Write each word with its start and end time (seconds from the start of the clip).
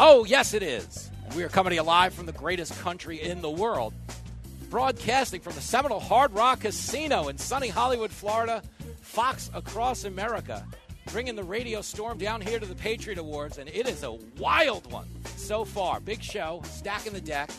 Oh, 0.00 0.24
yes, 0.24 0.54
it 0.54 0.62
is. 0.62 1.10
We 1.34 1.42
are 1.42 1.48
coming 1.48 1.70
to 1.70 1.74
you 1.74 1.82
live 1.82 2.14
from 2.14 2.26
the 2.26 2.32
greatest 2.32 2.78
country 2.80 3.20
in 3.20 3.42
the 3.42 3.50
world, 3.50 3.92
broadcasting 4.70 5.40
from 5.40 5.54
the 5.54 5.60
Seminole 5.60 5.98
Hard 5.98 6.32
Rock 6.32 6.60
Casino 6.60 7.28
in 7.28 7.36
sunny 7.36 7.68
Hollywood, 7.68 8.10
Florida. 8.10 8.62
Fox 9.00 9.50
Across 9.54 10.04
America, 10.04 10.64
bringing 11.10 11.34
the 11.34 11.42
radio 11.42 11.80
storm 11.80 12.18
down 12.18 12.40
here 12.40 12.60
to 12.60 12.66
the 12.66 12.74
Patriot 12.74 13.18
Awards, 13.18 13.58
and 13.58 13.68
it 13.70 13.88
is 13.88 14.04
a 14.04 14.12
wild 14.38 14.92
one 14.92 15.08
so 15.36 15.64
far. 15.64 15.98
Big 15.98 16.22
show, 16.22 16.62
stacking 16.64 17.14
the 17.14 17.20
deck. 17.20 17.50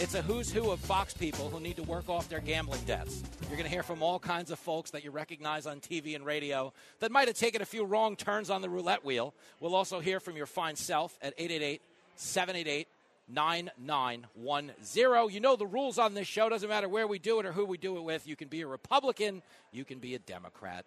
It's 0.00 0.14
a 0.14 0.22
who's 0.22 0.50
who 0.50 0.70
of 0.70 0.80
Fox 0.80 1.14
people 1.14 1.48
who 1.48 1.60
need 1.60 1.76
to 1.76 1.82
work 1.84 2.08
off 2.08 2.28
their 2.28 2.40
gambling 2.40 2.80
debts. 2.86 3.22
You're 3.42 3.56
going 3.56 3.64
to 3.64 3.68
hear 3.68 3.82
from 3.82 4.02
all 4.02 4.18
kinds 4.18 4.50
of 4.50 4.58
folks 4.58 4.90
that 4.90 5.04
you 5.04 5.10
recognize 5.10 5.66
on 5.66 5.80
TV 5.80 6.16
and 6.16 6.26
radio 6.26 6.72
that 7.00 7.12
might 7.12 7.28
have 7.28 7.36
taken 7.36 7.62
a 7.62 7.66
few 7.66 7.84
wrong 7.84 8.16
turns 8.16 8.50
on 8.50 8.62
the 8.62 8.68
roulette 8.68 9.04
wheel. 9.04 9.34
We'll 9.60 9.74
also 9.74 10.00
hear 10.00 10.18
from 10.18 10.36
your 10.36 10.46
fine 10.46 10.76
self 10.76 11.16
at 11.22 11.34
888 11.38 11.82
788 12.16 12.88
9910. 13.28 15.34
You 15.34 15.40
know 15.40 15.56
the 15.56 15.66
rules 15.66 15.98
on 15.98 16.14
this 16.14 16.26
show. 16.26 16.48
Doesn't 16.48 16.68
matter 16.68 16.88
where 16.88 17.06
we 17.06 17.18
do 17.18 17.38
it 17.38 17.46
or 17.46 17.52
who 17.52 17.64
we 17.64 17.78
do 17.78 17.96
it 17.96 18.02
with. 18.02 18.26
You 18.26 18.34
can 18.34 18.48
be 18.48 18.62
a 18.62 18.66
Republican, 18.66 19.42
you 19.70 19.84
can 19.84 19.98
be 19.98 20.14
a 20.14 20.18
Democrat. 20.18 20.84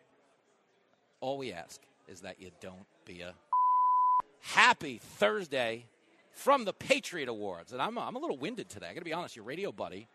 All 1.22 1.38
we 1.38 1.54
ask 1.54 1.80
is 2.08 2.22
that 2.22 2.42
you 2.42 2.52
don't 2.60 2.86
be 3.06 3.22
a 3.22 3.34
happy 4.42 5.00
Thursday 5.00 5.86
from 6.36 6.66
the 6.66 6.74
Patriot 6.74 7.30
Awards. 7.30 7.74
And 7.74 7.82
I'm, 7.82 7.98
I'm 7.98 8.16
a 8.16 8.20
little 8.20 8.38
winded 8.38 8.70
today. 8.70 8.88
I 8.88 8.94
got 8.94 9.00
to 9.00 9.06
be 9.06 9.14
honest, 9.14 9.36
your 9.36 9.46
radio 9.46 9.72
buddy, 9.72 10.08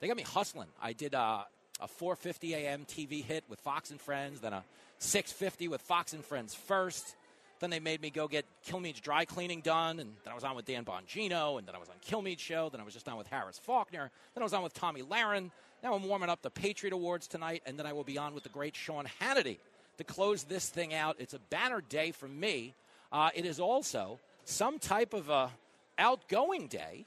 they 0.00 0.06
got 0.06 0.16
me 0.16 0.22
hustling. 0.22 0.68
I 0.80 0.92
did 0.92 1.14
uh, 1.14 1.42
a 1.80 1.88
4:50 1.88 2.52
a.m. 2.54 2.86
TV 2.86 3.22
hit 3.22 3.44
with 3.48 3.60
Fox 3.60 3.90
and 3.90 4.00
Friends, 4.00 4.40
then 4.40 4.52
a 4.52 4.64
6:50 5.00 5.68
with 5.68 5.80
Fox 5.82 6.12
and 6.12 6.24
Friends 6.24 6.54
first. 6.54 7.16
Then 7.60 7.70
they 7.70 7.80
made 7.80 8.02
me 8.02 8.10
go 8.10 8.28
get 8.28 8.44
Kilmeade's 8.66 9.00
dry 9.00 9.24
cleaning 9.24 9.60
done, 9.60 9.98
and 10.00 10.12
then 10.24 10.32
I 10.32 10.34
was 10.34 10.44
on 10.44 10.56
with 10.56 10.64
Dan 10.64 10.84
Bongino, 10.84 11.58
and 11.58 11.66
then 11.66 11.74
I 11.74 11.78
was 11.78 11.88
on 11.88 11.94
Kilmeade's 12.04 12.42
show. 12.42 12.68
Then 12.68 12.80
I 12.80 12.84
was 12.84 12.94
just 12.94 13.08
on 13.08 13.16
with 13.16 13.28
Harris 13.28 13.58
Faulkner. 13.58 14.10
Then 14.34 14.42
I 14.42 14.44
was 14.44 14.52
on 14.52 14.62
with 14.62 14.74
Tomi 14.74 15.02
Lahren. 15.02 15.50
Now 15.82 15.94
I'm 15.94 16.06
warming 16.06 16.28
up 16.28 16.42
the 16.42 16.50
Patriot 16.50 16.92
Awards 16.92 17.26
tonight, 17.26 17.62
and 17.66 17.78
then 17.78 17.86
I 17.86 17.92
will 17.92 18.04
be 18.04 18.18
on 18.18 18.34
with 18.34 18.42
the 18.42 18.48
great 18.48 18.76
Sean 18.76 19.06
Hannity 19.20 19.58
to 19.98 20.04
close 20.04 20.44
this 20.44 20.68
thing 20.68 20.94
out. 20.94 21.16
It's 21.18 21.34
a 21.34 21.38
banner 21.38 21.80
day 21.80 22.10
for 22.10 22.28
me. 22.28 22.74
Uh, 23.12 23.30
it 23.34 23.44
is 23.44 23.60
also 23.60 24.18
some 24.44 24.78
type 24.78 25.14
of 25.14 25.30
a 25.30 25.50
outgoing 25.98 26.66
day 26.66 27.06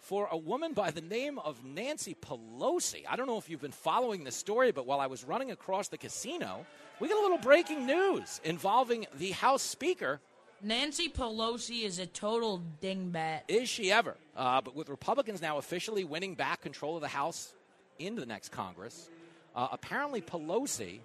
for 0.00 0.28
a 0.30 0.36
woman 0.36 0.72
by 0.72 0.90
the 0.90 1.00
name 1.00 1.38
of 1.38 1.64
Nancy 1.64 2.14
Pelosi. 2.14 3.04
I 3.08 3.16
don't 3.16 3.26
know 3.26 3.38
if 3.38 3.48
you've 3.50 3.60
been 3.60 3.70
following 3.70 4.24
the 4.24 4.32
story, 4.32 4.72
but 4.72 4.86
while 4.86 5.00
I 5.00 5.06
was 5.06 5.24
running 5.24 5.50
across 5.50 5.88
the 5.88 5.98
casino, 5.98 6.66
we 6.98 7.08
got 7.08 7.18
a 7.18 7.22
little 7.22 7.38
breaking 7.38 7.86
news 7.86 8.40
involving 8.44 9.06
the 9.18 9.30
House 9.32 9.62
Speaker. 9.62 10.20
Nancy 10.62 11.08
Pelosi 11.08 11.84
is 11.84 11.98
a 11.98 12.06
total 12.06 12.62
dingbat. 12.82 13.42
Is 13.48 13.68
she 13.68 13.92
ever? 13.92 14.16
Uh, 14.36 14.60
but 14.60 14.74
with 14.74 14.88
Republicans 14.88 15.40
now 15.40 15.58
officially 15.58 16.04
winning 16.04 16.34
back 16.34 16.60
control 16.60 16.96
of 16.96 17.02
the 17.02 17.08
House 17.08 17.54
in 17.98 18.16
the 18.16 18.26
next 18.26 18.50
Congress, 18.50 19.10
uh, 19.54 19.68
apparently 19.72 20.20
Pelosi 20.20 21.00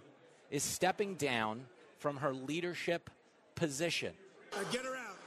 is 0.52 0.64
stepping 0.64 1.16
down 1.16 1.66
from 2.00 2.18
her 2.18 2.34
leadership 2.34 3.10
position. 3.56 4.14
Uh, 4.54 4.64
get 4.72 4.84
her 4.84 4.96
out. 4.96 5.18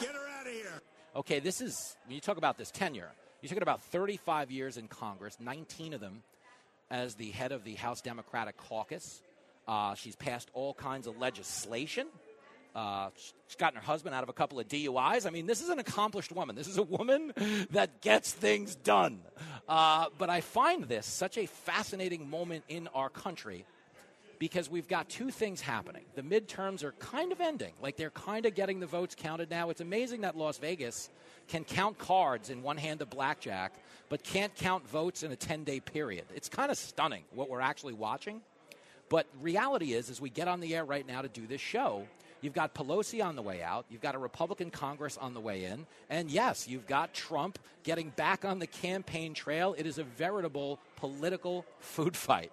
Get 0.00 0.10
her 0.10 0.16
out 0.16 0.16
of 0.16 0.20
here. 0.20 0.27
Okay, 1.18 1.40
this 1.40 1.60
is, 1.60 1.96
when 2.06 2.14
you 2.14 2.20
talk 2.20 2.36
about 2.36 2.58
this 2.58 2.70
tenure, 2.70 3.10
you're 3.42 3.48
talking 3.48 3.60
about 3.60 3.82
35 3.82 4.52
years 4.52 4.76
in 4.76 4.86
Congress, 4.86 5.36
19 5.40 5.94
of 5.94 6.00
them 6.00 6.22
as 6.92 7.16
the 7.16 7.32
head 7.32 7.50
of 7.50 7.64
the 7.64 7.74
House 7.74 8.00
Democratic 8.00 8.56
Caucus. 8.56 9.20
Uh, 9.66 9.96
she's 9.96 10.14
passed 10.14 10.48
all 10.54 10.74
kinds 10.74 11.08
of 11.08 11.18
legislation. 11.18 12.06
Uh, 12.72 13.08
she's 13.48 13.56
gotten 13.56 13.80
her 13.80 13.84
husband 13.84 14.14
out 14.14 14.22
of 14.22 14.28
a 14.28 14.32
couple 14.32 14.60
of 14.60 14.68
DUIs. 14.68 15.26
I 15.26 15.30
mean, 15.30 15.46
this 15.46 15.60
is 15.60 15.70
an 15.70 15.80
accomplished 15.80 16.30
woman. 16.30 16.54
This 16.54 16.68
is 16.68 16.78
a 16.78 16.84
woman 16.84 17.32
that 17.72 18.00
gets 18.00 18.32
things 18.32 18.76
done. 18.76 19.18
Uh, 19.68 20.06
but 20.18 20.30
I 20.30 20.40
find 20.40 20.84
this 20.84 21.04
such 21.04 21.36
a 21.36 21.46
fascinating 21.46 22.30
moment 22.30 22.62
in 22.68 22.86
our 22.94 23.08
country 23.08 23.64
because 24.38 24.70
we've 24.70 24.88
got 24.88 25.08
two 25.08 25.30
things 25.30 25.60
happening. 25.60 26.04
The 26.14 26.22
midterms 26.22 26.84
are 26.84 26.92
kind 26.92 27.32
of 27.32 27.40
ending, 27.40 27.72
like 27.82 27.96
they're 27.96 28.10
kind 28.10 28.46
of 28.46 28.54
getting 28.54 28.80
the 28.80 28.86
votes 28.86 29.14
counted 29.14 29.50
now. 29.50 29.70
It's 29.70 29.80
amazing 29.80 30.20
that 30.22 30.36
Las 30.36 30.58
Vegas 30.58 31.10
can 31.48 31.64
count 31.64 31.98
cards 31.98 32.50
in 32.50 32.62
one 32.62 32.76
hand 32.76 33.02
of 33.02 33.10
blackjack, 33.10 33.72
but 34.08 34.22
can't 34.22 34.54
count 34.54 34.86
votes 34.88 35.22
in 35.22 35.32
a 35.32 35.36
10 35.36 35.64
day 35.64 35.80
period. 35.80 36.24
It's 36.34 36.48
kind 36.48 36.70
of 36.70 36.78
stunning 36.78 37.24
what 37.34 37.48
we're 37.48 37.60
actually 37.60 37.94
watching. 37.94 38.40
But 39.08 39.26
reality 39.40 39.94
is, 39.94 40.10
as 40.10 40.20
we 40.20 40.28
get 40.28 40.48
on 40.48 40.60
the 40.60 40.76
air 40.76 40.84
right 40.84 41.06
now 41.06 41.22
to 41.22 41.28
do 41.28 41.46
this 41.46 41.62
show, 41.62 42.06
You've 42.40 42.52
got 42.52 42.74
Pelosi 42.74 43.24
on 43.24 43.36
the 43.36 43.42
way 43.42 43.62
out. 43.62 43.86
You've 43.90 44.00
got 44.00 44.14
a 44.14 44.18
Republican 44.18 44.70
Congress 44.70 45.16
on 45.16 45.34
the 45.34 45.40
way 45.40 45.64
in. 45.64 45.86
And 46.08 46.30
yes, 46.30 46.68
you've 46.68 46.86
got 46.86 47.12
Trump 47.12 47.58
getting 47.82 48.10
back 48.10 48.44
on 48.44 48.58
the 48.58 48.66
campaign 48.66 49.34
trail. 49.34 49.74
It 49.76 49.86
is 49.86 49.98
a 49.98 50.04
veritable 50.04 50.78
political 50.96 51.66
food 51.80 52.16
fight. 52.16 52.52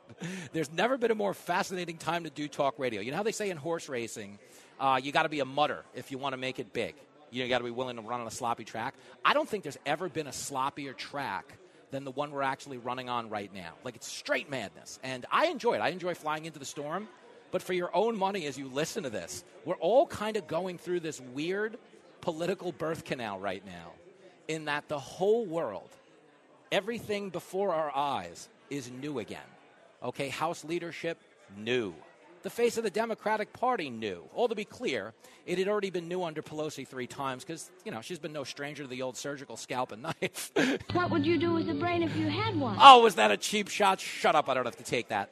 There's 0.53 0.71
never 0.71 0.97
been 0.97 1.11
a 1.11 1.15
more 1.15 1.33
fascinating 1.33 1.97
time 1.97 2.23
to 2.23 2.29
do 2.29 2.47
talk 2.47 2.79
radio. 2.79 3.01
You 3.01 3.11
know 3.11 3.17
how 3.17 3.23
they 3.23 3.31
say 3.31 3.49
in 3.49 3.57
horse 3.57 3.87
racing, 3.89 4.39
uh, 4.79 4.99
you 5.01 5.11
got 5.11 5.23
to 5.23 5.29
be 5.29 5.39
a 5.39 5.45
mutter 5.45 5.83
if 5.93 6.11
you 6.11 6.17
want 6.17 6.33
to 6.33 6.37
make 6.37 6.59
it 6.59 6.73
big. 6.73 6.95
You 7.31 7.47
got 7.47 7.57
to 7.59 7.63
be 7.63 7.71
willing 7.71 7.97
to 7.97 8.01
run 8.01 8.21
on 8.21 8.27
a 8.27 8.31
sloppy 8.31 8.63
track. 8.63 8.95
I 9.23 9.33
don't 9.33 9.47
think 9.47 9.63
there's 9.63 9.77
ever 9.85 10.09
been 10.09 10.27
a 10.27 10.31
sloppier 10.31 10.95
track 10.95 11.57
than 11.91 12.03
the 12.03 12.11
one 12.11 12.31
we're 12.31 12.41
actually 12.41 12.77
running 12.77 13.09
on 13.09 13.29
right 13.29 13.53
now. 13.53 13.73
Like 13.83 13.95
it's 13.95 14.07
straight 14.07 14.49
madness. 14.49 14.99
And 15.03 15.25
I 15.31 15.47
enjoy 15.47 15.73
it. 15.73 15.79
I 15.79 15.89
enjoy 15.89 16.13
flying 16.13 16.45
into 16.45 16.59
the 16.59 16.65
storm. 16.65 17.07
But 17.55 17.61
for 17.61 17.71
your 17.71 17.95
own 17.95 18.19
money 18.19 18.47
as 18.47 18.57
you 18.57 18.67
listen 18.67 19.03
to 19.03 19.09
this, 19.09 19.45
we're 19.63 19.77
all 19.77 20.07
kind 20.07 20.35
of 20.35 20.45
going 20.45 20.77
through 20.77 20.99
this 20.99 21.21
weird 21.21 21.77
political 22.19 22.73
birth 22.73 23.05
canal 23.05 23.39
right 23.39 23.65
now, 23.65 23.93
in 24.49 24.65
that 24.65 24.89
the 24.89 24.99
whole 24.99 25.45
world, 25.45 25.87
everything 26.69 27.29
before 27.29 27.73
our 27.73 27.95
eyes, 27.95 28.49
is 28.69 28.91
new 28.91 29.19
again. 29.19 29.47
Okay, 30.03 30.27
House 30.27 30.65
leadership, 30.65 31.17
new. 31.57 31.93
The 32.41 32.49
face 32.49 32.75
of 32.75 32.83
the 32.83 32.89
Democratic 32.89 33.53
Party, 33.53 33.89
new. 33.89 34.25
All 34.33 34.49
to 34.49 34.55
be 34.55 34.65
clear, 34.65 35.13
it 35.45 35.57
had 35.57 35.69
already 35.69 35.91
been 35.91 36.09
new 36.09 36.25
under 36.25 36.41
Pelosi 36.41 36.85
three 36.85 37.07
times 37.07 37.45
because, 37.45 37.71
you 37.85 37.91
know, 37.93 38.01
she's 38.01 38.19
been 38.19 38.33
no 38.33 38.43
stranger 38.43 38.83
to 38.83 38.89
the 38.89 39.01
old 39.01 39.15
surgical 39.15 39.55
scalp 39.55 39.93
and 39.93 40.01
knife. 40.21 40.51
what 40.91 41.09
would 41.09 41.25
you 41.25 41.37
do 41.37 41.53
with 41.53 41.69
a 41.69 41.73
brain 41.73 42.03
if 42.03 42.13
you 42.17 42.27
had 42.27 42.59
one? 42.59 42.75
Oh, 42.81 43.01
was 43.03 43.15
that 43.15 43.31
a 43.31 43.37
cheap 43.37 43.69
shot? 43.69 44.01
Shut 44.01 44.35
up, 44.35 44.49
I 44.49 44.55
don't 44.55 44.65
have 44.65 44.75
to 44.75 44.83
take 44.83 45.07
that. 45.07 45.29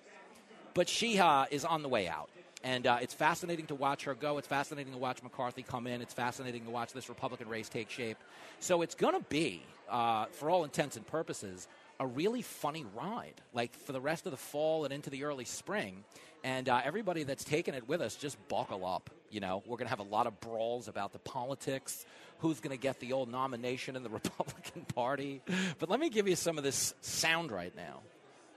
But 0.74 0.90
she 0.90 1.20
uh, 1.20 1.46
is 1.52 1.66
on 1.66 1.84
the 1.84 1.90
way 1.90 2.08
out. 2.08 2.30
And 2.64 2.88
uh, 2.88 3.00
it's 3.02 3.14
fascinating 3.14 3.66
to 3.68 3.76
watch 3.76 4.06
her 4.06 4.16
go. 4.16 4.38
It's 4.38 4.48
fascinating 4.48 4.94
to 4.94 5.00
watch 5.00 5.22
McCarthy 5.22 5.64
come 5.64 5.86
in. 5.86 6.02
It's 6.02 6.14
fascinating 6.14 6.64
to 6.64 6.72
watch 6.72 6.94
this 6.94 7.10
Republican 7.10 7.50
race 7.50 7.68
take 7.68 7.90
shape. 7.90 8.18
So 8.60 8.82
it's 8.82 8.96
going 8.96 9.16
to 9.16 9.26
be, 9.28 9.62
uh, 9.90 10.26
for 10.32 10.50
all 10.50 10.64
intents 10.64 10.96
and 10.96 11.06
purposes, 11.06 11.68
a 12.00 12.08
really 12.08 12.42
funny 12.42 12.86
ride, 12.96 13.34
like 13.54 13.74
for 13.74 13.92
the 13.92 14.00
rest 14.00 14.26
of 14.26 14.32
the 14.32 14.38
fall 14.38 14.86
and 14.86 14.94
into 14.94 15.10
the 15.10 15.26
early 15.26 15.44
spring. 15.44 16.06
And 16.46 16.70
uh, 16.70 16.82
everybody 16.84 17.24
that's 17.24 17.44
taken 17.44 17.74
it 17.74 17.88
with 17.88 18.02
us, 18.02 18.16
just 18.16 18.38
buckle 18.48 18.86
up. 18.86 19.10
You 19.30 19.42
know, 19.42 19.62
we're 19.66 19.78
going 19.78 19.88
to 19.88 19.90
have 19.90 20.00
a 20.00 20.04
lot 20.04 20.26
of 20.26 20.40
brawls 20.40 20.88
about 20.88 21.12
the 21.12 21.20
politics, 21.20 22.06
who's 22.40 22.62
going 22.62 22.76
to 22.76 22.82
get 22.82 23.00
the 23.00 23.14
old 23.14 23.30
nomination 23.30 23.96
in 23.98 24.04
the 24.04 24.10
Republican 24.22 24.86
Party. 24.96 25.42
But 25.80 25.90
let 25.90 26.00
me 26.00 26.10
give 26.10 26.30
you 26.30 26.36
some 26.38 26.58
of 26.58 26.64
this 26.64 26.94
sound 27.02 27.52
right 27.52 27.76
now, 27.76 28.00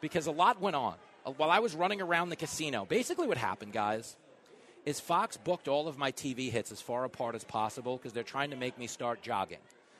because 0.01 0.29
a 0.29 0.33
lot 0.33 0.61
went 0.61 0.77
on 0.77 0.95
while 1.33 1.51
I 1.51 1.59
was 1.59 1.75
running 1.75 2.01
around 2.01 2.29
the 2.29 2.37
casino, 2.37 2.85
basically 2.85 3.27
what 3.27 3.39
happened, 3.39 3.73
guys, 3.73 4.17
is 4.85 5.01
Fox 5.01 5.37
booked 5.37 5.67
all 5.67 5.89
of 5.89 5.99
my 5.99 6.13
TV 6.13 6.51
hits 6.51 6.71
as 6.71 6.81
far 6.81 7.05
apart 7.05 7.35
as 7.35 7.43
possible 7.43 7.97
because 7.97 8.13
they're 8.13 8.23
trying 8.23 8.51
to 8.51 8.57
make 8.57 8.79
me 8.79 8.87
start 8.87 9.23
jogging. 9.23 9.59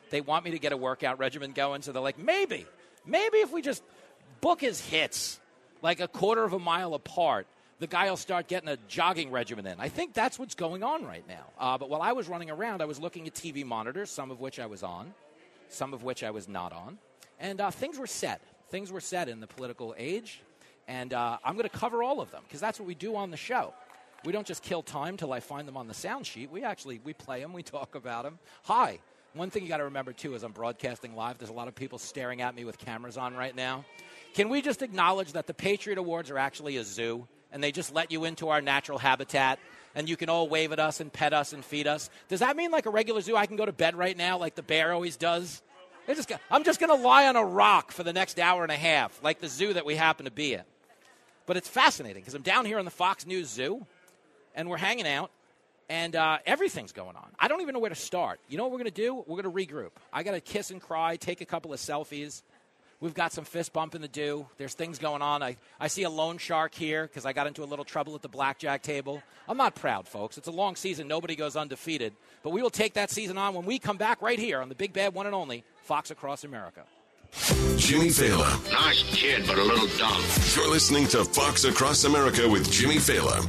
They 0.09 0.21
want 0.21 0.45
me 0.45 0.51
to 0.51 0.59
get 0.59 0.71
a 0.71 0.77
workout 0.77 1.19
regimen 1.19 1.51
going, 1.51 1.81
so 1.81 1.91
they're 1.91 2.01
like, 2.01 2.17
maybe, 2.17 2.65
maybe 3.05 3.37
if 3.39 3.51
we 3.51 3.61
just 3.61 3.83
book 4.39 4.61
his 4.61 4.79
hits 4.79 5.39
like 5.81 5.99
a 5.99 6.07
quarter 6.07 6.43
of 6.43 6.53
a 6.53 6.59
mile 6.59 6.93
apart, 6.93 7.45
the 7.79 7.87
guy 7.87 8.09
will 8.09 8.17
start 8.17 8.47
getting 8.47 8.69
a 8.69 8.77
jogging 8.87 9.29
regimen 9.29 9.67
in. 9.67 9.79
I 9.79 9.89
think 9.89 10.13
that's 10.13 10.39
what's 10.39 10.55
going 10.55 10.81
on 10.81 11.05
right 11.05 11.27
now. 11.27 11.45
Uh, 11.59 11.77
but 11.77 11.89
while 11.89 12.01
I 12.01 12.13
was 12.13 12.29
running 12.29 12.49
around, 12.49 12.81
I 12.81 12.85
was 12.85 12.99
looking 12.99 13.27
at 13.27 13.33
TV 13.33 13.65
monitors, 13.65 14.09
some 14.09 14.31
of 14.31 14.39
which 14.39 14.59
I 14.59 14.65
was 14.65 14.81
on, 14.81 15.13
some 15.69 15.93
of 15.93 16.03
which 16.03 16.23
I 16.23 16.31
was 16.31 16.47
not 16.47 16.71
on, 16.71 16.97
and 17.39 17.59
uh, 17.59 17.69
things 17.69 17.99
were 17.99 18.07
set. 18.07 18.41
Things 18.69 18.91
were 18.91 19.01
set 19.01 19.29
in 19.29 19.41
the 19.41 19.47
political 19.47 19.93
age 19.97 20.41
and 20.87 21.13
uh, 21.13 21.37
I'm 21.43 21.55
going 21.55 21.69
to 21.69 21.77
cover 21.77 22.03
all 22.03 22.21
of 22.21 22.31
them 22.31 22.43
because 22.47 22.59
that's 22.59 22.79
what 22.79 22.87
we 22.87 22.95
do 22.95 23.15
on 23.15 23.31
the 23.31 23.37
show. 23.37 23.73
We 24.25 24.31
don't 24.31 24.47
just 24.47 24.63
kill 24.63 24.81
time 24.81 25.17
till 25.17 25.31
I 25.31 25.39
find 25.39 25.67
them 25.67 25.77
on 25.77 25.87
the 25.87 25.93
sound 25.93 26.25
sheet. 26.25 26.51
We 26.51 26.63
actually 26.63 26.99
we 27.03 27.13
play 27.13 27.41
them, 27.41 27.53
we 27.53 27.63
talk 27.63 27.95
about 27.95 28.23
them. 28.23 28.39
Hi. 28.63 28.99
One 29.33 29.51
thing 29.51 29.61
you 29.63 29.69
got 29.69 29.77
to 29.77 29.83
remember 29.83 30.13
too 30.13 30.33
is 30.33 30.43
I'm 30.43 30.51
broadcasting 30.51 31.15
live. 31.15 31.37
There's 31.37 31.51
a 31.51 31.53
lot 31.53 31.67
of 31.67 31.75
people 31.75 31.99
staring 31.99 32.41
at 32.41 32.55
me 32.55 32.65
with 32.65 32.77
cameras 32.79 33.17
on 33.17 33.35
right 33.35 33.55
now. 33.55 33.85
Can 34.33 34.49
we 34.49 34.61
just 34.61 34.81
acknowledge 34.81 35.33
that 35.33 35.45
the 35.45 35.53
Patriot 35.53 35.99
Awards 35.99 36.31
are 36.31 36.37
actually 36.37 36.77
a 36.77 36.83
zoo 36.83 37.27
and 37.51 37.63
they 37.63 37.71
just 37.71 37.93
let 37.93 38.11
you 38.11 38.25
into 38.25 38.49
our 38.49 38.61
natural 38.61 38.97
habitat 38.97 39.59
and 39.93 40.09
you 40.09 40.17
can 40.17 40.29
all 40.29 40.49
wave 40.49 40.71
at 40.71 40.79
us 40.79 40.99
and 40.99 41.11
pet 41.13 41.33
us 41.33 41.53
and 41.53 41.63
feed 41.63 41.85
us? 41.85 42.09
Does 42.29 42.39
that 42.39 42.55
mean 42.55 42.71
like 42.71 42.85
a 42.85 42.89
regular 42.89 43.21
zoo 43.21 43.35
I 43.35 43.45
can 43.45 43.57
go 43.57 43.65
to 43.65 43.73
bed 43.73 43.95
right 43.95 44.17
now 44.17 44.37
like 44.37 44.55
the 44.55 44.63
bear 44.63 44.91
always 44.93 45.17
does? 45.17 45.61
Just, 46.07 46.31
I'm 46.49 46.63
just 46.63 46.79
going 46.79 46.95
to 46.95 47.07
lie 47.07 47.27
on 47.27 47.35
a 47.35 47.43
rock 47.43 47.91
for 47.91 48.03
the 48.03 48.13
next 48.13 48.39
hour 48.39 48.63
and 48.63 48.71
a 48.71 48.77
half, 48.77 49.21
like 49.23 49.39
the 49.39 49.49
zoo 49.49 49.73
that 49.73 49.85
we 49.85 49.95
happen 49.95 50.25
to 50.25 50.31
be 50.31 50.53
in. 50.53 50.63
But 51.47 51.57
it's 51.57 51.69
fascinating 51.69 52.21
because 52.21 52.35
I'm 52.35 52.43
down 52.43 52.65
here 52.65 52.77
in 52.77 52.85
the 52.85 52.91
Fox 52.91 53.25
News 53.25 53.47
Zoo, 53.47 53.87
and 54.53 54.69
we're 54.69 54.77
hanging 54.77 55.07
out, 55.07 55.31
and 55.89 56.15
uh, 56.15 56.37
everything's 56.45 56.91
going 56.91 57.15
on. 57.15 57.29
I 57.39 57.47
don't 57.47 57.61
even 57.61 57.73
know 57.73 57.79
where 57.79 57.89
to 57.89 57.95
start. 57.95 58.39
You 58.49 58.57
know 58.57 58.63
what 58.63 58.73
we're 58.73 58.79
going 58.79 58.91
to 58.91 59.01
do? 59.01 59.15
We're 59.25 59.41
going 59.41 59.55
to 59.55 59.73
regroup. 59.73 59.91
I 60.11 60.23
got 60.23 60.33
to 60.33 60.41
kiss 60.41 60.71
and 60.71 60.81
cry, 60.81 61.15
take 61.15 61.39
a 61.39 61.45
couple 61.45 61.73
of 61.73 61.79
selfies. 61.79 62.43
We've 62.99 63.13
got 63.13 63.31
some 63.31 63.45
fist 63.45 63.71
bumping 63.71 64.01
to 64.01 64.07
do. 64.07 64.47
There's 64.57 64.73
things 64.73 64.99
going 64.99 65.21
on. 65.21 65.41
I, 65.41 65.55
I 65.79 65.87
see 65.87 66.03
a 66.03 66.09
loan 66.09 66.37
shark 66.37 66.73
here 66.73 67.03
because 67.03 67.25
I 67.25 67.31
got 67.31 67.47
into 67.47 67.63
a 67.63 67.65
little 67.65 67.85
trouble 67.85 68.15
at 68.15 68.23
the 68.23 68.27
blackjack 68.27 68.81
table. 68.81 69.23
I'm 69.47 69.55
not 69.55 69.75
proud, 69.75 70.07
folks. 70.07 70.37
It's 70.37 70.47
a 70.47 70.51
long 70.51 70.75
season. 70.75 71.07
Nobody 71.07 71.35
goes 71.35 71.55
undefeated. 71.55 72.13
But 72.43 72.49
we 72.49 72.61
will 72.61 72.71
take 72.71 72.95
that 72.95 73.09
season 73.09 73.37
on 73.37 73.53
when 73.53 73.65
we 73.65 73.79
come 73.79 73.97
back 73.97 74.21
right 74.21 74.39
here 74.39 74.61
on 74.61 74.67
the 74.67 74.75
big 74.75 74.93
bad 74.93 75.13
one 75.13 75.27
and 75.27 75.35
only 75.35 75.63
Fox 75.83 76.11
Across 76.11 76.43
America. 76.43 76.83
Jimmy 77.77 78.09
Failla. 78.09 78.71
Nice 78.71 79.03
kid, 79.15 79.45
but 79.47 79.57
a 79.57 79.63
little 79.63 79.87
dumb. 79.97 80.21
You're 80.55 80.69
listening 80.69 81.07
to 81.07 81.23
Fox 81.23 81.63
Across 81.63 82.03
America 82.05 82.47
with 82.47 82.71
Jimmy 82.71 82.97
Failla. 82.97 83.45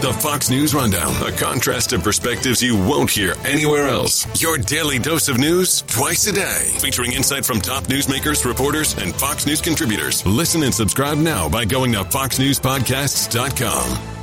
The 0.00 0.12
Fox 0.12 0.48
News 0.48 0.74
Rundown, 0.74 1.12
a 1.26 1.32
contrast 1.32 1.92
of 1.92 2.04
perspectives 2.04 2.62
you 2.62 2.76
won't 2.76 3.10
hear 3.10 3.34
anywhere 3.44 3.88
else. 3.88 4.40
Your 4.40 4.56
daily 4.56 5.00
dose 5.00 5.28
of 5.28 5.38
news 5.38 5.82
twice 5.82 6.24
a 6.28 6.32
day, 6.32 6.70
featuring 6.78 7.12
insight 7.12 7.44
from 7.44 7.60
top 7.60 7.84
newsmakers, 7.84 8.44
reporters, 8.44 8.96
and 8.98 9.12
Fox 9.14 9.44
News 9.44 9.60
contributors. 9.60 10.24
Listen 10.24 10.62
and 10.62 10.72
subscribe 10.72 11.18
now 11.18 11.48
by 11.48 11.64
going 11.64 11.90
to 11.92 12.04
foxnewspodcasts.com. 12.04 14.14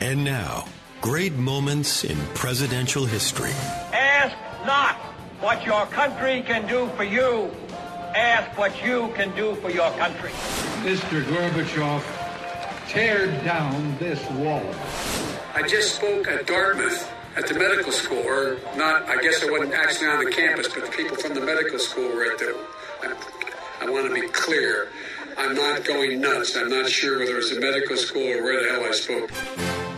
And 0.00 0.24
now, 0.24 0.64
great 1.00 1.34
moments 1.34 2.04
in 2.04 2.16
presidential 2.34 3.04
history. 3.04 3.52
Ask 3.92 4.36
not 4.66 4.96
what 5.40 5.64
your 5.64 5.86
country 5.86 6.42
can 6.42 6.66
do 6.66 6.88
for 6.96 7.04
you. 7.04 7.50
Ask 8.14 8.58
what 8.58 8.84
you 8.84 9.12
can 9.14 9.34
do 9.36 9.54
for 9.56 9.70
your 9.70 9.90
country. 9.92 10.30
Mr. 10.82 11.22
Gorbachev, 11.24 12.02
tear 12.88 13.26
down 13.44 13.96
this 13.98 14.20
wall. 14.30 14.62
I 15.54 15.66
just 15.68 15.96
spoke 15.96 16.26
at 16.26 16.46
Dartmouth 16.46 17.08
at 17.36 17.46
the 17.46 17.54
medical 17.54 17.92
school, 17.92 18.18
or 18.26 18.58
not, 18.76 19.08
I 19.08 19.22
guess 19.22 19.42
I 19.44 19.50
wasn't 19.50 19.74
actually 19.74 20.08
on 20.08 20.24
the 20.24 20.30
campus, 20.30 20.68
but 20.68 20.84
the 20.84 20.90
people 20.90 21.16
from 21.16 21.34
the 21.34 21.40
medical 21.40 21.78
school 21.78 22.08
were 22.08 22.32
at 22.32 22.38
the. 22.38 22.58
I, 23.02 23.86
I 23.86 23.90
want 23.90 24.08
to 24.08 24.14
be 24.14 24.26
clear. 24.28 24.88
I'm 25.36 25.54
not 25.54 25.84
going 25.84 26.20
nuts. 26.20 26.56
I'm 26.56 26.68
not 26.68 26.90
sure 26.90 27.20
whether 27.20 27.38
it's 27.38 27.52
a 27.52 27.60
medical 27.60 27.96
school 27.96 28.26
or 28.26 28.42
where 28.42 28.60
the 28.60 28.70
hell 28.72 28.84
I 28.84 28.90
spoke. 28.90 29.97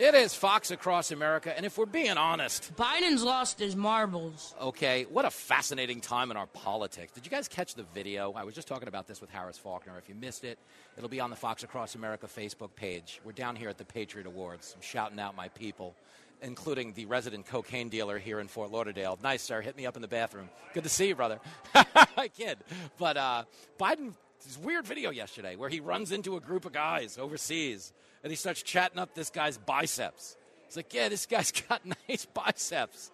It 0.00 0.14
is 0.14 0.34
Fox 0.34 0.70
Across 0.70 1.10
America, 1.10 1.54
and 1.54 1.66
if 1.66 1.76
we're 1.76 1.84
being 1.84 2.16
honest, 2.16 2.74
Biden's 2.74 3.22
lost 3.22 3.58
his 3.58 3.76
marbles. 3.76 4.54
Okay, 4.58 5.04
what 5.10 5.26
a 5.26 5.30
fascinating 5.30 6.00
time 6.00 6.30
in 6.30 6.38
our 6.38 6.46
politics. 6.46 7.12
Did 7.12 7.26
you 7.26 7.30
guys 7.30 7.48
catch 7.48 7.74
the 7.74 7.82
video? 7.82 8.32
I 8.32 8.44
was 8.44 8.54
just 8.54 8.66
talking 8.66 8.88
about 8.88 9.06
this 9.06 9.20
with 9.20 9.28
Harris 9.28 9.58
Faulkner. 9.58 9.98
If 9.98 10.08
you 10.08 10.14
missed 10.14 10.42
it, 10.42 10.58
it'll 10.96 11.10
be 11.10 11.20
on 11.20 11.28
the 11.28 11.36
Fox 11.36 11.64
Across 11.64 11.96
America 11.96 12.26
Facebook 12.28 12.74
page. 12.74 13.20
We're 13.26 13.32
down 13.32 13.56
here 13.56 13.68
at 13.68 13.76
the 13.76 13.84
Patriot 13.84 14.26
Awards. 14.26 14.72
I'm 14.74 14.80
shouting 14.80 15.20
out 15.20 15.36
my 15.36 15.48
people, 15.48 15.94
including 16.40 16.94
the 16.94 17.04
resident 17.04 17.44
cocaine 17.44 17.90
dealer 17.90 18.18
here 18.18 18.40
in 18.40 18.48
Fort 18.48 18.70
Lauderdale. 18.70 19.18
Nice, 19.22 19.42
sir. 19.42 19.60
Hit 19.60 19.76
me 19.76 19.84
up 19.84 19.96
in 19.96 20.02
the 20.02 20.08
bathroom. 20.08 20.48
Good 20.72 20.84
to 20.84 20.88
see 20.88 21.08
you, 21.08 21.14
brother. 21.14 21.40
I 22.16 22.28
kid. 22.28 22.56
But 22.96 23.18
uh, 23.18 23.44
Biden, 23.78 24.14
this 24.44 24.58
weird 24.58 24.86
video 24.86 25.10
yesterday 25.10 25.56
where 25.56 25.68
he 25.68 25.80
runs 25.80 26.12
into 26.12 26.36
a 26.36 26.40
group 26.40 26.64
of 26.64 26.72
guys 26.72 27.18
overseas 27.18 27.92
and 28.22 28.30
he 28.30 28.36
starts 28.36 28.62
chatting 28.62 28.98
up 28.98 29.14
this 29.14 29.30
guy's 29.30 29.58
biceps. 29.58 30.36
He's 30.66 30.76
like, 30.76 30.92
Yeah, 30.92 31.08
this 31.08 31.26
guy's 31.26 31.52
got 31.68 31.82
nice 32.08 32.26
biceps. 32.26 33.10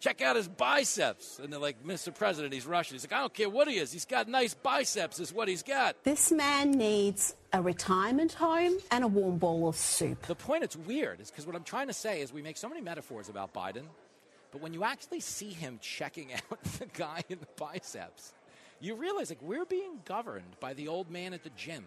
Check 0.00 0.22
out 0.22 0.36
his 0.36 0.48
biceps. 0.48 1.38
And 1.38 1.52
they're 1.52 1.60
like, 1.60 1.84
Mr. 1.84 2.14
President, 2.14 2.52
he's 2.52 2.66
Russian. 2.66 2.94
He's 2.94 3.04
like, 3.04 3.12
I 3.12 3.20
don't 3.20 3.32
care 3.32 3.48
what 3.48 3.68
he 3.68 3.76
is. 3.76 3.92
He's 3.92 4.04
got 4.04 4.28
nice 4.28 4.54
biceps, 4.54 5.20
is 5.20 5.32
what 5.32 5.46
he's 5.48 5.62
got. 5.62 6.02
This 6.04 6.32
man 6.32 6.72
needs 6.72 7.36
a 7.52 7.62
retirement 7.62 8.32
home 8.32 8.78
and 8.90 9.04
a 9.04 9.06
warm 9.06 9.38
bowl 9.38 9.68
of 9.68 9.76
soup. 9.76 10.22
The 10.26 10.34
point 10.34 10.64
it's 10.64 10.76
weird 10.76 11.20
is 11.20 11.30
because 11.30 11.46
what 11.46 11.54
I'm 11.54 11.64
trying 11.64 11.86
to 11.86 11.92
say 11.92 12.20
is 12.22 12.32
we 12.32 12.42
make 12.42 12.56
so 12.56 12.68
many 12.68 12.80
metaphors 12.80 13.28
about 13.28 13.54
Biden, 13.54 13.84
but 14.52 14.60
when 14.60 14.74
you 14.74 14.84
actually 14.84 15.20
see 15.20 15.50
him 15.50 15.78
checking 15.80 16.32
out 16.34 16.62
the 16.78 16.86
guy 16.86 17.22
in 17.28 17.38
the 17.38 17.48
biceps, 17.56 18.32
you 18.80 18.94
realize 18.94 19.30
like 19.30 19.42
we're 19.42 19.64
being 19.64 20.00
governed 20.04 20.58
by 20.60 20.74
the 20.74 20.88
old 20.88 21.10
man 21.10 21.32
at 21.32 21.42
the 21.42 21.50
gym 21.56 21.84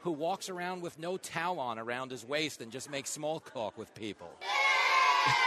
who 0.00 0.10
walks 0.10 0.48
around 0.48 0.82
with 0.82 0.98
no 0.98 1.16
towel 1.16 1.60
on 1.60 1.78
around 1.78 2.10
his 2.10 2.24
waist 2.24 2.60
and 2.60 2.72
just 2.72 2.90
makes 2.90 3.08
small 3.10 3.40
talk 3.40 3.78
with 3.78 3.94
people. 3.94 4.30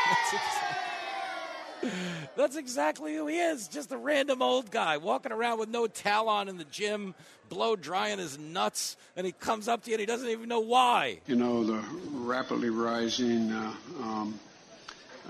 That's, 0.07 0.33
exactly, 0.33 1.89
that's 2.37 2.55
exactly 2.55 3.15
who 3.15 3.27
he 3.27 3.37
is. 3.37 3.67
Just 3.67 3.91
a 3.91 3.97
random 3.97 4.41
old 4.41 4.71
guy 4.71 4.97
walking 4.97 5.33
around 5.33 5.59
with 5.59 5.67
no 5.67 5.87
towel 5.87 6.29
on 6.29 6.47
in 6.47 6.57
the 6.57 6.63
gym, 6.65 7.13
blow 7.49 7.75
drying 7.75 8.19
his 8.19 8.39
nuts, 8.39 8.95
and 9.17 9.25
he 9.25 9.33
comes 9.33 9.67
up 9.67 9.83
to 9.83 9.89
you 9.89 9.95
and 9.95 9.99
he 9.99 10.05
doesn't 10.05 10.29
even 10.29 10.47
know 10.47 10.61
why. 10.61 11.19
You 11.27 11.35
know, 11.35 11.65
the 11.65 11.83
rapidly 12.13 12.69
rising 12.69 13.51
uh, 13.51 13.73
um, 14.01 14.39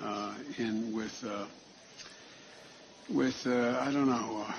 uh, 0.04 0.36
in 0.60 0.94
with 0.94 1.26
uh, 1.26 1.46
with 3.10 3.48
uh, 3.48 3.80
I 3.81 3.92
don't 3.92 4.07
know. 4.07 4.46
uh, 4.48 4.54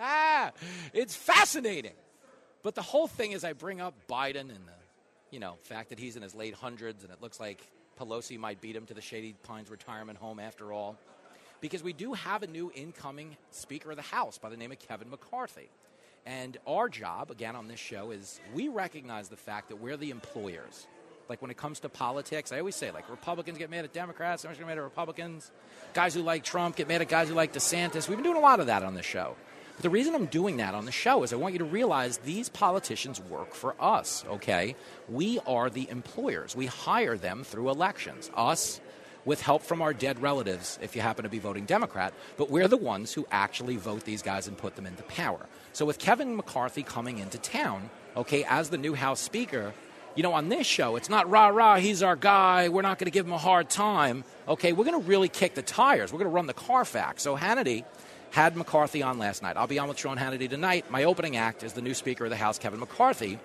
it's 0.92 1.14
fascinating. 1.14 1.92
But 2.62 2.74
the 2.74 2.82
whole 2.82 3.06
thing 3.06 3.32
is, 3.32 3.44
I 3.44 3.52
bring 3.52 3.80
up 3.80 3.94
Biden 4.08 4.40
and 4.40 4.66
the, 4.66 4.72
you 5.30 5.38
know, 5.38 5.54
fact 5.62 5.90
that 5.90 5.98
he's 5.98 6.16
in 6.16 6.22
his 6.22 6.34
late 6.34 6.54
hundreds, 6.54 7.04
and 7.04 7.12
it 7.12 7.22
looks 7.22 7.38
like 7.38 7.60
Pelosi 7.98 8.38
might 8.38 8.60
beat 8.60 8.74
him 8.74 8.86
to 8.86 8.94
the 8.94 9.00
Shady 9.00 9.34
Pines 9.44 9.70
retirement 9.70 10.18
home 10.18 10.40
after 10.40 10.72
all, 10.72 10.98
because 11.60 11.82
we 11.82 11.92
do 11.92 12.12
have 12.12 12.42
a 12.42 12.46
new 12.46 12.72
incoming 12.74 13.36
Speaker 13.50 13.90
of 13.90 13.96
the 13.96 14.02
House 14.02 14.38
by 14.38 14.48
the 14.48 14.56
name 14.56 14.72
of 14.72 14.78
Kevin 14.80 15.10
McCarthy. 15.10 15.70
And 16.26 16.56
our 16.66 16.88
job, 16.88 17.30
again, 17.30 17.54
on 17.54 17.68
this 17.68 17.78
show 17.78 18.10
is 18.10 18.40
we 18.52 18.66
recognize 18.66 19.28
the 19.28 19.36
fact 19.36 19.68
that 19.68 19.76
we're 19.76 19.96
the 19.96 20.10
employers. 20.10 20.88
Like 21.28 21.42
when 21.42 21.50
it 21.50 21.56
comes 21.56 21.80
to 21.80 21.88
politics, 21.88 22.52
I 22.52 22.58
always 22.60 22.76
say, 22.76 22.90
like, 22.90 23.10
Republicans 23.10 23.58
get 23.58 23.70
mad 23.70 23.84
at 23.84 23.92
Democrats, 23.92 24.42
Democrats 24.42 24.60
get 24.60 24.68
mad 24.68 24.78
at 24.78 24.84
Republicans. 24.84 25.50
Guys 25.92 26.14
who 26.14 26.22
like 26.22 26.44
Trump 26.44 26.76
get 26.76 26.88
mad 26.88 27.02
at 27.02 27.08
guys 27.08 27.28
who 27.28 27.34
like 27.34 27.52
DeSantis. 27.52 28.08
We've 28.08 28.16
been 28.16 28.24
doing 28.24 28.36
a 28.36 28.40
lot 28.40 28.60
of 28.60 28.66
that 28.66 28.82
on 28.82 28.94
this 28.94 29.06
show. 29.06 29.36
But 29.74 29.82
the 29.82 29.90
reason 29.90 30.14
I'm 30.14 30.26
doing 30.26 30.58
that 30.58 30.74
on 30.74 30.84
the 30.84 30.92
show 30.92 31.22
is 31.22 31.32
I 31.32 31.36
want 31.36 31.52
you 31.52 31.58
to 31.58 31.64
realize 31.64 32.18
these 32.18 32.48
politicians 32.48 33.20
work 33.20 33.54
for 33.54 33.74
us, 33.80 34.24
okay? 34.26 34.76
We 35.08 35.38
are 35.46 35.68
the 35.68 35.88
employers. 35.90 36.56
We 36.56 36.66
hire 36.66 37.16
them 37.16 37.44
through 37.44 37.70
elections. 37.70 38.30
Us, 38.34 38.80
with 39.26 39.42
help 39.42 39.62
from 39.62 39.82
our 39.82 39.92
dead 39.92 40.22
relatives 40.22 40.78
if 40.80 40.96
you 40.96 41.02
happen 41.02 41.24
to 41.24 41.28
be 41.28 41.40
voting 41.40 41.64
Democrat, 41.64 42.14
but 42.38 42.48
we're 42.48 42.68
the 42.68 42.76
ones 42.76 43.12
who 43.12 43.26
actually 43.30 43.76
vote 43.76 44.04
these 44.04 44.22
guys 44.22 44.46
and 44.46 44.56
put 44.56 44.76
them 44.76 44.86
into 44.86 45.02
power. 45.02 45.44
So 45.72 45.84
with 45.84 45.98
Kevin 45.98 46.36
McCarthy 46.36 46.84
coming 46.84 47.18
into 47.18 47.36
town, 47.36 47.90
okay, 48.16 48.44
as 48.48 48.70
the 48.70 48.78
new 48.78 48.94
House 48.94 49.20
Speaker, 49.20 49.74
you 50.16 50.22
know, 50.22 50.32
on 50.32 50.48
this 50.48 50.66
show, 50.66 50.96
it's 50.96 51.08
not 51.08 51.30
rah 51.30 51.48
rah, 51.48 51.76
he's 51.76 52.02
our 52.02 52.16
guy, 52.16 52.68
we're 52.68 52.82
not 52.82 52.98
going 52.98 53.04
to 53.06 53.12
give 53.12 53.26
him 53.26 53.32
a 53.32 53.38
hard 53.38 53.70
time. 53.70 54.24
Okay, 54.48 54.72
we're 54.72 54.84
going 54.84 55.00
to 55.00 55.06
really 55.06 55.28
kick 55.28 55.54
the 55.54 55.62
tires. 55.62 56.12
We're 56.12 56.18
going 56.18 56.30
to 56.30 56.34
run 56.34 56.46
the 56.46 56.54
Carfax. 56.54 57.22
So 57.22 57.36
Hannity 57.36 57.84
had 58.30 58.56
McCarthy 58.56 59.02
on 59.02 59.18
last 59.18 59.42
night. 59.42 59.56
I'll 59.56 59.66
be 59.66 59.78
on 59.78 59.88
with 59.88 59.98
Sean 59.98 60.16
Hannity 60.16 60.48
tonight. 60.48 60.90
My 60.90 61.04
opening 61.04 61.36
act 61.36 61.62
is 61.62 61.74
the 61.74 61.82
new 61.82 61.94
Speaker 61.94 62.24
of 62.24 62.30
the 62.30 62.36
House, 62.36 62.58
Kevin 62.58 62.80
McCarthy. 62.80 63.38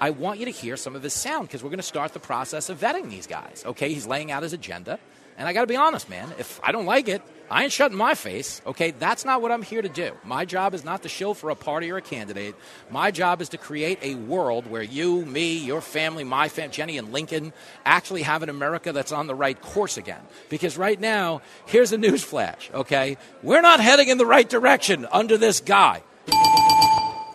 I 0.00 0.10
want 0.10 0.38
you 0.38 0.44
to 0.46 0.50
hear 0.50 0.76
some 0.76 0.94
of 0.94 1.02
his 1.02 1.12
sound 1.12 1.48
because 1.48 1.62
we're 1.62 1.70
going 1.70 1.78
to 1.78 1.82
start 1.82 2.12
the 2.12 2.20
process 2.20 2.68
of 2.68 2.80
vetting 2.80 3.10
these 3.10 3.26
guys. 3.26 3.62
Okay, 3.66 3.92
he's 3.92 4.06
laying 4.06 4.30
out 4.30 4.42
his 4.42 4.52
agenda. 4.52 4.98
And 5.36 5.46
I 5.46 5.52
got 5.52 5.62
to 5.62 5.66
be 5.66 5.76
honest, 5.76 6.08
man, 6.10 6.32
if 6.38 6.60
I 6.62 6.72
don't 6.72 6.86
like 6.86 7.08
it, 7.08 7.22
I 7.50 7.64
ain't 7.64 7.72
shutting 7.72 7.96
my 7.96 8.14
face. 8.14 8.60
Okay, 8.66 8.90
that's 8.90 9.24
not 9.24 9.40
what 9.40 9.50
I'm 9.50 9.62
here 9.62 9.80
to 9.80 9.88
do. 9.88 10.12
My 10.24 10.44
job 10.44 10.74
is 10.74 10.84
not 10.84 11.02
to 11.02 11.08
shill 11.08 11.34
for 11.34 11.50
a 11.50 11.54
party 11.54 11.90
or 11.90 11.96
a 11.96 12.02
candidate. 12.02 12.54
My 12.90 13.10
job 13.10 13.40
is 13.40 13.48
to 13.50 13.58
create 13.58 13.98
a 14.02 14.16
world 14.16 14.66
where 14.70 14.82
you, 14.82 15.24
me, 15.24 15.56
your 15.56 15.80
family, 15.80 16.24
my 16.24 16.48
family, 16.48 16.72
Jenny 16.72 16.98
and 16.98 17.12
Lincoln 17.12 17.52
actually 17.86 18.22
have 18.22 18.42
an 18.42 18.50
America 18.50 18.92
that's 18.92 19.12
on 19.12 19.26
the 19.26 19.34
right 19.34 19.60
course 19.60 19.96
again. 19.96 20.20
Because 20.50 20.76
right 20.76 21.00
now, 21.00 21.40
here's 21.66 21.92
a 21.92 21.98
news 21.98 22.22
flash, 22.22 22.70
okay? 22.74 23.16
We're 23.42 23.62
not 23.62 23.80
heading 23.80 24.08
in 24.08 24.18
the 24.18 24.26
right 24.26 24.48
direction 24.48 25.06
under 25.10 25.38
this 25.38 25.60
guy. 25.60 26.02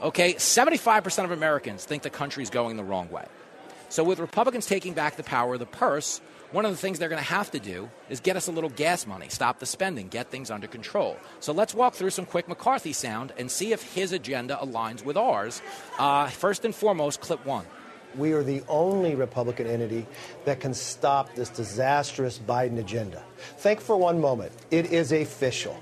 Okay, 0.01 0.34
75% 0.34 1.24
of 1.24 1.32
Americans 1.32 1.86
think 1.86 2.03
the 2.03 2.10
country's 2.10 2.50
going 2.50 2.77
the 2.77 2.84
wrong 2.84 3.10
way. 3.10 3.25
So 3.89 4.03
with 4.03 4.20
Republicans 4.20 4.65
taking 4.65 4.93
back 4.93 5.15
the 5.15 5.24
power 5.24 5.53
of 5.53 5.60
the 5.60 5.65
purse, 5.65 6.20
one 6.53 6.65
of 6.65 6.72
the 6.72 6.77
things 6.77 7.00
they're 7.00 7.10
going 7.10 7.22
to 7.22 7.27
have 7.27 7.50
to 7.50 7.60
do 7.60 7.89
is 8.10 8.19
get 8.19 8.36
us 8.38 8.48
a 8.48 8.51
little 8.51 8.69
gas 8.69 9.07
money, 9.07 9.27
stop 9.27 9.57
the 9.57 9.65
spending, 9.65 10.07
get 10.07 10.29
things 10.29 10.51
under 10.51 10.67
control. 10.67 11.17
So 11.39 11.51
let's 11.51 11.74
walk 11.74 11.95
through 11.95 12.12
some 12.12 12.27
quick 12.27 12.48
McCarthy 12.48 12.93
sound 12.93 13.33
and 13.39 13.50
see 13.50 13.74
if 13.74 13.81
his 13.95 14.12
agenda 14.12 14.57
aligns 14.62 15.03
with 15.03 15.17
ours. 15.17 15.63
Uh, 15.98 16.27
first 16.27 16.63
and 16.63 16.74
foremost, 16.74 17.22
clip 17.22 17.43
one. 17.43 17.65
We 18.15 18.33
are 18.33 18.43
the 18.43 18.62
only 18.69 19.15
Republican 19.15 19.65
entity 19.65 20.05
that 20.45 20.60
can 20.60 20.75
stop 20.75 21.33
this 21.33 21.50
disastrous 21.50 22.38
Biden 22.38 22.77
agenda. 22.77 23.24
Think 23.57 23.81
for 23.81 23.98
one 23.98 24.22
moment. 24.22 24.51
It 24.69 24.93
is 24.93 25.12
official. 25.12 25.81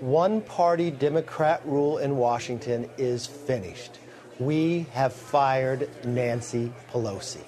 One 0.00 0.40
party 0.40 0.90
Democrat 0.90 1.62
rule 1.64 1.98
in 1.98 2.16
Washington 2.16 2.90
is 2.98 3.26
finished. 3.26 4.00
We 4.40 4.86
have 4.92 5.12
fired 5.12 5.88
Nancy 6.04 6.72
Pelosi. 6.90 7.44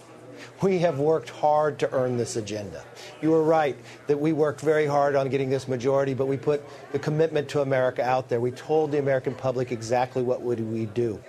We 0.62 0.78
have 0.78 0.98
worked 0.98 1.30
hard 1.30 1.78
to 1.80 1.92
earn 1.92 2.16
this 2.16 2.36
agenda. 2.36 2.82
You 3.20 3.30
were 3.30 3.42
right 3.42 3.76
that 4.06 4.18
we 4.18 4.32
worked 4.32 4.60
very 4.60 4.86
hard 4.86 5.14
on 5.14 5.28
getting 5.28 5.50
this 5.50 5.68
majority, 5.68 6.14
but 6.14 6.26
we 6.26 6.36
put 6.36 6.64
the 6.92 6.98
commitment 6.98 7.48
to 7.50 7.60
America 7.60 8.02
out 8.02 8.28
there. 8.28 8.40
We 8.40 8.52
told 8.52 8.90
the 8.90 8.98
American 8.98 9.34
public 9.34 9.70
exactly 9.70 10.22
what 10.22 10.40
would 10.42 10.60
we 10.60 10.86
do. 10.86 11.22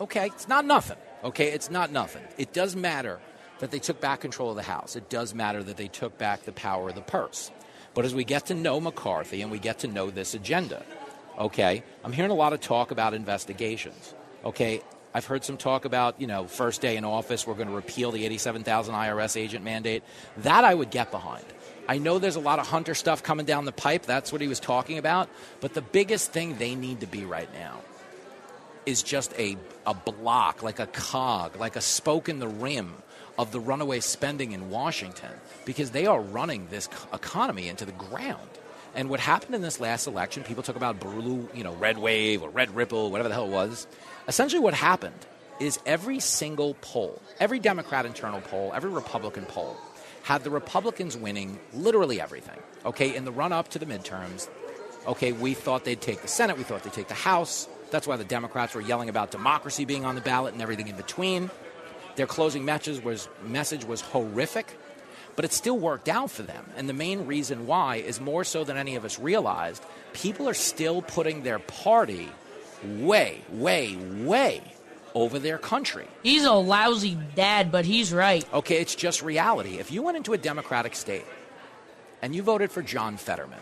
Okay, 0.00 0.26
it's 0.26 0.48
not 0.48 0.64
nothing. 0.64 0.96
Okay, 1.24 1.48
it's 1.48 1.70
not 1.70 1.90
nothing. 1.92 2.22
It 2.38 2.52
does 2.52 2.74
matter 2.74 3.20
that 3.58 3.70
they 3.70 3.78
took 3.78 4.00
back 4.00 4.20
control 4.20 4.50
of 4.50 4.56
the 4.56 4.62
House. 4.62 4.96
It 4.96 5.10
does 5.10 5.34
matter 5.34 5.62
that 5.62 5.76
they 5.76 5.88
took 5.88 6.16
back 6.16 6.44
the 6.44 6.52
power 6.52 6.88
of 6.88 6.94
the 6.94 7.02
purse. 7.02 7.50
But 7.92 8.04
as 8.04 8.14
we 8.14 8.24
get 8.24 8.46
to 8.46 8.54
know 8.54 8.80
McCarthy 8.80 9.42
and 9.42 9.50
we 9.50 9.58
get 9.58 9.80
to 9.80 9.88
know 9.88 10.10
this 10.10 10.32
agenda, 10.32 10.82
okay, 11.38 11.82
I'm 12.04 12.12
hearing 12.12 12.30
a 12.30 12.34
lot 12.34 12.52
of 12.52 12.60
talk 12.60 12.90
about 12.92 13.14
investigations. 13.14 14.14
Okay, 14.44 14.80
I've 15.12 15.26
heard 15.26 15.44
some 15.44 15.56
talk 15.56 15.84
about, 15.84 16.20
you 16.20 16.26
know, 16.26 16.46
first 16.46 16.80
day 16.80 16.96
in 16.96 17.04
office, 17.04 17.46
we're 17.46 17.54
going 17.54 17.68
to 17.68 17.74
repeal 17.74 18.12
the 18.12 18.24
87,000 18.24 18.94
IRS 18.94 19.36
agent 19.36 19.64
mandate. 19.64 20.04
That 20.38 20.64
I 20.64 20.74
would 20.74 20.90
get 20.90 21.10
behind. 21.10 21.44
I 21.88 21.98
know 21.98 22.20
there's 22.20 22.36
a 22.36 22.40
lot 22.40 22.60
of 22.60 22.68
Hunter 22.68 22.94
stuff 22.94 23.22
coming 23.22 23.46
down 23.46 23.64
the 23.64 23.72
pipe. 23.72 24.02
That's 24.02 24.30
what 24.30 24.40
he 24.40 24.46
was 24.46 24.60
talking 24.60 24.98
about. 24.98 25.28
But 25.60 25.74
the 25.74 25.82
biggest 25.82 26.32
thing 26.32 26.58
they 26.58 26.76
need 26.76 27.00
to 27.00 27.06
be 27.06 27.24
right 27.24 27.52
now 27.52 27.80
is 28.86 29.02
just 29.02 29.32
a, 29.38 29.56
a 29.86 29.94
block, 29.94 30.62
like 30.62 30.78
a 30.78 30.86
cog, 30.86 31.56
like 31.56 31.74
a 31.74 31.80
spoke 31.80 32.28
in 32.28 32.38
the 32.38 32.48
rim 32.48 32.94
of 33.36 33.50
the 33.50 33.60
runaway 33.60 34.00
spending 34.00 34.52
in 34.52 34.70
Washington 34.70 35.30
because 35.64 35.90
they 35.90 36.06
are 36.06 36.20
running 36.20 36.68
this 36.70 36.88
economy 37.12 37.68
into 37.68 37.84
the 37.84 37.92
ground. 37.92 38.48
And 38.94 39.08
what 39.08 39.20
happened 39.20 39.54
in 39.54 39.62
this 39.62 39.80
last 39.80 40.06
election, 40.06 40.42
people 40.42 40.62
talk 40.62 40.76
about 40.76 40.98
blue, 41.00 41.48
you 41.54 41.64
know, 41.64 41.74
red 41.74 41.98
wave 41.98 42.42
or 42.42 42.50
red 42.50 42.74
ripple, 42.74 43.10
whatever 43.10 43.28
the 43.28 43.34
hell 43.34 43.46
it 43.46 43.50
was. 43.50 43.86
Essentially, 44.30 44.60
what 44.60 44.74
happened 44.74 45.26
is 45.58 45.80
every 45.84 46.20
single 46.20 46.74
poll, 46.82 47.20
every 47.40 47.58
Democrat 47.58 48.06
internal 48.06 48.40
poll, 48.40 48.70
every 48.72 48.88
Republican 48.88 49.44
poll, 49.44 49.76
had 50.22 50.44
the 50.44 50.50
Republicans 50.50 51.16
winning 51.16 51.58
literally 51.74 52.20
everything. 52.20 52.60
Okay, 52.86 53.16
in 53.16 53.24
the 53.24 53.32
run 53.32 53.52
up 53.52 53.70
to 53.70 53.80
the 53.80 53.86
midterms, 53.86 54.48
okay, 55.04 55.32
we 55.32 55.52
thought 55.52 55.84
they'd 55.84 56.00
take 56.00 56.22
the 56.22 56.28
Senate, 56.28 56.56
we 56.56 56.62
thought 56.62 56.84
they'd 56.84 56.92
take 56.92 57.08
the 57.08 57.14
House. 57.14 57.68
That's 57.90 58.06
why 58.06 58.14
the 58.14 58.24
Democrats 58.24 58.72
were 58.72 58.80
yelling 58.80 59.08
about 59.08 59.32
democracy 59.32 59.84
being 59.84 60.04
on 60.04 60.14
the 60.14 60.20
ballot 60.20 60.52
and 60.52 60.62
everything 60.62 60.86
in 60.86 60.94
between. 60.94 61.50
Their 62.14 62.28
closing 62.28 62.64
message 62.64 63.02
was, 63.02 63.28
message 63.44 63.84
was 63.84 64.00
horrific, 64.00 64.76
but 65.34 65.44
it 65.44 65.52
still 65.52 65.76
worked 65.76 66.08
out 66.08 66.30
for 66.30 66.44
them. 66.44 66.66
And 66.76 66.88
the 66.88 66.92
main 66.92 67.26
reason 67.26 67.66
why 67.66 67.96
is 67.96 68.20
more 68.20 68.44
so 68.44 68.62
than 68.62 68.76
any 68.76 68.94
of 68.94 69.04
us 69.04 69.18
realized 69.18 69.84
people 70.12 70.48
are 70.48 70.54
still 70.54 71.02
putting 71.02 71.42
their 71.42 71.58
party 71.58 72.28
way, 72.84 73.42
way, 73.50 73.96
way 73.96 74.62
over 75.14 75.38
their 75.38 75.58
country. 75.58 76.06
He's 76.22 76.44
a 76.44 76.52
lousy 76.52 77.18
dad, 77.34 77.72
but 77.72 77.84
he's 77.84 78.12
right. 78.12 78.46
Okay, 78.52 78.80
it's 78.80 78.94
just 78.94 79.22
reality. 79.22 79.78
If 79.78 79.90
you 79.90 80.02
went 80.02 80.16
into 80.16 80.32
a 80.32 80.38
Democratic 80.38 80.94
state 80.94 81.24
and 82.22 82.34
you 82.34 82.42
voted 82.42 82.70
for 82.70 82.82
John 82.82 83.16
Fetterman, 83.16 83.58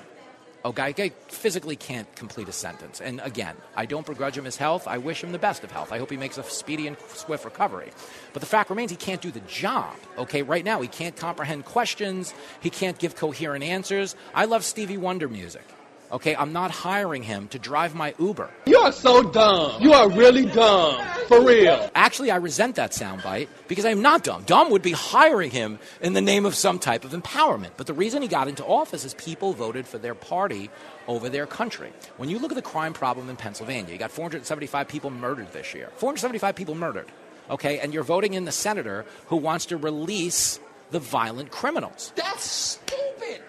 a 0.64 0.72
guy, 0.72 0.92
physically 1.28 1.76
can't 1.76 2.12
complete 2.16 2.48
a 2.48 2.52
sentence. 2.52 3.00
And 3.00 3.20
again, 3.20 3.56
I 3.76 3.86
don't 3.86 4.04
begrudge 4.04 4.36
him 4.36 4.44
his 4.44 4.56
health. 4.56 4.88
I 4.88 4.98
wish 4.98 5.22
him 5.22 5.32
the 5.32 5.38
best 5.38 5.64
of 5.64 5.70
health. 5.70 5.92
I 5.92 5.98
hope 5.98 6.10
he 6.10 6.16
makes 6.16 6.36
a 6.36 6.42
speedy 6.42 6.86
and 6.86 6.96
swift 7.08 7.44
recovery. 7.44 7.90
But 8.32 8.40
the 8.40 8.46
fact 8.46 8.68
remains 8.68 8.90
he 8.90 8.96
can't 8.96 9.20
do 9.20 9.30
the 9.30 9.40
job. 9.40 9.94
Okay, 10.18 10.42
right 10.42 10.64
now 10.64 10.80
he 10.80 10.88
can't 10.88 11.16
comprehend 11.16 11.64
questions. 11.64 12.34
He 12.60 12.70
can't 12.70 12.98
give 12.98 13.14
coherent 13.16 13.64
answers. 13.64 14.16
I 14.34 14.46
love 14.46 14.64
Stevie 14.64 14.98
Wonder 14.98 15.28
music. 15.28 15.64
Okay, 16.10 16.34
I'm 16.34 16.52
not 16.54 16.70
hiring 16.70 17.22
him 17.22 17.48
to 17.48 17.58
drive 17.58 17.94
my 17.94 18.14
Uber. 18.18 18.50
You 18.66 18.78
are 18.78 18.92
so 18.92 19.22
dumb. 19.22 19.82
You 19.82 19.92
are 19.92 20.08
really 20.08 20.46
dumb. 20.46 21.04
For 21.28 21.44
real. 21.44 21.90
Actually, 21.94 22.30
I 22.30 22.36
resent 22.36 22.76
that 22.76 22.92
soundbite 22.92 23.48
because 23.68 23.84
I'm 23.84 24.00
not 24.00 24.24
dumb. 24.24 24.44
Dumb 24.44 24.70
would 24.70 24.80
be 24.80 24.92
hiring 24.92 25.50
him 25.50 25.78
in 26.00 26.14
the 26.14 26.22
name 26.22 26.46
of 26.46 26.54
some 26.54 26.78
type 26.78 27.04
of 27.04 27.10
empowerment. 27.12 27.72
But 27.76 27.86
the 27.86 27.92
reason 27.92 28.22
he 28.22 28.28
got 28.28 28.48
into 28.48 28.64
office 28.64 29.04
is 29.04 29.12
people 29.14 29.52
voted 29.52 29.86
for 29.86 29.98
their 29.98 30.14
party 30.14 30.70
over 31.06 31.28
their 31.28 31.46
country. 31.46 31.92
When 32.16 32.30
you 32.30 32.38
look 32.38 32.52
at 32.52 32.56
the 32.56 32.62
crime 32.62 32.94
problem 32.94 33.28
in 33.28 33.36
Pennsylvania, 33.36 33.92
you 33.92 33.98
got 33.98 34.10
475 34.10 34.88
people 34.88 35.10
murdered 35.10 35.52
this 35.52 35.74
year. 35.74 35.90
475 35.96 36.54
people 36.54 36.74
murdered. 36.74 37.06
Okay, 37.50 37.80
and 37.80 37.92
you're 37.92 38.02
voting 38.02 38.32
in 38.32 38.46
the 38.46 38.52
senator 38.52 39.04
who 39.26 39.36
wants 39.36 39.66
to 39.66 39.76
release 39.76 40.58
the 40.90 41.00
violent 41.00 41.50
criminals. 41.50 42.12
That's 42.16 42.44
stupid. 42.44 43.42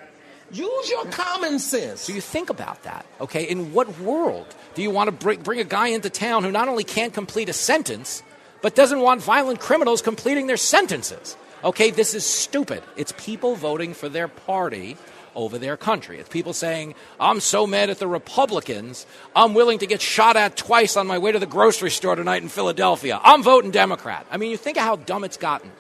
Use 0.52 0.90
your 0.90 1.06
common 1.06 1.60
sense. 1.60 2.02
So 2.02 2.14
you 2.14 2.22
think 2.22 2.50
about 2.50 2.84
that, 2.84 3.06
okay? 3.22 3.44
In 3.44 3.74
what 3.74 4.00
world 4.00 4.48
do 4.76 4.82
you 4.82 4.90
want 4.90 5.08
to 5.08 5.12
bring, 5.12 5.42
bring 5.42 5.60
a 5.60 5.64
guy 5.64 5.90
into 5.90 6.10
town 6.10 6.44
who 6.44 6.52
not 6.52 6.68
only 6.68 6.84
can't 6.84 7.14
complete 7.14 7.50
a 7.50 7.54
sentence, 7.54 8.24
but 8.62 8.76
doesn't 8.76 9.00
want 9.00 9.22
violent 9.22 9.60
criminals 9.60 10.02
completing 10.02 10.48
their 10.48 10.58
sentences? 10.58 11.38
Okay, 11.64 11.92
this 11.92 12.14
is 12.14 12.26
stupid. 12.26 12.82
It's 12.96 13.14
people 13.18 13.56
voting 13.56 13.94
for 13.94 14.10
their 14.10 14.28
party 14.28 14.98
over 15.36 15.58
their 15.58 15.78
country. 15.78 16.18
It's 16.20 16.30
people 16.30 16.54
saying, 16.54 16.96
I'm 17.20 17.40
so 17.40 17.68
mad 17.68 17.90
at 17.90 18.00
the 18.00 18.08
Republicans, 18.08 19.06
I'm 19.36 19.54
willing 19.54 19.80
to 19.80 19.88
get 19.88 20.02
shot 20.02 20.36
at 20.36 20.58
twice 20.58 20.98
on 20.98 21.06
my 21.08 21.18
way 21.18 21.32
to 21.32 21.40
the 21.40 21.46
grocery 21.46 21.92
store 21.92 22.16
tonight 22.16 22.42
in 22.42 22.50
Philadelphia. 22.50 23.20
I'm 23.24 23.44
voting 23.44 23.72
Democrat. 23.72 24.26
I 24.32 24.38
mean, 24.38 24.52
you 24.52 24.58
think 24.58 24.78
of 24.78 24.84
how 24.84 24.96
dumb 24.96 25.24
it's 25.24 25.38
gotten 25.38 25.72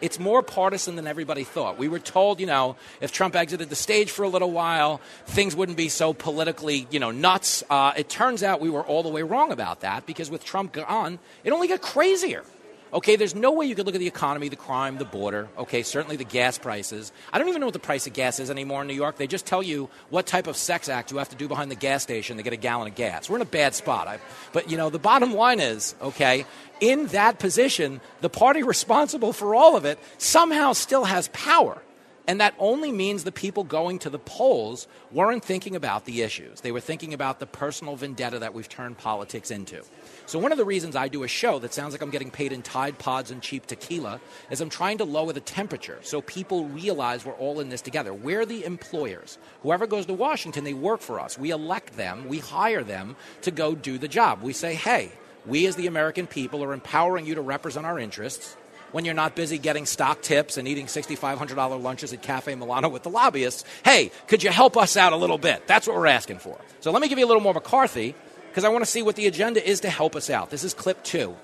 it's 0.00 0.18
more 0.18 0.42
partisan 0.42 0.96
than 0.96 1.06
everybody 1.06 1.44
thought. 1.44 1.78
We 1.78 1.88
were 1.88 1.98
told, 1.98 2.40
you 2.40 2.46
know, 2.46 2.76
if 3.00 3.12
Trump 3.12 3.34
exited 3.36 3.68
the 3.68 3.76
stage 3.76 4.10
for 4.10 4.22
a 4.22 4.28
little 4.28 4.50
while, 4.50 5.00
things 5.26 5.54
wouldn't 5.56 5.78
be 5.78 5.88
so 5.88 6.12
politically, 6.12 6.86
you 6.90 7.00
know, 7.00 7.10
nuts. 7.10 7.62
Uh, 7.68 7.92
it 7.96 8.08
turns 8.08 8.42
out 8.42 8.60
we 8.60 8.70
were 8.70 8.84
all 8.84 9.02
the 9.02 9.08
way 9.08 9.22
wrong 9.22 9.52
about 9.52 9.80
that 9.80 10.06
because 10.06 10.30
with 10.30 10.44
Trump 10.44 10.72
gone, 10.72 11.18
it 11.44 11.52
only 11.52 11.68
got 11.68 11.80
crazier. 11.80 12.44
Okay, 12.92 13.16
there's 13.16 13.34
no 13.34 13.52
way 13.52 13.66
you 13.66 13.74
could 13.74 13.84
look 13.84 13.94
at 13.94 13.98
the 13.98 14.06
economy, 14.06 14.48
the 14.48 14.56
crime, 14.56 14.96
the 14.96 15.04
border. 15.04 15.48
Okay, 15.58 15.82
certainly 15.82 16.16
the 16.16 16.24
gas 16.24 16.56
prices. 16.56 17.12
I 17.32 17.38
don't 17.38 17.48
even 17.48 17.60
know 17.60 17.66
what 17.66 17.74
the 17.74 17.78
price 17.78 18.06
of 18.06 18.14
gas 18.14 18.40
is 18.40 18.50
anymore 18.50 18.80
in 18.80 18.88
New 18.88 18.94
York. 18.94 19.16
They 19.16 19.26
just 19.26 19.44
tell 19.44 19.62
you 19.62 19.90
what 20.08 20.26
type 20.26 20.46
of 20.46 20.56
sex 20.56 20.88
act 20.88 21.12
you 21.12 21.18
have 21.18 21.28
to 21.28 21.36
do 21.36 21.48
behind 21.48 21.70
the 21.70 21.76
gas 21.76 22.02
station 22.02 22.38
to 22.38 22.42
get 22.42 22.52
a 22.52 22.56
gallon 22.56 22.88
of 22.88 22.94
gas. 22.94 23.28
We're 23.28 23.36
in 23.36 23.42
a 23.42 23.46
bad 23.46 23.74
spot. 23.74 24.08
I, 24.08 24.18
but, 24.52 24.70
you 24.70 24.76
know, 24.76 24.88
the 24.88 24.98
bottom 24.98 25.34
line 25.34 25.60
is, 25.60 25.94
okay, 26.00 26.46
in 26.80 27.06
that 27.08 27.38
position, 27.38 28.00
the 28.20 28.30
party 28.30 28.62
responsible 28.62 29.32
for 29.32 29.54
all 29.54 29.76
of 29.76 29.84
it 29.84 29.98
somehow 30.16 30.72
still 30.72 31.04
has 31.04 31.28
power. 31.28 31.82
And 32.26 32.42
that 32.42 32.54
only 32.58 32.92
means 32.92 33.24
the 33.24 33.32
people 33.32 33.64
going 33.64 34.00
to 34.00 34.10
the 34.10 34.18
polls 34.18 34.86
weren't 35.10 35.42
thinking 35.42 35.74
about 35.74 36.04
the 36.04 36.20
issues. 36.20 36.60
They 36.60 36.72
were 36.72 36.80
thinking 36.80 37.14
about 37.14 37.40
the 37.40 37.46
personal 37.46 37.96
vendetta 37.96 38.40
that 38.40 38.52
we've 38.52 38.68
turned 38.68 38.98
politics 38.98 39.50
into. 39.50 39.82
So, 40.28 40.38
one 40.38 40.52
of 40.52 40.58
the 40.58 40.64
reasons 40.66 40.94
I 40.94 41.08
do 41.08 41.22
a 41.22 41.28
show 41.28 41.58
that 41.60 41.72
sounds 41.72 41.94
like 41.94 42.02
I'm 42.02 42.10
getting 42.10 42.30
paid 42.30 42.52
in 42.52 42.60
Tide 42.60 42.98
Pods 42.98 43.30
and 43.30 43.40
cheap 43.40 43.64
tequila 43.64 44.20
is 44.50 44.60
I'm 44.60 44.68
trying 44.68 44.98
to 44.98 45.04
lower 45.04 45.32
the 45.32 45.40
temperature 45.40 45.98
so 46.02 46.20
people 46.20 46.66
realize 46.66 47.24
we're 47.24 47.32
all 47.32 47.60
in 47.60 47.70
this 47.70 47.80
together. 47.80 48.12
We're 48.12 48.44
the 48.44 48.66
employers. 48.66 49.38
Whoever 49.62 49.86
goes 49.86 50.04
to 50.04 50.12
Washington, 50.12 50.64
they 50.64 50.74
work 50.74 51.00
for 51.00 51.18
us. 51.18 51.38
We 51.38 51.50
elect 51.50 51.96
them, 51.96 52.28
we 52.28 52.40
hire 52.40 52.84
them 52.84 53.16
to 53.40 53.50
go 53.50 53.74
do 53.74 53.96
the 53.96 54.06
job. 54.06 54.42
We 54.42 54.52
say, 54.52 54.74
hey, 54.74 55.12
we 55.46 55.66
as 55.66 55.76
the 55.76 55.86
American 55.86 56.26
people 56.26 56.62
are 56.62 56.74
empowering 56.74 57.24
you 57.24 57.36
to 57.36 57.40
represent 57.40 57.86
our 57.86 57.98
interests 57.98 58.54
when 58.92 59.06
you're 59.06 59.14
not 59.14 59.34
busy 59.34 59.56
getting 59.56 59.86
stock 59.86 60.20
tips 60.20 60.58
and 60.58 60.68
eating 60.68 60.88
$6,500 60.88 61.82
lunches 61.82 62.12
at 62.12 62.20
Cafe 62.20 62.54
Milano 62.54 62.90
with 62.90 63.02
the 63.02 63.10
lobbyists. 63.10 63.64
Hey, 63.82 64.10
could 64.26 64.42
you 64.42 64.50
help 64.50 64.76
us 64.76 64.94
out 64.98 65.14
a 65.14 65.16
little 65.16 65.38
bit? 65.38 65.66
That's 65.66 65.86
what 65.86 65.96
we're 65.96 66.06
asking 66.06 66.40
for. 66.40 66.58
So 66.80 66.90
let 66.90 67.00
me 67.00 67.08
give 67.08 67.18
you 67.18 67.24
a 67.24 67.28
little 67.28 67.42
more 67.42 67.54
McCarthy 67.54 68.14
because 68.58 68.66
I 68.66 68.70
want 68.70 68.84
to 68.84 68.90
see 68.90 69.02
what 69.02 69.14
the 69.14 69.28
agenda 69.28 69.64
is 69.64 69.78
to 69.82 69.88
help 69.88 70.16
us 70.16 70.28
out. 70.28 70.50
This 70.50 70.64
is 70.64 70.74
clip 70.74 71.04
two. 71.04 71.36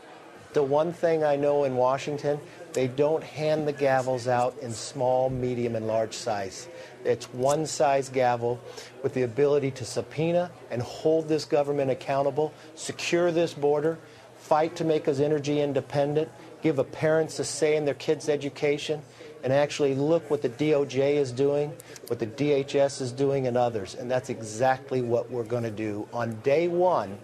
The 0.53 0.65
one 0.65 0.93
thing 0.93 1.23
I 1.23 1.37
know 1.37 1.63
in 1.63 1.77
Washington, 1.77 2.41
they 2.73 2.89
don't 2.89 3.23
hand 3.23 3.69
the 3.69 3.73
gavels 3.73 4.27
out 4.27 4.57
in 4.61 4.73
small, 4.73 5.31
medium, 5.31 5.77
and 5.77 5.87
large 5.87 6.15
size. 6.15 6.67
It's 7.05 7.27
one 7.27 7.67
size 7.67 8.09
gavel 8.09 8.59
with 9.05 9.15
the 9.15 9.23
ability 9.23 9.71
to 9.71 9.85
subpoena 9.85 10.51
and 10.73 10.83
hold 10.83 11.29
this 11.29 11.45
government 11.45 11.89
accountable, 11.89 12.53
secure 12.75 13.31
this 13.31 13.55
border, 13.55 13.97
fight 14.37 14.75
to 14.75 14.85
make 14.85 15.07
us 15.07 15.21
energy 15.21 15.61
independent, 15.61 16.29
give 16.63 16.81
parents 16.91 17.39
a 17.39 17.45
say 17.45 17.77
in 17.77 17.85
their 17.85 17.95
kids' 17.95 18.29
education, 18.29 19.03
and 19.45 19.53
actually 19.53 19.95
look 19.95 20.29
what 20.31 20.41
the 20.41 20.49
DOJ 20.49 21.17
is 21.17 21.31
doing, 21.31 21.73
what 22.07 22.19
the 22.19 22.27
DHS 22.27 23.03
is 23.03 23.13
doing, 23.13 23.47
and 23.47 23.57
others. 23.59 23.95
And 23.95 24.11
that's 24.11 24.31
exactly 24.31 25.03
what 25.03 25.31
we're 25.31 25.45
going 25.45 25.63
to 25.65 25.71
do. 25.71 26.09
On 26.15 26.35
day 26.41 26.67
one, 26.67 27.19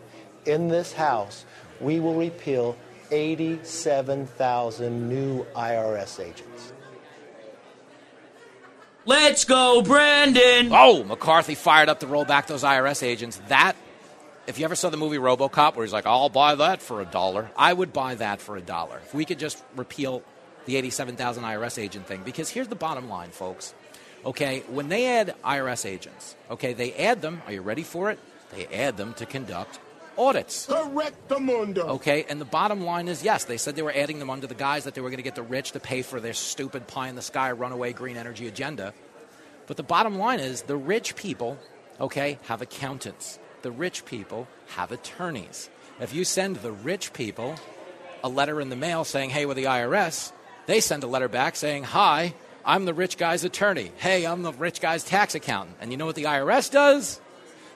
in 0.44 0.68
this 0.68 0.92
House, 0.92 1.46
we 1.80 1.98
will 1.98 2.14
repeal 2.14 2.76
87,000 3.10 5.08
new 5.08 5.44
IRS 5.56 6.20
agents. 6.20 6.72
Let's 9.06 9.46
go, 9.46 9.80
Brandon. 9.80 10.68
Oh, 10.72 11.02
McCarthy 11.04 11.54
fired 11.54 11.88
up 11.88 12.00
to 12.00 12.06
roll 12.06 12.26
back 12.26 12.46
those 12.46 12.62
IRS 12.62 13.02
agents. 13.02 13.40
That, 13.48 13.76
if 14.46 14.58
you 14.58 14.66
ever 14.66 14.74
saw 14.74 14.90
the 14.90 14.98
movie 14.98 15.16
Robocop, 15.16 15.74
where 15.74 15.86
he's 15.86 15.92
like, 15.92 16.04
I'll 16.04 16.28
buy 16.28 16.54
that 16.56 16.82
for 16.82 17.00
a 17.00 17.06
dollar, 17.06 17.50
I 17.56 17.72
would 17.72 17.94
buy 17.94 18.16
that 18.16 18.42
for 18.42 18.58
a 18.58 18.60
dollar. 18.60 18.98
If 18.98 19.14
we 19.14 19.24
could 19.24 19.38
just 19.38 19.64
repeal 19.74 20.22
the 20.70 20.76
87,000 20.76 21.42
IRS 21.42 21.82
agent 21.82 22.06
thing. 22.06 22.22
Because 22.24 22.48
here's 22.48 22.68
the 22.68 22.76
bottom 22.76 23.08
line, 23.08 23.30
folks. 23.30 23.74
Okay, 24.24 24.62
when 24.68 24.88
they 24.88 25.06
add 25.06 25.34
IRS 25.44 25.84
agents, 25.84 26.36
okay, 26.50 26.74
they 26.74 26.92
add 26.94 27.22
them, 27.22 27.42
are 27.46 27.52
you 27.52 27.62
ready 27.62 27.82
for 27.82 28.10
it? 28.10 28.18
They 28.54 28.66
add 28.66 28.96
them 28.96 29.14
to 29.14 29.26
conduct 29.26 29.80
audits. 30.16 30.66
Correctamundo. 30.66 31.88
Okay, 31.96 32.24
and 32.28 32.40
the 32.40 32.44
bottom 32.44 32.82
line 32.82 33.08
is 33.08 33.24
yes, 33.24 33.44
they 33.44 33.56
said 33.56 33.74
they 33.74 33.82
were 33.82 33.94
adding 33.94 34.18
them 34.18 34.30
under 34.30 34.46
the 34.46 34.54
guise 34.54 34.84
that 34.84 34.94
they 34.94 35.00
were 35.00 35.08
going 35.08 35.18
to 35.18 35.24
get 35.24 35.34
the 35.34 35.42
rich 35.42 35.72
to 35.72 35.80
pay 35.80 36.02
for 36.02 36.20
their 36.20 36.34
stupid 36.34 36.86
pie 36.86 37.08
in 37.08 37.16
the 37.16 37.22
sky 37.22 37.50
runaway 37.50 37.92
green 37.92 38.16
energy 38.16 38.46
agenda. 38.46 38.92
But 39.66 39.76
the 39.76 39.82
bottom 39.82 40.18
line 40.18 40.38
is 40.38 40.62
the 40.62 40.76
rich 40.76 41.16
people, 41.16 41.58
okay, 42.00 42.38
have 42.42 42.62
accountants. 42.62 43.38
The 43.62 43.72
rich 43.72 44.04
people 44.04 44.46
have 44.76 44.92
attorneys. 44.92 45.70
If 45.98 46.14
you 46.14 46.24
send 46.24 46.56
the 46.56 46.72
rich 46.72 47.12
people 47.12 47.56
a 48.22 48.28
letter 48.28 48.60
in 48.60 48.68
the 48.68 48.76
mail 48.76 49.04
saying, 49.04 49.30
hey, 49.30 49.46
we're 49.46 49.54
the 49.54 49.64
IRS, 49.64 50.32
they 50.70 50.80
send 50.80 51.02
a 51.02 51.06
letter 51.08 51.26
back 51.26 51.56
saying, 51.56 51.82
hi, 51.82 52.32
I'm 52.64 52.84
the 52.84 52.94
rich 52.94 53.18
guy's 53.18 53.42
attorney. 53.42 53.90
Hey, 53.96 54.24
I'm 54.24 54.42
the 54.42 54.52
rich 54.52 54.80
guy's 54.80 55.02
tax 55.02 55.34
accountant. 55.34 55.76
And 55.80 55.90
you 55.90 55.96
know 55.96 56.06
what 56.06 56.14
the 56.14 56.24
IRS 56.24 56.70
does? 56.70 57.20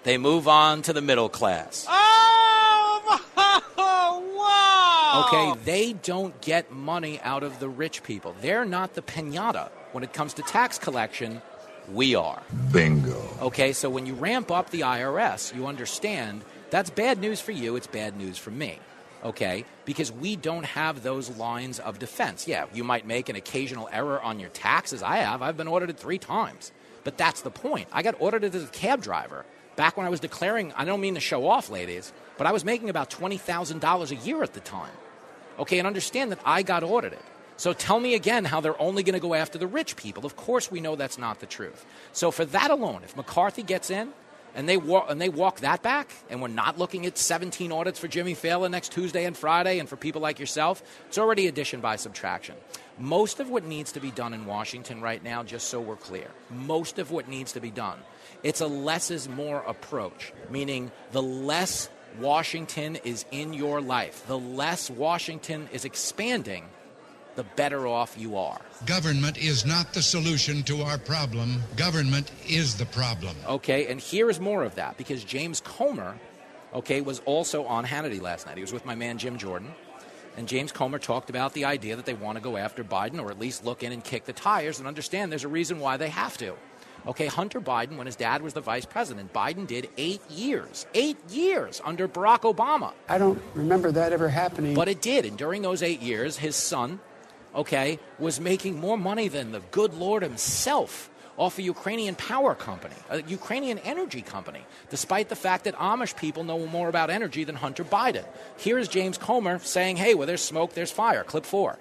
They 0.05 0.17
move 0.17 0.47
on 0.47 0.83
to 0.83 0.93
the 0.93 1.01
middle 1.01 1.29
class. 1.29 1.87
Oh, 1.89 3.21
wow! 4.37 5.25
Okay, 5.27 5.61
they 5.65 5.93
don't 5.95 6.41
get 6.41 6.71
money 6.71 7.21
out 7.23 7.43
of 7.43 7.59
the 7.59 7.69
rich 7.69 8.05
people. 8.05 8.37
They're 8.41 8.65
not 8.65 8.95
the 8.95 9.03
pinata 9.03 9.71
when 9.91 10.05
it 10.05 10.13
comes 10.13 10.35
to 10.35 10.43
tax 10.43 10.79
collection. 10.79 11.43
We 11.91 12.15
are. 12.15 12.43
Bingo. 12.71 13.21
Okay, 13.43 13.73
so 13.73 13.91
when 13.91 14.07
you 14.07 14.15
ramp 14.15 14.53
up 14.53 14.71
the 14.71 14.83
IRS, 14.83 15.53
you 15.53 15.67
understand 15.67 16.45
that's 16.71 16.91
bad 16.91 17.19
news 17.19 17.41
for 17.41 17.51
you, 17.51 17.75
it's 17.75 17.89
bad 17.89 18.17
news 18.17 18.39
for 18.39 18.53
me. 18.53 18.79
Okay, 19.25 19.65
because 19.87 20.13
we 20.13 20.37
don't 20.37 20.67
have 20.67 21.03
those 21.03 21.31
lines 21.39 21.79
of 21.79 21.99
defense. 21.99 22.47
Yeah, 22.47 22.67
you 22.75 22.85
might 22.85 23.07
make 23.07 23.31
an 23.31 23.37
occasional 23.37 23.89
error 23.91 24.21
on 24.21 24.39
your 24.39 24.51
taxes. 24.51 25.03
I 25.03 25.17
have. 25.17 25.41
I've 25.41 25.57
been 25.57 25.69
audited 25.69 25.99
three 25.99 26.19
times. 26.19 26.73
But 27.05 27.17
that's 27.17 27.41
the 27.41 27.51
point. 27.51 27.89
I 27.93 28.03
got 28.03 28.21
audited 28.21 28.55
as 28.55 28.65
a 28.65 28.69
cab 28.69 29.03
driver 29.03 29.47
back 29.77 29.97
when 29.97 30.07
I 30.07 30.11
was 30.11 30.21
declaring, 30.21 30.73
I 30.77 30.85
don't 30.85 31.01
mean 31.01 31.15
to 31.15 31.21
show 31.21 31.49
off, 31.49 31.71
ladies, 31.71 32.13
but 32.39 32.47
I 32.47 32.53
was 32.53 32.65
making 32.65 32.91
about 32.91 33.11
$20,000 33.11 34.11
a 34.11 34.15
year 34.27 34.43
at 34.43 34.53
the 34.53 34.61
time. 34.61 34.93
Okay, 35.59 35.79
and 35.79 35.87
understand 35.87 36.33
that 36.33 36.41
I 36.45 36.63
got 36.63 36.83
audited. 36.83 37.19
So 37.57 37.73
tell 37.73 38.01
me 38.01 38.15
again 38.15 38.45
how 38.45 38.61
they're 38.61 38.81
only 38.81 39.03
going 39.05 39.15
to 39.15 39.21
go 39.21 39.35
after 39.35 39.59
the 39.59 39.67
rich 39.67 39.97
people. 39.97 40.27
Of 40.27 40.37
course, 40.37 40.71
we 40.71 40.81
know 40.81 40.97
that's 40.97 41.19
not 41.19 41.39
the 41.39 41.47
truth. 41.47 41.87
So 42.13 42.31
for 42.31 42.45
that 42.47 42.71
alone, 42.71 43.03
if 43.05 43.17
McCarthy 43.17 43.63
gets 43.63 43.91
in 43.91 44.13
and 44.55 44.69
they 44.69 44.77
walk 44.77 45.07
and 45.09 45.21
they 45.21 45.29
walk 45.29 45.61
that 45.61 45.83
back, 45.83 46.11
and 46.31 46.41
we're 46.41 46.49
not 46.49 46.79
looking 46.79 47.07
at 47.07 47.19
17 47.19 47.73
audits 47.73 47.99
for 47.99 48.09
Jimmy 48.09 48.35
Failla 48.35 48.71
next 48.71 48.93
Tuesday 48.93 49.25
and 49.25 49.37
Friday, 49.37 49.79
and 49.79 49.89
for 49.89 49.97
people 49.97 50.21
like 50.21 50.39
yourself, 50.39 50.83
it's 51.09 51.19
already 51.19 51.47
addition 51.47 51.81
by 51.81 51.97
subtraction. 51.97 52.55
Most 52.99 53.41
of 53.41 53.51
what 53.51 53.65
needs 53.65 53.93
to 53.93 54.01
be 54.01 54.11
done 54.11 54.35
in 54.35 54.47
Washington 54.47 55.01
right 55.01 55.23
now, 55.23 55.43
just 55.43 55.69
so 55.69 55.81
we're 55.81 55.97
clear, 55.97 56.29
most 56.51 56.99
of 56.99 57.11
what 57.11 57.29
needs 57.29 57.53
to 57.53 57.61
be 57.61 57.71
done, 57.71 57.99
it's 58.43 58.61
a 58.61 58.67
less 58.67 59.11
is 59.11 59.29
more 59.29 59.61
approach, 59.67 60.33
meaning 60.51 60.93
the 61.13 61.23
less 61.23 61.89
Washington 62.21 62.97
is 62.97 63.25
in 63.33 63.53
your 63.53 63.81
life, 63.81 64.25
the 64.29 64.39
less 64.39 64.89
Washington 64.89 65.69
is 65.73 65.85
expanding, 65.85 66.65
the 67.37 67.45
better 67.57 67.87
off 67.87 68.17
you 68.19 68.37
are. 68.37 68.61
Government 68.87 69.39
is 69.39 69.65
not 69.67 69.93
the 69.93 70.03
solution 70.03 70.63
to 70.65 70.83
our 70.83 70.99
problem. 70.99 71.63
Government 71.77 72.31
is 72.49 72.77
the 72.77 72.87
problem. 72.87 73.37
Okay, 73.47 73.87
and 73.87 74.01
here 74.01 74.31
is 74.31 74.41
more 74.41 74.63
of 74.63 74.75
that 74.77 74.97
because 74.97 75.25
James 75.25 75.61
Comer, 75.61 76.17
okay, 76.75 77.01
was 77.01 77.21
also 77.21 77.65
on 77.65 77.85
Hannity 77.85 78.21
last 78.21 78.47
night. 78.47 78.57
He 78.57 78.63
was 78.63 78.73
with 78.73 78.87
my 78.87 78.95
man 78.95 79.19
Jim 79.19 79.39
Jordan. 79.39 79.75
And 80.37 80.49
James 80.49 80.73
Comer 80.73 80.99
talked 80.99 81.31
about 81.31 81.53
the 81.53 81.65
idea 81.65 81.95
that 81.95 82.07
they 82.07 82.15
want 82.15 82.37
to 82.37 82.43
go 82.43 82.57
after 82.57 82.83
Biden 82.83 83.23
or 83.23 83.31
at 83.31 83.39
least 83.39 83.65
look 83.65 83.85
in 83.85 83.93
and 83.93 84.03
kick 84.03 84.25
the 84.25 84.33
tires 84.33 84.79
and 84.79 84.89
understand 84.89 85.31
there's 85.31 85.45
a 85.45 85.49
reason 85.49 85.79
why 85.79 85.97
they 85.97 86.09
have 86.09 86.37
to. 86.39 86.55
Okay, 87.07 87.27
Hunter 87.27 87.61
Biden, 87.61 87.99
when 87.99 88.07
his 88.07 88.17
dad 88.17 88.41
was 88.41 88.55
the 88.55 88.63
vice 88.63 88.87
president, 88.87 89.33
Biden 89.33 89.67
did 89.67 89.91
eight 89.99 90.23
years, 90.31 90.87
eight 90.95 91.19
years 91.29 91.83
under 91.85 92.09
Barack 92.09 92.41
Obama. 92.41 92.95
I 93.09 93.19
don't 93.19 93.41
remember 93.55 93.93
that 93.93 94.13
ever 94.13 94.29
happening. 94.29 94.75
But 94.75 94.89
it 94.89 95.03
did. 95.03 95.27
And 95.27 95.37
during 95.37 95.61
those 95.61 95.83
eight 95.83 96.01
years, 96.01 96.39
his 96.39 96.57
son, 96.57 97.01
okay, 97.55 97.99
was 98.19 98.41
making 98.41 98.79
more 98.81 98.99
money 98.99 99.29
than 99.29 99.53
the 99.53 99.61
good 99.71 99.95
Lord 99.95 100.23
himself 100.23 101.11
off 101.37 101.59
a 101.59 101.63
Ukrainian 101.63 102.15
power 102.15 102.55
company, 102.55 102.95
a 103.11 103.23
Ukrainian 103.23 103.79
energy 103.79 104.23
company, 104.23 104.65
despite 104.91 105.29
the 105.29 105.37
fact 105.37 105.65
that 105.65 105.75
Amish 105.77 106.17
people 106.17 106.45
know 106.45 106.67
more 106.67 106.89
about 106.89 107.11
energy 107.11 107.45
than 107.45 107.57
Hunter 107.57 107.85
Biden. 107.85 108.25
Here 108.57 108.79
is 108.79 108.89
James 108.89 109.19
Comer 109.19 109.59
saying, 109.59 109.97
hey, 109.97 110.15
where 110.15 110.27
there's 110.27 110.43
smoke, 110.43 110.75
there's 110.75 110.93
fire. 110.93 111.25
Clip 111.25 111.45
four. 111.45 111.79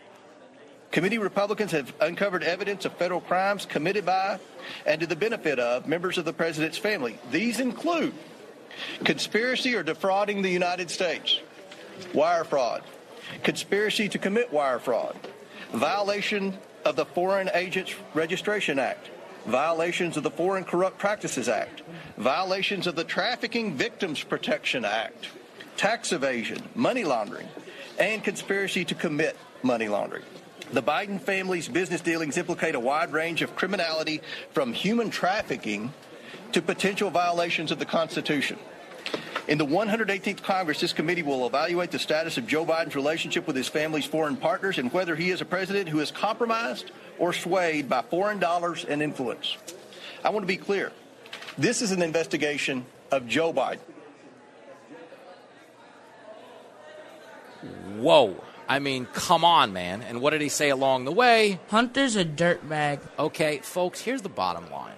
Committee 0.89 1.17
Republicans 1.17 1.71
have 1.71 1.91
uncovered 2.01 2.43
evidence 2.43 2.85
of 2.85 2.93
federal 2.93 3.21
crimes 3.21 3.65
committed 3.65 4.05
by 4.05 4.39
and 4.85 5.01
to 5.01 5.07
the 5.07 5.15
benefit 5.15 5.59
of 5.59 5.87
members 5.87 6.19
of 6.19 6.25
the 6.25 6.33
president's 6.33 6.77
family. 6.77 7.17
These 7.31 7.59
include 7.59 8.13
conspiracy 9.03 9.75
or 9.75 9.81
defrauding 9.81 10.43
the 10.43 10.49
United 10.49 10.91
States, 10.91 11.39
wire 12.13 12.43
fraud, 12.43 12.83
conspiracy 13.41 14.07
to 14.09 14.19
commit 14.19 14.53
wire 14.53 14.77
fraud, 14.77 15.15
violation 15.73 16.57
of 16.85 16.95
the 16.95 17.05
Foreign 17.05 17.49
Agents 17.53 17.93
Registration 18.13 18.79
Act, 18.79 19.09
violations 19.45 20.17
of 20.17 20.23
the 20.23 20.31
Foreign 20.31 20.63
Corrupt 20.63 20.97
Practices 20.97 21.49
Act, 21.49 21.81
violations 22.17 22.87
of 22.87 22.95
the 22.95 23.03
Trafficking 23.03 23.73
Victims 23.73 24.23
Protection 24.23 24.85
Act, 24.85 25.27
tax 25.75 26.11
evasion, 26.11 26.61
money 26.75 27.03
laundering, 27.03 27.47
and 27.99 28.23
conspiracy 28.23 28.85
to 28.85 28.95
commit 28.95 29.35
money 29.63 29.87
laundering. 29.87 30.23
The 30.71 30.83
Biden 30.83 31.19
family's 31.19 31.67
business 31.67 32.01
dealings 32.01 32.37
implicate 32.37 32.75
a 32.75 32.79
wide 32.79 33.11
range 33.11 33.41
of 33.41 33.55
criminality 33.55 34.21
from 34.53 34.73
human 34.73 35.09
trafficking 35.09 35.93
to 36.51 36.61
potential 36.61 37.09
violations 37.09 37.71
of 37.71 37.79
the 37.79 37.85
Constitution. 37.85 38.57
In 39.47 39.57
the 39.57 39.65
118th 39.65 40.41
Congress, 40.41 40.79
this 40.79 40.93
committee 40.93 41.21
will 41.21 41.45
evaluate 41.45 41.91
the 41.91 41.99
status 41.99 42.37
of 42.37 42.47
Joe 42.47 42.65
Biden's 42.65 42.95
relationship 42.95 43.45
with 43.45 43.57
his 43.57 43.67
family's 43.67 44.05
foreign 44.05 44.37
partners 44.37 44.77
and 44.77 44.91
whether 44.93 45.15
he 45.15 45.31
is 45.31 45.41
a 45.41 45.45
president 45.45 45.89
who 45.89 45.99
is 45.99 46.11
compromised 46.11 46.91
or 47.19 47.33
swayed 47.33 47.89
by 47.89 48.01
foreign 48.03 48.39
dollars 48.39 48.85
and 48.85 49.01
influence. 49.01 49.57
I 50.23 50.29
want 50.29 50.43
to 50.43 50.47
be 50.47 50.55
clear. 50.55 50.93
This 51.57 51.81
is 51.81 51.91
an 51.91 52.01
investigation 52.01 52.85
of 53.11 53.27
Joe 53.27 53.51
Biden. 53.51 53.79
Whoa. 57.97 58.41
I 58.67 58.79
mean, 58.79 59.05
come 59.07 59.43
on, 59.43 59.73
man. 59.73 60.01
And 60.01 60.21
what 60.21 60.29
did 60.29 60.41
he 60.41 60.49
say 60.49 60.69
along 60.69 61.03
the 61.03 61.11
way? 61.11 61.59
Hunter's 61.67 62.15
a 62.15 62.23
dirtbag. 62.23 63.01
Okay, 63.19 63.59
folks, 63.59 63.99
here's 63.99 64.21
the 64.21 64.29
bottom 64.29 64.71
line. 64.71 64.95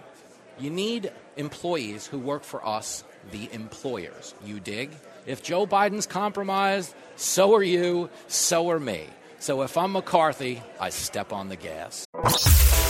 You 0.60 0.69
need 0.69 1.12
employees 1.36 2.05
who 2.05 2.19
work 2.19 2.43
for 2.43 2.65
us, 2.65 3.03
the 3.31 3.49
employers. 3.51 4.33
You 4.43 4.59
dig? 4.59 4.91
If 5.25 5.41
Joe 5.41 5.65
Biden's 5.65 6.05
compromised, 6.05 6.93
so 7.15 7.55
are 7.55 7.63
you, 7.63 8.09
so 8.27 8.69
are 8.69 8.79
me. 8.79 9.07
So 9.39 9.61
if 9.61 9.77
I'm 9.77 9.91
McCarthy, 9.91 10.61
I 10.79 10.89
step 10.89 11.33
on 11.33 11.49
the 11.49 11.55
gas. 11.55 12.05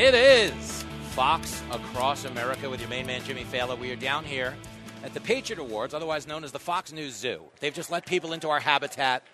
It 0.00 0.14
is 0.14 0.82
Fox 1.10 1.62
Across 1.70 2.24
America 2.24 2.70
with 2.70 2.80
your 2.80 2.88
main 2.88 3.06
man, 3.06 3.22
Jimmy 3.22 3.44
Failla. 3.44 3.78
We 3.78 3.92
are 3.92 3.96
down 3.96 4.24
here 4.24 4.56
at 5.04 5.12
the 5.12 5.20
Patriot 5.20 5.58
Awards, 5.58 5.92
otherwise 5.92 6.26
known 6.26 6.42
as 6.42 6.52
the 6.52 6.58
Fox 6.58 6.90
News 6.90 7.14
Zoo. 7.14 7.42
They've 7.60 7.74
just 7.74 7.90
let 7.90 8.06
people 8.06 8.32
into 8.32 8.48
our 8.48 8.60
habitat. 8.60 9.24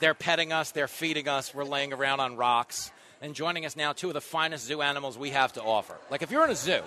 They're 0.00 0.14
petting 0.14 0.50
us, 0.50 0.72
they're 0.72 0.88
feeding 0.88 1.28
us, 1.28 1.54
we're 1.54 1.62
laying 1.62 1.92
around 1.92 2.18
on 2.18 2.34
rocks. 2.34 2.90
And 3.22 3.36
joining 3.36 3.66
us 3.66 3.76
now, 3.76 3.92
two 3.92 4.08
of 4.08 4.14
the 4.14 4.20
finest 4.20 4.66
zoo 4.66 4.82
animals 4.82 5.16
we 5.16 5.30
have 5.30 5.52
to 5.52 5.62
offer. 5.62 5.94
Like, 6.10 6.22
if 6.22 6.32
you're 6.32 6.42
in 6.42 6.50
a 6.50 6.56
zoo, 6.56 6.82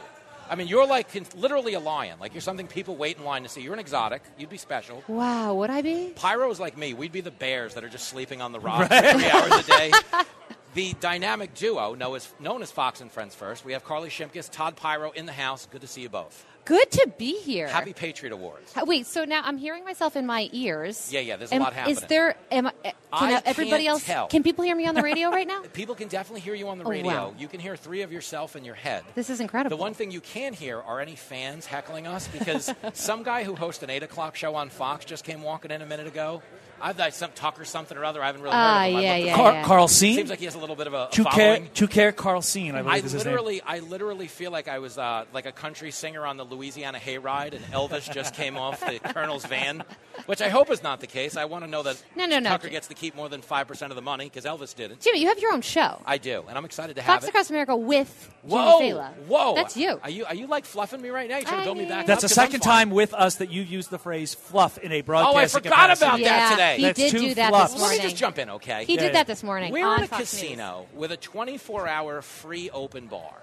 I 0.50 0.56
mean, 0.56 0.68
you're 0.68 0.86
like 0.86 1.08
literally 1.34 1.76
a 1.76 1.80
lion. 1.80 2.20
Like, 2.20 2.34
you're 2.34 2.42
something 2.42 2.68
people 2.68 2.98
wait 2.98 3.20
in 3.20 3.24
line 3.24 3.44
to 3.44 3.50
see. 3.50 3.62
You're 3.62 3.72
an 3.72 3.80
exotic, 3.80 4.22
you'd 4.38 4.50
be 4.50 4.58
special. 4.58 5.02
Wow, 5.08 5.54
would 5.54 5.70
I 5.70 5.82
be? 5.82 6.12
Piro's 6.14 6.60
like 6.60 6.78
me. 6.78 6.94
We'd 6.94 7.14
be 7.14 7.22
the 7.22 7.32
bears 7.32 7.76
that 7.76 7.86
are 7.86 7.90
just 7.90 8.10
sleeping 8.10 8.42
on 8.42 8.52
the 8.52 8.60
rocks 8.60 8.90
three 8.90 9.30
hours 9.30 9.54
a 9.54 9.64
day. 9.64 9.92
The 10.76 10.94
dynamic 11.00 11.56
duo 11.56 11.96
known 11.96 12.16
as, 12.16 12.32
known 12.40 12.62
as 12.62 12.72
Fox 12.72 13.02
and 13.02 13.12
Friends 13.12 13.34
First. 13.34 13.66
We 13.66 13.74
have 13.74 13.84
Carley 13.84 14.10
Shimkus, 14.10 14.52
Todd 14.52 14.76
Piro 14.76 15.10
in 15.12 15.26
the 15.26 15.32
house. 15.32 15.68
Good 15.72 15.82
to 15.82 15.88
see 15.88 16.02
you 16.02 16.10
both. 16.10 16.46
Good 16.66 16.92
to 16.92 17.12
be 17.18 17.40
here. 17.42 17.68
Happy 17.68 17.94
Patriot 17.94 18.32
Awards. 18.32 18.72
Wait, 18.86 19.08
so 19.08 19.26
now 19.26 19.42
I'm 19.44 19.58
hearing 19.58 19.84
myself 19.84 20.16
in 20.16 20.28
my 20.28 20.48
ears. 20.52 21.12
Yeah, 21.12 21.22
yeah, 21.22 21.38
there's 21.38 21.52
a 21.52 21.56
Am- 21.56 21.64
lot 21.64 21.74
happening. 21.74 21.98
Is 21.98 22.04
there? 22.04 22.36
Am 22.52 22.68
I, 22.68 22.74
eh, 22.86 22.92
can 23.18 23.34
I 23.34 23.42
everybody 23.44 23.88
else? 23.88 24.06
tell. 24.06 24.28
Can 24.28 24.44
people 24.44 24.64
hear 24.64 24.76
me 24.76 24.86
on 24.86 24.94
the 24.94 25.02
radio 25.02 25.32
right 25.32 25.48
now? 25.48 25.64
People 25.74 25.96
can 25.96 26.08
definitely 26.10 26.42
hear 26.42 26.54
you 26.54 26.68
on 26.70 26.78
the 26.78 26.84
Oh, 26.84 26.90
radio. 26.92 27.08
wow. 27.12 27.34
You 27.40 27.48
can 27.48 27.60
hear 27.60 27.76
three 27.76 28.04
of 28.04 28.12
yourself 28.12 28.56
in 28.56 28.64
your 28.64 28.76
head. 28.76 29.04
This 29.16 29.32
is 29.32 29.40
incredible. 29.42 29.76
The 29.76 29.82
one 29.82 29.96
thing 29.96 30.12
you 30.12 30.22
can 30.22 30.54
hear 30.54 30.80
are 30.80 31.00
any 31.00 31.16
fans 31.16 31.66
heckling 31.66 32.06
us 32.06 32.28
because 32.28 32.72
some 32.94 33.24
guy 33.24 33.44
who 33.44 33.56
hosts 33.56 33.82
an 33.82 33.90
8 33.90 34.04
o'clock 34.04 34.36
show 34.36 34.54
on 34.54 34.70
Fox 34.70 35.06
just 35.06 35.24
came 35.24 35.42
walking 35.42 35.72
in 35.72 35.82
a 35.82 35.86
minute 35.88 36.06
ago. 36.06 36.44
I've 36.82 36.98
got 36.98 37.14
some 37.14 37.32
Tucker 37.36 37.66
something 37.66 37.98
or 37.98 38.04
other. 38.06 38.22
I 38.22 38.28
haven't 38.28 38.42
really 38.42 38.54
Ah, 38.56 38.80
heard 38.82 38.88
of 38.88 38.92
him. 38.92 38.98
I 38.98 39.02
yeah, 39.02 39.16
yeah, 39.18 39.36
Car- 39.36 39.54
yeah. 39.54 39.64
Carl 39.64 39.88
Scene? 39.88 40.16
Seems 40.16 40.30
like 40.30 40.40
he 40.40 40.46
has 40.46 40.56
a 40.56 40.60
little 40.60 40.76
bit 40.76 40.88
of 40.88 40.94
a, 40.94 41.06
a 41.06 41.10
Two 41.12 41.24
care, 41.26 41.60
two 41.74 41.88
care 41.88 42.12
Carl 42.12 42.42
Scene, 42.42 42.76
I 42.76 42.80
I 42.80 42.82
believe 42.84 43.06
is 43.06 43.12
his 43.14 43.26
name. 43.26 43.34
literally, 43.34 43.62
I 43.62 43.80
literally 43.80 44.28
feel 44.28 44.52
like 44.52 44.68
I 44.68 44.80
was 44.80 44.98
uh, 44.98 45.26
like 45.34 45.46
a 45.46 45.52
country 45.52 45.92
singer 45.92 46.26
on 46.26 46.38
the 46.38 46.44
Louisiana 46.46 46.98
hayride, 47.00 47.54
and 47.54 47.64
Elvis 47.66 48.12
just 48.14 48.34
came 48.34 48.58
off 48.58 48.80
the 48.80 49.00
Colonel's 49.14 49.46
van, 49.46 49.84
which 50.26 50.42
I 50.42 50.50
hope 50.50 50.70
is 50.72 50.82
not 50.84 51.00
the 51.02 51.08
case. 51.08 51.36
I 51.38 51.46
want 51.46 51.64
to 51.66 51.70
know 51.70 51.84
that 51.84 52.02
No, 52.16 52.26
no, 52.26 52.40
no. 52.40 52.50
Tucker 52.50 52.70
gets 52.70 52.88
to 52.88 52.94
keep 52.94 53.16
more 53.16 53.30
than 53.30 53.42
five 53.42 53.68
percent 53.68 53.92
of 53.92 53.96
the 53.96 54.02
money 54.02 54.26
because 54.26 54.46
Elvis 54.46 54.76
didn't. 54.76 55.02
Jimmy, 55.02 55.20
you 55.22 55.28
have 55.28 55.40
your 55.40 55.54
own 55.54 55.62
show, 55.62 56.02
I 56.06 56.18
do, 56.18 56.44
and 56.48 56.58
I'm 56.58 56.66
excited 56.66 56.96
to 56.96 57.02
have 57.02 57.16
Fox 57.16 57.26
it. 57.26 57.30
Across 57.30 57.50
America 57.50 57.76
with 57.76 58.34
Whoa, 58.44 58.80
Jimmy 58.80 58.92
Failla. 58.94 59.14
whoa! 59.28 59.56
That's 59.56 59.76
you. 59.78 60.00
Are 60.04 60.10
you 60.10 60.26
are 60.26 60.36
you 60.36 60.48
like 60.48 60.66
fluffing 60.66 61.02
me 61.02 61.10
right 61.10 61.30
now? 61.30 61.38
You 61.38 61.44
trying 61.46 61.60
to 61.60 61.64
build 61.66 61.78
me 61.78 61.86
back? 61.86 62.06
That's 62.06 62.24
up? 62.24 62.30
the 62.30 62.36
'Cause 62.36 62.36
second 62.36 62.60
time 62.62 62.90
with 62.90 63.14
us 63.14 63.36
that 63.36 63.52
you've 63.52 63.68
used 63.70 63.90
the 63.90 64.00
phrase 64.00 64.34
"fluff" 64.34 64.78
in 64.78 64.92
a 64.92 65.02
broadcast. 65.02 65.36
Oh, 65.36 65.38
I 65.38 65.48
forgot 65.48 65.98
about 65.98 66.20
that 66.22 66.52
today. 66.52 66.69
He 66.78 66.84
That's 66.84 67.00
did 67.00 67.12
two 67.12 67.20
do 67.20 67.34
that 67.36 67.50
fluffs. 67.50 67.74
this 67.74 67.82
Let 67.82 67.88
me 67.90 67.96
morning. 67.98 68.10
just 68.10 68.16
jump 68.20 68.38
in, 68.40 68.50
okay? 68.52 68.86
He 68.86 68.98
did 68.98 69.14
that 69.16 69.28
this 69.28 69.44
morning 69.44 69.72
We're 69.72 69.86
on 69.88 70.00
in 70.00 70.04
a 70.06 70.08
Fox 70.08 70.22
casino 70.32 70.88
with 70.94 71.12
a 71.12 71.18
24-hour 71.18 72.22
free 72.22 72.70
open 72.70 73.08
bar. 73.08 73.34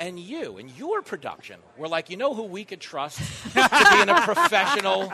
And 0.00 0.18
you 0.18 0.56
and 0.58 0.68
your 0.76 1.02
production 1.02 1.60
were 1.78 1.86
like, 1.86 2.10
you 2.10 2.16
know 2.16 2.34
who 2.34 2.42
we 2.42 2.64
could 2.64 2.80
trust 2.80 3.18
to 3.52 3.88
be 3.92 4.00
in 4.02 4.08
a 4.08 4.22
professional 4.22 5.12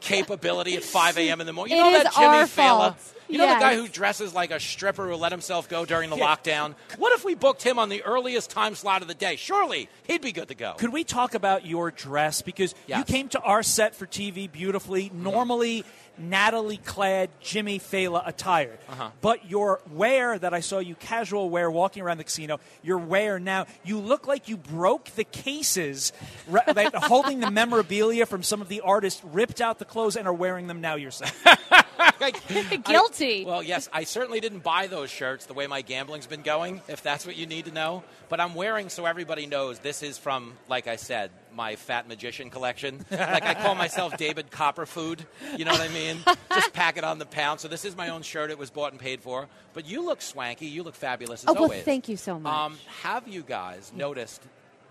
capability 0.00 0.76
at 0.76 0.82
5 0.82 1.18
a.m. 1.18 1.40
in 1.40 1.46
the 1.46 1.52
morning? 1.52 1.76
You 1.76 1.82
It 1.82 1.90
know 1.90 1.96
is 1.98 2.02
that 2.04 2.12
Jimmy 2.14 2.26
our 2.26 2.44
Failla? 2.46 2.78
fault. 2.96 3.14
You 3.28 3.38
know 3.38 3.46
the 3.46 3.60
guy 3.60 3.72
Yes. 3.72 3.80
who 3.80 3.88
dresses 3.88 4.34
like 4.34 4.50
a 4.50 4.60
stripper 4.60 5.08
who 5.08 5.14
let 5.16 5.32
himself 5.32 5.68
go 5.68 5.84
during 5.86 6.10
the 6.10 6.16
lockdown? 6.16 6.74
What 6.98 7.12
if 7.14 7.24
we 7.24 7.34
booked 7.34 7.62
him 7.62 7.78
on 7.78 7.88
the 7.88 8.02
earliest 8.02 8.50
time 8.50 8.74
slot 8.74 9.00
of 9.00 9.08
the 9.08 9.14
day? 9.14 9.36
Surely 9.36 9.88
he'd 10.06 10.20
be 10.20 10.32
good 10.32 10.48
to 10.48 10.54
go. 10.54 10.74
Could 10.76 10.92
we 10.92 11.02
talk 11.04 11.34
about 11.34 11.64
your 11.64 11.90
dress 11.90 12.42
because 12.42 12.74
you 12.86 13.04
came 13.04 13.28
to 13.28 13.40
our 13.40 13.62
set 13.62 13.94
for 13.94 14.06
TV 14.06 14.50
beautifully, 14.52 15.04
mm-hmm. 15.06 15.22
normally 15.22 15.84
Natalie 16.18 16.76
clad 16.76 17.30
Jimmy 17.40 17.78
Failla 17.78 18.22
attired. 18.26 18.78
Uh-huh. 18.88 19.10
But 19.20 19.50
your 19.50 19.80
wear 19.92 20.38
that 20.38 20.54
I 20.54 20.60
saw 20.60 20.78
you 20.78 20.94
casual 20.94 21.50
wear 21.50 21.70
walking 21.70 22.02
around 22.02 22.18
the 22.18 22.24
casino, 22.24 22.60
your 22.82 22.98
wear 22.98 23.38
now, 23.38 23.66
you 23.84 23.98
look 23.98 24.26
like 24.26 24.48
you 24.48 24.56
broke 24.56 25.06
the 25.10 25.24
cases 25.24 26.12
re- 26.48 26.60
like, 26.74 26.94
holding 26.94 27.40
the 27.40 27.50
memorabilia 27.50 28.26
from 28.26 28.42
some 28.42 28.60
of 28.60 28.68
the 28.68 28.80
artists, 28.82 29.22
ripped 29.24 29.60
out 29.60 29.78
the 29.78 29.84
clothes 29.84 30.16
and 30.16 30.26
are 30.28 30.34
wearing 30.34 30.66
them 30.66 30.80
now 30.80 30.96
yourself. 30.96 31.32
Guilty. 32.84 33.44
I- 33.44 33.48
well, 33.48 33.62
yes, 33.62 33.88
I 33.92 34.04
certainly 34.04 34.40
didn't 34.40 34.62
buy 34.62 34.86
those 34.86 35.10
shirts 35.10 35.46
the 35.46 35.54
way 35.54 35.66
my 35.66 35.82
gambling's 35.82 36.26
been 36.26 36.42
going, 36.42 36.80
if 36.88 37.02
that's 37.02 37.26
what 37.26 37.36
you 37.36 37.46
need 37.46 37.66
to 37.66 37.72
know. 37.72 38.04
But 38.28 38.40
I'm 38.40 38.54
wearing 38.54 38.88
so 38.88 39.06
everybody 39.06 39.46
knows 39.46 39.78
this 39.78 40.02
is 40.02 40.18
from, 40.18 40.54
like 40.68 40.86
I 40.86 40.96
said, 40.96 41.30
my 41.54 41.76
Fat 41.76 42.08
Magician 42.08 42.50
collection. 42.50 43.04
like 43.10 43.44
I 43.44 43.54
call 43.54 43.74
myself 43.74 44.16
David 44.16 44.50
Copperfood. 44.50 45.20
You 45.56 45.64
know 45.64 45.72
what 45.72 45.80
I 45.80 45.88
mean? 45.88 46.18
Just 46.54 46.72
pack 46.72 46.96
it 46.96 47.04
on 47.04 47.18
the 47.18 47.26
pound. 47.26 47.60
So 47.60 47.68
this 47.68 47.84
is 47.84 47.96
my 47.96 48.08
own 48.10 48.22
shirt. 48.22 48.50
It 48.50 48.58
was 48.58 48.70
bought 48.70 48.92
and 48.92 49.00
paid 49.00 49.20
for. 49.20 49.48
But 49.74 49.86
you 49.86 50.04
look 50.04 50.22
swanky. 50.22 50.66
You 50.66 50.82
look 50.82 50.94
fabulous 50.94 51.44
as 51.44 51.48
Oh, 51.50 51.52
well, 51.54 51.62
always. 51.64 51.82
thank 51.84 52.08
you 52.08 52.16
so 52.16 52.38
much. 52.38 52.52
Um, 52.52 52.78
have 53.02 53.28
you 53.28 53.42
guys 53.42 53.92
noticed 53.94 54.42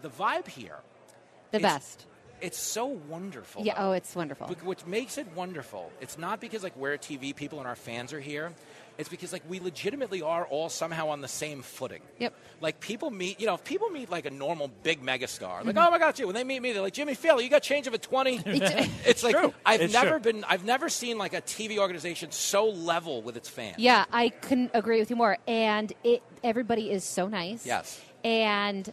the 0.01 0.09
vibe 0.09 0.47
here? 0.47 0.77
the 1.51 1.59
best. 1.59 2.05
It's 2.39 2.57
so 2.57 2.85
wonderful. 2.85 3.63
Yeah. 3.63 3.75
though. 3.79 3.89
Oh, 3.89 3.91
it's 3.91 4.15
wonderful. 4.15 4.47
Which 4.63 4.85
makes 4.87 5.17
it 5.19 5.27
wonderful. 5.35 5.91
It's 6.01 6.17
not 6.17 6.39
because 6.39 6.63
like 6.63 6.75
we're 6.75 6.97
TV 6.97 7.35
people 7.35 7.59
and 7.59 7.67
our 7.67 7.75
fans 7.75 8.13
are 8.13 8.19
here. 8.19 8.51
It's 8.97 9.09
because 9.09 9.33
like 9.33 9.43
we 9.49 9.59
legitimately 9.59 10.21
are 10.21 10.45
all 10.45 10.69
somehow 10.69 11.09
on 11.09 11.21
the 11.21 11.27
same 11.27 11.61
footing. 11.61 12.01
Yep. 12.19 12.33
Like 12.59 12.79
people 12.79 13.09
meet, 13.09 13.39
you 13.39 13.47
know, 13.47 13.55
if 13.55 13.63
people 13.63 13.89
meet 13.89 14.11
like 14.11 14.25
a 14.25 14.29
normal 14.29 14.69
big 14.83 15.01
megastar, 15.01 15.65
like 15.65 15.75
Mhm. 15.75 15.87
oh 15.87 15.91
my 15.91 15.97
god, 15.97 16.19
you. 16.19 16.27
When 16.27 16.35
they 16.35 16.43
meet 16.43 16.61
me, 16.61 16.71
they're 16.73 16.81
like 16.81 16.93
Jimmy 16.93 17.15
Failla, 17.15 17.41
you 17.43 17.49
got 17.49 17.63
change 17.63 17.87
of 17.87 17.93
a 17.93 17.97
twenty. 17.97 18.37
it's 18.45 19.23
like 19.23 19.35
true. 19.35 19.53
I've 19.65 19.81
It's 19.81 19.93
never 19.93 20.19
true. 20.19 20.33
been, 20.33 20.43
I've 20.43 20.65
never 20.65 20.89
seen 20.89 21.17
like 21.17 21.33
a 21.33 21.41
TV 21.41 21.77
organization 21.79 22.31
so 22.31 22.67
level 22.69 23.21
with 23.21 23.37
its 23.37 23.49
fans. 23.49 23.75
Yeah, 23.79 24.05
I 24.11 24.29
couldn't 24.29 24.71
agree 24.73 24.99
with 24.99 25.09
you 25.09 25.15
more. 25.15 25.37
And 25.47 25.91
it 26.03 26.21
everybody 26.43 26.91
is 26.91 27.03
so 27.03 27.27
nice. 27.27 27.65
Yes. 27.65 27.99
And 28.23 28.91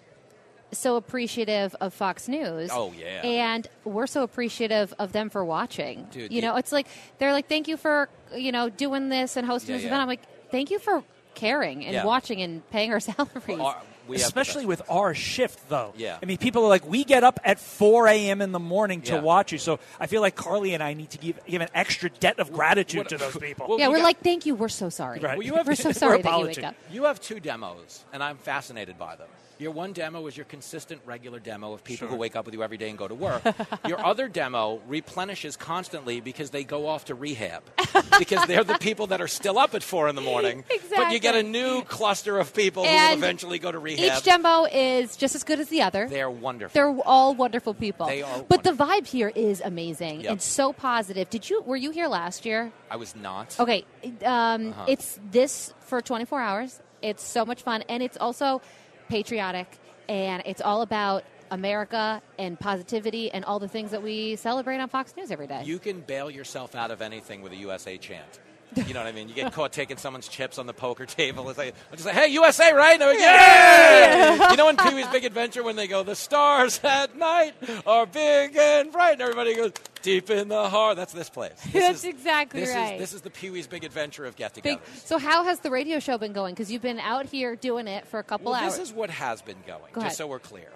so 0.73 0.97
appreciative 0.97 1.75
of 1.81 1.95
Fox 1.95 2.29
News. 2.29 2.71
Oh, 2.73 2.93
yeah. 2.99 3.23
And 3.23 3.67
we're 3.85 4.07
so 4.07 4.23
appreciative 4.23 4.93
of 4.99 5.13
them 5.13 5.31
for 5.31 5.45
watching. 5.45 6.07
Dude, 6.11 6.33
you 6.33 6.43
know, 6.43 6.57
it's 6.57 6.73
like 6.73 6.87
they're 7.19 7.33
like, 7.33 7.49
"Thank 7.49 7.69
you 7.69 7.77
for 7.77 8.09
you 8.35 8.53
know 8.53 8.69
doing 8.69 9.09
this 9.09 9.37
and 9.37 9.47
hosting 9.47 9.71
Yeah, 9.71 9.77
this 9.77 9.83
yeah. 9.85 9.89
event." 9.89 10.03
I'm 10.03 10.09
like, 10.09 10.23
"Thank 10.51 10.71
you 10.71 10.79
for 10.79 11.03
caring 11.35 11.85
and 11.85 11.95
Yeah. 11.95 12.05
watching 12.05 12.43
and 12.43 12.69
paying 12.71 12.93
our 12.93 13.01
salaries." 13.01 13.59
Our- 13.61 13.77
we 14.07 14.17
have 14.17 14.23
the 14.33 14.41
Especially 14.41 14.65
with 14.65 14.81
our 14.89 15.13
shift, 15.15 15.69
though. 15.69 15.93
Yeah. 15.95 16.17
I 16.23 16.25
mean, 16.25 16.39
people 16.39 16.65
are 16.65 16.69
like, 16.69 16.87
we 16.89 17.05
get 17.05 17.25
up 17.25 17.39
at 17.45 17.61
4 17.61 18.09
a.m. 18.09 18.41
in 18.41 18.53
the 18.53 18.59
morning 18.59 19.03
to 19.03 19.17
Yeah. 19.17 19.21
watch 19.21 19.53
you. 19.53 19.59
So 19.59 19.81
I 20.01 20.07
feel 20.07 20.23
like 20.23 20.35
Carley 20.35 20.73
and 20.73 20.83
I 20.83 20.95
need 20.95 21.11
to 21.11 21.19
give, 21.19 21.39
give 21.47 21.61
an 21.61 21.69
extra 21.75 22.09
debt 22.09 22.39
of 22.39 22.51
gratitude 22.51 23.11
to 23.11 23.19
those 23.19 23.37
people. 23.37 23.67
Well, 23.69 23.79
yeah, 23.79 23.89
we 23.89 23.93
we're 23.93 23.99
got- 23.99 24.05
like, 24.05 24.21
"Thank 24.23 24.47
you. 24.47 24.55
We're 24.55 24.71
so 24.71 24.89
sorry. 24.89 25.19
Right. 25.21 25.37
Well, 25.37 25.47
you 25.47 25.57
have- 25.57 25.67
we're 25.67 25.75
so 25.75 25.89
we're 25.91 25.93
sorry 25.93 26.23
that 26.23 26.39
you 26.41 26.47
wake 26.47 26.63
up." 26.65 26.75
You 26.91 27.05
have 27.05 27.21
two 27.21 27.39
demos, 27.39 28.03
and 28.11 28.23
I'm 28.25 28.39
fascinated 28.39 28.99
by 28.99 29.17
them. 29.17 29.29
Your 29.59 29.73
one 29.73 29.93
demo 29.93 30.25
is 30.29 30.37
your 30.37 30.45
consistent, 30.45 31.01
regular 31.05 31.41
demo 31.41 31.73
of 31.73 31.83
people 31.83 32.07
who 32.07 32.15
wake 32.15 32.37
up 32.37 32.45
with 32.45 32.55
you 32.55 32.63
every 32.63 32.77
day 32.77 32.89
and 32.91 32.97
go 32.97 33.09
to 33.09 33.15
work. 33.15 33.43
your 33.89 34.05
other 34.05 34.29
demo 34.29 34.81
replenishes 34.87 35.57
constantly 35.57 36.21
because 36.21 36.51
they 36.51 36.63
go 36.63 36.87
off 36.87 37.07
to 37.07 37.17
rehab 37.17 37.65
because 38.21 38.47
they're 38.47 38.63
the 38.63 38.79
people 38.79 39.09
that 39.09 39.21
are 39.21 39.27
still 39.27 39.59
up 39.59 39.75
at 39.75 39.83
four 39.83 40.09
in 40.09 40.15
the 40.15 40.21
morning. 40.21 40.65
Exactly. 40.71 40.97
But 40.97 41.13
you 41.13 41.19
get 41.19 41.35
a 41.35 41.43
new 41.43 41.83
cluster 41.83 42.39
of 42.39 42.55
people 42.55 42.85
who 42.85 42.91
will 42.91 43.13
eventually 43.15 43.59
go 43.59 43.73
to 43.73 43.79
rehab. 43.81 44.19
Each 44.19 44.23
demo 44.23 44.65
is 44.71 45.17
just 45.17 45.35
as 45.35 45.43
good 45.43 45.59
as 45.59 45.69
the 45.69 45.83
other. 45.83 46.07
They're 46.09 46.31
wonderful. 46.31 46.75
They're 46.75 47.03
all 47.05 47.35
wonderful 47.35 47.75
people. 47.75 48.07
They 48.07 48.23
are 48.23 48.45
But 48.49 48.63
the 48.63 48.73
vibe 48.73 49.07
here 49.09 49.33
is 49.35 49.61
amazing 49.61 50.21
Yep. 50.21 50.31
and 50.31 50.43
so 50.43 50.73
positive. 50.73 51.31
Did 51.31 51.51
you 51.51 51.63
were 51.63 51.77
you 51.77 51.91
here 51.91 52.07
last 52.07 52.47
year? 52.47 52.71
I 52.91 52.97
was 52.97 53.17
not. 53.17 53.59
Okay, 53.59 53.85
um, 54.25 54.69
Uh-huh. 54.71 54.85
it's 54.87 55.19
this 55.33 55.75
for 55.81 56.01
24 56.01 56.41
hours. 56.41 56.81
It's 57.03 57.23
so 57.25 57.45
much 57.45 57.63
fun, 57.63 57.83
and 57.89 58.03
it's 58.03 58.17
also 58.17 58.61
patriotic, 59.09 59.67
and 60.09 60.43
it's 60.47 60.61
all 60.61 60.83
about 60.83 61.25
America 61.51 62.21
and 62.39 62.59
positivity 62.59 63.31
and 63.31 63.45
all 63.45 63.59
the 63.59 63.69
things 63.69 63.91
that 63.91 64.03
we 64.03 64.37
celebrate 64.37 64.79
on 64.79 64.89
Fox 64.89 65.15
News 65.17 65.31
every 65.31 65.47
day. 65.47 65.63
You 65.65 65.79
can 65.79 66.01
bail 66.01 66.31
yourself 66.31 66.75
out 66.75 66.91
of 66.91 67.01
anything 67.03 67.43
with 67.43 67.53
a 67.53 67.57
USA 67.57 67.97
chant. 67.97 68.41
You 68.77 68.95
know 68.95 69.01
what 69.01 69.07
I 69.09 69.13
mean? 69.13 69.29
You 69.29 69.35
get 69.35 69.53
caught 69.53 69.73
taking 69.73 69.97
someone's 69.97 70.29
chips 70.29 70.59
on 70.59 70.67
the 70.67 70.73
poker 70.75 71.07
table. 71.07 71.49
It's 71.49 71.59
like, 71.59 71.75
I'm 71.91 71.97
just 71.97 72.07
like, 72.07 72.15
hey, 72.15 72.29
USA, 72.29 72.73
right? 72.73 72.99
Like, 73.01 73.19
yeah! 73.19 74.51
you 74.51 74.57
know 74.57 74.69
in 74.69 74.77
Pee 74.77 74.95
Wee's 74.95 75.07
Big 75.09 75.25
Adventure 75.25 75.63
when 75.63 75.77
they 75.77 75.87
go, 75.87 76.03
the 76.03 76.15
stars 76.15 76.81
at 76.85 77.17
night 77.17 77.55
are 77.87 78.07
big 78.07 78.57
and 78.57 78.93
bright, 78.93 79.13
and 79.13 79.23
everybody 79.23 79.55
goes, 79.55 79.73
deep 80.03 80.31
in 80.31 80.49
the 80.49 80.69
heart. 80.69 80.97
That's 80.97 81.13
this 81.13 81.31
place. 81.31 81.53
This 81.73 81.73
That's 81.73 81.99
is- 82.01 82.05
exactly 82.05 82.61
this 82.61 82.75
right. 82.75 82.95
Is, 82.95 83.01
this 83.01 83.13
is 83.15 83.21
the 83.23 83.31
Pee 83.31 83.51
Wee's 83.51 83.67
Big 83.67 83.85
Adventure 83.85 84.25
of 84.27 84.37
get 84.37 84.55
Big, 84.63 84.79
togethers. 84.79 85.07
so, 85.07 85.19
how 85.19 85.45
has 85.45 85.61
the 85.61 85.71
radio 85.71 85.99
show 85.99 86.19
been 86.19 86.33
going? 86.33 86.55
Because 86.55 86.71
you've 86.71 86.83
been 86.83 87.01
out 87.01 87.27
here 87.27 87.57
doing 87.57 87.87
it 87.89 88.07
for 88.07 88.19
a 88.21 88.25
couple 88.25 88.53
Well, 88.53 88.61
hours. 88.63 88.77
this 88.79 88.89
is 88.91 88.95
what 88.95 89.11
has 89.11 89.43
been 89.43 89.57
going, 89.67 89.93
Go 89.93 90.03
just 90.03 90.17
so 90.19 90.27
we're 90.27 90.39
clear. 90.39 90.69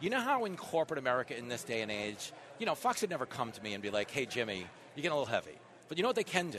You 0.00 0.10
know 0.10 0.20
how 0.20 0.44
in 0.46 0.56
corporate 0.56 0.98
America 0.98 1.36
in 1.36 1.48
this 1.48 1.62
day 1.64 1.82
and 1.82 1.90
age, 1.90 2.32
you 2.58 2.66
know, 2.66 2.74
Fox 2.74 3.00
would 3.02 3.10
never 3.10 3.26
come 3.26 3.52
to 3.52 3.62
me 3.62 3.74
and 3.74 3.82
be 3.82 3.90
like, 3.90 4.10
hey, 4.10 4.26
Jimmy, 4.26 4.58
you're 4.58 4.66
getting 4.96 5.10
a 5.12 5.14
little 5.14 5.26
heavy. 5.26 5.58
But 5.88 5.98
you 5.98 6.02
know 6.02 6.08
what 6.08 6.16
they 6.16 6.24
can 6.24 6.50
do? 6.50 6.58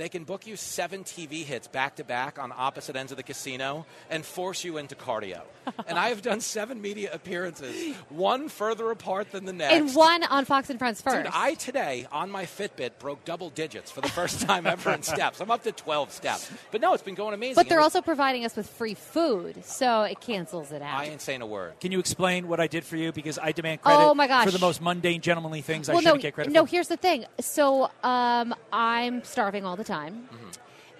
They 0.00 0.08
can 0.08 0.24
book 0.24 0.46
you 0.46 0.56
seven 0.56 1.04
TV 1.04 1.44
hits 1.44 1.68
back 1.68 1.96
to 1.96 2.04
back 2.04 2.38
on 2.38 2.54
opposite 2.56 2.96
ends 2.96 3.12
of 3.12 3.18
the 3.18 3.22
casino 3.22 3.84
and 4.08 4.24
force 4.24 4.64
you 4.64 4.78
into 4.78 4.94
cardio. 4.94 5.42
and 5.86 5.98
I 5.98 6.08
have 6.08 6.22
done 6.22 6.40
seven 6.40 6.80
media 6.80 7.10
appearances, 7.12 7.94
one 8.08 8.48
further 8.48 8.90
apart 8.90 9.30
than 9.30 9.44
the 9.44 9.52
next. 9.52 9.74
And 9.74 9.94
one 9.94 10.24
on 10.24 10.46
Fox 10.46 10.70
and 10.70 10.78
Friends 10.78 11.02
first. 11.02 11.24
Dude, 11.24 11.32
I 11.34 11.52
today 11.52 12.06
on 12.10 12.30
my 12.30 12.46
Fitbit 12.46 12.92
broke 12.98 13.26
double 13.26 13.50
digits 13.50 13.90
for 13.90 14.00
the 14.00 14.08
first 14.08 14.40
time 14.46 14.66
ever 14.66 14.90
in 14.90 15.02
steps. 15.02 15.38
I'm 15.38 15.50
up 15.50 15.64
to 15.64 15.72
12 15.72 16.12
steps. 16.12 16.50
But 16.70 16.80
no, 16.80 16.94
it's 16.94 17.02
been 17.02 17.14
going 17.14 17.34
amazing. 17.34 17.56
but 17.56 17.68
they're 17.68 17.82
also 17.82 18.00
providing 18.00 18.46
us 18.46 18.56
with 18.56 18.70
free 18.70 18.94
food, 18.94 19.62
so 19.66 20.04
it 20.04 20.18
cancels 20.22 20.72
it 20.72 20.80
out. 20.80 20.98
I 20.98 21.08
ain't 21.08 21.20
saying 21.20 21.42
a 21.42 21.46
word. 21.46 21.78
Can 21.78 21.92
you 21.92 21.98
explain 21.98 22.48
what 22.48 22.58
I 22.58 22.68
did 22.68 22.84
for 22.84 22.96
you? 22.96 23.12
Because 23.12 23.38
I 23.38 23.52
demand 23.52 23.82
credit 23.82 24.00
Oh, 24.00 24.14
my 24.14 24.26
gosh. 24.26 24.46
for 24.46 24.50
the 24.50 24.58
most 24.58 24.80
mundane, 24.80 25.20
gentlemanly 25.20 25.60
things 25.60 25.88
well, 25.88 25.98
no, 25.98 26.00
shouldn't 26.00 26.22
get 26.22 26.32
credit 26.32 26.54
no. 26.54 26.64
for. 26.64 26.70
Here's 26.70 26.88
the 26.88 26.96
thing. 26.96 27.26
So 27.38 27.90
um, 28.02 28.54
I'm 28.72 29.22
starving 29.24 29.66
all 29.66 29.76
the 29.76 29.84
time, 29.84 29.89
Mm-hmm. 29.90 30.50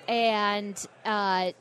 and 0.09 0.87
uh, 1.05 1.53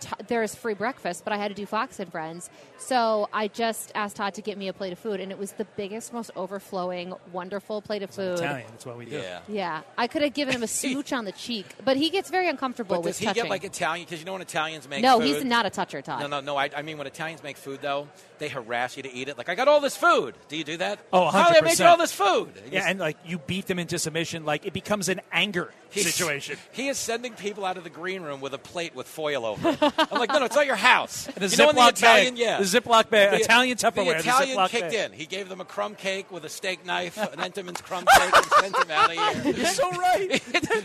t- 0.00 0.08
there's 0.28 0.54
free 0.54 0.74
breakfast, 0.74 1.24
but 1.24 1.32
I 1.32 1.36
had 1.36 1.48
to 1.48 1.54
do 1.54 1.66
Fox 1.66 1.98
and 1.98 2.10
Friends, 2.10 2.50
so 2.78 3.28
I 3.32 3.48
just 3.48 3.90
asked 3.94 4.16
Todd 4.16 4.34
to 4.34 4.42
get 4.42 4.58
me 4.58 4.68
a 4.68 4.72
plate 4.72 4.92
of 4.92 4.98
food, 4.98 5.18
and 5.20 5.32
it 5.32 5.38
was 5.38 5.52
the 5.52 5.64
biggest, 5.76 6.12
most 6.12 6.30
overflowing, 6.36 7.14
wonderful 7.32 7.80
plate 7.80 8.02
of 8.02 8.10
food. 8.10 8.38
Italian. 8.38 8.66
That's 8.70 8.84
what 8.84 8.98
we 8.98 9.06
do. 9.06 9.16
Yeah. 9.16 9.40
Yeah, 9.48 9.80
I 9.96 10.06
could 10.06 10.20
have 10.22 10.34
given 10.34 10.54
him 10.54 10.62
a 10.62 10.66
smooch 10.66 11.12
on 11.12 11.24
the 11.24 11.32
cheek, 11.32 11.66
but 11.84 11.96
he 11.96 12.10
gets 12.10 12.28
very 12.30 12.48
uncomfortable 12.48 12.96
But 12.96 13.04
with 13.04 13.12
does 13.14 13.18
he 13.18 13.26
touching. 13.26 13.44
get 13.44 13.50
like 13.50 13.64
Italian? 13.64 14.04
Because 14.04 14.20
you 14.20 14.26
know 14.26 14.32
when 14.32 14.42
Italians 14.42 14.86
make 14.88 15.02
no, 15.02 15.18
food. 15.18 15.26
he's 15.26 15.44
not 15.44 15.64
a 15.64 15.70
toucher, 15.70 16.02
Todd. 16.02 16.20
No, 16.20 16.26
no, 16.26 16.40
no. 16.40 16.56
I, 16.56 16.70
I 16.76 16.82
mean, 16.82 16.98
when 16.98 17.06
Italians 17.06 17.42
make 17.42 17.56
food, 17.56 17.80
though, 17.80 18.08
they 18.38 18.48
harass 18.48 18.98
you 18.98 19.02
to 19.04 19.12
eat 19.12 19.28
it. 19.28 19.38
Like, 19.38 19.48
I 19.48 19.54
got 19.54 19.66
all 19.68 19.80
this 19.80 19.96
food. 19.96 20.34
Do 20.48 20.58
you 20.58 20.64
do 20.64 20.76
that? 20.76 20.98
Oh, 21.12 21.22
100%. 21.22 21.30
Holly, 21.30 21.56
I 21.56 21.60
made 21.62 21.78
you 21.78 21.86
all 21.86 21.96
this 21.96 22.12
food. 22.12 22.52
Yeah, 22.70 22.84
and 22.86 22.98
like 22.98 23.16
you 23.24 23.38
beat 23.38 23.66
them 23.66 23.78
into 23.78 23.98
submission, 23.98 24.44
like 24.44 24.66
it 24.66 24.74
becomes 24.74 25.08
an 25.08 25.22
anger 25.32 25.72
He's- 26.02 26.14
situation. 26.14 26.56
He 26.72 26.88
is 26.88 26.98
sending 26.98 27.32
people 27.34 27.64
out 27.64 27.76
of 27.76 27.84
the 27.84 27.90
green 27.90 28.22
room 28.22 28.40
with 28.40 28.52
a 28.54 28.58
plate 28.58 28.94
with 28.94 29.06
foil 29.08 29.44
over 29.46 29.70
it. 29.70 29.78
I'm 29.82 30.18
like, 30.18 30.30
no, 30.30 30.38
no, 30.40 30.44
it's 30.46 30.56
not 30.56 30.66
your 30.66 30.76
house. 30.76 31.28
And 31.34 31.44
a 31.44 31.48
you 31.48 31.56
know 31.56 31.66
when 31.66 31.76
the 31.76 31.80
Ziploc 31.82 31.90
Italian, 31.98 32.34
bag. 32.34 32.38
yeah, 32.38 32.58
The 32.58 32.64
Ziploc 32.64 33.10
bag. 33.10 33.30
The- 33.30 33.40
Italian 33.44 33.76
Tupperware, 33.78 33.94
The 33.94 34.22
the 34.22 34.28
Italian 34.28 34.56
Ziploc 34.58 34.68
kicked 34.70 34.92
bag. 34.92 35.12
in. 35.12 35.18
He 35.18 35.26
gave 35.26 35.48
them 35.48 35.60
a 35.60 35.64
crumb 35.64 35.94
cake 35.94 36.30
with 36.30 36.44
a 36.44 36.48
steak 36.48 36.84
knife, 36.86 37.16
an 37.18 37.38
Entenmann's 37.38 37.80
crumb 37.80 38.04
cake, 38.06 38.36
and 38.36 38.46
sent 38.60 38.76
him 38.76 38.90
out 38.90 39.10
of 39.16 39.42
here. 39.44 39.52
You're 39.54 39.66
so 39.66 39.90
right. 39.92 40.42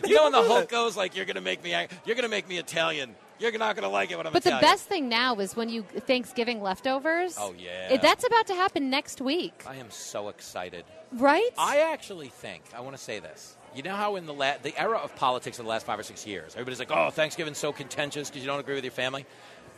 you 0.08 0.16
know 0.16 0.24
when 0.24 0.32
the 0.32 0.44
Hulk 0.44 0.70
goes 0.70 0.96
like, 0.98 1.16
"You're 1.16 1.26
gonna 1.26 1.42
make 1.42 1.64
me, 1.64 1.76
you're 2.06 2.16
gonna 2.16 2.28
make 2.30 2.48
me 2.48 2.58
Italian. 2.58 3.16
You're 3.40 3.52
not 3.58 3.76
gonna 3.76 3.90
like 3.90 4.12
it 4.12 4.18
when 4.18 4.28
I'm 4.28 4.34
But 4.34 4.44
the 4.44 4.50
Italian." 4.50 4.70
best 4.72 4.84
thing 4.86 5.10
now 5.10 5.36
is 5.40 5.56
when 5.56 5.68
you 5.70 5.82
Thanksgiving 5.84 6.62
leftovers. 6.62 7.36
Oh, 7.40 7.54
yeah. 7.58 7.94
It- 7.94 8.02
that's 8.02 8.24
about 8.26 8.48
to 8.48 8.54
happen 8.56 8.90
next 8.90 9.20
week, 9.20 9.64
I 9.68 9.78
am 9.78 9.90
so 9.90 10.30
excited. 10.30 10.86
right? 11.12 11.50
I 11.58 11.80
actually 11.92 12.30
think 12.30 12.64
I 12.76 12.82
want 12.82 12.96
to 12.96 13.02
say 13.02 13.20
this. 13.20 13.58
You 13.76 13.84
know 13.84 13.96
how 13.96 14.16
in 14.18 14.26
the 14.26 14.34
la- 14.34 14.58
the 14.62 14.78
era 14.80 14.98
of 14.98 15.16
politics 15.16 15.60
in 15.60 15.66
the 15.66 15.70
last 15.70 15.86
five 15.86 15.98
or 16.00 16.04
six 16.04 16.26
years, 16.28 16.54
everybody's 16.54 16.80
like, 16.80 16.92
"Oh, 16.92 17.10
Thanksgiving's 17.10 17.58
so 17.58 17.72
contentious 17.72 18.30
because 18.30 18.42
you 18.44 18.48
don't 18.48 18.60
agree 18.60 18.76
with 18.76 18.84
your 18.84 18.92
family." 18.92 19.26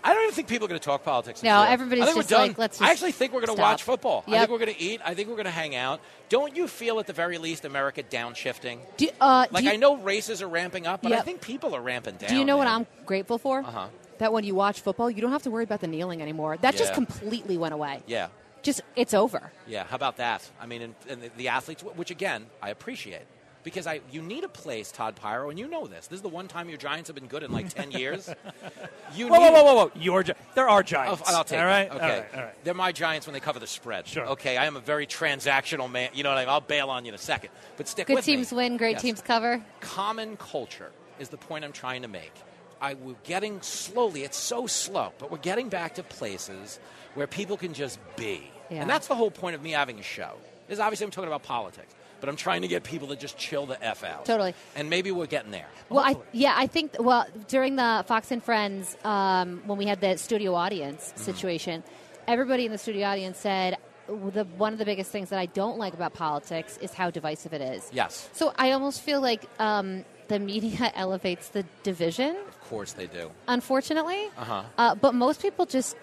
I 0.06 0.14
don't 0.14 0.24
even 0.24 0.36
think 0.36 0.50
people 0.50 0.66
are 0.66 0.68
going 0.68 0.82
to 0.82 0.84
talk 0.86 1.06
politics. 1.06 1.42
No, 1.44 1.52
anymore. 1.52 1.68
everybody's 1.74 2.04
I 2.04 2.06
think 2.08 2.18
just 2.18 2.30
we're 2.32 2.38
done. 2.38 2.48
like, 2.50 2.58
let's 2.58 2.82
I 2.82 2.90
actually 2.90 3.14
think 3.14 3.32
we're 3.32 3.46
going 3.46 3.56
to 3.56 3.62
watch 3.62 3.84
football. 3.84 4.26
I 4.28 4.40
think 4.40 4.50
we're 4.50 4.58
going 4.58 4.74
to 4.74 4.82
eat. 4.82 5.00
I 5.06 5.14
think 5.14 5.30
we're 5.30 5.36
going 5.36 5.46
to 5.46 5.52
hang 5.52 5.76
out. 5.76 6.02
Don't 6.28 6.58
you 6.58 6.68
feel 6.68 7.00
at 7.00 7.08
the 7.08 7.14
very 7.14 7.38
least 7.38 7.64
America 7.64 8.04
downshifting? 8.04 8.80
Do, 8.98 9.08
uh, 9.22 9.46
Like 9.50 9.64
do 9.64 9.70
you, 9.70 9.74
I 9.74 9.78
know 9.78 9.96
races 9.96 10.42
are 10.42 10.50
ramping 10.50 10.88
up, 10.88 11.04
but 11.04 11.14
I 11.14 11.22
think 11.22 11.40
people 11.40 11.74
are 11.74 11.82
ramping 11.82 12.18
down. 12.18 12.30
do 12.30 12.36
you 12.36 12.44
know 12.44 12.58
what. 12.58 12.68
I'm 12.68 12.86
grateful 13.06 13.38
for? 13.38 13.60
Uh-huh. 13.60 13.88
That 14.18 14.34
when 14.34 14.44
you 14.44 14.56
watch 14.56 14.82
football, 14.82 15.10
you 15.10 15.22
don't 15.22 15.32
have 15.32 15.44
to 15.44 15.52
worry 15.52 15.64
about 15.64 15.80
the 15.80 15.88
kneeling 15.88 16.22
anymore. 16.22 16.58
That 16.58 16.76
just 16.76 16.94
completely 16.94 17.58
went 17.58 17.74
away. 17.74 18.02
Yeah. 18.06 18.28
Just 18.62 18.82
it's 18.98 19.14
over. 19.14 19.52
Yeah, 19.68 19.86
how 19.86 19.96
about 19.96 20.18
that? 20.18 20.50
I 20.60 20.66
mean, 20.66 20.82
and, 20.82 20.96
and 21.10 21.22
the, 21.22 21.32
the 21.38 21.48
athletes, 21.50 21.82
which 21.84 22.12
again 22.12 22.46
I 22.62 22.70
appreciate, 22.70 23.24
because 23.64 23.88
I 23.88 24.02
you 24.12 24.22
need 24.22 24.44
a 24.44 24.48
place, 24.50 24.92
Todd 24.92 25.16
Piro, 25.16 25.50
and 25.50 25.58
you 25.58 25.68
know 25.68 25.88
this. 25.88 26.08
This 26.08 26.18
is 26.18 26.22
the 26.22 26.30
one 26.30 26.48
time 26.48 26.70
your 26.70 26.78
Giants 26.78 27.08
have 27.10 27.16
been 27.16 27.28
good 27.28 27.44
in 27.44 27.52
like 27.52 27.70
ten 27.70 27.92
years. 28.00 28.30
You 29.16 29.28
Whoa, 29.28 29.38
need 29.40 29.46
whoa, 29.46 29.52
whoa, 29.52 29.64
whoa, 29.64 29.76
whoa! 29.86 29.92
Your, 29.96 30.24
Gi- 30.24 30.34
there 30.56 30.68
are 30.70 30.84
giants. 30.84 31.22
Oh, 31.28 31.36
I'll 31.38 31.44
take 31.44 31.60
all 31.60 31.66
right, 31.66 31.88
it. 31.88 31.94
Okay, 31.94 32.00
all 32.04 32.10
right, 32.10 32.26
all 32.36 32.42
right. 32.44 32.64
they're 32.64 32.74
my 32.74 32.92
Giants 32.92 33.28
when 33.28 33.34
they 33.34 33.40
cover 33.40 33.60
the 33.60 33.68
spread. 33.68 34.08
Sure. 34.08 34.26
Okay, 34.28 34.58
I 34.58 34.66
am 34.66 34.76
a 34.76 34.80
very 34.82 35.06
transactional 35.08 35.90
man. 35.92 36.10
You 36.14 36.24
know 36.24 36.30
what 36.30 36.38
I 36.38 36.42
mean? 36.42 36.50
I'll 36.50 36.62
bail 36.62 36.90
on 36.90 37.06
you 37.06 37.10
in 37.10 37.16
a 37.16 37.20
second, 37.20 37.50
but 37.78 37.88
stick 37.88 38.08
Good 38.08 38.16
with 38.16 38.26
teams 38.26 38.52
me. 38.52 38.58
win, 38.58 38.78
great 38.78 38.94
Yes. 38.94 39.02
teams 39.02 39.22
cover. 39.22 39.64
Common 39.82 40.38
culture 40.38 40.92
is 41.20 41.30
the 41.30 41.38
point 41.38 41.64
I'm 41.64 41.72
trying 41.74 42.02
to 42.04 42.08
make. 42.08 42.34
I, 42.82 42.96
we're 42.96 43.16
getting 43.24 43.62
slowly. 43.62 44.24
It's 44.24 44.38
so 44.38 44.68
slow, 44.68 45.14
but 45.18 45.32
we're 45.32 45.38
getting 45.38 45.70
back 45.70 45.96
to 45.96 46.04
places 46.04 46.80
where 47.16 47.28
people 47.28 47.56
can 47.56 47.74
just 47.74 47.98
be. 48.18 48.50
Yeah. 48.70 48.82
And 48.82 48.90
that's 48.90 49.08
the 49.08 49.16
whole 49.16 49.32
point 49.32 49.56
of 49.56 49.62
me 49.62 49.72
having 49.72 50.00
a 50.00 50.04
show. 50.04 50.34
Is 50.68 50.80
obviously 50.80 51.06
I'm 51.06 51.12
talking 51.12 51.28
about 51.30 51.44
politics, 51.44 51.93
but 52.24 52.30
I'm 52.30 52.38
trying 52.38 52.62
to 52.62 52.70
get 52.70 52.86
people 52.86 53.10
to 53.10 53.18
just 53.18 53.38
chill 53.38 53.66
the 53.66 53.76
f 53.84 54.02
out. 54.06 54.24
Totally. 54.24 54.56
And 54.78 54.90
maybe 54.90 55.12
we're 55.12 55.26
getting 55.28 55.52
there. 55.52 55.68
Well, 55.90 56.06
I 56.06 56.16
yeah, 56.32 56.54
I 56.56 56.68
think 56.68 56.96
well 56.98 57.26
during 57.50 57.76
the 57.76 58.06
Fox 58.08 58.32
and 58.32 58.42
Friends 58.42 58.96
um, 59.04 59.62
when 59.66 59.78
we 59.78 59.86
had 59.86 60.00
the 60.00 60.16
studio 60.18 60.56
audience 60.56 61.02
Mm-hmm. 61.12 61.22
situation, 61.26 61.84
everybody 62.26 62.66
in 62.66 62.72
the 62.72 62.78
studio 62.78 63.08
audience 63.08 63.38
said 63.38 63.76
the 64.08 64.46
one 64.58 64.72
of 64.72 64.80
the 64.80 64.86
biggest 64.86 65.12
things 65.12 65.30
that 65.32 65.40
I 65.40 65.48
don't 65.48 65.78
like 65.78 65.94
about 65.94 66.14
politics 66.14 66.78
is 66.82 66.94
how 66.94 67.10
divisive 67.10 67.52
it 67.52 67.62
is. 67.62 67.90
Yes. 67.92 68.30
So 68.32 68.54
I 68.58 68.72
almost 68.72 69.02
feel 69.02 69.20
like 69.20 69.44
um, 69.60 70.06
the 70.30 70.40
media 70.40 70.92
elevates 70.96 71.50
the 71.50 71.66
division, 71.84 72.38
Of 72.48 72.62
course 72.70 72.94
they 72.94 73.08
do. 73.08 73.30
unfortunately. 73.50 74.30
Uh-huh. 74.38 74.64
Uh, 74.78 74.96
but 74.96 75.14
most 75.14 75.42
people 75.42 75.66
just 75.66 75.96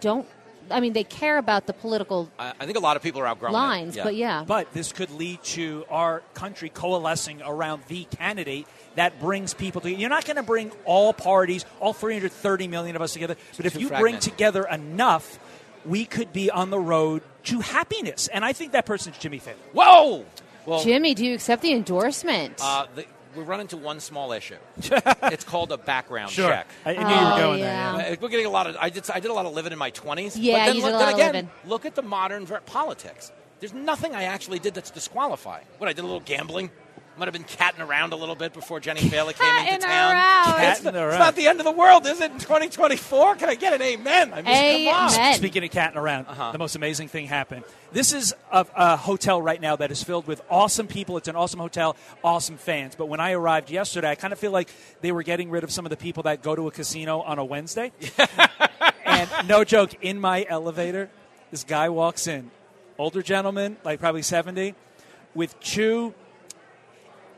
don't. 0.00 0.26
I 0.70 0.80
mean, 0.80 0.92
they 0.92 1.04
care 1.04 1.38
about 1.38 1.66
the 1.66 1.72
political 1.72 2.30
I, 2.38 2.52
I 2.60 2.66
think 2.66 2.76
a 2.76 2.80
lot 2.80 2.96
of 2.96 3.02
people 3.02 3.20
are 3.20 3.26
outgrowing 3.26 3.54
it. 3.54 3.56
lines, 3.56 3.96
but 3.96 4.14
yeah. 4.14 4.44
But 4.46 4.72
this 4.72 4.92
could 4.92 5.10
lead 5.10 5.42
to 5.44 5.84
our 5.90 6.22
country 6.34 6.68
coalescing 6.68 7.42
around 7.42 7.82
the 7.88 8.04
candidate 8.04 8.66
that 8.94 9.20
brings 9.20 9.54
people 9.54 9.80
together. 9.80 10.00
You're 10.00 10.10
not 10.10 10.24
going 10.24 10.36
to 10.36 10.42
bring 10.42 10.72
all 10.84 11.12
parties, 11.12 11.64
all 11.80 11.92
330 11.92 12.68
million 12.68 12.96
of 12.96 13.02
us 13.02 13.12
together, 13.12 13.36
but 13.56 13.66
if 13.66 13.74
too 13.74 13.80
you 13.80 13.88
bring 13.88 14.18
together 14.18 14.64
enough, 14.64 15.38
we 15.84 16.04
could 16.04 16.32
be 16.32 16.50
on 16.50 16.70
the 16.70 16.78
road 16.78 17.22
to 17.44 17.60
happiness. 17.60 18.28
And 18.28 18.44
I 18.44 18.52
think 18.52 18.72
that 18.72 18.86
person's 18.86 19.18
Jimmy 19.18 19.40
Failla. 19.40 19.54
Whoa! 19.72 20.24
Well, 20.66 20.82
Jimmy, 20.82 21.14
do 21.14 21.24
you 21.24 21.34
accept 21.34 21.62
the 21.62 21.72
endorsement? 21.72 22.58
Uh, 22.62 22.86
the, 22.94 23.06
we 23.36 23.42
run 23.42 23.60
into 23.60 23.76
one 23.76 24.00
small 24.00 24.32
issue. 24.32 24.56
it's 24.82 25.44
called 25.44 25.72
a 25.72 25.76
background 25.78 26.30
Sure. 26.30 26.48
check. 26.48 26.68
I 26.84 26.92
knew 26.92 27.00
you 27.00 27.04
were 27.06 27.12
Oh, 27.12 27.36
going 27.38 27.58
yeah. 27.60 27.96
there. 27.96 28.12
Uh, 28.12 28.16
We're 28.20 28.28
getting 28.28 28.46
a 28.46 28.50
lot 28.50 28.66
of. 28.66 28.76
I 28.78 28.90
did. 28.90 29.08
I 29.10 29.20
did 29.20 29.30
a 29.30 29.34
lot 29.34 29.46
of 29.46 29.52
living 29.54 29.72
in 29.72 29.78
my 29.78 29.90
twenties. 29.90 30.36
Yeah, 30.36 30.52
but 30.54 30.66
then, 30.66 30.74
you 30.76 30.82
did 30.82 30.86
look- 30.86 30.94
a 30.94 30.98
then 30.98 31.00
lot 31.04 31.12
of 31.12 31.18
again, 31.18 31.34
living. 31.34 31.50
Look 31.66 31.86
at 31.86 31.94
the 31.94 32.02
modern 32.02 32.46
ver- 32.46 32.60
politics. 32.60 33.32
There's 33.60 33.74
nothing 33.74 34.14
I 34.14 34.24
actually 34.24 34.60
did 34.60 34.74
that's 34.74 34.90
disqualifying. 34.90 35.64
What 35.78 35.88
I 35.88 35.92
did 35.92 36.02
a 36.02 36.06
little 36.06 36.20
gambling. 36.20 36.70
Might 37.18 37.24
have 37.26 37.32
been 37.32 37.42
catting 37.42 37.80
around 37.80 38.12
a 38.12 38.16
little 38.16 38.36
bit 38.36 38.52
before 38.52 38.78
Jenny 38.78 39.00
Failla 39.00 39.34
came 39.34 39.48
into 39.56 39.64
Catting 39.64 39.80
town. 39.80 40.12
around. 40.12 40.48
It's, 40.70 40.80
Catting 40.82 41.00
it's 41.00 41.18
not 41.18 41.34
the 41.34 41.48
end 41.48 41.58
of 41.58 41.64
the 41.64 41.72
world, 41.72 42.06
is 42.06 42.20
it? 42.20 42.30
In 42.30 42.38
2024, 42.38 43.34
can 43.34 43.48
I 43.48 43.56
get 43.56 43.72
an 43.72 43.82
amen? 43.82 44.32
I 44.32 44.42
mean. 44.42 44.88
Amen. 44.88 45.34
Speaking 45.34 45.64
of 45.64 45.70
catting 45.72 45.98
around, 45.98 46.26
Uh-huh. 46.26 46.52
the 46.52 46.58
most 46.58 46.76
amazing 46.76 47.08
thing 47.08 47.26
happened. 47.26 47.64
This 47.90 48.12
is 48.12 48.34
a, 48.52 48.64
a 48.76 48.96
hotel 48.96 49.42
right 49.42 49.60
now 49.60 49.74
that 49.74 49.90
is 49.90 50.00
filled 50.00 50.28
with 50.28 50.40
awesome 50.48 50.86
people. 50.86 51.16
It's 51.16 51.26
an 51.26 51.34
awesome 51.34 51.58
hotel, 51.58 51.96
awesome 52.22 52.56
fans. 52.56 52.94
But 52.94 53.06
when 53.06 53.18
I 53.18 53.32
arrived 53.32 53.68
yesterday, 53.68 54.10
I 54.10 54.14
kind 54.14 54.32
of 54.32 54.38
feel 54.38 54.52
like 54.52 54.68
they 55.00 55.10
were 55.10 55.24
getting 55.24 55.50
rid 55.50 55.64
of 55.64 55.72
some 55.72 55.84
of 55.86 55.90
the 55.90 55.96
people 55.96 56.22
that 56.22 56.40
go 56.40 56.54
to 56.54 56.68
a 56.68 56.70
casino 56.70 57.20
on 57.22 57.40
a 57.40 57.44
Wednesday. 57.44 57.90
and 59.04 59.28
no 59.48 59.64
joke, 59.64 59.92
in 60.02 60.20
my 60.20 60.46
elevator, 60.48 61.10
this 61.50 61.64
guy 61.64 61.88
walks 61.88 62.28
in, 62.28 62.50
older 62.96 63.22
gentleman, 63.22 63.76
like 63.82 63.98
probably 63.98 64.22
70, 64.22 64.76
with 65.34 65.58
two 65.60 66.14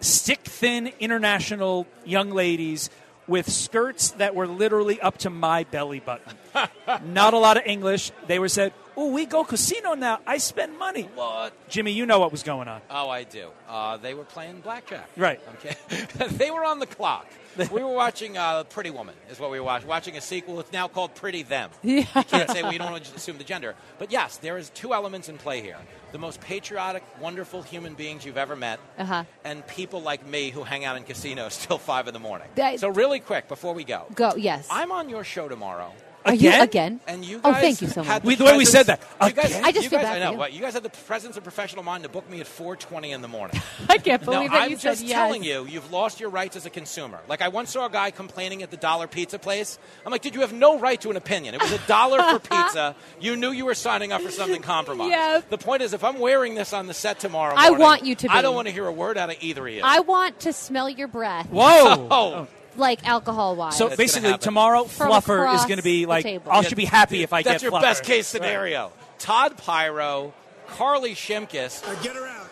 stick 0.01 0.41
thin 0.41 0.93
international 0.99 1.87
young 2.05 2.31
ladies 2.31 2.91
with 3.27 3.51
skirts 3.51 4.11
that 4.13 4.35
were 4.35 4.47
literally 4.47 5.01
up 5.01 5.19
to 5.19 5.31
my 5.31 5.65
belly 5.65 6.01
button. 6.01 6.33
Not 7.13 7.35
a 7.35 7.39
lot 7.39 7.57
of 7.57 7.63
English. 7.65 8.11
They 8.27 8.39
were 8.39 8.49
said, 8.49 8.73
"Oh, 9.01 9.11
we 9.13 9.25
go 9.27 9.45
casino 9.45 9.95
now. 9.95 10.21
I 10.27 10.39
spend 10.39 10.79
money." 10.79 11.09
What? 11.15 11.53
Jimmy, 11.69 11.93
you 11.93 12.05
know 12.07 12.19
what 12.21 12.31
was 12.33 12.43
going 12.43 12.69
on. 12.69 12.81
Oh, 12.91 13.09
I 13.09 13.25
do. 13.25 13.49
Uh, 13.69 13.97
they 13.97 14.15
were 14.15 14.25
playing 14.25 14.61
blackjack. 14.61 15.09
Right. 15.17 15.41
Okay. 15.57 15.77
they 16.29 16.51
were 16.51 16.65
on 16.65 16.79
the 16.79 16.87
clock. 16.87 17.27
We 17.73 17.83
were 17.83 17.93
watching 17.93 18.39
uh, 18.39 18.63
Pretty 18.65 18.91
Woman, 18.91 19.15
is 19.29 19.41
what 19.41 19.51
we 19.51 19.59
were 19.59 19.67
watching. 19.67 19.89
Watching 19.89 20.17
a 20.17 20.21
sequel. 20.21 20.61
It's 20.61 20.73
now 20.73 20.87
called 20.89 21.15
Pretty 21.15 21.43
Them. 21.43 21.71
Yeah. 21.83 22.01
You 22.15 22.25
can't 22.25 22.49
say, 22.51 22.63
well, 22.63 22.73
don't 22.79 22.93
want 22.93 23.05
to 23.05 23.17
assume 23.17 23.39
the 23.39 23.45
gender. 23.45 23.75
But 23.99 24.13
yes, 24.13 24.37
there 24.37 24.57
is 24.57 24.71
two 24.71 24.95
elements 24.95 25.29
in 25.29 25.37
play 25.37 25.61
here. 25.61 25.77
The 26.13 26.19
most 26.19 26.41
patriotic, 26.41 27.03
wonderful 27.21 27.63
human 27.63 27.95
beings 27.95 28.25
you've 28.25 28.37
ever 28.39 28.55
met, 28.57 28.79
Uh-huh. 28.99 29.25
and 29.45 29.67
people 29.67 30.01
like 30.01 30.25
me 30.27 30.51
who 30.51 30.63
hang 30.63 30.85
out 30.85 30.97
in 30.97 31.03
casinos 31.05 31.57
till 31.67 31.79
5 31.79 32.09
in 32.09 32.15
the 32.15 32.21
morning. 32.21 32.49
That- 32.55 32.79
so 32.81 32.89
really 32.89 33.21
quick, 33.21 33.49
before 33.49 33.75
we 33.75 33.85
go. 33.85 34.07
Go. 34.15 34.35
Yes. 34.37 34.69
I'm 34.71 34.93
on 34.93 35.09
your 35.09 35.25
show 35.25 35.49
tomorrow 35.49 35.93
Are 36.25 36.35
you 36.35 36.51
Again? 36.51 36.63
again? 36.63 37.01
And 37.07 37.25
you 37.25 37.41
oh, 37.43 37.55
thank 37.55 37.81
you 37.81 37.89
so 37.89 38.05
much. 38.05 38.23
the 38.23 38.35
the 38.35 38.45
way 38.45 38.57
we 38.57 38.65
said 38.65 38.87
that. 38.87 39.01
You 39.23 39.33
guys, 39.33 39.55
I 39.55 39.73
just 39.73 39.85
you 39.85 39.91
feel 39.91 40.01
guys, 40.01 40.07
bad 40.07 40.17
I 40.17 40.19
for 40.19 40.25
know. 40.25 40.33
you. 40.33 40.39
What, 40.39 40.53
you 40.53 40.61
guys 40.61 40.75
had 40.75 40.83
the 40.83 40.91
presence 40.91 41.37
of 41.37 41.43
professional 41.43 41.83
mind 41.83 42.03
to 42.03 42.09
book 42.11 42.29
me 42.29 42.41
at 42.41 42.47
4:20 42.47 43.15
in 43.15 43.23
the 43.23 43.29
morning. 43.29 43.61
I 43.89 43.99
can't 43.99 44.21
no, 44.23 44.33
believe 44.33 44.51
that 44.51 44.63
I'm 44.63 44.71
you 44.71 44.77
just 44.77 45.01
said 45.01 45.09
yes. 45.09 45.17
telling 45.17 45.43
you, 45.43 45.67
you've 45.67 45.91
lost 45.91 46.21
your 46.21 46.31
rights 46.31 46.57
as 46.57 46.67
a 46.67 46.71
consumer. 46.71 47.21
Like 47.29 47.41
I 47.41 47.49
once 47.49 47.71
saw 47.71 47.87
a 47.87 47.91
guy 47.91 48.11
complaining 48.11 48.63
at 48.63 48.71
the 48.71 48.77
dollar 48.77 49.07
pizza 49.07 49.39
place. 49.39 49.79
I'm 50.05 50.13
like, 50.13 50.23
did 50.23 50.35
you 50.35 50.43
have 50.43 50.53
no 50.53 50.79
right 50.79 51.01
to 51.01 51.11
an 51.11 51.17
opinion? 51.17 51.55
It 51.55 51.63
was 51.63 51.73
a 51.73 51.87
dollar 51.87 52.21
for 52.21 52.39
pizza. 52.55 52.95
You 53.21 53.37
knew 53.37 53.51
you 53.51 53.65
were 53.65 53.75
signing 53.75 54.13
up 54.13 54.21
for 54.21 54.31
something 54.31 54.63
compromised. 54.63 55.11
Yes. 55.11 55.45
The 55.49 55.59
point 55.59 55.83
is, 55.83 55.95
if 55.95 56.05
I'm 56.05 56.19
wearing 56.19 56.55
this 56.55 56.73
on 56.73 56.87
the 56.87 56.95
set 56.95 57.19
tomorrow, 57.19 57.55
I 57.57 57.71
want 57.71 58.05
you 58.05 58.15
to 58.17 58.31
I 58.31 58.43
don't 58.43 58.55
want 58.55 58.69
to 58.69 58.75
hear 58.75 58.87
a 58.87 58.93
word 58.93 59.17
out 59.17 59.31
of 59.31 59.37
either 59.41 59.67
of 59.67 59.73
you. 59.73 59.81
I 59.83 60.01
want 60.01 60.41
to 60.41 60.53
smell 60.53 60.89
your 60.89 61.09
breath, 61.09 61.47
Whoa. 61.49 62.09
Oh, 62.11 62.49
like 62.81 63.07
alcohol 63.07 63.55
wise. 63.57 63.77
So 63.79 63.87
That's 63.89 63.97
basically, 63.97 64.23
gonna 64.23 64.33
happen. 64.33 64.45
tomorrow, 64.45 64.85
From 64.85 65.11
Fluffer 65.13 65.21
is 65.21 65.29
across 65.63 65.67
going 65.67 65.77
to 65.79 65.83
be 65.85 66.03
the 66.05 66.09
like, 66.09 66.23
table. 66.25 66.51
I 66.51 66.63
should 66.63 66.77
be 66.77 66.85
happy 66.87 67.23
if 67.23 67.33
I 67.33 67.43
that's 67.43 67.57
get 67.57 67.63
your 67.63 67.73
Fluffer. 67.73 67.83
best 67.83 68.03
case 68.05 68.27
scenario. 68.27 68.91
Todd 69.19 69.57
Piro, 69.59 70.33
Carley 70.67 71.15
Shimkus. 71.15 71.87
Now 71.87 72.03
get 72.03 72.17
her 72.17 72.27
out. 72.27 72.49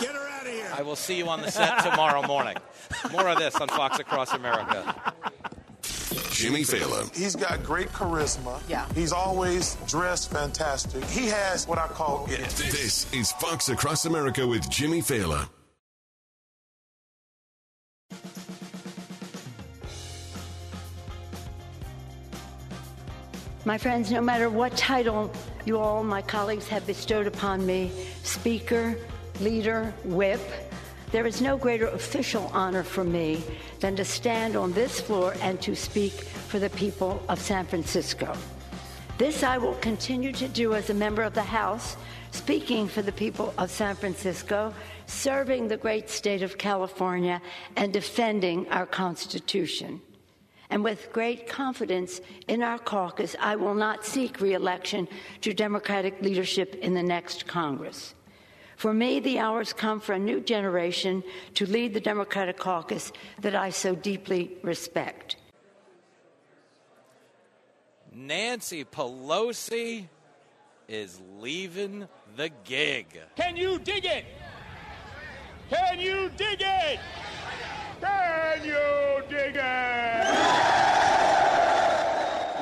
Get 0.00 0.10
her 0.14 0.28
out 0.28 0.46
of 0.46 0.52
here. 0.52 0.70
I 0.76 0.82
will 0.82 0.96
see 0.96 1.16
you 1.16 1.28
on 1.28 1.40
the 1.42 1.50
set 1.50 1.82
tomorrow 1.82 2.22
morning. 2.26 2.56
More 3.10 3.28
of 3.28 3.38
this 3.38 3.54
on 3.56 3.68
Fox 3.68 3.98
Across 3.98 4.32
America. 4.34 5.12
Jimmy 6.30 6.62
Failla. 6.62 7.14
He's 7.14 7.36
got 7.36 7.62
great 7.62 7.88
charisma. 7.90 8.60
Yeah. 8.68 8.86
He's 8.94 9.12
always 9.12 9.76
dressed 9.86 10.30
fantastic. 10.30 11.04
He 11.04 11.26
has 11.28 11.66
what 11.68 11.78
I 11.78 11.86
call 11.88 12.26
it. 12.28 12.40
This 12.50 13.10
is 13.12 13.32
Fox 13.32 13.68
Across 13.68 14.06
America 14.06 14.46
with 14.46 14.68
Jimmy 14.68 15.00
Failla. 15.02 15.48
My 23.64 23.78
friends, 23.78 24.10
no 24.10 24.20
matter 24.20 24.50
what 24.50 24.76
title 24.76 25.30
you 25.64 25.78
all, 25.78 26.02
my 26.02 26.22
colleagues, 26.22 26.68
have 26.68 26.86
bestowed 26.86 27.26
upon 27.26 27.64
me 27.64 27.92
Speaker, 28.22 28.96
Leader, 29.40 29.94
Whip 30.04 30.40
there 31.12 31.26
is 31.26 31.42
no 31.42 31.58
greater 31.58 31.88
official 31.88 32.50
honor 32.54 32.82
for 32.82 33.04
me 33.04 33.44
than 33.80 33.94
to 33.96 34.04
stand 34.04 34.56
on 34.56 34.72
this 34.72 34.98
floor 34.98 35.34
and 35.42 35.60
to 35.60 35.76
speak 35.76 36.12
for 36.12 36.58
the 36.58 36.70
people 36.70 37.22
of 37.28 37.38
San 37.38 37.66
Francisco. 37.66 38.34
This 39.18 39.42
I 39.42 39.58
will 39.58 39.74
continue 39.74 40.32
to 40.32 40.48
do 40.48 40.72
as 40.72 40.88
a 40.88 40.94
member 40.94 41.22
of 41.22 41.34
the 41.34 41.42
House, 41.42 41.98
speaking 42.30 42.88
for 42.88 43.02
the 43.02 43.12
people 43.12 43.52
of 43.58 43.70
San 43.70 43.94
Francisco, 43.94 44.72
serving 45.04 45.68
the 45.68 45.76
great 45.76 46.08
state 46.08 46.42
of 46.42 46.56
California, 46.56 47.42
and 47.76 47.92
defending 47.92 48.66
our 48.70 48.86
Constitution. 48.86 50.00
And 50.72 50.82
with 50.82 51.12
great 51.12 51.46
confidence 51.46 52.22
in 52.48 52.62
our 52.62 52.78
caucus, 52.78 53.36
I 53.38 53.56
will 53.56 53.74
not 53.74 54.06
seek 54.06 54.40
reelection 54.40 55.06
to 55.42 55.52
Democratic 55.52 56.22
leadership 56.22 56.76
in 56.76 56.94
the 56.94 57.02
next 57.02 57.46
Congress. 57.46 58.14
For 58.76 58.94
me, 58.94 59.20
the 59.20 59.38
hours 59.38 59.74
come 59.74 60.00
for 60.00 60.14
a 60.14 60.18
new 60.18 60.40
generation 60.40 61.22
to 61.56 61.66
lead 61.66 61.92
the 61.92 62.00
Democratic 62.00 62.56
caucus 62.56 63.12
that 63.42 63.54
I 63.54 63.68
so 63.68 63.94
deeply 63.94 64.56
respect. 64.62 65.36
Nancy 68.10 68.82
Pelosi 68.86 70.08
is 70.88 71.20
leaving 71.38 72.08
the 72.34 72.48
gig. 72.64 73.20
Can 73.36 73.58
you 73.58 73.78
dig 73.78 74.06
it? 74.06 74.24
Can 75.68 76.00
you 76.00 76.30
dig 76.34 76.62
it? 76.62 76.98
Can 78.02 78.64
you 78.64 79.22
dig 79.28 79.56
it? 79.56 80.26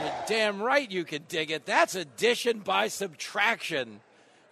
You're 0.00 0.12
damn 0.26 0.62
right 0.62 0.90
you 0.90 1.04
can 1.04 1.24
dig 1.28 1.50
it. 1.50 1.66
That's 1.66 1.94
addition 1.94 2.60
by 2.60 2.88
subtraction. 2.88 4.00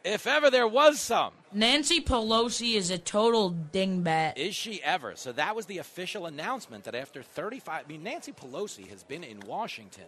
If 0.05 0.27
ever 0.27 0.51
there 0.51 0.66
was 0.66 1.01
some. 1.01 1.33
Nancy 1.53 2.01
Pelosi 2.01 2.74
is 2.74 2.90
a 2.90 2.98
total 2.98 3.55
dingbat. 3.72 4.38
Is 4.38 4.55
she 4.55 4.83
ever? 4.83 5.16
So 5.16 5.33
that 5.33 5.55
was 5.55 5.66
the 5.66 5.79
official 5.79 6.27
announcement 6.27 6.85
that 6.85 6.94
after 6.94 7.22
35, 7.22 7.85
I 7.85 7.88
mean, 7.88 8.03
Nancy 8.03 8.33
Pelosi 8.33 8.88
has 8.88 9.03
been 9.03 9.24
in 9.24 9.40
Washington 9.40 10.05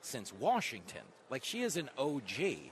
since 0.00 0.32
Washington. 0.32 1.02
Like 1.28 1.44
she 1.44 1.62
is 1.62 1.76
an 1.76 1.90
OG, 1.98 2.70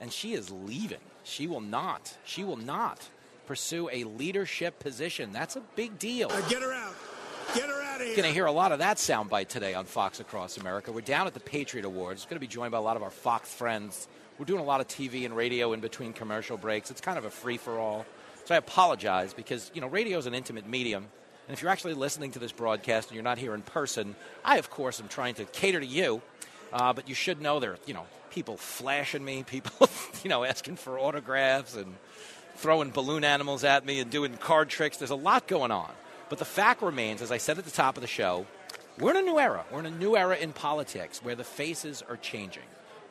and 0.00 0.12
she 0.12 0.32
is 0.32 0.50
leaving. 0.50 0.98
She 1.22 1.46
will 1.46 1.60
not. 1.60 2.16
She 2.24 2.42
will 2.44 2.56
not 2.56 3.08
pursue 3.50 3.90
a 3.90 4.04
leadership 4.04 4.78
position. 4.78 5.32
That's 5.32 5.56
a 5.56 5.62
big 5.74 5.98
deal. 5.98 6.28
Now 6.28 6.40
get 6.48 6.62
her 6.62 6.72
out. 6.72 6.94
Get 7.52 7.68
her 7.68 7.82
out 7.82 7.96
of 7.96 8.02
here. 8.02 8.06
You're 8.06 8.16
Going 8.16 8.28
to 8.28 8.32
hear 8.32 8.46
a 8.46 8.52
lot 8.52 8.70
of 8.70 8.78
that 8.78 8.98
soundbite 8.98 9.48
today 9.48 9.74
on 9.74 9.86
Fox 9.86 10.20
Across 10.20 10.58
America. 10.58 10.92
We're 10.92 11.00
down 11.00 11.26
at 11.26 11.34
the 11.34 11.40
Patriot 11.40 11.84
Awards. 11.84 12.20
It's 12.20 12.30
going 12.30 12.36
to 12.36 12.40
be 12.40 12.46
joined 12.46 12.70
by 12.70 12.78
a 12.78 12.80
lot 12.80 12.96
of 12.96 13.02
our 13.02 13.10
Fox 13.10 13.52
friends. 13.52 14.06
We're 14.38 14.44
doing 14.44 14.60
a 14.60 14.64
lot 14.64 14.80
of 14.80 14.86
TV 14.86 15.24
and 15.24 15.34
radio 15.34 15.72
in 15.72 15.80
between 15.80 16.12
commercial 16.12 16.58
breaks. 16.58 16.92
It's 16.92 17.00
kind 17.00 17.18
of 17.18 17.24
a 17.24 17.30
free 17.30 17.56
for 17.56 17.76
all. 17.76 18.06
So 18.44 18.54
I 18.54 18.58
apologize 18.58 19.34
because, 19.34 19.68
you 19.74 19.80
know, 19.80 19.88
radio 19.88 20.16
is 20.18 20.26
an 20.26 20.34
intimate 20.34 20.68
medium. 20.68 21.08
And 21.48 21.52
if 21.52 21.60
you're 21.60 21.72
actually 21.72 21.94
listening 21.94 22.30
to 22.30 22.38
this 22.38 22.52
broadcast 22.52 23.08
and 23.08 23.16
you're 23.16 23.24
not 23.24 23.38
here 23.38 23.52
in 23.52 23.62
person, 23.62 24.14
I, 24.44 24.58
of 24.58 24.70
course, 24.70 25.00
am 25.00 25.08
trying 25.08 25.34
to 25.34 25.44
cater 25.44 25.80
to 25.80 25.86
you. 25.86 26.22
Uh, 26.72 26.92
but 26.92 27.08
you 27.08 27.16
should 27.16 27.42
know 27.42 27.58
there 27.58 27.72
are, 27.72 27.78
you 27.84 27.94
know, 27.94 28.06
people 28.30 28.56
flashing 28.56 29.24
me, 29.24 29.42
people, 29.42 29.90
you 30.22 30.30
know, 30.30 30.44
asking 30.44 30.76
for 30.76 31.00
autographs 31.00 31.74
and 31.74 31.96
throwing 32.60 32.90
balloon 32.90 33.24
animals 33.24 33.64
at 33.64 33.86
me 33.86 34.00
and 34.00 34.10
doing 34.10 34.36
card 34.36 34.68
tricks. 34.68 34.98
There's 34.98 35.10
a 35.10 35.16
lot 35.16 35.48
going 35.48 35.70
on. 35.70 35.90
But 36.28 36.38
the 36.38 36.44
fact 36.44 36.82
remains, 36.82 37.22
as 37.22 37.32
I 37.32 37.38
said 37.38 37.58
at 37.58 37.64
the 37.64 37.70
top 37.70 37.96
of 37.96 38.02
the 38.02 38.06
show, 38.06 38.46
we're 38.98 39.12
in 39.12 39.16
a 39.16 39.22
new 39.22 39.38
era. 39.38 39.64
We're 39.72 39.80
in 39.80 39.86
a 39.86 39.90
new 39.90 40.16
era 40.16 40.36
in 40.36 40.52
politics 40.52 41.22
where 41.22 41.34
the 41.34 41.44
faces 41.44 42.02
are 42.08 42.18
changing. 42.18 42.62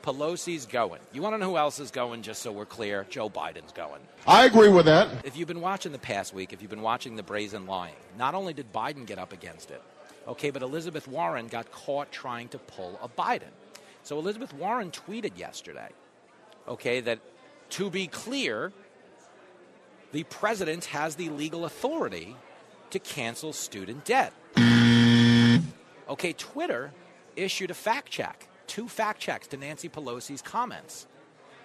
Pelosi's 0.04 0.66
going. 0.66 1.02
You 1.12 1.22
want 1.22 1.34
to 1.34 1.40
know 1.40 1.50
who 1.50 1.58
else 1.58 1.80
is 1.80 1.92
going, 1.92 2.22
just 2.22 2.42
so 2.42 2.52
we're 2.52 2.66
clear? 2.66 3.06
Joe 3.10 3.30
Biden's 3.30 3.74
going. 3.74 4.00
I 4.26 4.46
agree 4.46 4.70
with 4.70 4.86
that. 4.86 5.26
If 5.26 5.36
you've 5.36 5.48
been 5.48 5.62
watching 5.62 5.92
the 5.92 5.98
past 5.98 6.34
week, 6.34 6.54
if 6.54 6.62
you've 6.62 6.70
been 6.70 6.82
watching 6.82 7.16
the 7.16 7.24
brazen 7.24 7.66
lying, 7.66 7.96
not 8.18 8.36
only 8.36 8.54
did 8.54 8.72
Biden 8.72 9.06
get 9.06 9.18
up 9.18 9.34
against 9.34 9.72
it, 9.72 9.82
okay, 10.28 10.52
but 10.52 10.62
Elizabeth 10.62 11.08
Warren 11.08 11.48
got 11.48 11.72
caught 11.72 12.12
trying 12.12 12.48
to 12.50 12.60
pull 12.60 12.98
a 13.02 13.10
Biden. 13.10 13.52
So 14.04 14.18
Elizabeth 14.20 14.54
Warren 14.54 14.92
tweeted 14.92 15.38
yesterday, 15.38 15.90
okay, 16.68 17.02
that 17.02 17.20
to 17.72 17.90
be 17.90 18.08
clear, 18.08 18.72
the 20.12 20.24
president 20.24 20.86
has 20.86 21.16
the 21.16 21.30
legal 21.30 21.66
authority 21.66 22.36
to 22.90 23.00
cancel 23.00 23.54
student 23.54 24.06
debt. 24.06 24.34
Okay, 26.10 26.34
Twitter 26.34 26.92
issued 27.36 27.70
a 27.70 27.76
fact 27.76 28.10
check, 28.10 28.48
two 28.68 28.88
fact 28.88 29.20
checks 29.20 29.48
to 29.48 29.58
Nancy 29.58 29.90
Pelosi's 29.90 30.42
comments. 30.42 31.06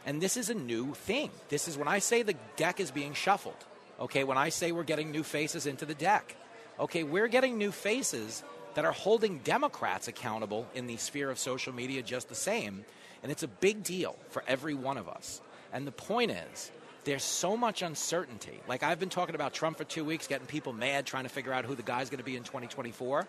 And 0.06 0.20
this 0.20 0.36
is 0.36 0.50
a 0.50 0.54
new 0.54 0.92
thing. 0.92 1.30
This 1.48 1.66
is 1.66 1.78
when 1.78 1.88
I 1.88 1.98
say 1.98 2.22
the 2.22 2.36
deck 2.56 2.78
is 2.78 2.90
being 2.90 3.14
shuffled. 3.14 3.64
Okay, 3.98 4.24
when 4.24 4.36
I 4.36 4.50
say 4.50 4.72
we're 4.72 4.82
getting 4.82 5.10
new 5.10 5.22
faces 5.22 5.66
into 5.66 5.86
the 5.86 5.94
deck. 5.94 6.36
Okay, 6.78 7.04
we're 7.04 7.28
getting 7.28 7.56
new 7.56 7.72
faces 7.72 8.42
that 8.74 8.84
are 8.84 8.92
holding 8.92 9.38
Democrats 9.38 10.08
accountable 10.08 10.66
in 10.74 10.86
the 10.86 10.96
sphere 10.96 11.30
of 11.30 11.38
social 11.38 11.72
media 11.72 12.02
just 12.02 12.28
the 12.28 12.34
same. 12.34 12.84
And 13.22 13.32
it's 13.32 13.44
a 13.44 13.48
big 13.48 13.82
deal 13.82 14.16
for 14.28 14.44
every 14.46 14.74
one 14.74 14.98
of 14.98 15.08
us. 15.08 15.40
And 15.72 15.86
the 15.86 15.92
point 15.92 16.32
is, 16.32 16.70
there's 17.04 17.22
so 17.22 17.56
much 17.56 17.82
uncertainty. 17.82 18.60
Like 18.68 18.82
I've 18.82 18.98
been 18.98 19.10
talking 19.10 19.34
about 19.34 19.52
Trump 19.52 19.78
for 19.78 19.84
two 19.84 20.04
weeks, 20.04 20.26
getting 20.26 20.46
people 20.46 20.72
mad, 20.72 21.06
trying 21.06 21.24
to 21.24 21.28
figure 21.28 21.52
out 21.52 21.64
who 21.64 21.74
the 21.74 21.82
guy's 21.82 22.10
going 22.10 22.18
to 22.18 22.24
be 22.24 22.36
in 22.36 22.42
2024. 22.42 23.26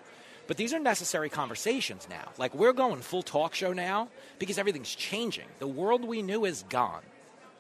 But 0.48 0.58
these 0.58 0.74
are 0.74 0.80
necessary 0.80 1.30
conversations 1.30 2.08
now. 2.10 2.32
Like 2.38 2.54
we're 2.54 2.74
going 2.74 3.02
full 3.02 3.24
talk 3.24 3.56
show 3.56 3.74
now 3.74 4.10
because 4.40 4.58
everything's 4.58 4.94
changing. 4.94 5.48
The 5.60 5.68
world 5.68 6.06
we 6.06 6.22
knew 6.22 6.46
is 6.46 6.64
gone. 6.70 7.02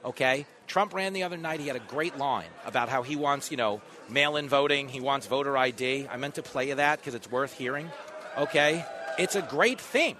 Okay? 0.03 0.45
Trump 0.67 0.93
ran 0.93 1.13
the 1.13 1.23
other 1.23 1.37
night. 1.37 1.59
He 1.59 1.67
had 1.67 1.75
a 1.75 1.79
great 1.87 2.17
line 2.17 2.49
about 2.65 2.89
how 2.89 3.01
he 3.01 3.15
wants, 3.15 3.49
you 3.49 3.57
know, 3.57 3.81
mail 4.07 4.35
in 4.35 4.47
voting. 4.47 4.87
He 4.87 4.99
wants 4.99 5.25
voter 5.25 5.57
ID. 5.57 6.07
I 6.07 6.17
meant 6.17 6.35
to 6.35 6.43
play 6.43 6.69
you 6.69 6.75
that 6.75 6.99
because 6.99 7.15
it's 7.15 7.29
worth 7.29 7.53
hearing. 7.53 7.89
Okay? 8.37 8.85
It's 9.17 9.35
a 9.35 9.41
great 9.41 9.81
thing. 9.81 10.15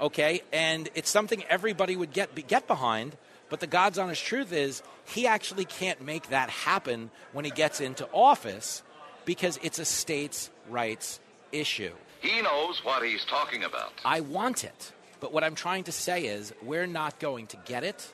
Okay? 0.00 0.42
And 0.52 0.88
it's 0.94 1.10
something 1.10 1.44
everybody 1.50 1.96
would 1.96 2.12
get, 2.12 2.34
get 2.48 2.66
behind. 2.66 3.16
But 3.50 3.60
the 3.60 3.66
God's 3.66 3.98
honest 3.98 4.24
truth 4.24 4.52
is, 4.52 4.82
he 5.06 5.26
actually 5.26 5.64
can't 5.64 6.00
make 6.02 6.28
that 6.30 6.50
happen 6.50 7.10
when 7.32 7.44
he 7.44 7.50
gets 7.50 7.80
into 7.80 8.08
office 8.12 8.82
because 9.24 9.58
it's 9.62 9.78
a 9.78 9.84
states' 9.84 10.50
rights 10.68 11.20
issue. 11.52 11.92
He 12.20 12.42
knows 12.42 12.84
what 12.84 13.04
he's 13.04 13.24
talking 13.24 13.64
about. 13.64 13.92
I 14.04 14.20
want 14.20 14.64
it. 14.64 14.92
But 15.20 15.32
what 15.32 15.44
I'm 15.44 15.54
trying 15.54 15.84
to 15.84 15.92
say 15.92 16.26
is, 16.26 16.52
we're 16.62 16.86
not 16.86 17.18
going 17.18 17.46
to 17.48 17.56
get 17.64 17.84
it. 17.84 18.12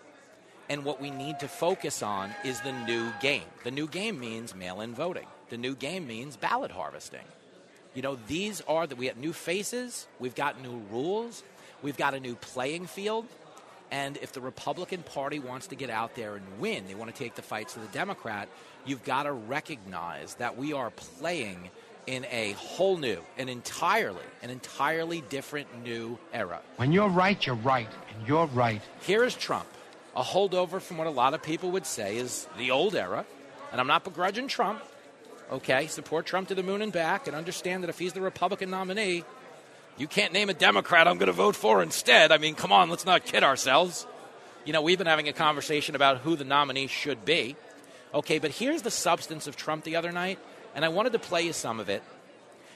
And 0.68 0.84
what 0.84 1.00
we 1.00 1.10
need 1.10 1.40
to 1.40 1.48
focus 1.48 2.02
on 2.02 2.30
is 2.44 2.60
the 2.60 2.72
new 2.72 3.12
game. 3.20 3.42
The 3.64 3.70
new 3.70 3.88
game 3.88 4.20
means 4.20 4.54
mail 4.54 4.80
in 4.80 4.94
voting, 4.94 5.26
the 5.50 5.56
new 5.56 5.74
game 5.74 6.06
means 6.06 6.36
ballot 6.36 6.70
harvesting. 6.70 7.26
You 7.94 8.02
know, 8.02 8.16
these 8.26 8.62
are 8.62 8.86
that 8.86 8.96
we 8.96 9.06
have 9.06 9.18
new 9.18 9.32
faces, 9.32 10.06
we've 10.18 10.34
got 10.34 10.62
new 10.62 10.80
rules, 10.90 11.42
we've 11.82 11.96
got 11.96 12.14
a 12.14 12.20
new 12.20 12.36
playing 12.36 12.86
field. 12.86 13.26
And 13.92 14.16
if 14.22 14.32
the 14.32 14.40
Republican 14.40 15.02
Party 15.02 15.38
wants 15.38 15.66
to 15.66 15.74
get 15.74 15.90
out 15.90 16.14
there 16.14 16.34
and 16.34 16.44
win, 16.58 16.86
they 16.88 16.94
want 16.94 17.14
to 17.14 17.16
take 17.16 17.34
the 17.34 17.42
fights 17.42 17.74
to 17.74 17.78
the 17.78 17.86
Democrat, 17.88 18.48
you've 18.86 19.04
got 19.04 19.24
to 19.24 19.32
recognize 19.32 20.34
that 20.36 20.56
we 20.56 20.72
are 20.72 20.90
playing 20.90 21.68
in 22.06 22.24
a 22.30 22.52
whole 22.52 22.96
new, 22.96 23.20
an 23.36 23.50
entirely, 23.50 24.24
an 24.42 24.48
entirely 24.48 25.20
different 25.28 25.84
new 25.84 26.18
era. 26.32 26.60
When 26.76 26.90
you're 26.90 27.10
right, 27.10 27.46
you're 27.46 27.54
right, 27.54 27.88
and 28.16 28.26
you're 28.26 28.46
right. 28.46 28.80
Here 29.02 29.24
is 29.24 29.34
Trump, 29.34 29.68
a 30.16 30.22
holdover 30.22 30.80
from 30.80 30.96
what 30.96 31.06
a 31.06 31.10
lot 31.10 31.34
of 31.34 31.42
people 31.42 31.70
would 31.72 31.86
say 31.86 32.16
is 32.16 32.48
the 32.56 32.70
old 32.70 32.96
era. 32.96 33.26
And 33.70 33.80
I'm 33.80 33.86
not 33.86 34.04
begrudging 34.04 34.48
Trump. 34.48 34.82
Okay, 35.50 35.86
support 35.86 36.24
Trump 36.24 36.48
to 36.48 36.54
the 36.54 36.62
moon 36.62 36.80
and 36.80 36.92
back, 36.92 37.26
and 37.26 37.36
understand 37.36 37.82
that 37.82 37.90
if 37.90 37.98
he's 37.98 38.14
the 38.14 38.22
Republican 38.22 38.70
nominee, 38.70 39.22
you 39.98 40.06
can't 40.06 40.32
name 40.32 40.48
a 40.50 40.54
Democrat 40.54 41.06
I'm 41.06 41.18
going 41.18 41.26
to 41.26 41.32
vote 41.32 41.56
for 41.56 41.82
instead. 41.82 42.32
I 42.32 42.38
mean, 42.38 42.54
come 42.54 42.72
on, 42.72 42.90
let's 42.90 43.06
not 43.06 43.24
kid 43.24 43.42
ourselves. 43.42 44.06
You 44.64 44.72
know, 44.72 44.82
we've 44.82 44.98
been 44.98 45.06
having 45.06 45.28
a 45.28 45.32
conversation 45.32 45.94
about 45.94 46.18
who 46.18 46.36
the 46.36 46.44
nominee 46.44 46.86
should 46.86 47.24
be. 47.24 47.56
Okay, 48.14 48.38
but 48.38 48.50
here's 48.50 48.82
the 48.82 48.90
substance 48.90 49.46
of 49.46 49.56
Trump 49.56 49.84
the 49.84 49.96
other 49.96 50.12
night, 50.12 50.38
and 50.74 50.84
I 50.84 50.88
wanted 50.88 51.12
to 51.12 51.18
play 51.18 51.42
you 51.42 51.52
some 51.52 51.80
of 51.80 51.88
it 51.88 52.02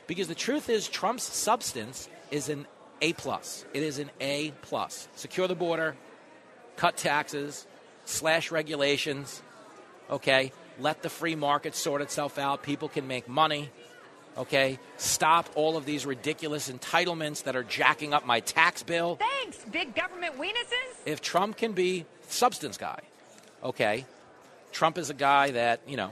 because 0.07 0.29
the 0.29 0.35
truth 0.35 0.69
is 0.69 0.89
Trump's 0.89 1.25
substance 1.25 2.09
is 2.31 2.49
an 2.49 2.67
A 3.01 3.13
plus. 3.13 3.65
It 3.75 3.83
is 3.83 3.99
an 3.99 4.11
A 4.21 4.53
plus. 4.63 5.09
Secure 5.15 5.49
the 5.49 5.55
border, 5.55 5.97
cut 6.77 6.97
taxes, 6.97 7.67
slash 8.05 8.51
regulations. 8.51 9.43
Okay, 10.11 10.53
let 10.79 11.03
the 11.03 11.11
free 11.11 11.35
market 11.35 11.75
sort 11.75 12.01
itself 12.01 12.39
out. 12.39 12.63
People 12.63 12.89
can 12.89 13.07
make 13.07 13.29
money. 13.29 13.71
Okay, 14.39 14.79
stop 14.99 15.49
all 15.55 15.79
of 15.79 15.87
these 15.87 16.05
ridiculous 16.05 16.71
entitlements 16.71 17.45
that 17.45 17.57
are 17.57 17.63
jacking 17.63 18.13
up 18.13 18.27
my 18.27 18.41
tax 18.41 18.83
bill. 18.83 19.17
Thanks, 19.17 19.59
big 19.73 19.95
government 19.95 20.39
weenuses. 20.39 21.07
If 21.07 21.23
Trump 21.23 21.57
can 21.57 21.73
be 21.73 22.05
substance 22.29 22.77
guy, 22.77 23.01
okay, 23.65 24.05
Trump 24.73 24.99
is 24.99 25.09
a 25.09 25.15
guy 25.15 25.53
that 25.53 25.81
you 25.87 25.97
know 25.97 26.11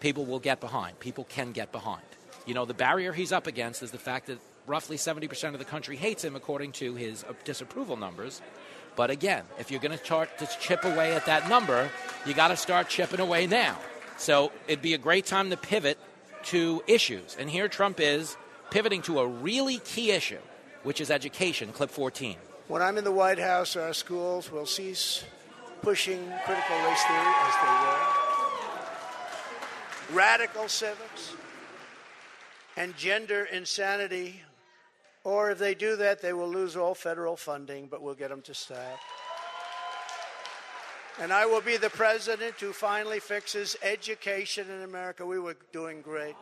people 0.00 0.26
will 0.26 0.40
get 0.40 0.60
behind. 0.60 0.98
People 0.98 1.24
can 1.24 1.52
get 1.52 1.70
behind. 1.70 2.02
You 2.44 2.54
know, 2.54 2.64
the 2.64 2.74
barrier 2.74 3.12
he's 3.12 3.30
up 3.30 3.46
against 3.46 3.82
is 3.82 3.92
the 3.92 3.98
fact 3.98 4.26
that 4.26 4.38
roughly 4.66 4.96
70% 4.96 5.52
of 5.52 5.58
the 5.58 5.64
country 5.64 5.96
hates 5.96 6.24
him 6.24 6.34
according 6.34 6.72
to 6.72 6.94
his 6.94 7.22
uh, 7.24 7.32
disapproval 7.44 7.96
numbers. 7.96 8.40
But 8.96 9.10
again, 9.10 9.44
if 9.58 9.70
you're 9.70 9.80
going 9.80 9.96
to 9.96 10.04
start 10.04 10.38
to 10.38 10.48
chip 10.60 10.84
away 10.84 11.14
at 11.14 11.26
that 11.26 11.48
number, 11.48 11.88
you 12.26 12.34
got 12.34 12.48
to 12.48 12.56
start 12.56 12.88
chipping 12.88 13.20
away 13.20 13.46
now. 13.46 13.78
So 14.16 14.52
it'd 14.66 14.82
be 14.82 14.94
a 14.94 14.98
great 14.98 15.26
time 15.26 15.50
to 15.50 15.56
pivot 15.56 15.98
to 16.44 16.82
issues. 16.86 17.36
And 17.38 17.48
here 17.50 17.68
Trump 17.68 18.00
is 18.00 18.36
pivoting 18.70 19.02
to 19.02 19.20
a 19.20 19.26
really 19.26 19.78
key 19.78 20.10
issue, 20.12 20.40
which 20.82 21.00
is 21.00 21.10
education, 21.10 21.72
clip 21.72 21.90
14. 21.90 22.36
When 22.68 22.82
I'm 22.82 22.98
in 22.98 23.04
the 23.04 23.12
White 23.12 23.38
House, 23.38 23.76
our 23.76 23.92
schools 23.92 24.50
will 24.50 24.66
cease 24.66 25.24
pushing 25.82 26.20
critical 26.44 26.76
race 26.84 27.02
theory 27.02 27.34
as 27.46 27.54
they 27.62 27.72
were. 30.12 30.16
Radical 30.16 30.68
civics 30.68 31.34
and 32.76 32.96
gender 32.96 33.44
insanity. 33.44 34.42
Or 35.24 35.50
if 35.50 35.58
they 35.58 35.74
do 35.74 35.96
that, 35.96 36.22
they 36.22 36.32
will 36.32 36.48
lose 36.48 36.76
all 36.76 36.94
federal 36.94 37.36
funding, 37.36 37.88
but 37.88 38.02
we'll 38.02 38.14
get 38.14 38.30
them 38.30 38.40
to 38.42 38.54
stop. 38.54 38.98
And 41.20 41.34
I 41.34 41.44
will 41.44 41.60
be 41.60 41.76
the 41.76 41.90
president 41.90 42.54
who 42.58 42.72
finally 42.72 43.20
fixes 43.20 43.76
education 43.82 44.70
in 44.70 44.82
America. 44.82 45.26
We 45.26 45.38
were 45.38 45.56
doing 45.70 46.00
great. 46.00 46.34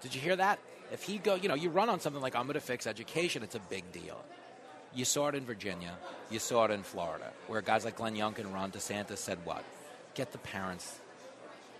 Did 0.00 0.14
you 0.14 0.20
hear 0.20 0.36
that? 0.36 0.58
If 0.92 1.02
he 1.02 1.18
go, 1.18 1.34
you 1.34 1.48
know, 1.48 1.54
you 1.54 1.68
run 1.68 1.90
on 1.90 2.00
something 2.00 2.22
like 2.22 2.34
I'm 2.34 2.44
going 2.44 2.54
to 2.54 2.60
fix 2.60 2.86
education, 2.86 3.42
it's 3.42 3.54
a 3.54 3.60
big 3.60 3.90
deal. 3.92 4.22
You 4.94 5.04
saw 5.04 5.28
it 5.28 5.34
in 5.34 5.44
Virginia, 5.44 5.92
you 6.30 6.38
saw 6.38 6.64
it 6.66 6.70
in 6.70 6.82
Florida, 6.82 7.32
where 7.48 7.60
guys 7.60 7.84
like 7.84 7.96
Glenn 7.96 8.14
Youngkin 8.14 8.40
and 8.40 8.54
Ron 8.54 8.70
DeSantis 8.70 9.18
said 9.18 9.38
what? 9.44 9.64
Get 10.14 10.32
the 10.32 10.38
parents, 10.38 11.00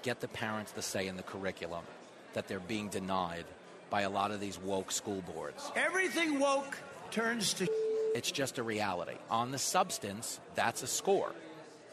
get 0.03 0.21
the 0.21 0.29
parents 0.29 0.73
to 0.73 0.83
say 0.83 1.07
in 1.07 1.17
the 1.17 1.23
curriculum 1.23 1.85
that 2.33 2.49
they're 2.49 2.61
being 2.61 2.89
denied 2.89 3.45
by 3.89 4.03
a 4.03 4.11
lot 4.11 4.33
of 4.33 4.41
these 4.41 4.59
woke 4.59 4.91
school 4.91 5.23
boards. 5.35 5.71
Everything 5.77 6.41
woke 6.41 6.77
turns 7.11 7.55
to. 7.55 7.69
It's 8.15 8.31
just 8.31 8.59
a 8.59 8.63
reality. 8.63 9.17
On 9.29 9.51
the 9.51 9.59
substance, 9.59 10.39
that's 10.55 10.85
a 10.85 10.87
score. 10.87 11.33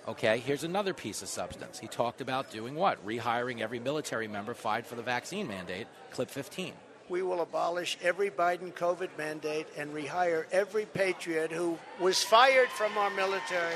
Okay, 0.08 0.38
here's 0.38 0.64
another 0.64 0.94
piece 0.94 1.24
of 1.24 1.28
substance. 1.28 1.80
He 1.80 1.88
talked 1.88 2.22
about 2.22 2.52
doing 2.52 2.76
what? 2.76 3.04
Rehiring 3.06 3.60
every 3.60 3.80
military 3.80 4.28
member 4.28 4.54
fired 4.54 4.86
for 4.86 4.94
the 4.94 5.02
vaccine 5.02 5.48
mandate. 5.48 5.88
Clip 6.12 6.30
15. 6.30 6.74
We 7.10 7.24
will 7.24 7.42
abolish 7.42 7.98
every 8.04 8.30
Biden 8.30 8.72
COVID 8.72 9.10
mandate 9.18 9.66
and 9.76 9.94
rehire 9.94 10.46
every 10.52 10.86
patriot 10.86 11.52
who 11.52 11.78
was 12.00 12.24
fired 12.24 12.70
from 12.70 12.96
our 13.00 13.10
military 13.10 13.76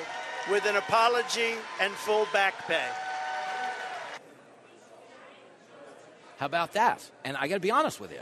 with 0.50 0.66
an 0.68 0.76
apology 0.76 1.56
and 1.82 1.92
full 1.94 2.28
back 2.32 2.68
pay. 2.68 2.88
How 6.38 6.46
about 6.46 6.74
that? 6.74 7.10
And 7.24 7.36
I 7.38 7.48
got 7.48 7.56
to 7.56 7.60
be 7.60 7.72
honest 7.72 8.00
with 8.00 8.12
you. 8.12 8.22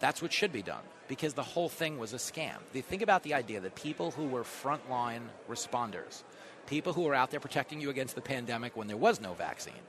That's 0.00 0.20
what 0.20 0.32
should 0.32 0.52
be 0.52 0.62
done 0.62 0.82
because 1.12 1.34
the 1.34 1.42
whole 1.42 1.68
thing 1.68 1.98
was 1.98 2.14
a 2.14 2.16
scam. 2.16 2.56
Think 2.72 3.02
about 3.02 3.22
the 3.22 3.34
idea 3.34 3.60
that 3.60 3.74
people 3.74 4.12
who 4.12 4.24
were 4.28 4.44
frontline 4.44 5.20
responders, 5.46 6.22
people 6.66 6.94
who 6.94 7.02
were 7.02 7.14
out 7.14 7.30
there 7.30 7.38
protecting 7.38 7.82
you 7.82 7.90
against 7.90 8.14
the 8.14 8.22
pandemic 8.22 8.78
when 8.78 8.88
there 8.88 8.96
was 8.96 9.20
no 9.20 9.34
vaccine, 9.34 9.82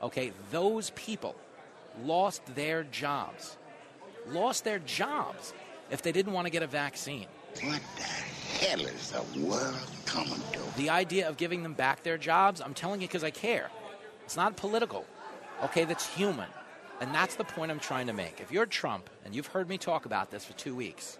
okay, 0.00 0.32
those 0.50 0.88
people 0.96 1.34
lost 2.02 2.40
their 2.54 2.84
jobs. 2.84 3.58
Lost 4.28 4.64
their 4.64 4.78
jobs 4.78 5.52
if 5.90 6.00
they 6.00 6.12
didn't 6.12 6.32
want 6.32 6.46
to 6.46 6.50
get 6.50 6.62
a 6.62 6.66
vaccine. 6.66 7.26
What 7.62 7.82
the 7.98 8.02
hell 8.02 8.80
is 8.80 9.10
the 9.10 9.40
world 9.44 9.86
coming 10.06 10.40
to? 10.52 10.60
The 10.78 10.88
idea 10.88 11.28
of 11.28 11.36
giving 11.36 11.62
them 11.62 11.74
back 11.74 12.02
their 12.04 12.16
jobs, 12.16 12.62
I'm 12.62 12.72
telling 12.72 13.02
you 13.02 13.06
because 13.06 13.22
I 13.22 13.30
care. 13.30 13.70
It's 14.24 14.34
not 14.34 14.56
political. 14.56 15.04
Okay, 15.62 15.84
that's 15.84 16.06
human. 16.16 16.48
And 17.00 17.14
that's 17.14 17.34
the 17.36 17.44
point 17.44 17.70
I'm 17.70 17.80
trying 17.80 18.06
to 18.08 18.12
make. 18.12 18.40
If 18.40 18.52
you're 18.52 18.66
Trump, 18.66 19.08
and 19.24 19.34
you've 19.34 19.46
heard 19.46 19.68
me 19.68 19.78
talk 19.78 20.04
about 20.04 20.30
this 20.30 20.44
for 20.44 20.52
two 20.52 20.74
weeks, 20.74 21.18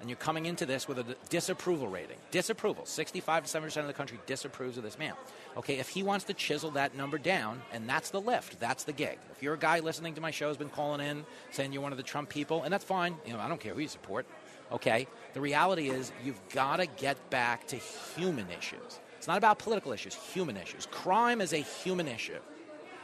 and 0.00 0.10
you're 0.10 0.16
coming 0.16 0.46
into 0.46 0.66
this 0.66 0.88
with 0.88 0.98
a 0.98 1.16
disapproval 1.28 1.86
rating, 1.86 2.16
disapproval, 2.32 2.84
65 2.84 3.44
to 3.44 3.58
70% 3.60 3.76
of 3.82 3.86
the 3.86 3.92
country 3.92 4.18
disapproves 4.26 4.76
of 4.76 4.82
this 4.82 4.98
man. 4.98 5.14
Okay, 5.56 5.78
if 5.78 5.88
he 5.88 6.02
wants 6.02 6.24
to 6.24 6.34
chisel 6.34 6.72
that 6.72 6.96
number 6.96 7.18
down, 7.18 7.62
and 7.72 7.88
that's 7.88 8.10
the 8.10 8.20
lift, 8.20 8.58
that's 8.58 8.82
the 8.82 8.92
gig. 8.92 9.16
If 9.30 9.44
you're 9.44 9.54
a 9.54 9.58
guy 9.58 9.78
listening 9.78 10.14
to 10.14 10.20
my 10.20 10.32
show 10.32 10.48
has 10.48 10.56
been 10.56 10.70
calling 10.70 11.00
in 11.00 11.24
saying 11.52 11.72
you're 11.72 11.82
one 11.82 11.92
of 11.92 11.98
the 11.98 12.04
Trump 12.04 12.28
people, 12.28 12.64
and 12.64 12.72
that's 12.72 12.84
fine, 12.84 13.14
you 13.24 13.32
know, 13.32 13.38
I 13.38 13.48
don't 13.48 13.60
care 13.60 13.74
who 13.74 13.80
you 13.80 13.88
support. 13.88 14.26
Okay, 14.72 15.06
the 15.34 15.40
reality 15.40 15.88
is 15.88 16.10
you've 16.24 16.40
got 16.48 16.78
to 16.78 16.86
get 16.86 17.30
back 17.30 17.68
to 17.68 17.76
human 17.76 18.46
issues. 18.50 18.98
It's 19.18 19.28
not 19.28 19.38
about 19.38 19.60
political 19.60 19.92
issues, 19.92 20.14
human 20.14 20.56
issues. 20.56 20.86
Crime 20.90 21.40
is 21.40 21.52
a 21.52 21.58
human 21.58 22.08
issue. 22.08 22.40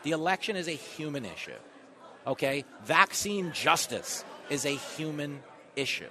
The 0.03 0.11
election 0.11 0.57
is 0.57 0.67
a 0.67 0.73
human 0.73 1.25
issue. 1.25 1.53
Okay? 2.29 2.65
Vaccine 2.85 3.51
justice 3.53 4.25
is 4.51 4.65
a 4.65 4.77
human 4.77 5.41
issue. 5.75 6.09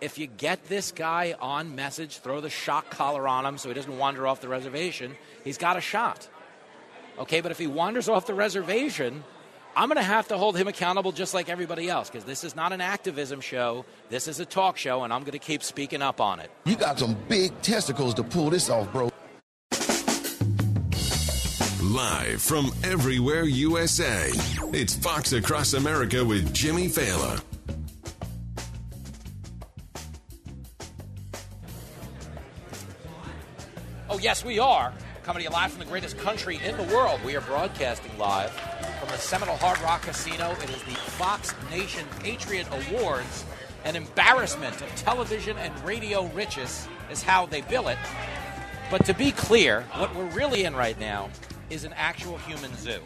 If 0.00 0.18
you 0.18 0.26
get 0.26 0.64
this 0.64 0.90
guy 0.90 1.36
on 1.40 1.76
message, 1.76 2.18
throw 2.18 2.40
the 2.40 2.50
shock 2.50 2.90
collar 2.90 3.28
on 3.28 3.46
him 3.46 3.56
so 3.56 3.68
he 3.68 3.74
doesn't 3.74 3.98
wander 3.98 4.26
off 4.26 4.40
the 4.40 4.48
reservation, 4.48 5.14
he's 5.44 5.58
got 5.58 5.76
a 5.76 5.80
shot. 5.80 6.28
Okay, 7.18 7.40
but 7.40 7.52
if 7.52 7.58
he 7.58 7.68
wanders 7.68 8.08
off 8.08 8.26
the 8.26 8.34
reservation, 8.34 9.22
I'm 9.76 9.88
going 9.88 9.98
to 9.98 10.02
have 10.02 10.26
to 10.28 10.38
hold 10.38 10.56
him 10.56 10.66
accountable 10.66 11.12
just 11.12 11.34
like 11.34 11.48
everybody 11.48 11.88
else 11.88 12.10
because 12.10 12.24
this 12.24 12.42
is 12.42 12.56
not 12.56 12.72
an 12.72 12.80
activism 12.80 13.40
show. 13.40 13.84
This 14.08 14.26
is 14.26 14.40
a 14.40 14.44
talk 14.44 14.76
show, 14.76 15.04
and 15.04 15.12
I'm 15.12 15.20
going 15.20 15.32
to 15.32 15.38
keep 15.38 15.62
speaking 15.62 16.02
up 16.02 16.20
on 16.20 16.40
it. 16.40 16.50
You 16.64 16.74
got 16.74 16.98
some 16.98 17.16
big 17.28 17.60
testicles 17.62 18.14
to 18.14 18.24
pull 18.24 18.50
this 18.50 18.70
off, 18.70 18.90
bro. 18.92 19.11
Live 21.92 22.40
from 22.40 22.72
everywhere 22.84 23.44
USA, 23.44 24.30
it's 24.72 24.94
Fox 24.94 25.34
Across 25.34 25.74
America 25.74 26.24
with 26.24 26.54
Jimmy 26.54 26.88
Failla. 26.88 27.42
Oh, 34.08 34.18
yes, 34.18 34.42
we 34.42 34.58
are. 34.58 34.94
Coming 35.22 35.42
to 35.42 35.50
you 35.50 35.52
live 35.52 35.70
from 35.70 35.80
the 35.80 35.84
greatest 35.84 36.16
country 36.16 36.58
in 36.64 36.78
the 36.78 36.94
world. 36.94 37.20
We 37.26 37.36
are 37.36 37.42
broadcasting 37.42 38.16
live 38.16 38.50
from 38.98 39.10
the 39.10 39.18
Seminole 39.18 39.56
Hard 39.56 39.78
Rock 39.82 40.00
Casino. 40.00 40.52
It 40.62 40.70
is 40.70 40.82
the 40.84 40.94
Fox 40.94 41.54
Nation 41.70 42.06
Patriot 42.20 42.68
Awards. 42.72 43.44
An 43.84 43.96
embarrassment 43.96 44.80
of 44.80 44.88
television 44.96 45.58
and 45.58 45.78
radio 45.84 46.24
riches 46.28 46.88
is 47.10 47.22
how 47.22 47.44
they 47.44 47.60
bill 47.60 47.88
it. 47.88 47.98
But 48.90 49.04
to 49.04 49.12
be 49.12 49.30
clear, 49.30 49.82
what 49.96 50.14
we're 50.14 50.24
really 50.30 50.64
in 50.64 50.74
right 50.74 50.98
now 50.98 51.28
is 51.72 51.84
an 51.84 51.92
actual 51.94 52.36
human 52.38 52.76
zoo 52.76 53.00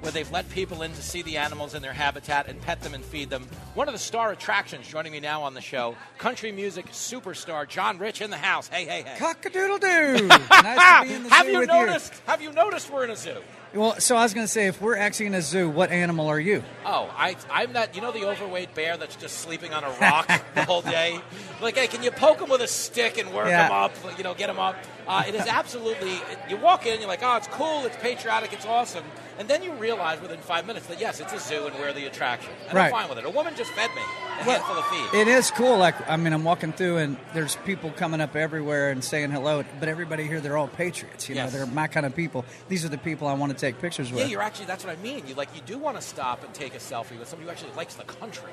where 0.00 0.10
they've 0.12 0.30
let 0.30 0.48
people 0.50 0.82
in 0.82 0.92
to 0.92 1.02
see 1.02 1.22
the 1.22 1.36
animals 1.36 1.74
in 1.74 1.82
their 1.82 1.92
habitat 1.92 2.48
and 2.48 2.60
pet 2.60 2.80
them 2.80 2.94
and 2.94 3.04
feed 3.04 3.30
them. 3.30 3.44
One 3.74 3.88
of 3.88 3.94
the 3.94 3.98
star 3.98 4.32
attractions 4.32 4.88
joining 4.88 5.12
me 5.12 5.20
now 5.20 5.42
on 5.42 5.54
the 5.54 5.60
show, 5.60 5.96
country 6.18 6.52
music 6.52 6.86
superstar 6.86 7.68
John 7.68 7.98
Rich 7.98 8.20
in 8.20 8.30
the 8.30 8.36
house. 8.36 8.68
Hey, 8.68 8.84
hey, 8.84 9.02
hey. 9.02 9.18
Cock-a-doodle-doo. 9.18 10.26
nice 10.28 11.02
to 11.02 11.08
be 11.08 11.14
in 11.14 11.22
the 11.24 11.28
have 11.30 11.46
zoo 11.46 11.52
you 11.52 11.58
with 11.60 11.68
noticed? 11.68 12.12
Have 12.26 12.42
you 12.42 12.52
noticed 12.52 12.90
we're 12.92 13.04
in 13.04 13.10
a 13.10 13.16
zoo? 13.16 13.38
Well, 13.74 14.00
so 14.00 14.16
I 14.16 14.22
was 14.22 14.32
going 14.32 14.46
to 14.46 14.50
say, 14.52 14.66
if 14.66 14.80
we're 14.80 14.96
actually 14.96 15.26
in 15.26 15.34
a 15.34 15.42
zoo, 15.42 15.68
what 15.68 15.90
animal 15.90 16.26
are 16.28 16.40
you? 16.40 16.64
Oh, 16.86 17.12
I, 17.16 17.36
I'm 17.50 17.74
that. 17.74 17.94
You 17.94 18.00
know 18.00 18.12
the 18.12 18.26
overweight 18.26 18.74
bear 18.74 18.96
that's 18.96 19.14
just 19.14 19.38
sleeping 19.38 19.74
on 19.74 19.84
a 19.84 19.90
rock 20.00 20.26
the 20.54 20.64
whole 20.64 20.80
day. 20.80 21.20
Like, 21.60 21.76
hey, 21.76 21.86
can 21.86 22.02
you 22.02 22.10
poke 22.10 22.40
him 22.40 22.48
with 22.48 22.62
a 22.62 22.66
stick 22.66 23.18
and 23.18 23.32
work 23.34 23.48
Yeah. 23.48 23.66
him 23.66 23.72
up? 23.72 23.92
You 24.16 24.24
know, 24.24 24.32
get 24.32 24.48
him 24.48 24.58
up. 24.58 24.74
Uh, 25.06 25.24
it 25.28 25.34
is 25.34 25.46
absolutely. 25.46 26.18
You 26.48 26.56
walk 26.56 26.86
in, 26.86 26.98
you're 26.98 27.08
like, 27.08 27.22
oh, 27.22 27.36
it's 27.36 27.48
cool, 27.48 27.84
it's 27.84 27.96
patriotic, 27.98 28.52
it's 28.54 28.64
awesome, 28.66 29.04
and 29.38 29.48
then 29.48 29.62
you 29.62 29.72
realize 29.74 30.20
within 30.20 30.38
five 30.40 30.66
minutes 30.66 30.86
that 30.88 31.00
yes, 31.00 31.20
it's 31.20 31.32
a 31.32 31.38
zoo 31.38 31.66
and 31.66 31.74
we're 31.78 31.92
the 31.92 32.06
attraction. 32.06 32.50
And 32.68 32.74
Right. 32.76 32.86
I'm 32.86 32.90
fine 32.92 33.08
with 33.08 33.18
it. 33.18 33.24
A 33.24 33.30
woman 33.30 33.54
just 33.56 33.70
fed 33.72 33.90
me 33.94 34.02
a 34.40 34.42
handful 34.44 34.76
of 34.76 34.84
feed. 34.86 35.18
It 35.20 35.28
is 35.28 35.50
cool. 35.50 35.78
Like, 35.78 35.94
I 36.10 36.16
mean, 36.16 36.32
I'm 36.32 36.44
walking 36.44 36.72
through 36.72 36.98
and 36.98 37.16
there's 37.34 37.56
people 37.64 37.90
coming 37.92 38.20
up 38.20 38.36
everywhere 38.36 38.90
and 38.90 39.02
saying 39.02 39.30
hello, 39.30 39.64
but 39.80 39.88
everybody 39.88 40.24
here, 40.26 40.40
they're 40.40 40.56
all 40.56 40.68
patriots. 40.68 41.28
You 41.28 41.36
Yes. 41.36 41.52
know, 41.52 41.58
they're 41.58 41.66
my 41.66 41.86
kind 41.86 42.04
of 42.06 42.14
people. 42.14 42.44
These 42.68 42.84
are 42.84 42.88
the 42.88 42.98
people 42.98 43.26
I 43.28 43.34
want 43.34 43.52
to 43.52 43.58
take 43.58 43.80
pictures 43.80 44.10
with. 44.10 44.20
Yeah, 44.24 44.26
you're 44.26 44.42
actually. 44.42 44.66
That's 44.66 44.84
what 44.84 44.92
I 44.98 45.00
mean. 45.02 45.26
You 45.26 45.34
like. 45.34 45.48
You 45.54 45.62
do 45.62 45.78
want 45.78 45.96
to 45.96 46.02
stop 46.02 46.42
and 46.44 46.52
take 46.52 46.74
a 46.74 46.78
selfie 46.78 47.18
with 47.18 47.28
somebody 47.28 47.44
who 47.46 47.50
actually 47.50 47.72
likes 47.76 47.94
the 47.94 48.04
country. 48.04 48.50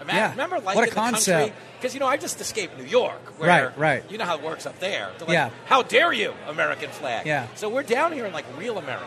Ima- 0.00 0.12
Yeah. 0.12 0.30
Remember 0.32 0.56
What 0.56 0.74
liking 0.76 0.92
a 0.92 0.94
concept. 0.94 1.24
the 1.26 1.32
country? 1.50 1.56
Because 1.78 1.94
you 1.94 2.00
know, 2.00 2.06
I 2.08 2.16
just 2.16 2.40
escaped 2.40 2.76
New 2.76 2.84
York. 2.84 3.38
Where, 3.38 3.48
Right, 3.48 3.78
right. 3.78 4.10
You 4.10 4.18
know 4.18 4.24
how 4.24 4.36
it 4.36 4.42
works 4.42 4.66
up 4.66 4.78
there. 4.80 5.10
Like, 5.20 5.28
Yeah. 5.28 5.50
How 5.66 5.82
dare 5.82 6.12
you, 6.12 6.34
American 6.48 6.90
flag? 6.90 7.26
Yeah. 7.26 7.46
So 7.54 7.68
we're 7.68 7.84
down 7.84 8.12
here 8.12 8.26
in 8.26 8.32
like 8.32 8.44
real 8.58 8.76
America. 8.76 9.06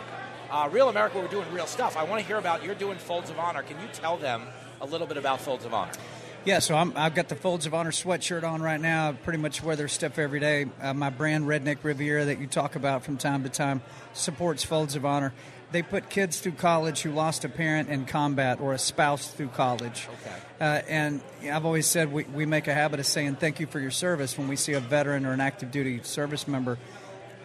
Uh, 0.50 0.70
real 0.72 0.88
America, 0.88 1.20
we're 1.20 1.28
doing 1.28 1.52
real 1.52 1.68
stuff. 1.68 1.98
I 1.98 2.04
want 2.04 2.22
to 2.22 2.28
hear 2.28 2.38
about. 2.38 2.64
You're 2.64 2.76
doing 2.76 2.98
Folds 2.98 3.30
of 3.30 3.38
Honor. 3.38 3.64
Can 3.64 3.80
you 3.82 3.88
tell 3.92 4.18
them 4.18 4.44
a 4.80 4.86
little 4.86 5.08
bit 5.08 5.18
about 5.18 5.42
Folds 5.42 5.66
of 5.66 5.74
Honor? 5.74 5.92
Yeah, 6.46 6.60
so 6.60 6.76
I'm, 6.76 6.94
I've 6.96 7.14
got 7.14 7.28
the 7.28 7.36
Folds 7.36 7.66
of 7.66 7.74
Honor 7.74 7.92
sweatshirt 7.92 8.50
on 8.50 8.62
right 8.62 8.80
now. 8.80 9.10
I 9.10 9.12
pretty 9.12 9.40
much 9.40 9.62
wear 9.62 9.76
their 9.76 9.90
stuff 9.90 10.18
every 10.18 10.40
day. 10.40 10.68
Uh, 10.82 10.94
my 10.94 11.10
brand, 11.10 11.46
Redneck 11.46 11.80
Riviera, 11.84 12.26
that 12.26 12.40
you 12.40 12.48
talk 12.48 12.78
about 12.78 13.04
from 13.04 13.18
time 13.18 13.44
to 13.44 13.50
time, 13.50 13.82
supports 14.14 14.64
Folds 14.64 14.96
of 14.96 15.06
Honor. 15.06 15.34
They 15.74 15.82
put 15.82 16.10
kids 16.10 16.40
through 16.40 16.54
college 16.54 17.02
who 17.02 17.12
lost 17.12 17.44
a 17.44 17.50
parent 17.50 17.90
in 17.90 18.06
combat 18.06 18.62
or 18.62 18.72
a 18.72 18.78
spouse 18.78 19.28
through 19.28 19.50
college. 19.50 20.08
Okay. 20.22 20.36
Uh, 20.62 20.82
and 20.88 21.22
I've 21.52 21.66
always 21.66 21.86
said 21.86 22.14
we, 22.14 22.24
we 22.24 22.46
make 22.46 22.70
a 22.70 22.74
habit 22.74 23.02
of 23.02 23.06
saying 23.06 23.36
thank 23.36 23.60
you 23.60 23.68
for 23.68 23.82
your 23.82 23.92
service 23.92 24.38
when 24.38 24.48
we 24.48 24.56
see 24.56 24.72
a 24.74 24.80
veteran 24.80 25.26
or 25.26 25.34
an 25.34 25.42
active 25.42 25.72
duty 25.72 26.00
service 26.04 26.48
member. 26.48 26.78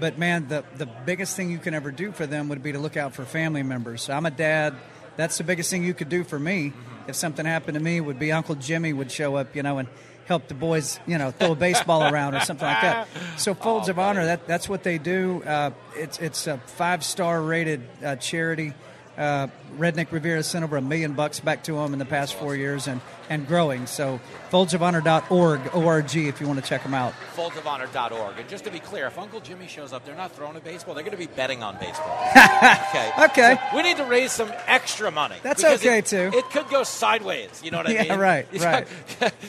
But 0.00 0.18
man, 0.18 0.48
the, 0.48 0.64
the 0.76 0.86
biggest 0.86 1.36
thing 1.36 1.50
you 1.50 1.58
can 1.58 1.74
ever 1.74 1.90
do 1.90 2.12
for 2.12 2.26
them 2.26 2.48
would 2.48 2.62
be 2.62 2.72
to 2.72 2.78
look 2.78 2.96
out 2.96 3.14
for 3.14 3.24
family 3.24 3.62
members. 3.62 4.08
I'm 4.08 4.26
a 4.26 4.30
dad. 4.30 4.74
That's 5.16 5.38
the 5.38 5.44
biggest 5.44 5.70
thing 5.70 5.84
you 5.84 5.94
could 5.94 6.08
do 6.08 6.24
for 6.24 6.38
me. 6.38 6.72
If 7.06 7.16
something 7.16 7.44
happened 7.44 7.74
to 7.74 7.80
me, 7.80 8.00
would 8.00 8.18
be 8.18 8.32
Uncle 8.32 8.54
Jimmy 8.54 8.92
would 8.92 9.10
show 9.10 9.36
up, 9.36 9.54
you 9.54 9.62
know, 9.62 9.78
and 9.78 9.88
help 10.26 10.48
the 10.48 10.54
boys, 10.54 11.00
you 11.06 11.18
know, 11.18 11.30
throw 11.30 11.52
a 11.52 11.56
baseball 11.56 12.02
around 12.12 12.34
or 12.34 12.40
something 12.40 12.66
like 12.66 12.80
that. 12.80 13.08
So 13.36 13.54
Folds 13.54 13.88
of 13.88 13.98
Honor, 13.98 14.24
that 14.24 14.46
that's 14.46 14.68
what 14.68 14.82
they 14.82 14.98
do. 14.98 15.42
Uh, 15.44 15.70
it's 15.94 16.18
it's 16.18 16.46
a 16.46 16.58
five 16.58 17.04
star 17.04 17.42
rated 17.42 17.82
uh, 18.04 18.16
charity. 18.16 18.72
Uh, 19.16 19.48
Redneck 19.76 20.10
Riviera 20.10 20.42
sent 20.42 20.64
over 20.64 20.76
a 20.78 20.80
million 20.82 21.12
bucks 21.12 21.38
back 21.38 21.64
to 21.64 21.74
them 21.74 21.92
in 21.92 21.98
the 21.98 22.04
past 22.06 22.34
four 22.34 22.56
years 22.56 22.86
and, 22.88 23.00
and 23.28 23.46
growing. 23.46 23.86
So 23.86 24.20
foldsofhonor.org, 24.50 25.60
O-R-G, 25.74 26.28
if 26.28 26.40
you 26.40 26.46
want 26.46 26.62
to 26.62 26.66
check 26.66 26.82
them 26.82 26.94
out. 26.94 27.12
foldsofhonor.org. 27.36 28.38
And 28.38 28.48
just 28.48 28.64
to 28.64 28.70
be 28.70 28.78
clear, 28.80 29.06
if 29.06 29.18
Uncle 29.18 29.40
Jimmy 29.40 29.66
shows 29.66 29.92
up, 29.92 30.04
they're 30.04 30.16
not 30.16 30.32
throwing 30.32 30.56
a 30.56 30.60
baseball. 30.60 30.94
They're 30.94 31.04
going 31.04 31.12
to 31.16 31.18
be 31.18 31.26
betting 31.26 31.62
on 31.62 31.78
baseball. 31.78 32.18
okay. 32.30 33.10
Okay. 33.24 33.58
So 33.70 33.76
we 33.76 33.82
need 33.82 33.96
to 33.98 34.04
raise 34.04 34.32
some 34.32 34.50
extra 34.66 35.10
money. 35.10 35.36
That's 35.42 35.62
okay, 35.62 35.98
it- 35.98 36.06
too. 36.06 36.30
It 36.32 36.44
could 36.50 36.68
go 36.68 36.82
sideways. 36.82 37.60
You 37.62 37.70
know 37.70 37.78
what 37.78 37.88
I 37.88 37.92
Yeah, 37.92 38.02
mean? 38.04 38.18
right, 38.18 38.46
right. 38.60 38.86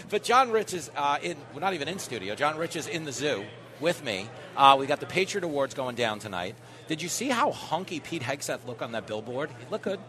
but 0.09 0.23
John 0.23 0.51
Rich 0.51 0.73
is 0.73 0.91
uh, 0.95 1.17
in. 1.21 1.37
Well, 1.51 1.61
not 1.61 1.73
even 1.73 1.87
in 1.87 1.99
studio. 1.99 2.35
John 2.35 2.57
Rich 2.57 2.75
is 2.75 2.87
in 2.87 3.05
the 3.05 3.11
zoo 3.11 3.45
with 3.79 4.03
me. 4.03 4.27
Uh, 4.55 4.75
we 4.79 4.85
got 4.87 4.99
the 4.99 5.05
Patriot 5.05 5.43
Awards 5.43 5.73
going 5.73 5.95
down 5.95 6.19
tonight. 6.19 6.55
Did 6.87 7.01
you 7.01 7.09
see 7.09 7.29
how 7.29 7.51
hunky 7.51 7.99
Pete 7.99 8.21
Hegseth 8.21 8.65
looked 8.67 8.81
on 8.81 8.91
that 8.91 9.07
billboard? 9.07 9.49
He 9.57 9.65
looked 9.71 9.85
good. 9.85 9.99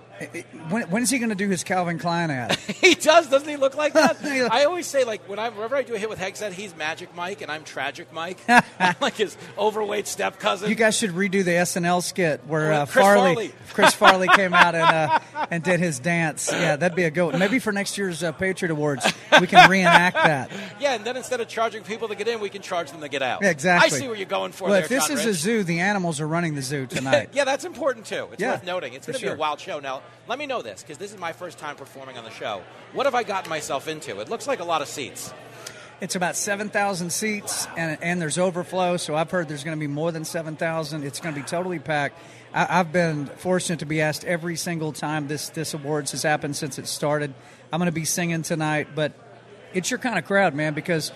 When, 0.69 0.83
when 0.91 1.03
is 1.03 1.11
he 1.11 1.19
going 1.19 1.31
to 1.31 1.35
do 1.35 1.49
his 1.49 1.65
Calvin 1.65 1.99
Klein 1.99 2.31
ad? 2.31 2.55
he 2.81 2.95
does, 2.95 3.29
doesn't 3.29 3.49
he 3.49 3.57
look 3.57 3.77
like 3.77 3.95
that? 3.95 4.17
I 4.51 4.65
always 4.65 4.87
say, 4.87 5.05
like, 5.05 5.29
when 5.29 5.39
I, 5.39 5.49
whenever 5.49 5.77
I 5.77 5.83
do 5.83 5.95
a 5.95 5.99
hit 5.99 6.09
with 6.09 6.19
Hegseth, 6.19 6.53
he's 6.53 6.75
Magic 6.77 7.15
Mike 7.17 7.43
and 7.43 7.51
I'm 7.51 7.65
Tragic 7.65 8.13
Mike. 8.13 8.39
I'm 8.49 8.95
like 9.01 9.15
his 9.17 9.37
overweight 9.59 10.07
step 10.07 10.39
cousin. 10.39 10.69
You 10.71 10.77
guys 10.77 10.97
should 10.97 11.11
redo 11.11 11.45
the 11.45 11.51
SNL 11.53 12.03
skit 12.03 12.43
where 12.47 12.73
uh, 12.73 12.87
Chris 12.87 13.05
Farley, 13.05 13.35
Farley. 13.35 13.53
Chris 13.73 13.95
Farley 13.95 14.29
came 14.29 14.55
out 14.55 14.75
and 14.75 14.85
uh, 14.85 15.19
and 15.51 15.63
did 15.65 15.81
his 15.81 15.99
dance. 15.99 16.51
Yeah, 16.51 16.77
that'd 16.77 16.97
be 16.97 17.05
a 17.05 17.11
go. 17.11 17.33
Maybe 17.33 17.59
for 17.59 17.73
next 17.73 17.99
year's 17.99 18.23
uh, 18.23 18.33
Patriot 18.33 18.71
Awards, 18.73 19.11
we 19.41 19.47
can 19.47 19.69
reenact 19.69 20.17
that. 20.17 20.51
Yeah, 20.81 20.95
and 20.95 21.05
then 21.05 21.17
instead 21.17 21.41
of 21.41 21.49
charging 21.49 21.83
people 21.83 22.09
to 22.09 22.15
get 22.15 22.29
in, 22.29 22.41
we 22.41 22.49
can 22.51 22.63
charge 22.63 22.91
them 22.91 23.01
to 23.01 23.09
get 23.09 23.23
out. 23.23 23.43
Yeah, 23.43 23.51
exactly. 23.51 23.97
I 23.97 24.01
see 24.01 24.07
where 24.07 24.17
you're 24.17 24.27
going 24.27 24.53
for 24.53 24.65
Well, 24.65 24.73
there, 24.75 24.83
if 24.85 24.89
this 24.89 25.09
John 25.09 25.19
is 25.19 25.27
Rich. 25.27 25.35
a 25.35 25.39
zoo, 25.39 25.63
the 25.65 25.81
animals 25.81 26.21
are 26.21 26.29
running 26.29 26.55
the 26.55 26.63
zoo 26.63 26.87
tonight. 26.87 27.31
yeah, 27.33 27.45
that's 27.45 27.65
important 27.65 28.07
too. 28.07 28.29
It's 28.33 28.41
Yeah, 28.41 28.53
worth 28.53 28.65
noting. 28.65 28.95
It's 28.95 29.07
going 29.07 29.19
to 29.19 29.25
be 29.25 29.33
a 29.33 29.37
wild 29.37 29.61
show. 29.61 29.81
Now, 29.81 30.03
let 30.27 30.39
me 30.39 30.47
know 30.47 30.63
this 30.63 30.83
because 30.83 30.99
this 30.99 31.13
is 31.13 31.19
my 31.19 31.33
first 31.33 31.59
time 31.59 31.77
performing 31.77 32.17
on 32.17 32.25
the 32.25 32.31
show. 32.31 32.63
What 32.93 33.07
have 33.07 33.15
I 33.15 33.23
gotten 33.23 33.51
myself 33.51 33.89
into? 33.89 34.21
It 34.21 34.29
looks 34.29 34.47
like 34.47 34.61
a 34.61 34.65
lot 34.65 34.83
of 34.83 34.89
seats. 34.89 35.33
It's 36.01 36.17
about 36.17 36.37
7,000 36.37 37.11
seats, 37.11 37.69
and, 37.77 37.97
and 38.03 38.21
there's 38.21 38.37
overflow, 38.37 38.97
so 38.97 39.15
I've 39.15 39.31
heard 39.31 39.49
there's 39.49 39.63
going 39.63 39.77
to 39.77 39.81
be 39.81 39.87
more 39.87 40.11
than 40.11 40.25
7,000. 40.25 41.05
It's 41.05 41.21
going 41.21 41.35
to 41.35 41.41
be 41.41 41.47
totally 41.47 41.79
packed. 41.79 42.19
I, 42.53 42.81
I've 42.81 42.93
been 42.93 43.27
fortunate 43.27 43.79
to 43.79 43.87
be 43.87 44.01
asked 44.01 44.25
every 44.25 44.57
single 44.57 44.93
time 44.93 45.29
this, 45.29 45.51
this 45.51 45.73
awards 45.73 46.11
has 46.11 46.23
happened 46.23 46.57
since 46.57 46.79
it 46.79 46.89
started. 46.89 47.33
I'm 47.73 47.79
going 47.79 47.87
to 47.87 47.93
be 47.93 48.05
singing 48.05 48.43
tonight, 48.43 48.89
but 48.95 49.13
it's 49.73 49.91
your 49.91 49.99
kind 49.99 50.19
of 50.19 50.25
crowd, 50.25 50.55
man, 50.55 50.75
because 50.75 51.13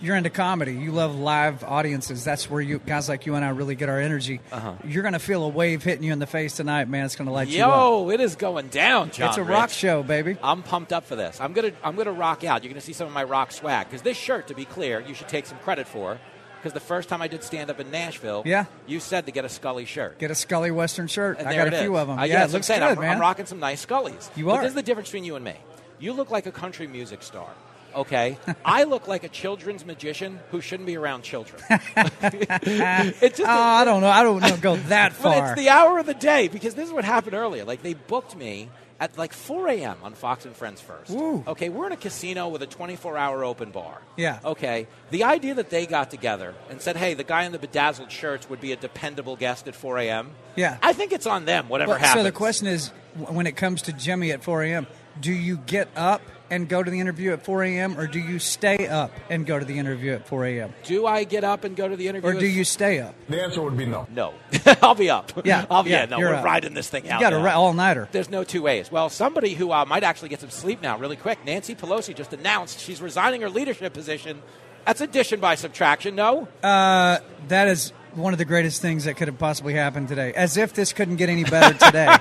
you're 0.00 0.16
into 0.16 0.30
comedy. 0.30 0.74
You 0.74 0.92
love 0.92 1.14
live 1.18 1.64
audiences. 1.64 2.24
That's 2.24 2.50
where 2.50 2.60
you 2.60 2.78
guys 2.78 3.08
like 3.08 3.26
you 3.26 3.34
and 3.34 3.44
I 3.44 3.50
really 3.50 3.74
get 3.74 3.88
our 3.88 4.00
energy. 4.00 4.40
Uh-huh. 4.52 4.74
You're 4.84 5.02
going 5.02 5.14
to 5.14 5.18
feel 5.18 5.44
a 5.44 5.48
wave 5.48 5.82
hitting 5.82 6.02
you 6.04 6.12
in 6.12 6.18
the 6.18 6.26
face 6.26 6.56
tonight, 6.56 6.88
man. 6.88 7.04
It's 7.06 7.16
going 7.16 7.26
to 7.26 7.32
light 7.32 7.48
you 7.48 7.62
up. 7.64 7.70
Yo, 7.76 8.10
it 8.10 8.20
is 8.20 8.36
going 8.36 8.68
down, 8.68 9.10
John. 9.10 9.28
It's 9.28 9.38
a 9.38 9.42
rock 9.44 9.70
show, 9.70 10.02
baby. 10.02 10.36
I'm 10.42 10.62
pumped 10.62 10.92
up 10.92 11.04
for 11.04 11.16
this. 11.16 11.40
I'm 11.40 11.52
gonna 11.52 11.72
I'm 11.82 11.96
gonna 11.96 12.12
rock 12.12 12.44
out. 12.44 12.62
You're 12.64 12.72
gonna 12.72 12.80
see 12.80 12.92
some 12.92 13.06
of 13.06 13.12
my 13.12 13.24
rock 13.24 13.52
swag 13.52 13.86
because 13.88 14.02
this 14.02 14.16
shirt, 14.16 14.48
to 14.48 14.54
be 14.54 14.64
clear, 14.64 15.00
you 15.00 15.14
should 15.14 15.28
take 15.28 15.46
some 15.46 15.58
credit 15.58 15.86
for. 15.88 16.18
Because 16.58 16.72
the 16.72 16.80
first 16.80 17.08
time 17.08 17.22
I 17.22 17.28
did 17.28 17.44
stand 17.44 17.70
up 17.70 17.78
in 17.78 17.90
Nashville, 17.92 18.42
Yeah. 18.44 18.64
you 18.88 18.98
said 18.98 19.26
to 19.26 19.30
get 19.32 19.44
a 19.44 19.48
Scully 19.48 19.84
shirt. 19.84 20.18
Get 20.18 20.32
a 20.32 20.34
Scully 20.34 20.72
Western 20.72 21.06
shirt. 21.06 21.38
And 21.38 21.46
I 21.46 21.54
got 21.54 21.68
a 21.68 21.78
few 21.78 21.94
is. 21.94 22.00
of 22.00 22.08
them. 22.08 22.18
Uh, 22.18 22.24
yeah, 22.24 22.46
that's 22.46 22.52
it 22.52 22.54
I'm 22.54 22.58
looks 22.58 22.68
good, 22.68 22.82
I'm, 22.82 22.98
man. 23.00 23.10
I'm 23.12 23.20
rocking 23.20 23.46
some 23.46 23.60
nice 23.60 23.86
Scullys. 23.86 24.36
You 24.36 24.46
But 24.46 24.52
are. 24.54 24.62
this 24.62 24.70
is 24.70 24.74
the 24.74 24.82
difference 24.82 25.08
between 25.10 25.22
you 25.24 25.36
and 25.36 25.44
me. 25.44 25.54
You 26.00 26.12
look 26.12 26.30
like 26.32 26.46
a 26.46 26.50
country 26.50 26.88
music 26.88 27.22
star. 27.22 27.48
Okay, 27.96 28.38
I 28.64 28.84
look 28.84 29.08
like 29.08 29.24
a 29.24 29.28
children's 29.28 29.86
magician 29.86 30.38
who 30.50 30.60
shouldn't 30.60 30.86
be 30.86 30.96
around 30.96 31.22
children. 31.22 31.62
it's 31.70 33.38
just 33.38 33.48
oh, 33.48 33.52
I 33.52 33.84
don't 33.84 34.02
know. 34.02 34.10
I 34.10 34.22
don't 34.22 34.40
know. 34.40 34.56
Go 34.58 34.76
that 34.88 35.12
but 35.12 35.34
far. 35.34 35.52
it's 35.52 35.60
the 35.60 35.70
hour 35.70 35.98
of 35.98 36.04
the 36.06 36.14
day 36.14 36.48
because 36.48 36.74
this 36.74 36.86
is 36.88 36.92
what 36.92 37.04
happened 37.06 37.34
earlier. 37.34 37.64
Like 37.64 37.82
they 37.82 37.94
booked 37.94 38.36
me 38.36 38.68
at 39.00 39.16
like 39.18 39.32
4 39.32 39.68
a.m. 39.68 39.96
on 40.02 40.14
Fox 40.14 40.44
and 40.46 40.54
Friends 40.54 40.80
first. 40.80 41.10
Okay, 41.10 41.68
we're 41.68 41.86
in 41.86 41.92
a 41.92 41.96
casino 41.98 42.48
with 42.48 42.62
a 42.62 42.66
24-hour 42.66 43.44
open 43.44 43.70
bar. 43.70 44.00
Yeah. 44.16 44.40
Okay, 44.44 44.86
the 45.10 45.24
idea 45.24 45.54
that 45.54 45.70
they 45.70 45.86
got 45.86 46.10
together 46.10 46.54
and 46.70 46.80
said, 46.80 46.96
"Hey, 46.96 47.14
the 47.14 47.24
guy 47.24 47.44
in 47.44 47.52
the 47.52 47.58
bedazzled 47.58 48.10
shirts 48.10 48.48
would 48.50 48.60
be 48.60 48.72
a 48.72 48.76
dependable 48.76 49.36
guest 49.36 49.68
at 49.68 49.74
4 49.74 49.98
a.m." 49.98 50.30
Yeah. 50.54 50.76
I 50.82 50.92
think 50.92 51.12
it's 51.12 51.26
on 51.26 51.46
them. 51.46 51.68
Whatever 51.68 51.92
Well, 51.92 51.98
happens. 51.98 52.20
So 52.20 52.24
the 52.24 52.32
question 52.32 52.66
is, 52.66 52.88
when 53.16 53.46
it 53.46 53.56
comes 53.56 53.82
to 53.82 53.92
Jimmy 53.92 54.32
at 54.32 54.42
4 54.42 54.62
a.m., 54.64 54.86
do 55.20 55.32
you 55.32 55.56
get 55.58 55.88
up 55.96 56.20
and 56.50 56.68
go 56.68 56.82
to 56.82 56.90
the 56.90 57.00
interview 57.00 57.32
at 57.32 57.44
4 57.44 57.64
a.m., 57.64 57.98
or 57.98 58.06
do 58.06 58.18
you 58.18 58.38
stay 58.38 58.86
up 58.86 59.10
and 59.30 59.44
go 59.46 59.58
to 59.58 59.64
the 59.64 59.78
interview 59.78 60.12
at 60.12 60.26
4 60.28 60.44
a.m., 60.46 60.72
Do 60.84 61.06
I 61.06 61.24
get 61.24 61.44
up 61.44 61.64
and 61.64 61.74
go 61.76 61.88
to 61.88 61.96
the 61.96 62.08
interview? 62.08 62.30
or 62.30 62.34
do 62.34 62.46
you 62.46 62.64
stay 62.64 63.00
up? 63.00 63.14
The 63.28 63.42
answer 63.42 63.62
would 63.62 63.76
be 63.76 63.86
no. 63.86 64.06
No, 64.14 64.34
I'll 64.82 64.94
be 64.94 65.10
up. 65.10 65.32
Yeah, 65.44 65.66
I'll 65.70 65.82
be, 65.82 65.90
yeah, 65.90 66.00
yeah, 66.00 66.06
no, 66.06 66.18
you're 66.18 66.30
we're 66.30 66.36
up. 66.36 66.44
riding 66.44 66.74
this 66.74 66.88
thing 66.88 67.04
You 67.06 67.12
out. 67.12 67.20
got 67.20 67.32
a 67.32 67.40
now. 67.42 67.60
all-nighter. 67.60 68.08
There's 68.12 68.30
no 68.30 68.44
two 68.44 68.62
ways. 68.62 68.90
Well, 68.92 69.08
somebody 69.08 69.54
who 69.54 69.72
uh, 69.72 69.84
might 69.86 70.04
actually 70.04 70.28
get 70.28 70.40
some 70.40 70.50
sleep 70.50 70.80
now, 70.82 70.98
really 70.98 71.16
quick. 71.16 71.44
Nancy 71.44 71.74
Pelosi 71.74 72.14
just 72.14 72.32
announced 72.32 72.80
she's 72.80 73.00
resigning 73.00 73.40
her 73.42 73.48
leadership 73.50 73.92
position. 73.92 74.40
That's 74.86 75.00
addition 75.00 75.40
by 75.40 75.56
subtraction. 75.56 76.14
No, 76.14 76.46
Uh, 76.62 77.18
that 77.48 77.66
is 77.68 77.92
one 78.16 78.32
of 78.32 78.38
the 78.38 78.44
greatest 78.44 78.80
things 78.82 79.04
that 79.04 79.16
could 79.16 79.28
have 79.28 79.38
possibly 79.38 79.74
happened 79.74 80.08
today. 80.08 80.32
As 80.34 80.56
if 80.56 80.72
this 80.74 80.92
couldn't 80.92 81.16
get 81.16 81.28
any 81.28 81.44
better 81.44 81.74
today. 81.78 82.16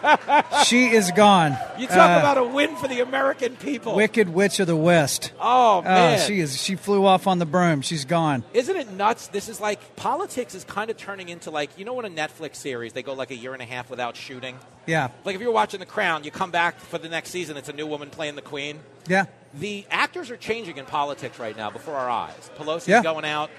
she 0.66 0.86
is 0.88 1.10
gone. 1.12 1.56
you 1.78 1.86
talk 1.86 2.16
Uh, 2.16 2.18
about 2.20 2.38
a 2.38 2.44
win 2.44 2.76
for 2.76 2.88
the 2.88 3.00
American 3.00 3.56
people. 3.56 3.94
Wicked 3.94 4.28
Witch 4.28 4.60
of 4.60 4.66
the 4.66 4.76
West. 4.76 5.32
Oh 5.40 5.82
man, 5.82 6.14
Uh, 6.14 6.18
she 6.18 6.40
is. 6.40 6.60
She 6.60 6.76
flew 6.76 7.04
off 7.06 7.26
on 7.26 7.38
the 7.38 7.46
broom. 7.46 7.80
She's 7.82 8.04
gone. 8.04 8.44
Isn't 8.52 8.76
it 8.76 8.90
nuts? 8.92 9.28
This 9.28 9.48
is 9.48 9.60
like 9.60 9.96
politics 9.96 10.54
is 10.54 10.64
kind 10.64 10.90
of 10.90 10.96
turning 10.96 11.28
into 11.28 11.50
like 11.50 11.70
you 11.78 11.84
know 11.84 11.94
when 11.94 12.04
a 12.06 12.10
Netflix 12.10 12.56
series 12.56 12.92
they 12.92 13.02
go 13.02 13.12
like 13.14 13.30
a 13.30 13.36
year 13.36 13.52
and 13.52 13.62
a 13.62 13.66
half 13.66 13.90
without 13.90 14.16
shooting. 14.16 14.58
Yeah. 14.86 15.08
Like 15.24 15.34
if 15.34 15.40
you're 15.40 15.52
watching 15.52 15.80
The 15.80 15.86
Crown, 15.86 16.24
you 16.24 16.30
come 16.30 16.50
back 16.50 16.78
for 16.80 16.98
the 16.98 17.08
next 17.08 17.30
season, 17.30 17.56
it's 17.56 17.68
a 17.68 17.72
new 17.72 17.86
woman 17.86 18.10
playing 18.10 18.34
the 18.36 18.42
Queen. 18.42 18.80
Yeah. 19.06 19.26
The 19.54 19.84
actors 19.90 20.30
are 20.30 20.36
changing 20.36 20.76
in 20.78 20.84
politics 20.86 21.38
right 21.38 21.56
now 21.56 21.70
before 21.70 21.94
our 21.96 22.08
eyes. 22.08 22.50
Pelosi's 22.58 22.88
Yeah. 22.88 23.02
going 23.02 23.24
out. 23.24 23.50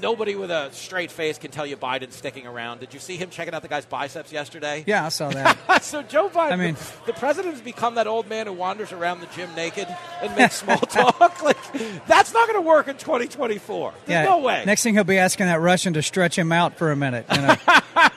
Nobody 0.00 0.34
with 0.34 0.50
a 0.50 0.70
straight 0.72 1.10
face 1.10 1.38
can 1.38 1.50
tell 1.50 1.66
you 1.66 1.76
Biden's 1.76 2.14
sticking 2.14 2.46
around. 2.46 2.80
Did 2.80 2.94
you 2.94 3.00
see 3.00 3.16
him 3.16 3.30
checking 3.30 3.54
out 3.54 3.62
the 3.62 3.68
guy's 3.68 3.86
biceps 3.86 4.32
yesterday? 4.32 4.84
Yeah, 4.86 5.06
I 5.06 5.08
saw 5.10 5.30
that. 5.30 5.82
so 5.82 6.02
Joe 6.02 6.28
Biden, 6.28 6.52
I 6.52 6.56
mean- 6.56 6.76
the 7.06 7.12
president 7.12 7.54
has 7.54 7.62
become 7.62 7.96
that 7.96 8.06
old 8.06 8.28
man 8.28 8.46
who 8.46 8.52
wanders 8.52 8.92
around 8.92 9.20
the 9.20 9.26
gym 9.26 9.54
naked 9.54 9.88
and 10.22 10.34
makes 10.36 10.56
small 10.56 10.78
talk. 10.78 11.42
like 11.42 11.58
that's 12.06 12.32
not 12.32 12.48
going 12.48 12.62
to 12.62 12.66
work 12.66 12.88
in 12.88 12.96
2024. 12.96 13.92
There's 14.06 14.08
yeah. 14.08 14.24
no 14.24 14.38
way. 14.38 14.64
Next 14.66 14.82
thing 14.82 14.94
he'll 14.94 15.04
be 15.04 15.18
asking 15.18 15.46
that 15.46 15.60
Russian 15.60 15.92
to 15.94 16.02
stretch 16.02 16.38
him 16.38 16.52
out 16.52 16.76
for 16.76 16.90
a 16.90 16.96
minute. 16.96 17.26
You 17.34 17.42
know? 17.42 17.56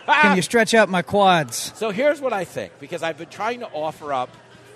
Can 0.05 0.35
you 0.35 0.41
stretch 0.41 0.73
out 0.73 0.89
my 0.89 1.01
quads? 1.01 1.71
So 1.75 1.91
here's 1.91 2.21
what 2.21 2.33
I 2.33 2.45
think, 2.45 2.73
because 2.79 3.03
I've 3.03 3.17
been 3.17 3.29
trying 3.29 3.59
to 3.59 3.67
offer 3.67 4.13
up 4.13 4.29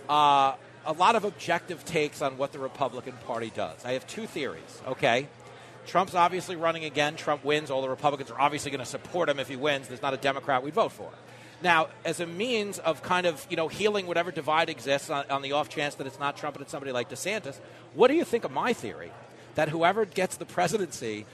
uh, 0.08 0.54
a 0.86 0.94
lot 0.94 1.16
of 1.16 1.24
objective 1.24 1.86
takes 1.86 2.22
on 2.22 2.38
what 2.38 2.52
the 2.52 2.60
Republican 2.60 3.14
Party 3.26 3.52
does. 3.56 3.86
I 3.86 3.94
have 3.94 4.08
two 4.08 4.26
theories, 4.26 4.82
okay? 4.88 5.28
Trump's 5.90 6.14
obviously 6.14 6.56
running 6.56 6.86
again. 6.86 7.16
Trump 7.16 7.44
wins. 7.44 7.72
All 7.72 7.82
the 7.82 7.90
Republicans 7.90 8.30
are 8.30 8.40
obviously 8.40 8.70
going 8.70 8.80
to 8.80 8.86
support 8.86 9.28
him 9.28 9.40
if 9.40 9.48
he 9.48 9.56
wins. 9.56 9.88
There's 9.88 10.04
not 10.04 10.14
a 10.14 10.18
Democrat 10.18 10.62
we'd 10.62 10.76
vote 10.76 10.92
for. 10.92 11.10
Now, 11.64 11.88
as 12.06 12.20
a 12.20 12.28
means 12.28 12.78
of 12.78 13.02
kind 13.02 13.26
of 13.26 13.46
you 13.50 13.58
know 13.58 13.68
healing 13.68 14.06
whatever 14.06 14.32
divide 14.32 14.70
exists 14.70 15.10
on, 15.10 15.26
on 15.32 15.42
the 15.42 15.54
off 15.54 15.68
chance 15.68 15.96
that 15.96 16.06
it's 16.06 16.20
not 16.20 16.38
Trump 16.38 16.56
and 16.56 16.62
it's 16.62 16.72
somebody 16.72 16.92
like 16.92 17.10
DeSantis, 17.10 17.60
what 17.96 18.08
do 18.08 18.14
you 18.14 18.24
think 18.24 18.44
of 18.44 18.52
my 18.52 18.72
theory 18.72 19.12
that 19.56 19.70
whoever 19.70 20.06
gets 20.06 20.38
the 20.38 20.46
presidency, 20.46 21.26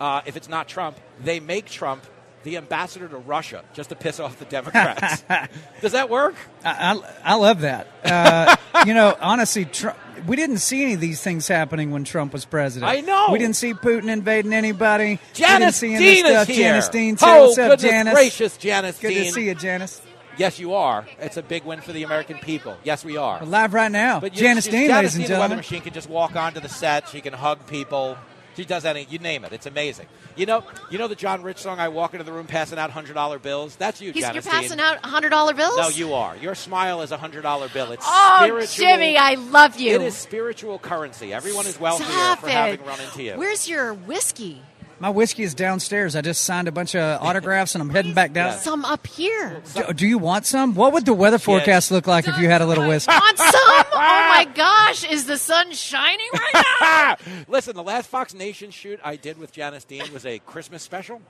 uh, 0.00 0.22
if 0.24 0.34
it's 0.34 0.48
not 0.48 0.66
Trump, 0.66 0.96
they 1.22 1.38
make 1.38 1.66
Trump 1.66 2.02
the 2.42 2.56
ambassador 2.56 3.08
to 3.08 3.18
Russia 3.18 3.62
just 3.74 3.90
to 3.90 3.96
piss 3.96 4.20
off 4.20 4.38
the 4.38 4.44
Democrats? 4.46 5.22
Does 5.80 5.92
that 5.92 6.08
work? 6.08 6.34
I, 6.64 6.94
I, 6.94 7.32
I 7.32 7.34
love 7.34 7.60
that. 7.60 7.86
Uh, 8.04 8.56
you 8.86 8.94
know, 8.94 9.16
honestly, 9.20 9.64
Trump, 9.64 9.98
we 10.26 10.36
didn't 10.36 10.58
see 10.58 10.82
any 10.82 10.94
of 10.94 11.00
these 11.00 11.22
things 11.22 11.48
happening 11.48 11.90
when 11.90 12.04
Trump 12.04 12.32
was 12.32 12.44
president. 12.44 12.90
I 12.90 13.00
know. 13.00 13.28
We 13.32 13.38
didn't 13.38 13.56
see 13.56 13.74
Putin 13.74 14.08
invading 14.10 14.52
anybody. 14.52 15.18
Janice 15.32 15.80
Dean 15.80 15.94
is 16.26 16.46
here. 16.46 16.56
Janice 16.56 16.88
Dean. 16.88 17.16
Oh, 17.22 17.46
What's 17.46 17.58
up, 17.58 17.78
Janice? 17.78 18.14
gracious, 18.14 18.56
Janice 18.56 18.98
Good 18.98 19.08
Dean. 19.10 19.24
to 19.24 19.32
see 19.32 19.46
you, 19.46 19.54
Janice. 19.54 20.00
Yes, 20.36 20.58
you 20.58 20.72
are. 20.74 21.06
It's 21.18 21.36
a 21.36 21.42
big 21.42 21.64
win 21.64 21.82
for 21.82 21.92
the 21.92 22.02
American 22.02 22.38
people. 22.38 22.76
Yes, 22.82 23.04
we 23.04 23.18
are. 23.18 23.40
We're 23.40 23.46
live 23.46 23.74
right 23.74 23.92
now. 23.92 24.20
But 24.20 24.34
you- 24.34 24.40
Janice 24.40 24.64
she's- 24.64 24.72
Dean, 24.74 24.86
Janice 24.88 24.96
ladies 24.96 25.14
and 25.16 25.24
Dean, 25.26 25.34
the 25.34 25.40
weather 25.40 25.56
machine 25.56 25.82
can 25.82 25.92
just 25.92 26.08
walk 26.08 26.34
onto 26.34 26.60
the 26.60 26.68
set. 26.68 27.08
She 27.08 27.20
can 27.20 27.34
hug 27.34 27.66
people. 27.66 28.16
She 28.56 28.64
does 28.64 28.84
any. 28.84 29.06
You 29.08 29.18
name 29.18 29.44
it. 29.44 29.52
It's 29.52 29.66
amazing. 29.66 30.06
You 30.36 30.46
know. 30.46 30.64
You 30.90 30.98
know 30.98 31.08
the 31.08 31.14
John 31.14 31.42
Rich 31.42 31.58
song. 31.58 31.78
I 31.78 31.88
walk 31.88 32.14
into 32.14 32.24
the 32.24 32.32
room 32.32 32.46
passing 32.46 32.78
out 32.78 32.90
hundred 32.90 33.14
dollar 33.14 33.38
bills. 33.38 33.76
That's 33.76 34.00
you, 34.00 34.12
He's, 34.12 34.22
you're 34.32 34.42
passing 34.42 34.80
out 34.80 35.04
hundred 35.04 35.30
dollar 35.30 35.54
bills. 35.54 35.76
No, 35.76 35.88
you 35.88 36.14
are. 36.14 36.36
Your 36.36 36.54
smile 36.54 37.02
is 37.02 37.12
a 37.12 37.16
hundred 37.16 37.42
dollar 37.42 37.68
bill. 37.68 37.92
It's 37.92 38.04
Oh, 38.06 38.38
spiritual. 38.42 38.84
Jimmy, 38.84 39.16
I 39.16 39.34
love 39.34 39.78
you. 39.78 39.94
It 39.94 40.02
is 40.02 40.16
spiritual 40.16 40.78
currency. 40.78 41.32
Everyone 41.32 41.66
is 41.66 41.78
wealthier 41.78 42.06
Stop 42.06 42.40
for 42.40 42.48
it. 42.48 42.52
having 42.52 42.84
run 42.84 43.00
into 43.00 43.22
you. 43.22 43.34
Where's 43.34 43.68
your 43.68 43.94
whiskey? 43.94 44.62
My 45.00 45.08
whiskey 45.08 45.44
is 45.44 45.54
downstairs. 45.54 46.14
I 46.14 46.20
just 46.20 46.42
signed 46.42 46.68
a 46.68 46.72
bunch 46.72 46.94
of 46.94 47.22
autographs 47.22 47.74
and 47.74 47.80
I'm 47.80 47.88
heading 47.88 48.12
back 48.12 48.34
down. 48.34 48.58
Some 48.58 48.84
up 48.84 49.06
here. 49.06 49.62
Do, 49.74 49.92
do 49.94 50.06
you 50.06 50.18
want 50.18 50.44
some? 50.44 50.74
What 50.74 50.92
would 50.92 51.06
the 51.06 51.14
weather 51.14 51.38
forecast 51.38 51.90
look 51.90 52.06
like 52.06 52.28
if 52.28 52.38
you 52.38 52.48
had 52.50 52.60
a 52.60 52.66
little 52.66 52.86
whiskey? 52.86 53.10
Want 53.10 53.38
some? 53.38 53.48
oh 53.54 54.26
my 54.28 54.46
gosh! 54.54 55.10
Is 55.10 55.24
the 55.24 55.38
sun 55.38 55.72
shining 55.72 56.28
right 56.34 56.64
now? 56.80 57.16
Listen, 57.48 57.74
the 57.76 57.82
last 57.82 58.08
Fox 58.08 58.34
Nation 58.34 58.70
shoot 58.70 59.00
I 59.02 59.16
did 59.16 59.38
with 59.38 59.52
Janice 59.52 59.84
Dean 59.84 60.12
was 60.12 60.26
a 60.26 60.38
Christmas 60.40 60.82
special, 60.82 61.22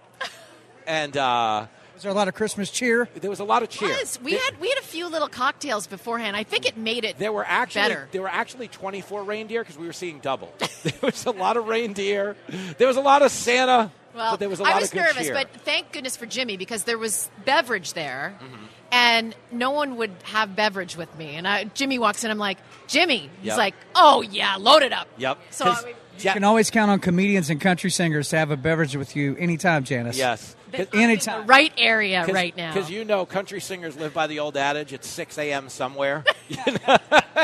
and 0.87 1.17
uh, 1.17 1.67
was 2.01 2.05
there 2.05 2.13
a 2.13 2.15
lot 2.15 2.29
of 2.29 2.35
Christmas 2.35 2.71
cheer? 2.71 3.11
There 3.15 3.29
was 3.29 3.41
a 3.41 3.45
lot 3.45 3.63
of 3.63 3.69
cheer. 3.69 3.91
Was. 3.91 4.19
We 4.23 4.33
had 4.33 4.59
we 4.59 4.71
had 4.71 4.79
a 4.79 4.83
few 4.83 5.07
little 5.07 5.29
cocktails 5.29 5.87
beforehand. 5.87 6.35
I 6.35 6.45
think 6.45 6.65
it 6.65 6.79
made 6.79 7.05
it. 7.05 7.19
There 7.19 7.31
were 7.31 7.45
actually 7.47 7.83
better. 7.83 8.09
there 8.11 8.23
were 8.23 8.29
actually 8.31 8.69
24 8.69 9.23
reindeer 9.25 9.61
because 9.61 9.77
we 9.77 9.87
were 9.87 9.93
seeing 9.93 10.19
double. 10.21 10.51
there 10.83 10.95
was 11.03 11.27
a 11.27 11.31
lot 11.31 11.59
of 11.59 11.69
reindeer. 11.69 12.37
There 12.79 12.89
was 12.89 12.97
a 12.97 13.03
lot 13.03 13.21
of 13.21 13.31
Santa. 13.31 13.93
Well, 14.15 14.33
but 14.33 14.41
there 14.41 14.49
was 14.49 14.61
a 14.61 14.63
lot 14.63 14.73
I 14.73 14.79
was 14.81 14.89
of 14.89 14.93
good 14.95 15.01
nervous, 15.03 15.27
cheer. 15.27 15.35
but 15.35 15.49
thank 15.63 15.93
goodness 15.93 16.17
for 16.17 16.25
Jimmy 16.25 16.57
because 16.57 16.85
there 16.85 16.97
was 16.99 17.31
beverage 17.45 17.93
there, 17.93 18.35
Mm-hmm. 18.43 18.65
And 18.93 19.35
no 19.53 19.71
one 19.71 19.97
would 19.97 20.13
have 20.25 20.55
beverage 20.57 20.97
with 20.97 21.15
me. 21.17 21.37
And 21.37 21.47
I, 21.47 21.65
Jimmy 21.65 21.99
walks 21.99 22.25
in, 22.25 22.31
I'm 22.31 22.39
like, 22.39 22.59
Jimmy. 22.87 23.31
He's 23.41 23.49
Yep. 23.49 23.59
like, 23.59 23.75
Oh 23.95 24.23
yeah, 24.23 24.57
load 24.57 24.83
it 24.83 24.93
up. 24.93 25.09
Yep. 25.19 25.39
So 25.51 25.67
I 25.67 25.85
mean, 25.85 25.95
You 26.19 26.31
can 26.33 26.45
always 26.45 26.71
count 26.71 26.91
on 26.91 26.99
comedians 27.01 27.51
and 27.51 27.61
country 27.61 27.91
singers 27.91 28.29
to 28.31 28.39
have 28.39 28.51
a 28.51 28.57
beverage 28.57 28.97
with 28.97 29.17
you 29.17 29.37
anytime, 29.37 29.85
Janice. 29.85 30.17
Yes. 30.19 30.57
Anytime. 30.93 31.47
right 31.47 31.73
area 31.79 32.25
right 32.27 32.57
now. 32.57 32.73
Because 32.73 32.89
you 32.91 33.05
know, 33.05 33.27
country 33.27 33.61
singers 33.61 33.97
live 33.97 34.15
by 34.15 34.29
the 34.29 34.39
old 34.39 34.57
adage: 34.57 34.93
it's 34.93 35.09
6 35.09 35.37
a.m. 35.39 35.69
somewhere. 35.69 36.25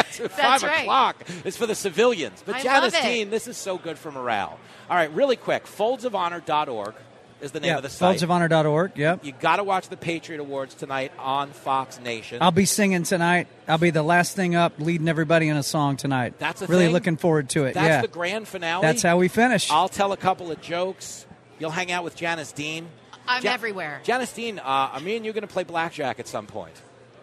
It's 0.09 0.19
That's 0.19 0.37
five 0.41 0.63
right. 0.63 0.81
o'clock. 0.83 1.25
It's 1.45 1.57
for 1.57 1.67
the 1.67 1.75
civilians. 1.75 2.43
But 2.47 2.57
I 2.57 2.63
Janice 2.63 2.95
love 2.95 3.05
it. 3.05 3.07
Dean, 3.07 3.31
this 3.31 3.49
is 3.49 3.57
so 3.57 3.77
good 3.77 3.99
for 3.99 4.11
morale. 4.13 4.59
All 4.89 4.97
right, 4.97 5.13
really 5.13 5.37
quick: 5.37 5.65
foldsofhonor.org 5.67 6.95
is 7.41 7.53
the 7.53 7.61
name 7.61 7.69
Yeah, 7.71 7.77
of 7.77 7.83
the 7.83 7.91
site. 7.91 8.19
foldsofhonor.org. 8.21 8.93
Yep. 8.97 9.25
You 9.25 9.33
got 9.33 9.57
to 9.57 9.65
watch 9.65 9.89
the 9.89 9.97
Patriot 9.97 10.41
Awards 10.41 10.75
tonight 10.75 11.13
on 11.19 11.51
Fox 11.51 12.01
Nation. 12.01 12.39
I'll 12.41 12.51
be 12.51 12.65
singing 12.65 13.03
tonight. 13.03 13.49
I'll 13.69 13.79
be 13.79 13.91
the 13.91 14.03
last 14.03 14.35
thing 14.37 14.55
up, 14.55 14.75
leading 14.79 15.09
everybody 15.09 15.49
in 15.49 15.57
a 15.57 15.63
song 15.63 15.97
tonight. 15.97 16.39
That's 16.39 16.63
a 16.63 16.67
really 16.67 16.85
thing? 16.87 16.93
looking 16.95 17.17
forward 17.17 17.49
to 17.51 17.65
it. 17.65 17.75
That's 17.75 17.87
yeah, 17.87 18.01
the 18.03 18.09
grand 18.09 18.49
finale. 18.49 18.83
That's 18.83 19.03
how 19.03 19.19
we 19.19 19.29
finish. 19.29 19.71
I'll 19.71 19.89
tell 19.89 20.13
a 20.13 20.17
couple 20.17 20.51
of 20.51 20.61
jokes. 20.61 21.27
You'll 21.59 21.71
hang 21.71 21.91
out 21.93 22.05
with 22.05 22.17
Janice 22.17 22.53
Dean. 22.53 22.89
I'm 23.29 23.43
Ja- 23.43 23.53
everywhere. 23.53 24.01
Janice 24.05 24.33
Dean, 24.33 24.59
uh, 24.59 24.63
are 24.65 25.01
me 25.01 25.17
and 25.17 25.27
you 25.27 25.33
going 25.33 25.43
to 25.43 25.53
play 25.53 25.65
blackjack 25.65 26.21
at 26.21 26.29
some 26.29 26.47
point? 26.47 26.75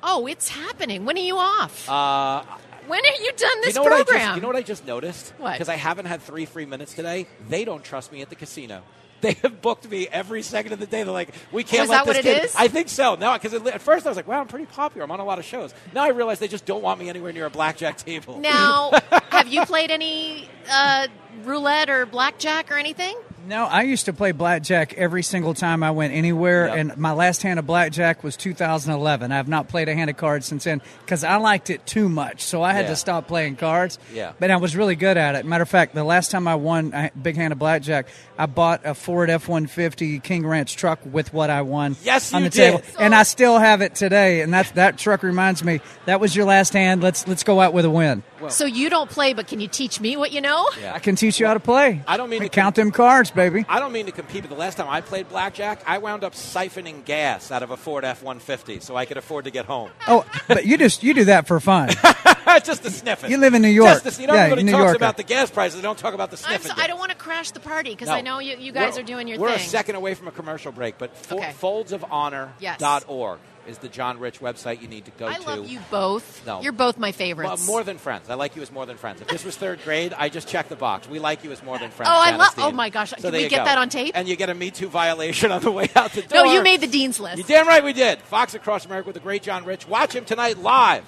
Oh, 0.03 0.28
it's 0.28 0.49
happening. 0.49 1.05
When 1.05 1.16
are 1.18 1.22
you 1.22 1.38
off? 1.38 1.88
Uh, 1.89 2.43
when 2.88 2.99
are 2.99 3.22
you 3.24 3.32
done 3.38 3.61
this 3.61 3.70
you 3.70 3.74
know 3.76 3.84
What 3.84 3.93
I 3.93 3.95
program? 4.03 4.20
just, 4.20 4.36
you 4.36 4.41
know 4.41 4.47
what 4.47 4.57
I 4.57 4.61
just 4.61 4.86
noticed? 4.86 5.34
What? 5.38 5.53
Because 5.53 5.70
I 5.70 5.76
haven't 5.78 6.07
had 6.07 6.22
three 6.22 6.45
free 6.45 6.66
minutes 6.66 6.93
today. 6.93 7.26
They 7.47 7.64
don't 7.64 7.84
trust 7.84 8.11
me 8.11 8.22
at 8.22 8.30
the 8.30 8.36
casino. 8.36 8.82
They 9.24 9.34
have 9.41 9.61
booked 9.61 9.89
me 9.89 10.05
every 10.11 10.41
second 10.41 10.74
of 10.74 10.80
the 10.80 10.86
day. 10.86 11.03
They're 11.03 11.13
like, 11.13 11.30
we 11.53 11.63
can't 11.63 11.86
is 11.86 11.89
let 11.89 12.05
that 12.05 12.13
this 12.13 12.17
what 12.17 12.26
it 12.26 12.39
kid. 12.39 12.43
is? 12.43 12.55
I 12.57 12.67
think 12.67 12.89
so. 12.89 13.15
No, 13.15 13.32
because 13.34 13.53
at 13.53 13.82
first 13.82 14.05
I 14.05 14.09
was 14.09 14.17
like, 14.17 14.28
wow, 14.28 14.41
I'm 14.41 14.47
pretty 14.47 14.65
popular. 14.65 15.05
I'm 15.05 15.11
on 15.11 15.21
a 15.21 15.26
lot 15.26 15.39
of 15.39 15.45
shows. 15.45 15.74
Now 15.93 16.03
I 16.03 16.09
realize 16.09 16.39
they 16.39 16.49
just 16.49 16.65
don't 16.65 16.84
want 16.84 16.99
me 16.99 17.07
anywhere 17.07 17.32
near 17.32 17.45
a 17.45 17.49
blackjack 17.49 17.97
table. 17.97 18.39
Now, 18.39 18.91
have 19.30 19.47
you 19.47 19.65
played 19.65 19.91
any 19.91 20.49
uh, 20.69 21.07
roulette 21.45 21.89
or 21.89 22.05
blackjack 22.05 22.69
or 22.69 22.76
anything? 22.76 23.15
No, 23.46 23.66
I 23.66 23.82
used 23.84 24.06
to 24.06 24.14
play 24.14 24.32
blackjack 24.32 24.94
every 24.94 25.22
single 25.22 25.54
time 25.54 25.84
I 25.84 25.91
went 25.91 26.14
anywhere, 26.14 26.68
Yep. 26.68 26.78
and 26.78 26.98
my 26.98 27.12
last 27.12 27.44
hand 27.44 27.60
of 27.60 27.66
blackjack 27.68 28.24
was 28.24 28.38
2011. 28.38 29.32
I 29.32 29.36
have 29.36 29.50
not 29.50 29.68
played 29.68 29.89
a 29.89 29.94
hand 29.96 30.10
of 30.10 30.16
cards 30.16 30.46
since 30.46 30.64
then 30.64 30.82
because 31.02 31.26
I 31.26 31.36
liked 31.36 31.70
it 31.70 31.86
too 31.86 32.08
much, 32.08 32.41
so 32.41 32.64
I 32.64 32.72
had 32.72 32.86
Yeah. 32.86 32.91
to 32.91 32.96
stop 32.96 33.28
playing 33.28 33.58
cards. 33.58 34.00
Yeah. 34.14 34.32
But 34.39 34.50
I 34.50 34.56
was 34.56 34.78
really 34.78 34.96
good 34.96 35.18
at 35.18 35.36
it. 35.36 35.46
Matter 35.46 35.64
of 35.64 35.70
fact, 35.70 35.94
the 35.94 36.06
last 36.06 36.32
time 36.32 36.48
I 36.48 36.56
won 36.56 36.94
a 36.94 37.12
big 37.22 37.36
hand 37.36 37.52
of 37.52 37.60
blackjack, 37.60 38.08
I 38.38 38.46
bought 38.46 38.82
a 38.86 38.94
Ford 38.94 39.30
F-150 39.30 40.20
King 40.24 40.48
Ranch 40.48 40.76
truck 40.78 41.00
with 41.04 41.34
what 41.34 41.50
I 41.50 41.64
won 41.64 41.98
Yes, 42.04 42.34
on 42.34 42.44
you 42.44 42.50
the 42.50 42.56
table, 42.56 42.78
did. 42.78 42.88
and 43.00 43.14
I 43.14 43.24
still 43.24 43.60
have 43.60 43.82
it 43.82 43.94
today. 43.94 44.39
And 44.41 44.54
that 44.54 44.72
that 44.76 44.98
truck 44.98 45.22
reminds 45.22 45.64
me 45.64 45.82
that 46.06 46.20
was 46.22 46.34
your 46.36 46.46
last 46.46 46.74
hand. 46.74 47.04
Let's 47.04 47.28
let's 47.28 47.44
go 47.44 47.60
out 47.60 47.74
with 47.74 47.84
a 47.86 47.89
win. 47.91 48.24
So 48.50 48.66
you 48.66 48.89
don't 48.89 49.10
play, 49.10 49.34
but 49.34 49.48
can 49.48 49.60
you 49.60 49.68
teach 49.68 50.00
me 50.00 50.16
what 50.18 50.32
you 50.32 50.41
know? 50.41 50.70
Yeah. 50.80 50.94
I 50.94 51.00
can 51.00 51.16
teach 51.16 51.39
you 51.39 51.46
how 51.48 51.54
to 51.54 51.60
play. 51.60 52.02
I 52.08 52.18
don't 52.18 52.30
mean 52.30 52.41
to 52.41 52.50
count 52.50 52.76
them 52.76 52.91
cards, 52.91 53.32
baby. 53.32 53.66
I 53.70 53.80
don't 53.80 53.91
mean 53.91 54.06
to 54.08 54.12
compete, 54.12 54.41
but 54.41 54.50
the 54.50 54.56
last 54.56 54.76
time 54.78 54.88
I 54.89 55.02
played 55.02 55.30
blackjack, 55.30 55.82
I 55.88 55.98
wound 56.00 56.24
up 56.24 56.34
siphoning 56.34 57.06
gas 57.06 57.52
out 57.52 57.64
of 57.64 57.72
a 57.72 57.78
Ford 57.78 58.04
F-150 58.06 58.82
so 58.82 58.96
I 58.96 59.06
could 59.06 59.18
afford 59.18 59.46
to 59.46 59.52
get 59.52 59.66
home. 59.66 59.91
Oh, 60.08 60.26
but 60.48 60.66
you 60.66 60.78
just 60.78 61.02
you 61.04 61.14
do 61.14 61.26
that 61.26 61.48
for 61.48 61.60
fun. 61.60 61.89
just 62.64 62.84
to 62.84 62.91
sniff 62.91 63.24
it. 63.24 63.30
You 63.32 63.38
live 63.38 63.54
in 63.54 63.62
New 63.62 63.68
York. 63.70 64.04
Just 64.04 64.18
to, 64.18 64.22
you 64.22 64.28
know, 64.28 64.34
Yeah, 64.36 64.41
everybody 64.41 64.64
New 64.64 64.72
talks 64.74 64.82
Yorker. 64.84 64.96
about 64.98 65.18
the 65.18 65.24
gas 65.24 65.50
prices. 65.50 65.78
They 65.78 65.82
don't 65.82 65.98
talk 65.98 66.14
about 66.14 66.30
the 66.30 66.38
I'm 66.38 66.60
sniffing. 66.60 66.72
so, 66.76 66.82
I 66.82 66.88
don't 66.88 67.00
want 67.00 67.12
to 67.12 67.18
crash 67.18 67.52
the 67.52 67.60
party 67.60 67.91
because 67.91 68.10
No. 68.10 68.14
I 68.16 68.22
know 68.22 68.39
you, 68.39 68.58
you 68.58 68.72
guys 68.72 68.94
We're- 68.94 69.04
are 69.04 69.06
doing 69.08 69.28
your 69.28 69.38
thing. 69.38 69.46
We're 69.48 69.54
a 69.56 69.60
second 69.60 69.96
away 69.96 70.14
from 70.14 70.28
a 70.28 70.32
commercial 70.32 70.72
break, 70.72 70.98
but 70.98 71.16
fo- 71.16 71.38
Okay. 71.38 71.54
foldsofhonor.org 71.62 73.39
is 73.68 73.78
the 73.80 73.88
John 73.89 74.20
Rich 74.20 74.39
website 74.39 74.82
you 74.82 74.88
need 74.88 75.05
to 75.05 75.11
go 75.11 75.28
I 75.28 75.36
to. 75.38 75.41
I 75.49 75.55
love 75.55 75.68
you 75.68 75.80
both. 75.91 76.45
No. 76.45 76.61
You're 76.61 76.72
both 76.72 76.97
my 76.97 77.07
Well, 77.07 77.14
favorites. 77.14 77.68
more 77.68 77.84
than 77.84 77.97
friends. 77.97 78.30
I 78.30 78.34
like 78.36 78.55
you 78.55 78.61
as 78.61 78.72
more 78.72 78.86
than 78.86 78.97
friends. 78.97 79.22
If 79.22 79.28
this 79.28 79.43
was 79.45 79.55
third 79.55 79.82
grade, 79.84 80.14
I 80.18 80.30
just 80.30 80.47
checked 80.47 80.70
the 80.70 80.76
box. 80.76 81.07
We 81.07 81.20
like 81.20 81.43
you 81.43 81.51
as 81.51 81.64
more 81.64 81.78
than 81.78 81.89
friends. 81.91 82.09
Oh, 82.11 82.20
I 82.22 82.36
love- 82.36 82.53
oh 82.57 82.72
my 82.72 82.89
gosh. 82.89 83.11
So 83.11 83.16
Can 83.18 83.32
we 83.34 83.47
get 83.47 83.59
go. 83.59 83.66
that 83.66 83.78
on 83.78 83.89
tape? 83.89 84.11
And 84.16 84.28
you 84.28 84.36
get 84.36 84.49
a 84.49 84.53
Me 84.53 84.72
Too 84.72 84.88
violation 84.88 85.51
on 85.51 85.61
the 85.61 85.72
way 85.72 85.89
out 85.95 86.11
the 86.14 86.22
door. 86.24 86.45
no, 86.45 86.51
you 86.53 86.61
made 86.64 86.82
the 86.82 86.88
dean's 86.88 87.20
list. 87.20 87.38
You 87.38 87.43
damn 87.43 87.68
right 87.68 87.84
we 87.84 87.93
did. 87.93 88.20
Fox 88.22 88.53
Across 88.53 88.86
America 88.86 89.07
with 89.07 89.16
the 89.16 89.20
great 89.22 89.43
John 89.43 89.66
Rich. 89.66 89.88
Watch 89.88 90.14
him 90.16 90.26
tonight 90.26 90.57
live 90.57 91.03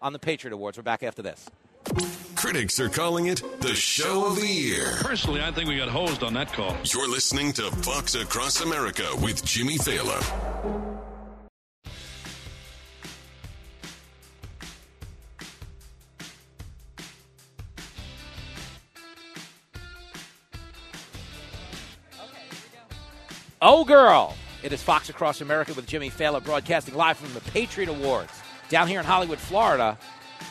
on 0.00 0.12
the 0.12 0.18
Patriot 0.18 0.52
Awards. 0.54 0.76
We're 0.78 0.82
back 0.84 1.02
after 1.02 1.22
this. 1.22 1.46
Critics 2.34 2.78
are 2.78 2.88
calling 2.88 3.26
it 3.26 3.42
the 3.60 3.74
show 3.74 4.26
of 4.26 4.36
the 4.36 4.46
year. 4.46 4.86
Personally, 5.00 5.42
I 5.42 5.50
think 5.50 5.68
we 5.68 5.76
got 5.76 5.88
hosed 5.88 6.22
on 6.22 6.34
that 6.34 6.52
call. 6.52 6.76
You're 6.84 7.08
listening 7.08 7.52
to 7.54 7.70
Fox 7.70 8.14
Across 8.14 8.60
America 8.60 9.06
with 9.20 9.44
Jimmy 9.44 9.76
Failla. 9.78 10.22
Oh, 23.60 23.84
girl. 23.84 24.36
It 24.62 24.72
is 24.72 24.80
Fox 24.84 25.08
Across 25.08 25.40
America 25.40 25.74
with 25.74 25.88
Jimmy 25.88 26.10
Failla 26.10 26.42
broadcasting 26.42 26.94
live 26.94 27.16
from 27.16 27.34
the 27.34 27.40
Patriot 27.50 27.88
Awards 27.88 28.30
down 28.68 28.86
here 28.86 29.00
in 29.00 29.06
Hollywood, 29.06 29.40
Florida. 29.40 29.98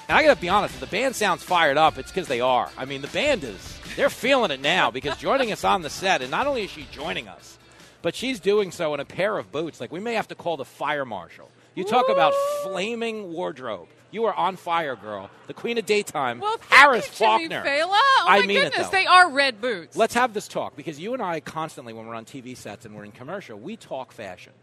And 0.10 0.18
I 0.18 0.24
got 0.24 0.36
to 0.36 0.42
be 0.42 0.50
honest, 0.50 0.74
if 0.74 0.82
the 0.82 0.88
band 0.88 1.16
sounds 1.16 1.42
fired 1.42 1.78
up, 1.78 1.98
it's 1.98 2.12
because 2.12 2.28
they 2.28 2.42
are. 2.42 2.70
I 2.78 2.84
mean, 2.84 3.02
the 3.02 3.08
band 3.08 3.46
is, 3.46 3.80
they're 3.96 4.10
feeling 4.10 4.52
it 4.52 4.60
now 4.60 4.92
because 4.92 5.16
joining 5.16 5.54
us 5.54 5.64
on 5.64 5.84
the 5.84 5.90
set, 5.90 6.22
and 6.22 6.30
not 6.30 6.48
only 6.48 6.66
is 6.66 6.70
she 6.70 6.86
joining 6.92 7.30
us, 7.30 7.58
but 8.02 8.14
she's 8.14 8.42
doing 8.42 8.72
so 8.72 8.94
in 8.94 9.00
a 9.00 9.06
pair 9.06 9.38
of 9.38 9.54
boots. 9.54 9.80
Like, 9.80 9.92
we 9.92 10.02
may 10.02 10.16
have 10.16 10.28
to 10.28 10.36
call 10.36 10.58
the 10.58 10.66
fire 10.66 11.06
marshal. 11.06 11.50
You 11.76 11.86
talk 11.86 12.10
about 12.10 12.34
flaming 12.64 13.32
wardrobe. 13.32 13.88
You 14.12 14.26
are 14.26 14.34
on 14.34 14.56
fire, 14.56 14.96
girl. 14.96 15.30
The 15.48 15.54
queen 15.54 15.78
of 15.78 15.86
daytime, 15.86 16.40
Well, 16.40 16.58
thank 16.58 16.72
Harris 16.72 17.08
you, 17.20 17.26
Faulkner. 17.26 17.64
Failla. 17.64 17.88
Oh 17.92 18.26
I 18.28 18.40
my 18.40 18.46
mean 18.46 18.58
it, 18.58 18.64
goodness, 18.70 18.88
though. 18.88 18.92
they 18.92 19.06
are 19.06 19.30
red 19.30 19.60
boots. 19.60 19.98
Let's 19.98 20.14
have 20.14 20.34
this 20.34 20.48
talk 20.48 20.76
because 20.78 21.00
you 21.00 21.14
and 21.14 21.22
I 21.22 21.40
constantly, 21.42 21.92
when 21.94 22.08
we're 22.08 22.16
on 22.16 22.26
TV 22.26 22.56
sets 22.56 22.86
and 22.86 22.96
we're 22.96 23.04
in 23.04 23.12
commercial, 23.12 23.60
we 23.60 23.76
talk 23.76 24.12
fashion. 24.14 24.54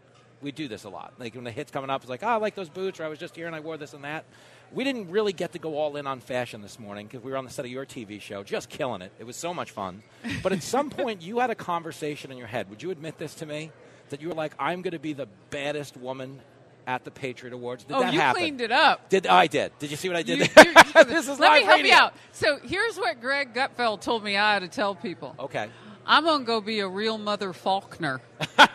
We 0.41 0.51
do 0.51 0.67
this 0.67 0.83
a 0.83 0.89
lot. 0.89 1.13
Like 1.19 1.35
when 1.35 1.43
the 1.43 1.51
hit's 1.51 1.71
coming 1.71 1.89
up, 1.89 2.01
it's 2.01 2.09
like, 2.09 2.23
oh, 2.23 2.27
I 2.27 2.35
like 2.37 2.55
those 2.55 2.69
boots, 2.69 2.99
or 2.99 3.03
I 3.03 3.07
was 3.07 3.19
just 3.19 3.35
here 3.35 3.47
and 3.47 3.55
I 3.55 3.59
wore 3.59 3.77
this 3.77 3.93
and 3.93 4.03
that. 4.03 4.25
We 4.73 4.83
didn't 4.83 5.09
really 5.11 5.31
get 5.31 5.53
to 5.53 5.59
go 5.59 5.77
all 5.77 5.95
in 5.95 6.07
on 6.07 6.19
fashion 6.19 6.61
this 6.61 6.79
morning 6.79 7.05
because 7.07 7.23
we 7.23 7.31
were 7.31 7.37
on 7.37 7.45
the 7.45 7.51
set 7.51 7.65
of 7.65 7.71
your 7.71 7.85
TV 7.85 8.19
show, 8.19 8.43
just 8.43 8.67
killing 8.67 9.01
it. 9.03 9.11
It 9.19 9.25
was 9.25 9.35
so 9.35 9.53
much 9.53 9.71
fun. 9.71 10.01
But 10.43 10.53
at 10.53 10.63
some 10.63 10.89
point, 10.89 11.21
you 11.21 11.39
had 11.39 11.51
a 11.51 11.55
conversation 11.55 12.31
in 12.31 12.37
your 12.37 12.47
head. 12.47 12.69
Would 12.71 12.81
you 12.83 12.89
admit 12.91 13.17
this 13.19 13.35
to 13.35 13.45
me? 13.45 13.71
That 14.09 14.21
you 14.21 14.27
were 14.27 14.35
like, 14.35 14.53
I'm 14.59 14.81
going 14.81 14.91
to 14.93 14.99
be 14.99 15.13
the 15.13 15.27
baddest 15.49 15.97
woman 15.97 16.41
at 16.87 17.03
the 17.03 17.11
Patriot 17.11 17.53
Awards. 17.53 17.83
Did 17.83 17.95
oh, 17.95 18.01
that 18.01 18.13
you 18.13 18.19
happen? 18.19 18.41
cleaned 18.41 18.61
it 18.61 18.71
up. 18.71 19.09
Did 19.09 19.27
oh, 19.27 19.33
I 19.33 19.47
did? 19.47 19.71
Did 19.79 19.91
you 19.91 19.97
see 19.97 20.07
what 20.07 20.17
I 20.17 20.23
did? 20.23 20.39
You- 20.39 20.47
there? 20.47 21.03
this 21.05 21.27
is 21.27 21.39
Let 21.39 21.51
live 21.51 21.61
me 21.61 21.65
help 21.65 21.77
radio. 21.77 21.95
you 21.95 22.01
out. 22.01 22.13
So 22.31 22.59
here's 22.63 22.97
what 22.97 23.21
Greg 23.21 23.53
Gutfeld 23.53 24.01
told 24.01 24.23
me 24.23 24.37
I 24.37 24.53
had 24.53 24.59
to 24.59 24.67
tell 24.67 24.95
people. 24.95 25.35
Okay. 25.39 25.69
I'm 26.07 26.23
going 26.23 26.41
to 26.41 26.45
go 26.45 26.61
be 26.61 26.79
a 26.79 26.87
real 26.87 27.17
mother 27.17 27.51
Faulkner. 27.51 28.21
now, 28.59 28.67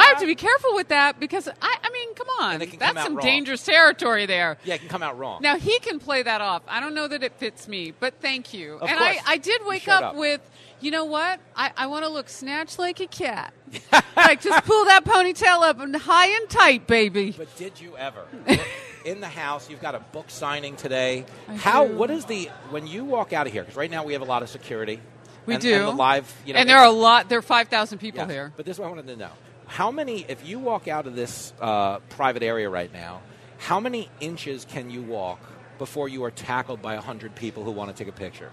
I 0.00 0.06
have 0.08 0.18
to 0.18 0.26
be 0.26 0.34
careful 0.34 0.74
with 0.74 0.88
that 0.88 1.20
because, 1.20 1.48
I, 1.48 1.76
I 1.82 1.90
mean, 1.92 2.14
come 2.14 2.26
on. 2.40 2.58
That's 2.78 3.02
some 3.02 3.16
wrong. 3.16 3.24
dangerous 3.24 3.62
territory 3.62 4.26
there. 4.26 4.58
Yeah, 4.64 4.74
it 4.74 4.80
can 4.80 4.88
come 4.88 5.02
out 5.02 5.18
wrong. 5.18 5.40
Now, 5.40 5.56
he 5.56 5.78
can 5.78 6.00
play 6.00 6.22
that 6.22 6.40
off. 6.40 6.62
I 6.66 6.80
don't 6.80 6.94
know 6.94 7.06
that 7.06 7.22
it 7.22 7.34
fits 7.34 7.68
me, 7.68 7.92
but 7.98 8.14
thank 8.20 8.52
you. 8.52 8.74
Of 8.74 8.88
and 8.88 8.98
course. 8.98 9.18
I, 9.24 9.32
I 9.32 9.36
did 9.36 9.60
wake 9.66 9.86
up, 9.88 10.02
up. 10.02 10.16
with, 10.16 10.40
you 10.80 10.90
know 10.90 11.04
what? 11.04 11.40
I, 11.54 11.72
I 11.76 11.86
want 11.86 12.04
to 12.04 12.10
look 12.10 12.28
snatched 12.28 12.78
like 12.78 13.00
a 13.00 13.06
cat. 13.06 13.52
like, 14.16 14.40
just 14.40 14.64
pull 14.64 14.84
that 14.86 15.04
ponytail 15.04 15.62
up 15.62 15.80
and 15.80 15.94
high 15.94 16.28
and 16.28 16.48
tight, 16.48 16.86
baby. 16.86 17.34
But 17.36 17.54
did 17.56 17.80
you 17.80 17.96
ever? 17.96 18.24
in 19.04 19.20
the 19.20 19.28
house, 19.28 19.68
you've 19.70 19.80
got 19.80 19.94
a 19.94 20.00
book 20.00 20.30
signing 20.30 20.76
today. 20.76 21.24
How? 21.56 21.86
do. 21.86 21.96
What 21.96 22.10
is 22.10 22.24
the 22.24 22.50
when 22.70 22.86
you 22.86 23.04
walk 23.04 23.32
out 23.32 23.46
of 23.46 23.52
here? 23.52 23.62
Because 23.62 23.76
right 23.76 23.90
now 23.90 24.04
we 24.04 24.14
have 24.14 24.22
a 24.22 24.26
lot 24.26 24.42
of 24.42 24.48
security. 24.48 25.00
We 25.46 25.54
and, 25.54 25.62
do. 25.62 25.74
And 25.74 25.86
the 25.86 25.90
live, 25.92 26.34
you 26.44 26.52
know, 26.52 26.60
and 26.60 26.68
there 26.68 26.78
are 26.78 26.86
a 26.86 26.90
lot, 26.90 27.28
there 27.28 27.38
are 27.38 27.42
5,000 27.42 27.98
people 27.98 28.20
Yes, 28.20 28.30
here. 28.30 28.52
But 28.56 28.66
this 28.66 28.76
is 28.76 28.80
what 28.80 28.86
I 28.86 28.90
wanted 28.90 29.06
to 29.08 29.16
know: 29.16 29.30
How 29.66 29.90
many? 29.90 30.24
If 30.28 30.46
you 30.46 30.58
walk 30.58 30.88
out 30.88 31.06
of 31.06 31.14
this 31.14 31.52
uh, 31.60 31.98
private 32.10 32.42
area 32.42 32.68
right 32.68 32.92
now, 32.92 33.22
how 33.58 33.80
many 33.80 34.08
inches 34.20 34.64
can 34.64 34.90
you 34.90 35.02
walk 35.02 35.40
before 35.78 36.08
you 36.08 36.24
are 36.24 36.30
tackled 36.30 36.82
by 36.82 36.96
hundred 36.96 37.34
people 37.34 37.64
who 37.64 37.70
want 37.70 37.94
to 37.94 38.04
take 38.04 38.12
a 38.12 38.16
picture? 38.16 38.50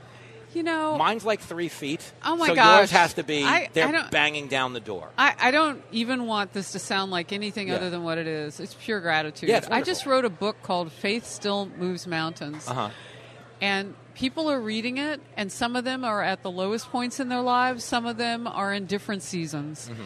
You 0.54 0.64
know, 0.64 0.98
Mine's 0.98 1.26
like 1.26 1.42
three 1.42 1.68
feet. 1.68 2.02
Oh, 2.24 2.36
my 2.38 2.48
gosh. 2.48 2.50
so 2.50 2.56
gosh. 2.56 2.78
yours 2.80 2.92
has 2.92 3.14
to 3.16 3.24
be. 3.24 3.44
I- 3.44 3.70
they're 3.74 4.08
banging 4.10 4.48
down 4.48 4.74
the 4.74 4.80
door. 4.80 5.10
I, 5.18 5.36
I 5.40 5.52
don't 5.52 5.84
even 5.92 6.26
want 6.26 6.54
this 6.54 6.72
to 6.72 6.80
sound 6.80 7.12
like 7.12 7.32
anything 7.34 7.68
Yeah. 7.68 7.76
other 7.76 7.90
than 7.90 8.04
what 8.04 8.18
it 8.18 8.28
is. 8.28 8.60
It's 8.60 8.74
pure 8.74 9.00
gratitude. 9.02 9.50
Yeah, 9.50 9.66
I 9.70 9.82
just 9.82 10.06
wrote 10.06 10.26
a 10.26 10.30
book 10.30 10.56
called 10.64 10.92
Faith 10.92 11.26
Still 11.28 11.70
Moves 11.78 12.08
Mountains. 12.08 12.68
Uh 12.68 12.74
huh. 12.74 12.90
And 13.60 13.94
people 14.14 14.50
are 14.50 14.60
reading 14.60 14.98
it, 14.98 15.20
and 15.36 15.52
some 15.52 15.76
of 15.76 15.84
them 15.84 16.04
are 16.06 16.24
at 16.24 16.44
the 16.44 16.52
lowest 16.52 16.90
points 16.92 17.20
in 17.20 17.28
their 17.30 17.42
lives, 17.42 17.84
some 17.84 18.06
of 18.06 18.18
them 18.18 18.48
are 18.48 18.74
in 18.74 18.86
different 18.86 19.24
seasons. 19.24 19.90
Mm-hmm. 19.92 20.02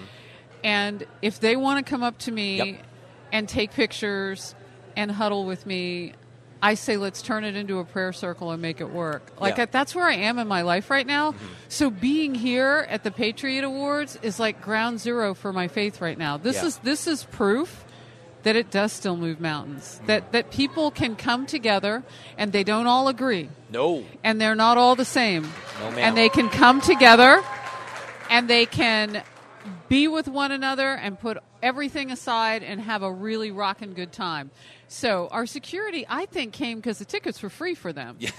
And 0.64 1.08
if 1.22 1.40
they 1.40 1.56
want 1.56 1.86
to 1.86 1.90
come 1.90 2.04
up 2.04 2.18
to 2.20 2.32
me 2.32 2.58
Yep. 2.58 2.84
and 3.32 3.48
take 3.50 3.72
pictures 3.72 4.56
and 4.96 5.12
huddle 5.12 5.46
with 5.46 5.66
me, 5.66 6.14
I 6.62 6.76
say 6.76 6.96
let's 6.98 7.22
turn 7.22 7.44
it 7.44 7.56
into 7.56 7.80
a 7.80 7.84
prayer 7.86 8.14
circle 8.14 8.52
and 8.52 8.62
make 8.62 8.82
it 8.82 8.90
work. 8.92 9.32
Like 9.40 9.58
Yeah. 9.58 9.66
that's 9.66 9.96
where 9.96 10.06
I 10.06 10.14
am 10.16 10.38
in 10.38 10.48
my 10.48 10.62
life 10.62 10.90
right 10.90 11.08
now. 11.08 11.32
Mm-hmm. 11.32 11.46
So 11.70 11.90
being 11.90 12.36
here 12.36 12.86
at 12.90 13.04
the 13.04 13.12
Patriot 13.12 13.64
Awards 13.64 14.18
is 14.22 14.40
like 14.40 14.62
ground 14.62 15.00
zero 15.00 15.34
for 15.34 15.52
my 15.52 15.68
faith 15.68 16.02
right 16.02 16.18
now. 16.18 16.38
This 16.38 16.58
Yeah. 16.58 16.66
is 16.68 16.78
this 16.80 17.08
is 17.08 17.24
proof 17.24 17.84
that 18.44 18.56
it 18.56 18.72
does 18.72 18.92
still 18.92 19.18
move 19.18 19.40
mountains. 19.40 19.96
Mm-hmm. 19.98 20.06
That 20.08 20.32
that 20.34 20.52
people 20.52 20.92
can 20.92 21.16
come 21.16 21.46
together 21.48 22.04
and 22.38 22.52
they 22.52 22.64
don't 22.64 22.86
all 22.88 23.08
agree 23.08 23.50
No. 23.72 24.04
and 24.24 24.40
they're 24.40 24.56
not 24.56 24.78
all 24.78 24.96
the 24.96 25.06
same. 25.06 25.44
No, 25.80 25.90
ma'am. 25.92 26.00
and 26.00 26.18
they 26.18 26.30
can 26.30 26.50
come 26.50 26.80
together 26.82 27.44
and 28.30 28.48
they 28.48 28.66
can 28.68 29.24
be 29.90 30.08
with 30.08 30.28
one 30.28 30.52
another 30.52 30.90
and 30.94 31.20
put 31.20 31.38
everything 31.62 32.12
aside 32.12 32.64
and 32.64 32.82
have 32.82 33.04
a 33.04 33.12
really 33.12 33.52
rockin' 33.52 33.94
good 33.94 34.12
time. 34.12 34.50
So 34.92 35.30
our 35.32 35.46
security, 35.46 36.06
I 36.10 36.26
think, 36.26 36.52
came 36.52 36.80
because 36.80 37.00
the 37.00 37.06
tickets 37.06 37.42
were 37.42 37.50
free 37.50 37.76
for 37.76 37.94
them. 37.94 38.18
Yeah, 38.20 38.30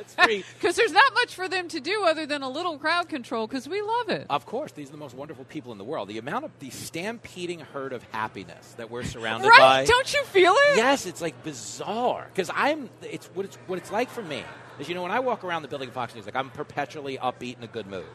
it's 0.00 0.14
free. 0.14 0.44
Because 0.54 0.74
there's 0.74 0.90
not 0.90 1.14
much 1.14 1.32
for 1.32 1.48
them 1.48 1.68
to 1.68 1.78
do 1.78 2.04
other 2.04 2.26
than 2.26 2.42
a 2.42 2.48
little 2.48 2.76
crowd 2.76 3.08
control 3.08 3.46
because 3.46 3.68
we 3.68 3.80
love 3.80 4.08
it. 4.08 4.26
Of 4.28 4.46
course, 4.46 4.72
these 4.72 4.88
are 4.88 4.92
the 4.92 4.98
most 4.98 5.14
wonderful 5.14 5.44
people 5.44 5.70
in 5.70 5.78
the 5.78 5.84
world. 5.84 6.08
The 6.08 6.18
amount 6.18 6.44
of 6.44 6.50
the 6.58 6.70
stampeding 6.70 7.60
herd 7.60 7.92
of 7.92 8.02
happiness 8.10 8.74
that 8.78 8.90
we're 8.90 9.04
surrounded 9.04 9.46
Right? 9.48 9.58
by. 9.58 9.84
Don't 9.84 10.12
you 10.12 10.24
feel 10.24 10.54
it? 10.56 10.76
Yes, 10.76 11.06
it's 11.06 11.22
like 11.22 11.40
bizarre 11.44 12.26
because 12.34 12.50
I'm. 12.52 12.90
It's 13.02 13.26
what 13.28 13.44
it's 13.46 13.56
what 13.68 13.78
it's 13.78 13.92
like 13.92 14.10
for 14.10 14.22
me 14.22 14.42
is 14.80 14.88
you 14.88 14.96
know 14.96 15.02
when 15.02 15.12
I 15.12 15.20
walk 15.20 15.44
around 15.44 15.62
the 15.62 15.68
building 15.68 15.86
of 15.86 15.94
Fox 15.94 16.16
News, 16.16 16.26
like 16.26 16.34
I'm 16.36 16.50
perpetually 16.50 17.16
upbeat 17.18 17.58
in 17.58 17.62
a 17.62 17.68
good 17.68 17.86
mood. 17.86 18.06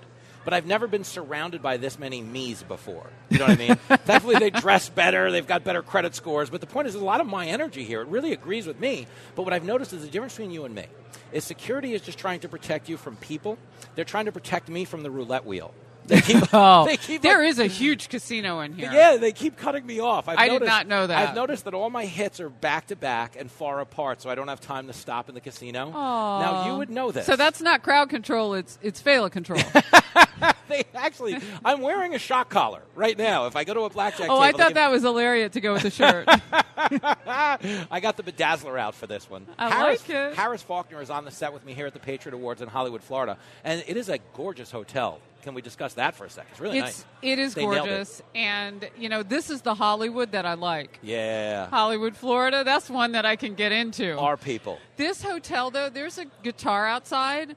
But 0.46 0.54
I've 0.54 0.66
never 0.66 0.88
been 0.88 1.04
surrounded 1.04 1.62
by 1.62 1.78
this 1.78 2.00
many 2.00 2.22
me's 2.22 2.64
before. 2.64 3.10
You 3.30 3.40
know 3.40 3.46
what 3.46 3.60
I 3.60 3.68
mean? 3.68 3.76
Thankfully, 4.06 4.36
they 4.38 4.50
dress 4.50 4.90
better. 4.90 5.32
They've 5.32 5.46
got 5.46 5.64
better 5.64 5.82
credit 5.82 6.16
scores. 6.16 6.50
But 6.50 6.62
the 6.62 6.68
point 6.68 6.88
is, 6.88 6.96
a 6.96 7.00
lot 7.00 7.22
of 7.22 7.28
my 7.28 7.48
energy 7.48 7.84
here, 7.84 8.02
it 8.02 8.08
really 8.08 8.34
agrees 8.34 8.66
with 8.66 8.80
me. 8.80 9.08
But 9.36 9.44
what 9.44 9.54
I've 9.54 9.66
noticed 9.66 9.94
is 9.94 10.02
the 10.02 10.08
difference 10.08 10.34
between 10.34 10.52
you 10.52 10.66
and 10.66 10.74
me 10.74 10.86
is 11.32 11.44
security 11.44 11.94
is 11.94 12.02
just 12.02 12.18
trying 12.18 12.40
to 12.40 12.50
protect 12.50 12.90
you 12.90 12.98
from 12.98 13.16
people. 13.18 13.58
They're 13.96 14.06
trying 14.06 14.26
to 14.26 14.32
protect 14.32 14.70
me 14.70 14.86
from 14.86 15.04
the 15.04 15.12
roulette 15.12 15.46
wheel. 15.46 15.74
They 16.10 16.22
keep, 16.22 16.44
Oh, 16.54 16.86
they 16.86 16.98
keep 16.98 17.22
there 17.22 17.40
like- 17.40 17.50
is 17.50 17.60
a 17.60 17.68
huge 17.68 18.10
casino 18.10 18.60
in 18.62 18.74
here. 18.74 18.92
yeah, 18.92 19.18
they 19.18 19.32
keep 19.32 19.58
cutting 19.58 19.86
me 19.86 20.00
off. 20.00 20.28
I've 20.28 20.38
I 20.38 20.46
did 20.48 20.54
noticed, 20.54 20.68
not 20.68 20.88
know 20.88 21.08
that. 21.08 21.30
I've 21.30 21.36
noticed 21.36 21.66
that 21.66 21.74
all 21.74 21.90
my 21.90 22.06
hits 22.06 22.40
are 22.40 22.50
back 22.50 22.88
to 22.88 22.96
back 22.96 23.36
and 23.38 23.50
far 23.52 23.80
apart, 23.80 24.22
so 24.22 24.30
I 24.30 24.36
don't 24.36 24.48
have 24.48 24.60
time 24.60 24.88
to 24.88 24.94
stop 24.94 25.30
in 25.30 25.36
the 25.36 25.42
casino. 25.42 25.92
Aw. 25.94 26.42
Now 26.42 26.72
you 26.72 26.78
would 26.78 26.90
know 26.90 27.12
this. 27.12 27.26
So 27.26 27.36
that's 27.36 27.62
not 27.62 27.84
crowd 27.84 28.10
control; 28.10 28.56
it's 28.56 28.80
it's 28.82 29.02
Failla 29.02 29.32
control. 29.32 29.62
they 30.68 30.86
actually. 30.96 31.38
I'm 31.64 31.82
wearing 31.82 32.16
a 32.16 32.20
shock 32.20 32.50
collar 32.50 32.82
right 32.96 33.18
now. 33.18 33.46
If 33.46 33.56
I 33.56 33.64
go 33.64 33.74
to 33.74 33.82
a 33.82 33.90
blackjack 33.90 34.30
oh, 34.30 34.40
I 34.40 34.48
table, 34.48 34.58
they 34.58 34.64
thought 34.64 34.74
that 34.76 34.92
was 34.92 35.04
hilarious 35.04 35.52
to 35.54 35.62
go 35.62 35.74
with 35.74 35.84
the 35.84 35.92
shirt. 35.92 36.28
I 36.78 38.00
got 38.02 38.18
the 38.18 38.24
bedazzler 38.24 38.80
out 38.80 38.96
for 38.96 39.08
this 39.08 39.30
one. 39.30 39.46
I 39.58 39.70
Harris, 39.70 40.08
like 40.08 40.16
it. 40.16 40.36
Harris 40.36 40.62
Faulkner 40.62 41.02
is 41.02 41.10
on 41.10 41.26
the 41.26 41.32
set 41.32 41.54
with 41.54 41.66
me 41.66 41.74
here 41.74 41.88
at 41.88 41.94
the 41.94 42.00
Patriot 42.00 42.34
Awards 42.36 42.62
in 42.62 42.70
Hollywood, 42.70 43.04
Florida, 43.04 43.38
and 43.64 43.84
it 43.88 43.98
is 43.98 44.10
a 44.10 44.20
gorgeous 44.34 44.72
hotel. 44.72 45.20
Can 45.44 45.54
we 45.54 45.62
discuss 45.62 45.94
that 45.96 46.16
for 46.16 46.26
a 46.26 46.30
second? 46.30 46.52
It's 46.52 46.60
really 46.60 46.80
it's 46.80 46.86
nice. 47.00 47.06
it 47.22 47.40
is 47.40 47.54
They 47.54 47.62
nailed 47.66 47.76
it. 47.76 47.90
gorgeous, 47.90 48.22
and 48.36 48.90
you 48.98 49.10
know 49.10 49.24
this 49.24 49.50
is 49.50 49.62
the 49.62 49.74
Hollywood 49.76 50.32
that 50.34 50.46
I 50.46 50.54
like. 50.56 51.00
Yeah, 51.02 51.68
Hollywood, 51.70 52.16
Florida. 52.16 52.64
That's 52.64 52.90
one 52.90 53.14
that 53.14 53.26
I 53.26 53.36
can 53.36 53.56
get 53.56 53.72
into. 53.72 54.18
our 54.18 54.38
people. 54.38 54.78
This 54.98 55.22
hotel, 55.24 55.72
though, 55.72 55.90
there's 55.90 56.18
a 56.18 56.26
guitar 56.44 56.86
outside 56.88 57.56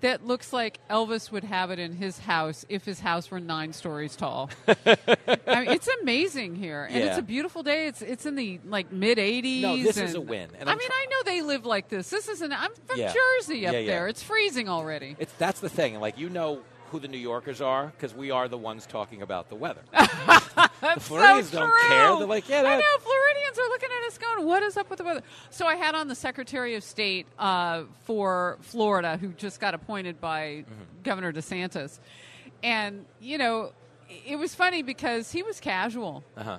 that 0.00 0.24
looks 0.24 0.52
like 0.52 0.78
Elvis 0.88 1.32
would 1.32 1.42
have 1.42 1.72
it 1.72 1.80
in 1.80 1.92
his 1.92 2.20
house 2.20 2.64
if 2.68 2.84
his 2.84 3.00
house 3.00 3.32
were 3.32 3.40
nine 3.40 3.72
stories 3.72 4.14
tall. 4.14 4.48
I 4.68 4.96
mean, 5.60 5.70
it's 5.70 5.88
amazing 6.02 6.54
here, 6.54 6.84
and 6.88 7.02
it's 7.02 7.18
a 7.18 7.22
beautiful 7.22 7.62
day. 7.62 7.88
It's 7.88 8.00
it's 8.00 8.24
in 8.24 8.36
the 8.36 8.60
like 8.64 8.92
mid 8.92 9.18
80s. 9.18 9.60
No, 9.62 9.76
this 9.76 9.96
is 9.96 10.14
a 10.14 10.20
win, 10.20 10.48
and 10.58 10.68
I 10.70 10.74
mean, 10.76 10.88
I 10.90 11.06
know 11.10 11.16
they 11.32 11.42
live 11.42 11.66
like 11.66 11.88
this. 11.88 12.08
This 12.10 12.28
isn't. 12.28 12.52
I'm 12.52 12.70
from 12.86 12.98
Yeah. 13.00 13.12
Jersey 13.12 13.66
up 13.66 13.72
Yeah, 13.74 13.78
yeah. 13.80 13.86
there. 13.90 14.08
It's 14.08 14.22
freezing 14.22 14.68
already. 14.68 15.16
It's 15.18 15.32
that's 15.34 15.60
the 15.60 15.68
thing. 15.68 15.98
Like 16.00 16.16
you 16.16 16.28
know 16.30 16.60
who 16.90 16.98
the 17.00 17.08
New 17.08 17.18
Yorkers 17.18 17.60
are 17.60 17.86
because 17.86 18.14
we 18.14 18.30
are 18.30 18.48
the 18.48 18.58
ones 18.58 18.86
talking 18.86 19.22
about 19.22 19.48
the 19.48 19.54
weather. 19.54 19.82
the 19.92 21.00
Floridians 21.00 21.50
so 21.50 21.60
don't 21.60 21.80
care. 21.88 22.16
They're 22.16 22.26
like, 22.26 22.48
yeah, 22.48 22.60
I 22.60 22.76
know 22.76 22.98
Floridians 23.00 23.58
are 23.58 23.68
looking 23.68 23.88
at 24.02 24.06
us 24.08 24.18
going, 24.18 24.46
"What 24.46 24.62
is 24.62 24.76
up 24.76 24.88
with 24.90 24.98
the 24.98 25.04
weather?" 25.04 25.22
So 25.50 25.66
I 25.66 25.76
had 25.76 25.94
on 25.94 26.08
the 26.08 26.14
Secretary 26.14 26.74
of 26.74 26.84
State 26.84 27.26
uh, 27.38 27.82
for 28.04 28.58
Florida, 28.60 29.16
who 29.16 29.28
just 29.32 29.60
got 29.60 29.74
appointed 29.74 30.20
by 30.20 30.38
Mm-hmm. 30.38 31.02
Governor 31.02 31.32
DeSantis, 31.32 31.98
and 32.62 33.04
you 33.20 33.38
know, 33.38 33.72
it 34.26 34.36
was 34.36 34.54
funny 34.54 34.82
because 34.82 35.30
he 35.32 35.42
was 35.42 35.60
casual 35.60 36.24
uh-huh. 36.36 36.58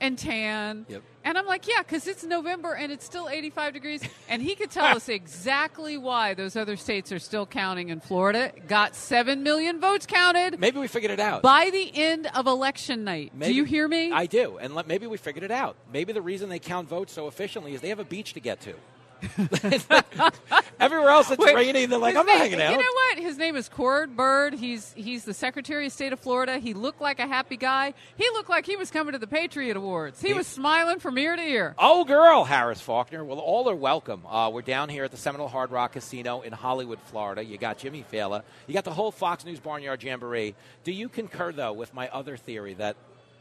And 0.00 0.18
tan. 0.18 0.86
Yep. 0.88 1.02
And 1.24 1.36
I'm 1.36 1.46
like, 1.46 1.66
yeah, 1.66 1.78
because 1.78 2.06
it's 2.06 2.22
November 2.22 2.74
and 2.74 2.92
it's 2.92 3.04
still 3.04 3.28
85 3.28 3.72
degrees. 3.72 4.02
And 4.28 4.40
he 4.42 4.54
could 4.54 4.70
tell 4.70 4.96
us 4.96 5.08
exactly 5.08 5.96
why 5.96 6.34
those 6.34 6.56
other 6.56 6.76
states 6.76 7.10
are 7.12 7.18
still 7.18 7.46
counting 7.46 7.88
in 7.88 8.00
Florida. 8.00 8.52
Got 8.68 8.94
7 8.94 9.42
million 9.42 9.80
votes 9.80 10.06
counted 10.06 10.58
Maybe 10.60 10.78
we 10.78 10.86
figured 10.88 11.10
it 11.12 11.20
out. 11.20 11.42
by 11.42 11.70
the 11.70 11.90
end 11.94 12.28
of 12.34 12.46
election 12.46 13.04
night. 13.04 13.32
Maybe, 13.34 13.52
Do 13.52 13.56
you 13.56 13.64
hear 13.64 13.88
me? 13.88 14.12
I 14.12 14.26
do, 14.26 14.58
and 14.58 14.74
let, 14.74 14.86
maybe 14.86 15.06
we 15.06 15.16
figured 15.16 15.44
it 15.44 15.50
out. 15.50 15.76
Maybe 15.92 16.12
the 16.12 16.22
reason 16.22 16.48
they 16.48 16.58
count 16.58 16.88
votes 16.88 17.12
so 17.12 17.26
efficiently 17.26 17.74
is 17.74 17.80
they 17.80 17.88
have 17.88 17.98
a 18.00 18.04
beach 18.04 18.34
to 18.34 18.40
get 18.40 18.60
to. 18.62 18.74
Everywhere 20.80 21.08
else 21.10 21.30
it's 21.30 21.42
Wait, 21.42 21.54
raining. 21.54 21.88
They're 21.88 21.98
like, 21.98 22.16
I'm 22.16 22.26
not 22.26 22.38
hanging 22.38 22.60
out. 22.60 22.70
You 22.72 22.76
know 22.78 22.92
what? 22.92 23.18
His 23.18 23.38
name 23.38 23.56
is 23.56 23.68
Cord 23.68 24.16
Byrd. 24.16 24.54
He's 24.54 24.92
he's 24.94 25.24
the 25.24 25.32
Secretary 25.34 25.86
of 25.86 25.92
State 25.92 26.12
of 26.12 26.20
Florida. 26.20 26.58
He 26.58 26.74
looked 26.74 27.00
like 27.00 27.18
a 27.18 27.26
happy 27.26 27.56
guy. 27.56 27.94
He 28.16 28.24
looked 28.34 28.50
like 28.50 28.66
he 28.66 28.76
was 28.76 28.90
coming 28.90 29.12
to 29.12 29.18
the 29.18 29.26
Patriot 29.26 29.76
Awards. 29.76 30.20
He 30.20 30.28
He- 30.28 30.34
was 30.34 30.46
smiling 30.46 30.98
from 30.98 31.16
ear 31.18 31.34
to 31.36 31.42
ear. 31.42 31.74
Oh, 31.78 32.04
girl, 32.04 32.44
Harris 32.44 32.80
Faulkner. 32.80 33.24
Well, 33.24 33.38
all 33.38 33.68
are 33.70 33.74
welcome. 33.76 34.26
Uh, 34.26 34.50
we're 34.50 34.62
down 34.62 34.88
here 34.88 35.04
at 35.04 35.10
the 35.10 35.16
Seminole 35.16 35.48
Hard 35.48 35.70
Rock 35.70 35.92
Casino 35.92 36.42
in 36.42 36.52
Hollywood, 36.52 36.98
Florida. 37.06 37.44
You 37.44 37.56
got 37.58 37.78
Jimmy 37.78 38.04
Failla. 38.12 38.42
You 38.66 38.74
got 38.74 38.84
the 38.84 38.92
whole 38.92 39.10
Fox 39.10 39.44
News 39.44 39.60
Barnyard 39.60 40.02
Jamboree. 40.02 40.54
Do 40.84 40.92
you 40.92 41.08
concur, 41.08 41.52
though, 41.52 41.72
with 41.72 41.94
my 41.94 42.08
other 42.08 42.36
theory 42.36 42.74
that 42.74 42.96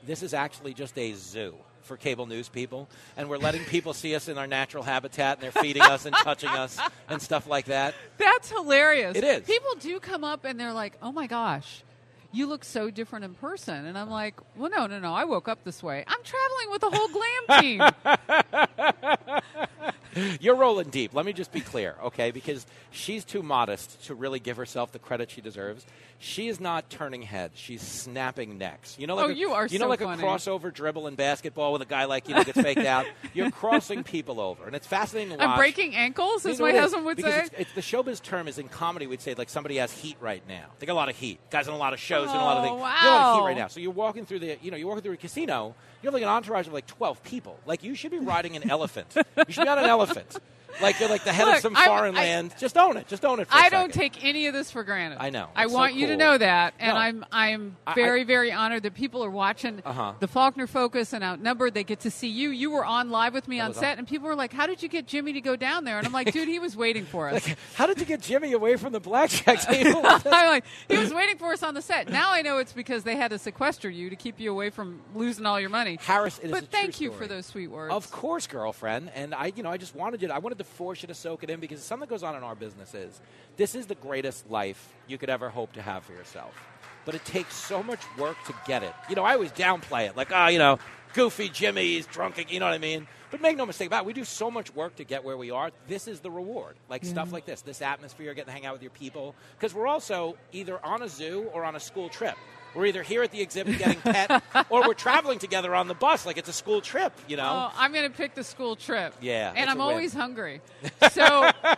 this 0.05 0.23
is 0.23 0.33
actually 0.33 0.73
just 0.73 0.97
a 0.97 1.13
zoo? 1.13 1.55
For 1.85 1.97
cable 1.97 2.25
news 2.25 2.49
people, 2.49 2.89
and 3.15 3.29
we're 3.29 3.37
letting 3.37 3.63
people 3.63 3.93
see 3.93 4.15
us 4.15 4.27
in 4.27 4.37
our 4.37 4.47
natural 4.47 4.83
habitat, 4.83 5.37
and 5.37 5.43
they're 5.43 5.61
feeding 5.63 5.83
us 5.83 6.05
and 6.05 6.15
touching 6.15 6.49
us 6.49 6.79
and 7.07 7.21
stuff 7.21 7.47
like 7.47 7.65
that. 7.65 7.95
That's 8.17 8.49
hilarious. 8.49 9.15
It 9.15 9.23
is. 9.23 9.43
People 9.45 9.75
do 9.79 9.99
come 9.99 10.23
up 10.23 10.45
and 10.45 10.59
they're 10.59 10.73
like, 10.73 10.97
"Oh 11.01 11.11
my 11.11 11.27
gosh, 11.27 11.83
you 12.35 12.47
look 12.47 12.63
so 12.65 12.89
different 12.89 13.25
in 13.25 13.33
person. 13.33 13.85
And 13.85 13.97
I'm 13.97 14.09
like, 14.09 14.35
well, 14.57 14.69
no, 14.69 14.87
no, 14.87 14.99
no. 14.99 15.13
I 15.13 15.23
woke 15.23 15.47
up 15.47 15.63
this 15.63 15.81
way. 15.81 16.03
I'm 16.05 16.19
traveling 16.23 16.71
with 16.71 16.81
the 16.81 16.89
whole 16.91 17.07
glam 17.07 17.61
team. 17.61 17.81
You're 20.39 20.55
rolling 20.55 20.89
deep. 20.89 21.13
Let 21.13 21.25
me 21.25 21.33
just 21.33 21.51
be 21.51 21.61
clear, 21.61 21.95
okay? 22.05 22.31
Because 22.31 22.65
she's 22.91 23.25
too 23.25 23.43
modest 23.43 24.05
to 24.05 24.15
really 24.15 24.39
give 24.39 24.57
herself 24.57 24.91
the 24.91 24.99
credit 24.99 25.29
she 25.31 25.41
deserves. 25.41 25.85
She 26.17 26.47
is 26.47 26.59
not 26.61 26.89
turning 26.89 27.21
heads. 27.23 27.59
She's 27.59 27.81
snapping 27.81 28.57
necks. 28.57 28.97
You 28.97 29.05
know, 29.07 29.15
like 29.15 29.25
Oh, 29.25 29.29
a, 29.29 29.33
you 29.33 29.51
are 29.51 29.67
you 29.67 29.79
know, 29.79 29.85
so 29.85 29.89
like 29.89 29.99
funny. 29.99 30.23
a 30.23 30.25
crossover 30.25 30.73
dribble 30.73 31.07
in 31.07 31.15
basketball 31.15 31.73
with 31.73 31.81
a 31.81 31.85
guy 31.85 32.05
like 32.05 32.29
you 32.29 32.35
know 32.35 32.43
gets 32.43 32.59
faked 32.59 32.79
out. 32.85 33.05
You're 33.33 33.51
crossing 33.51 34.03
people 34.03 34.39
over, 34.39 34.65
and 34.65 34.75
it's 34.75 34.87
fascinating 34.87 35.31
to 35.31 35.37
watch. 35.37 35.47
I'm 35.49 35.57
breaking 35.57 35.93
ankles, 35.95 36.45
You 36.45 36.51
as 36.51 36.59
know 36.59 36.65
my 36.67 36.71
husband 36.71 37.03
would 37.05 37.17
because 37.17 37.33
say. 37.33 37.41
It's, 37.41 37.53
it's 37.59 37.73
the 37.73 37.81
showbiz 37.81 38.21
term 38.21 38.47
is 38.47 38.57
in 38.57 38.69
comedy. 38.69 39.07
We'd 39.07 39.21
say 39.21 39.33
like 39.33 39.49
somebody 39.49 39.75
has 39.77 39.91
heat 39.91 40.15
right 40.21 40.41
now. 40.47 40.67
They 40.79 40.85
got 40.85 40.93
a 40.93 40.95
lot 40.95 41.09
of 41.09 41.17
heat. 41.17 41.39
Guys 41.49 41.67
in 41.67 41.73
a 41.73 41.77
lot 41.77 41.91
of 41.93 41.99
shows 41.99 42.29
and 42.29 42.37
a 42.39 42.43
lot 42.43 42.57
of 42.59 42.63
Oh, 42.63 42.67
things. 42.67 42.79
You 42.79 42.85
have 42.85 43.03
a 43.03 43.09
lot 43.09 43.29
of 43.33 43.35
heat 43.41 43.45
right 43.47 43.57
now. 43.57 43.67
So 43.67 43.79
you're 43.81 43.91
walking 43.91 44.25
through 44.25 44.39
the, 44.39 44.57
you 44.61 44.71
know, 44.71 44.77
you're 44.77 44.87
walking 44.87 45.03
through 45.03 45.13
a 45.13 45.17
casino. 45.17 45.75
You 46.01 46.07
have 46.07 46.13
like 46.13 46.23
an 46.23 46.29
entourage 46.29 46.67
of 46.67 46.73
like 46.73 46.87
12 46.87 47.23
people. 47.23 47.59
Like 47.65 47.83
you 47.83 47.95
should 47.95 48.11
be 48.11 48.19
riding 48.19 48.55
an 48.55 48.69
elephant. 48.69 49.07
You 49.15 49.45
should 49.49 49.63
be 49.63 49.69
on 49.69 49.79
an 49.79 49.85
elephant. 49.85 50.37
Like 50.81 50.99
you're 50.99 51.09
like 51.09 51.23
the 51.23 51.33
head 51.33 51.45
Look, 51.45 51.55
of 51.57 51.61
some 51.61 51.75
I- 51.75 51.85
foreign 51.85 52.15
I- 52.15 52.19
land. 52.21 52.53
Just 52.59 52.77
own 52.77 52.97
it. 52.97 53.07
Just 53.07 53.25
own 53.25 53.39
it. 53.39 53.47
For 53.47 53.55
a 53.57 53.61
I 53.61 53.69
don't 53.69 53.93
take 53.93 54.23
any 54.23 54.47
of 54.47 54.53
this 54.53 54.71
for 54.71 54.83
granted. 54.83 55.17
I 55.21 55.29
know. 55.29 55.49
I 55.55 55.63
It's 55.63 55.71
so 55.71 55.77
want 55.77 55.93
you 55.95 56.07
to 56.07 56.13
cool. 56.13 56.19
know 56.19 56.37
that, 56.37 56.73
and 56.79 56.93
No. 56.93 56.99
I'm 56.99 57.25
I'm 57.31 57.77
I- 57.87 57.93
very 57.93 58.21
I- 58.21 58.25
very 58.25 58.51
honored 58.51 58.83
that 58.83 58.93
people 58.93 59.23
are 59.23 59.29
watching 59.29 59.81
Uh-huh. 59.85 60.13
the 60.19 60.27
Faulkner 60.27 60.67
Focus 60.67 61.13
and 61.13 61.23
outnumbered. 61.23 61.73
They 61.73 61.83
get 61.83 62.01
to 62.01 62.11
see 62.11 62.27
you. 62.27 62.49
You 62.49 62.71
were 62.71 62.85
on 62.85 63.09
live 63.09 63.33
with 63.33 63.47
me 63.47 63.59
on 63.59 63.69
was 63.69 63.77
set, 63.77 63.93
on- 63.93 63.99
and 63.99 64.07
people 64.07 64.27
were 64.27 64.35
like, 64.35 64.53
"How 64.53 64.67
did 64.67 64.81
you 64.83 64.89
get 64.89 65.07
Jimmy 65.07 65.33
to 65.33 65.41
go 65.41 65.55
down 65.55 65.83
there?" 65.85 65.97
And 65.97 66.05
I'm 66.05 66.13
like, 66.13 66.31
"Dude, 66.31 66.47
he 66.47 66.59
was 66.59 66.75
waiting 66.75 67.05
for 67.05 67.29
us." 67.31 67.47
How 67.75 67.85
did 67.87 67.99
you 67.99 68.05
get 68.05 68.21
Jimmy 68.21 68.53
away 68.53 68.75
from 68.75 68.91
the 68.93 68.99
blackjack 68.99 69.61
table? 69.67 70.01
I'm 70.05 70.21
like, 70.47 70.65
he 70.89 70.97
was 70.97 71.13
waiting 71.13 71.37
for 71.37 71.51
us 71.53 71.63
on 71.63 71.73
the 71.73 71.81
set. 71.81 72.09
Now 72.09 72.31
I 72.31 72.41
know 72.41 72.57
it's 72.57 72.73
because 72.73 73.03
they 73.03 73.15
had 73.15 73.31
to 73.31 73.39
sequester 73.39 73.89
you 73.89 74.09
to 74.09 74.15
keep 74.15 74.39
you 74.39 74.51
away 74.51 74.69
from 74.69 74.99
losing 75.13 75.45
all 75.45 75.59
your 75.59 75.69
money. 75.69 75.97
Harris, 76.01 76.39
it 76.39 76.45
is 76.45 76.51
but 76.51 76.57
a 76.57 76.61
true 76.61 76.69
thank 76.71 77.01
you 77.01 77.09
story. 77.09 77.21
for 77.21 77.27
those 77.33 77.45
sweet 77.45 77.67
words. 77.67 77.93
Of 77.93 78.11
course, 78.11 78.47
girlfriend. 78.47 79.11
And 79.15 79.33
I, 79.33 79.51
you 79.55 79.63
know, 79.63 79.69
I 79.69 79.77
just 79.77 79.95
wanted 79.95 80.21
you. 80.21 80.27
To, 80.29 80.35
I 80.35 80.39
wanted 80.39 80.57
to 80.57 80.63
force 80.65 81.01
you 81.01 81.07
to 81.07 81.13
soak 81.13 81.43
it 81.43 81.49
in 81.49 81.59
because 81.59 81.81
something 81.81 82.07
that 82.07 82.09
goes 82.09 82.23
on 82.23 82.35
in 82.35 82.43
our 82.43 82.55
businesses. 82.55 83.19
this 83.57 83.75
is 83.75 83.85
the 83.85 83.95
greatest 83.95 84.49
life 84.49 84.93
you 85.07 85.17
could 85.17 85.29
ever 85.29 85.49
hope 85.49 85.73
to 85.73 85.81
have 85.81 86.03
for 86.03 86.13
yourself. 86.13 86.53
But 87.05 87.15
it 87.15 87.23
takes 87.23 87.55
so 87.55 87.83
much 87.83 88.01
work 88.17 88.37
to 88.47 88.53
get 88.65 88.83
it. 88.83 88.93
You 89.09 89.15
know, 89.15 89.23
I 89.23 89.33
always 89.33 89.51
downplay 89.51 90.09
it, 90.09 90.17
like, 90.17 90.31
oh, 90.33 90.47
you 90.47 90.59
know, 90.59 90.79
goofy 91.13 91.49
Jimmy's 91.49 92.05
drunk. 92.07 92.51
You 92.51 92.59
know 92.59 92.65
what 92.65 92.73
I 92.73 92.79
mean? 92.79 93.07
But 93.31 93.41
make 93.41 93.57
no 93.57 93.65
mistake 93.65 93.87
about 93.87 94.03
it, 94.03 94.05
we 94.05 94.13
do 94.13 94.23
so 94.23 94.49
much 94.49 94.73
work 94.73 94.95
to 94.97 95.03
get 95.03 95.23
where 95.23 95.37
we 95.37 95.51
are. 95.51 95.71
This 95.87 96.07
is 96.07 96.19
the 96.19 96.31
reward. 96.31 96.75
Like 96.89 97.03
Yeah. 97.03 97.09
stuff 97.09 97.25
mm-hmm. 97.25 97.33
like 97.35 97.45
this, 97.45 97.61
this 97.61 97.81
atmosphere, 97.81 98.33
getting 98.33 98.47
to 98.47 98.51
hang 98.51 98.65
out 98.65 98.73
with 98.73 98.81
your 98.81 98.91
people. 98.91 99.35
Because 99.57 99.73
we're 99.73 99.87
also 99.87 100.37
either 100.51 100.83
on 100.85 101.01
a 101.01 101.09
zoo 101.09 101.49
or 101.53 101.63
on 101.63 101.75
a 101.75 101.79
school 101.79 102.09
trip. 102.09 102.35
We're 102.75 102.87
either 102.87 103.03
here 103.03 103.23
at 103.23 103.31
the 103.31 103.41
exhibit 103.41 103.77
getting 103.77 104.01
pet, 104.01 104.43
or 104.69 104.85
we're 104.87 104.93
traveling 104.93 105.39
together 105.39 105.73
on 105.73 105.87
the 105.87 105.93
bus 105.93 106.25
like 106.25 106.37
it's 106.37 106.49
a 106.49 106.53
school 106.53 106.81
trip. 106.81 107.13
You 107.27 107.37
know? 107.37 107.69
Oh, 107.71 107.73
I'm 107.77 107.93
going 107.93 108.09
to 108.11 108.15
pick 108.15 108.35
the 108.35 108.43
school 108.43 108.75
trip. 108.75 109.13
Yeah, 109.21 109.53
and 109.55 109.69
I'm 109.69 109.77
win. 109.77 109.87
always 109.87 110.13
hungry. 110.13 110.61
So, 111.11 111.23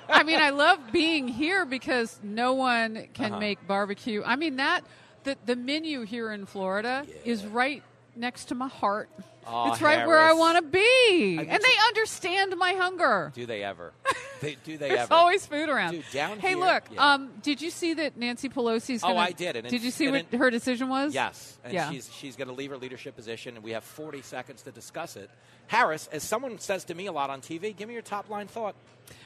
I 0.09 0.23
mean, 0.23 0.39
I 0.39 0.49
love 0.49 0.79
being 0.91 1.27
here 1.27 1.65
because 1.65 2.19
no 2.23 2.53
one 2.53 3.07
can 3.13 3.33
Uh-huh. 3.33 3.39
make 3.39 3.67
barbecue. 3.67 4.23
I 4.25 4.35
mean, 4.35 4.55
that 4.57 4.83
the 5.23 5.37
the 5.45 5.55
menu 5.55 6.01
here 6.03 6.31
in 6.31 6.45
Florida 6.47 7.05
is 7.23 7.45
right 7.45 7.83
next 8.15 8.45
to 8.45 8.55
my 8.55 8.67
heart. 8.67 9.09
Oh, 9.45 9.69
it's 9.71 9.81
right 9.81 10.05
where 10.07 10.17
I 10.19 10.33
want 10.33 10.57
to 10.57 10.61
be, 10.63 11.37
I 11.39 11.43
and 11.43 11.61
they 11.63 11.75
understand 11.87 12.55
my 12.57 12.73
hunger. 12.73 13.31
Do 13.35 13.45
they 13.45 13.63
ever? 13.63 13.93
They, 14.41 14.55
do 14.63 14.77
they 14.77 14.89
There's 14.89 14.99
ever? 15.01 15.13
always 15.13 15.45
food 15.45 15.69
around. 15.69 15.93
Dude, 15.93 16.05
down 16.11 16.39
hey, 16.39 16.49
here- 16.49 16.57
look. 16.57 16.83
yeah. 16.91 17.13
Um, 17.13 17.31
did 17.41 17.61
you 17.61 17.69
see 17.69 17.93
that 17.95 18.17
Nancy 18.17 18.49
Pelosi's? 18.49 19.03
Oh, 19.03 19.07
Gonna, 19.09 19.19
I 19.19 19.31
did, 19.31 19.55
and 19.55 19.67
did 19.67 19.81
you 19.83 19.91
see 19.91 20.09
what 20.09 20.25
it- 20.31 20.37
her 20.37 20.49
decision 20.49 20.89
was? 20.89 21.13
Yes, 21.13 21.57
and 21.63 21.73
yeah. 21.73 21.89
she's 21.91 22.09
she's 22.13 22.35
going 22.35 22.47
to 22.49 22.53
leave 22.53 22.69
her 22.71 22.77
leadership 22.77 23.15
position, 23.15 23.55
and 23.55 23.63
we 23.63 23.71
have 23.71 23.83
40 23.83 24.21
seconds 24.21 24.61
to 24.63 24.71
discuss 24.71 25.15
it. 25.15 25.29
Harris, 25.67 26.07
as 26.11 26.23
someone 26.23 26.59
says 26.59 26.85
to 26.85 26.95
me 26.95 27.07
a 27.07 27.11
lot 27.11 27.29
on 27.29 27.41
TV, 27.41 27.75
give 27.75 27.87
me 27.87 27.93
your 27.93 28.01
top 28.03 28.29
line 28.29 28.47
thought. 28.47 28.75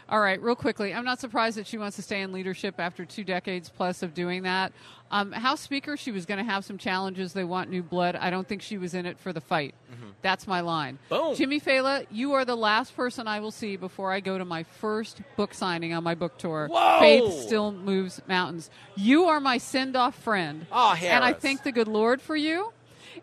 All 0.10 0.20
right, 0.20 0.40
real 0.42 0.56
quickly. 0.56 0.94
I'm 0.94 1.06
not 1.06 1.20
surprised 1.20 1.58
that 1.58 1.66
she 1.66 1.78
wants 1.78 1.96
to 1.96 2.02
stay 2.04 2.22
in 2.22 2.32
leadership 2.34 2.76
after 2.80 3.06
two 3.06 3.24
decades 3.24 3.70
plus 3.70 4.04
of 4.04 4.14
doing 4.14 4.44
that. 4.44 4.74
Um, 5.10 5.32
House 5.32 5.62
Speaker, 5.62 5.98
she 5.98 6.12
was 6.12 6.26
going 6.26 6.38
to 6.38 6.44
have 6.44 6.64
some 6.66 6.78
challenges. 6.78 7.34
They 7.34 7.44
want 7.44 7.70
new 7.70 7.82
blood. 7.82 8.16
I 8.16 8.30
don't 8.30 8.48
think 8.48 8.62
she 8.62 8.78
was 8.78 8.94
in 8.94 9.06
it 9.06 9.20
for 9.20 9.34
the 9.34 9.42
fight. 9.42 9.74
That's 10.22 10.46
my 10.46 10.62
line. 10.62 11.00
Boom. 11.10 11.36
Jimmy 11.36 11.60
Failla, 11.60 12.06
you 12.12 12.34
are 12.34 12.46
the 12.46 12.56
last 12.56 12.96
person 12.96 13.28
I 13.28 13.40
will 13.40 13.50
see 13.52 13.76
before 13.76 14.12
I 14.12 14.20
go 14.20 14.38
to 14.38 14.46
my 14.46 14.64
first 14.64 15.01
book 15.36 15.54
signing 15.54 15.94
on 15.94 16.04
my 16.04 16.16
book 16.16 16.38
tour. 16.38 16.68
Whoa. 16.72 17.00
Faith 17.00 17.34
Still 17.42 17.72
Moves 17.72 18.22
Mountains. 18.28 18.70
You 18.96 19.26
are 19.26 19.40
my 19.40 19.58
send 19.58 19.96
off 19.96 20.16
friend. 20.16 20.66
Oh, 20.72 20.96
And 21.02 21.24
I 21.24 21.34
thank 21.34 21.64
the 21.64 21.72
good 21.72 21.88
Lord 21.88 22.22
for 22.22 22.36
you. 22.36 22.72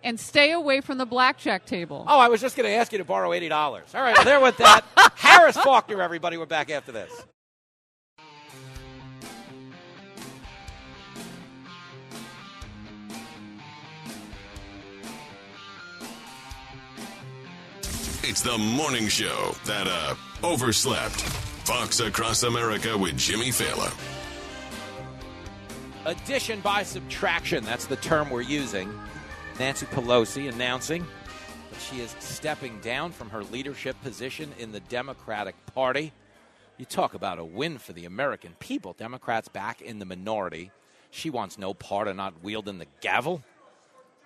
And 0.04 0.20
stay 0.20 0.52
away 0.52 0.80
from 0.80 0.98
the 0.98 1.06
blackjack 1.06 1.64
table. 1.64 2.04
Oh, 2.06 2.18
I 2.18 2.28
was 2.28 2.40
just 2.40 2.56
going 2.56 2.68
to 2.68 2.74
ask 2.76 2.92
you 2.92 2.98
to 2.98 3.04
borrow 3.04 3.30
$80. 3.30 3.50
All 3.52 4.02
right, 4.02 4.14
well, 4.16 4.24
there 4.24 4.40
with 4.40 4.56
that. 4.58 4.84
Harris 5.16 5.56
Faulkner, 5.56 6.00
everybody. 6.02 6.36
We're 6.36 6.46
back 6.46 6.70
after 6.70 6.92
this. 6.92 7.10
It's 18.22 18.42
the 18.42 18.58
morning 18.58 19.08
show 19.08 19.54
that 19.64 19.86
uh 19.86 20.14
overslept. 20.42 21.47
Fox 21.68 22.00
Across 22.00 22.44
America 22.44 22.96
with 22.96 23.18
Jimmy 23.18 23.50
Failla. 23.50 23.92
Addition 26.06 26.60
by 26.60 26.82
subtraction. 26.82 27.62
That's 27.62 27.84
the 27.84 27.96
term 27.96 28.30
we're 28.30 28.40
using. 28.40 28.90
Nancy 29.58 29.84
Pelosi 29.84 30.48
announcing 30.48 31.06
that 31.70 31.78
she 31.78 32.00
is 32.00 32.16
stepping 32.20 32.80
down 32.80 33.12
from 33.12 33.28
her 33.28 33.44
leadership 33.44 34.00
position 34.02 34.50
in 34.58 34.72
the 34.72 34.80
Democratic 34.80 35.56
Party. 35.74 36.14
You 36.78 36.86
talk 36.86 37.12
about 37.12 37.38
a 37.38 37.44
win 37.44 37.76
for 37.76 37.92
the 37.92 38.06
American 38.06 38.54
people. 38.60 38.94
Democrats 38.94 39.48
back 39.48 39.82
in 39.82 39.98
the 39.98 40.06
minority. 40.06 40.70
She 41.10 41.28
wants 41.28 41.58
no 41.58 41.74
part 41.74 42.08
of 42.08 42.16
not 42.16 42.42
wielding 42.42 42.78
the 42.78 42.86
gavel. 43.02 43.42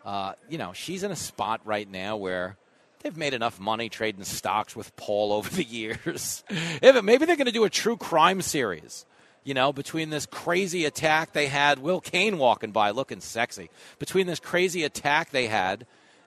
Uh, 0.05 0.35
you 0.49 0.59
know, 0.59 0.73
she's 0.75 1.03
in 1.03 1.11
a 1.11 1.17
spot 1.17 1.61
right 1.65 1.91
now 1.91 2.17
where 2.17 2.57
they've 3.03 3.17
made 3.17 3.35
enough 3.35 3.61
money 3.61 3.89
trading 3.89 4.25
stocks 4.25 4.75
with 4.77 4.95
Paul 4.97 5.33
over 5.33 5.49
the 5.51 5.65
years. 5.65 6.45
Maybe 6.83 7.25
they're 7.27 7.37
going 7.37 7.47
to 7.47 7.53
do 7.53 7.65
a 7.65 7.71
true 7.71 7.97
crime 7.97 8.43
series. 8.43 9.05
You 9.45 9.55
know, 9.55 9.73
between 9.73 10.11
this 10.11 10.27
crazy 10.27 10.85
attack 10.85 11.33
they 11.33 11.49
had, 11.49 11.81
Will 11.81 12.01
Cain 12.01 12.39
walking 12.39 12.71
by 12.71 12.91
looking 12.91 13.21
sexy. 13.21 13.71
Between 13.99 14.27
this 14.29 14.39
crazy 14.39 14.85
attack 14.85 15.31
they 15.31 15.49
had, 15.49 15.85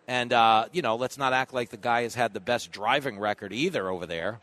and, 0.08 0.34
uh, 0.34 0.68
you 0.74 0.82
know, 0.82 0.98
let's 0.98 1.18
not 1.18 1.32
act 1.32 1.54
like 1.54 1.70
the 1.70 1.78
guy 1.78 2.04
has 2.04 2.14
had 2.14 2.34
the 2.34 2.40
best 2.42 2.72
driving 2.72 3.18
record 3.18 3.54
either 3.54 3.90
over 3.90 4.06
there. 4.06 4.40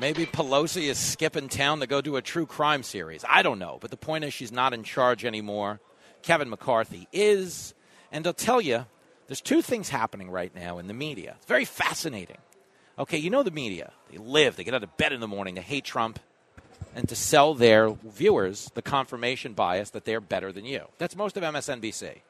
Maybe 0.00 0.26
Pelosi 0.26 0.84
is 0.84 0.98
skipping 0.98 1.48
town 1.48 1.80
to 1.80 1.86
go 1.86 2.00
do 2.00 2.16
a 2.16 2.22
true 2.22 2.46
crime 2.46 2.82
series. 2.84 3.24
I 3.28 3.42
don't 3.42 3.58
know. 3.58 3.78
But 3.80 3.90
the 3.90 3.96
point 3.96 4.24
is, 4.24 4.32
she's 4.32 4.52
not 4.52 4.72
in 4.72 4.84
charge 4.84 5.24
anymore. 5.24 5.80
Kevin 6.22 6.48
McCarthy 6.48 7.08
is. 7.12 7.74
And 8.10 8.26
I'll 8.26 8.32
tell 8.32 8.60
you, 8.60 8.86
there's 9.26 9.40
two 9.40 9.62
things 9.62 9.90
happening 9.90 10.30
right 10.30 10.54
now 10.54 10.78
in 10.78 10.86
the 10.86 10.94
media. 10.94 11.34
It's 11.36 11.46
very 11.46 11.64
fascinating. 11.64 12.38
Okay, 12.98 13.18
you 13.18 13.30
know 13.30 13.42
the 13.42 13.50
media. 13.50 13.92
They 14.10 14.18
live, 14.18 14.56
they 14.56 14.64
get 14.64 14.74
out 14.74 14.82
of 14.82 14.96
bed 14.96 15.12
in 15.12 15.20
the 15.20 15.28
morning, 15.28 15.54
they 15.54 15.60
hate 15.60 15.84
Trump, 15.84 16.18
and 16.94 17.08
to 17.08 17.14
sell 17.14 17.54
their 17.54 17.90
viewers 17.90 18.70
the 18.74 18.82
confirmation 18.82 19.52
bias 19.52 19.90
that 19.90 20.04
they're 20.04 20.20
better 20.20 20.50
than 20.50 20.64
you. 20.64 20.86
That's 20.98 21.14
most 21.14 21.36
of 21.36 21.42
MSNBC. 21.42 22.22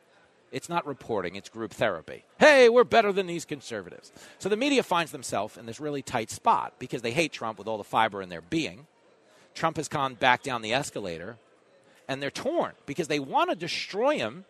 It's 0.51 0.69
not 0.69 0.87
reporting, 0.87 1.37
it's 1.37 1.49
group 1.49 1.73
therapy. 1.73 2.25
Hey, 2.39 2.69
we're 2.69 2.85
better 2.85 3.13
than 3.13 3.27
these 3.27 3.45
conservatives. 3.45 4.13
So 4.39 4.49
the 4.49 4.57
media 4.57 4.83
finds 4.83 5.13
themselves 5.13 5.57
in 5.57 5.67
this 5.67 5.81
really 5.81 6.03
tight 6.03 6.31
spot 6.31 6.75
because 6.79 7.03
they 7.03 7.13
hate 7.13 7.33
Trump 7.33 7.59
with 7.59 7.69
all 7.69 7.79
the 7.79 7.85
fiber 7.85 8.23
in 8.23 8.29
their 8.29 8.41
being. 8.41 8.87
Trump 9.55 9.77
has 9.77 9.89
gone 9.89 10.15
back 10.15 10.43
down 10.43 10.63
the 10.63 10.73
escalator, 10.73 11.37
and 12.07 12.23
they're 12.23 12.31
torn 12.31 12.73
because 12.87 13.09
they 13.09 13.19
want 13.19 13.51
to 13.51 13.57
destroy 13.57 14.17
him, 14.19 14.45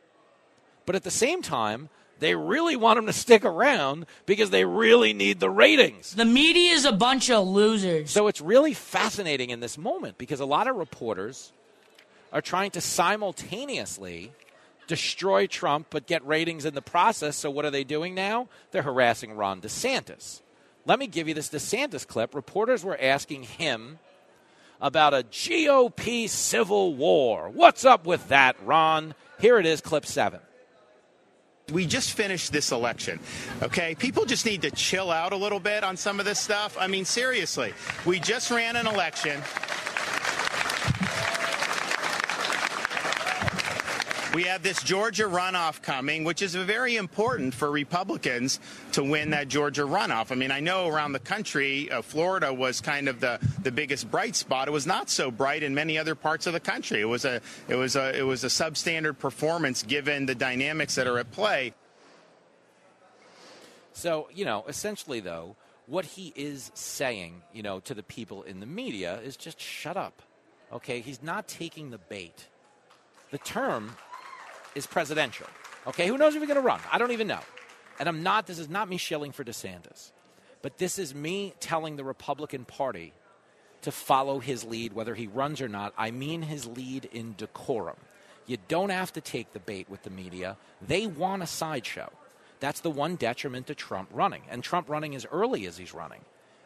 but 0.88 0.96
at 0.96 1.04
the 1.04 1.10
same 1.10 1.42
time, 1.42 1.90
they 2.18 2.34
really 2.34 2.74
want 2.74 2.98
him 2.98 3.04
to 3.04 3.12
stick 3.12 3.44
around 3.44 4.06
because 4.24 4.48
they 4.48 4.64
really 4.64 5.12
need 5.12 5.38
the 5.38 5.50
ratings. 5.50 6.14
The 6.14 6.24
media 6.24 6.72
is 6.72 6.86
a 6.86 6.92
bunch 6.92 7.28
of 7.30 7.46
losers. 7.46 8.10
So 8.10 8.26
it's 8.26 8.40
really 8.40 8.72
fascinating 8.72 9.50
in 9.50 9.60
this 9.60 9.76
moment 9.76 10.16
because 10.16 10.40
a 10.40 10.46
lot 10.46 10.66
of 10.66 10.76
reporters 10.76 11.52
are 12.32 12.40
trying 12.40 12.70
to 12.70 12.80
simultaneously 12.80 14.32
destroy 14.86 15.46
Trump 15.46 15.88
but 15.90 16.06
get 16.06 16.26
ratings 16.26 16.64
in 16.64 16.72
the 16.72 16.80
process. 16.80 17.36
So 17.36 17.50
what 17.50 17.66
are 17.66 17.70
they 17.70 17.84
doing 17.84 18.14
now? 18.14 18.48
They're 18.70 18.80
harassing 18.80 19.34
Ron 19.34 19.60
DeSantis. 19.60 20.40
Let 20.86 20.98
me 20.98 21.06
give 21.06 21.28
you 21.28 21.34
this 21.34 21.50
DeSantis 21.50 22.06
clip. 22.06 22.34
Reporters 22.34 22.82
were 22.82 22.96
asking 22.98 23.42
him 23.42 23.98
about 24.80 25.12
a 25.12 25.18
GOP 25.18 26.30
civil 26.30 26.94
war. 26.94 27.50
What's 27.50 27.84
up 27.84 28.06
with 28.06 28.28
that, 28.28 28.56
Ron? 28.64 29.14
Here 29.38 29.58
it 29.58 29.66
is, 29.66 29.82
clip 29.82 30.06
seven. 30.06 30.40
We 31.72 31.86
just 31.86 32.12
finished 32.12 32.50
this 32.50 32.72
election, 32.72 33.20
okay? 33.62 33.94
People 33.94 34.24
just 34.24 34.46
need 34.46 34.62
to 34.62 34.70
chill 34.70 35.10
out 35.10 35.32
a 35.32 35.36
little 35.36 35.60
bit 35.60 35.84
on 35.84 35.96
some 35.98 36.18
of 36.18 36.24
this 36.24 36.38
stuff. 36.38 36.76
I 36.80 36.86
mean, 36.86 37.04
seriously, 37.04 37.74
we 38.06 38.20
just 38.20 38.50
ran 38.50 38.76
an 38.76 38.86
election. 38.86 39.42
We 44.38 44.44
have 44.44 44.62
this 44.62 44.80
Georgia 44.84 45.24
runoff 45.24 45.82
coming, 45.82 46.22
which 46.22 46.42
is 46.42 46.54
very 46.54 46.94
important 46.94 47.52
for 47.52 47.72
Republicans 47.72 48.60
to 48.92 49.02
win 49.02 49.30
that 49.30 49.48
Georgia 49.48 49.82
runoff. 49.82 50.30
I 50.30 50.36
mean, 50.36 50.52
I 50.52 50.60
know 50.60 50.86
around 50.86 51.10
the 51.10 51.18
country, 51.18 51.90
uh, 51.90 52.02
Florida 52.02 52.54
was 52.54 52.80
kind 52.80 53.08
of 53.08 53.18
the, 53.18 53.40
the 53.64 53.72
biggest 53.72 54.08
bright 54.12 54.36
spot. 54.36 54.68
It 54.68 54.70
was 54.70 54.86
not 54.86 55.10
so 55.10 55.32
bright 55.32 55.64
in 55.64 55.74
many 55.74 55.98
other 55.98 56.14
parts 56.14 56.46
of 56.46 56.52
the 56.52 56.60
country. 56.60 57.00
It 57.00 57.06
was 57.06 57.24
a 57.24 57.40
it 57.66 57.74
was 57.74 57.96
a 57.96 58.16
it 58.16 58.22
was 58.22 58.44
a 58.44 58.46
substandard 58.46 59.18
performance 59.18 59.82
given 59.82 60.26
the 60.26 60.36
dynamics 60.36 60.94
that 60.94 61.08
are 61.08 61.18
at 61.18 61.32
play. 61.32 61.74
So, 63.92 64.28
you 64.32 64.44
know, 64.44 64.64
essentially, 64.68 65.18
though, 65.18 65.56
what 65.86 66.04
he 66.04 66.32
is 66.36 66.70
saying, 66.74 67.42
you 67.52 67.64
know, 67.64 67.80
to 67.80 67.92
the 67.92 68.04
people 68.04 68.44
in 68.44 68.60
the 68.60 68.66
media 68.66 69.18
is 69.18 69.36
just 69.36 69.60
shut 69.60 69.96
up. 69.96 70.22
Okay? 70.72 71.00
He's 71.00 71.24
not 71.24 71.48
taking 71.48 71.90
the 71.90 71.98
bait. 71.98 72.46
The 73.32 73.38
term 73.38 73.96
is 74.78 74.86
presidential. 74.86 75.46
Okay? 75.86 76.06
Who 76.06 76.16
knows 76.16 76.34
if 76.34 76.40
he's 76.40 76.48
going 76.48 76.60
to 76.60 76.66
run? 76.66 76.80
I 76.90 76.96
don't 76.96 77.12
even 77.12 77.26
know. 77.26 77.40
And 77.98 78.08
I'm 78.08 78.22
not, 78.22 78.46
this 78.46 78.58
is 78.58 78.68
not 78.68 78.88
me 78.88 78.96
shilling 78.96 79.32
for 79.32 79.44
DeSantis, 79.44 80.12
but 80.62 80.78
this 80.78 80.98
is 80.98 81.14
me 81.14 81.52
telling 81.60 81.96
the 81.96 82.04
Republican 82.04 82.64
Party 82.64 83.12
to 83.82 83.92
follow 83.92 84.38
his 84.38 84.64
lead, 84.64 84.92
whether 84.92 85.14
he 85.14 85.26
runs 85.26 85.60
or 85.60 85.68
not. 85.68 85.92
I 85.98 86.10
mean 86.10 86.42
his 86.42 86.66
lead 86.66 87.04
in 87.06 87.34
decorum. 87.36 87.96
You 88.46 88.56
don't 88.68 88.90
have 88.90 89.12
to 89.12 89.20
take 89.20 89.52
the 89.52 89.60
bait 89.60 89.90
with 89.90 90.02
the 90.04 90.10
media. 90.10 90.56
They 90.80 91.06
want 91.06 91.42
a 91.42 91.46
sideshow. 91.46 92.10
That's 92.60 92.80
the 92.80 92.90
one 92.90 93.16
detriment 93.16 93.66
to 93.66 93.74
Trump 93.74 94.08
running. 94.12 94.42
And 94.48 94.64
Trump 94.64 94.88
running 94.88 95.14
as 95.14 95.26
early 95.30 95.66
as 95.66 95.76
he's 95.76 95.94
running 95.94 96.22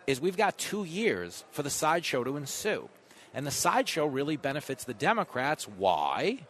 is 0.06 0.20
we've 0.20 0.36
got 0.36 0.58
two 0.58 0.84
years 0.84 1.44
for 1.50 1.62
the 1.62 1.70
sideshow 1.70 2.24
to 2.24 2.36
ensue. 2.36 2.88
And 3.34 3.46
the 3.46 3.50
sideshow 3.50 4.06
really 4.06 4.36
benefits 4.36 4.84
the 4.84 4.94
Democrats. 4.94 5.66
Why? 5.66 6.40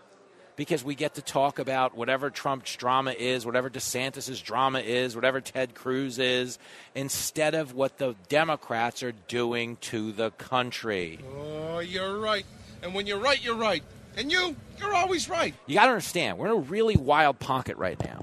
Because 0.55 0.85
we 0.85 0.95
get 0.95 1.15
to 1.15 1.23
talk 1.23 1.59
about 1.59 1.97
whatever 1.97 2.29
Trump's 2.29 2.77
drama 2.77 3.13
is, 3.13 3.47
whatever 3.47 3.71
DeSantis' 3.71 4.43
drama 4.43 4.81
is, 4.81 5.15
whatever 5.15 5.41
Ted 5.41 5.75
Cruz 5.75 6.19
is, 6.19 6.59
instead 6.95 7.55
of 7.55 7.75
what 7.75 7.97
the 7.99 8.15
Democrats 8.29 9.03
are 9.03 9.13
doing 9.29 9.77
to 9.77 10.13
the 10.13 10.31
country. 10.33 11.19
Oh, 11.37 11.79
you're 11.79 12.19
right. 12.19 12.45
And 12.83 12.95
when 12.95 13.07
you're 13.07 13.19
right, 13.19 13.43
you're 13.43 13.57
right. 13.57 13.83
And 14.17 14.31
you, 14.31 14.55
you're 14.79 14.95
always 14.95 15.29
right. 15.29 15.55
You 15.67 15.75
got 15.75 15.87
to 15.87 15.93
understand, 15.93 16.37
we're 16.37 16.47
in 16.47 16.53
a 16.53 16.57
really 16.57 16.97
wild 16.97 17.39
pocket 17.39 17.79
right 17.79 17.99
now. 17.99 18.23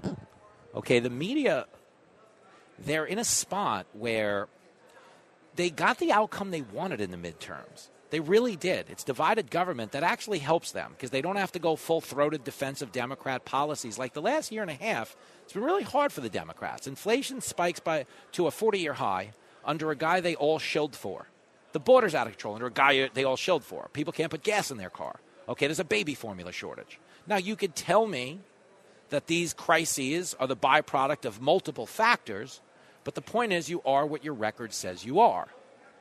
Okay, 0.76 1.00
the 1.00 1.10
media, 1.10 1.66
they're 2.78 3.06
in 3.06 3.18
a 3.18 3.24
spot 3.24 3.88
where 3.94 4.48
they 5.56 5.72
got 5.72 5.98
the 5.98 6.12
outcome 6.12 6.52
they 6.52 6.62
wanted 6.62 7.02
in 7.02 7.10
the 7.10 7.18
midterms. 7.18 7.90
They 8.10 8.20
really 8.20 8.56
did. 8.56 8.90
It's 8.90 9.04
divided 9.04 9.52
government 9.52 9.92
that 9.92 10.04
actually 10.04 10.40
helps 10.40 10.72
them 10.72 10.92
because 10.92 11.12
they 11.12 11.22
don't 11.22 11.36
have 11.36 11.52
to 11.52 11.60
go 11.60 11.76
full 11.76 12.02
throated 12.02 12.44
defensive 12.44 12.92
Democrat 12.92 13.46
policies. 13.46 14.00
Like 14.00 14.14
the 14.14 14.22
last 14.22 14.52
year 14.52 14.64
and 14.64 14.72
a 14.72 14.76
half, 14.76 15.16
it's 15.44 15.54
been 15.54 15.64
really 15.64 15.84
hard 15.84 16.12
for 16.12 16.22
the 16.22 16.30
Democrats. 16.30 16.88
Inflation 16.88 17.42
spikes 17.42 17.80
by 17.80 18.06
to 18.32 18.48
a 18.48 18.52
40 18.52 18.80
year 18.80 18.94
high 18.94 19.32
under 19.64 19.92
a 19.92 19.96
guy 19.96 20.22
they 20.22 20.36
all 20.36 20.58
shilled 20.58 20.96
for. 20.96 21.28
The 21.72 21.80
border's 21.80 22.16
out 22.16 22.26
of 22.26 22.34
control 22.34 22.56
under 22.56 22.68
a 22.68 22.72
guy 22.72 23.10
they 23.14 23.24
all 23.24 23.36
shilled 23.36 23.64
for. 23.64 23.90
People 23.94 24.14
can't 24.14 24.32
put 24.32 24.42
gas 24.42 24.72
in 24.72 24.78
their 24.78 24.90
car. 24.90 25.20
Okay, 25.48 25.68
there's 25.68 25.80
a 25.80 25.84
baby 25.84 26.16
formula 26.16 26.52
shortage. 26.52 27.00
Now, 27.28 27.38
you 27.38 27.56
could 27.56 27.76
tell 27.76 28.08
me 28.08 28.40
that 29.10 29.28
these 29.28 29.54
crises 29.54 30.36
are 30.40 30.48
the 30.48 30.56
byproduct 30.56 31.26
of 31.26 31.42
multiple 31.42 31.86
factors, 31.86 32.62
but 33.04 33.16
the 33.16 33.22
point 33.22 33.54
is 33.54 33.70
you 33.70 33.82
are 33.86 34.06
what 34.06 34.24
your 34.24 34.34
record 34.34 34.74
says 34.74 35.06
you 35.06 35.20
are. 35.20 35.48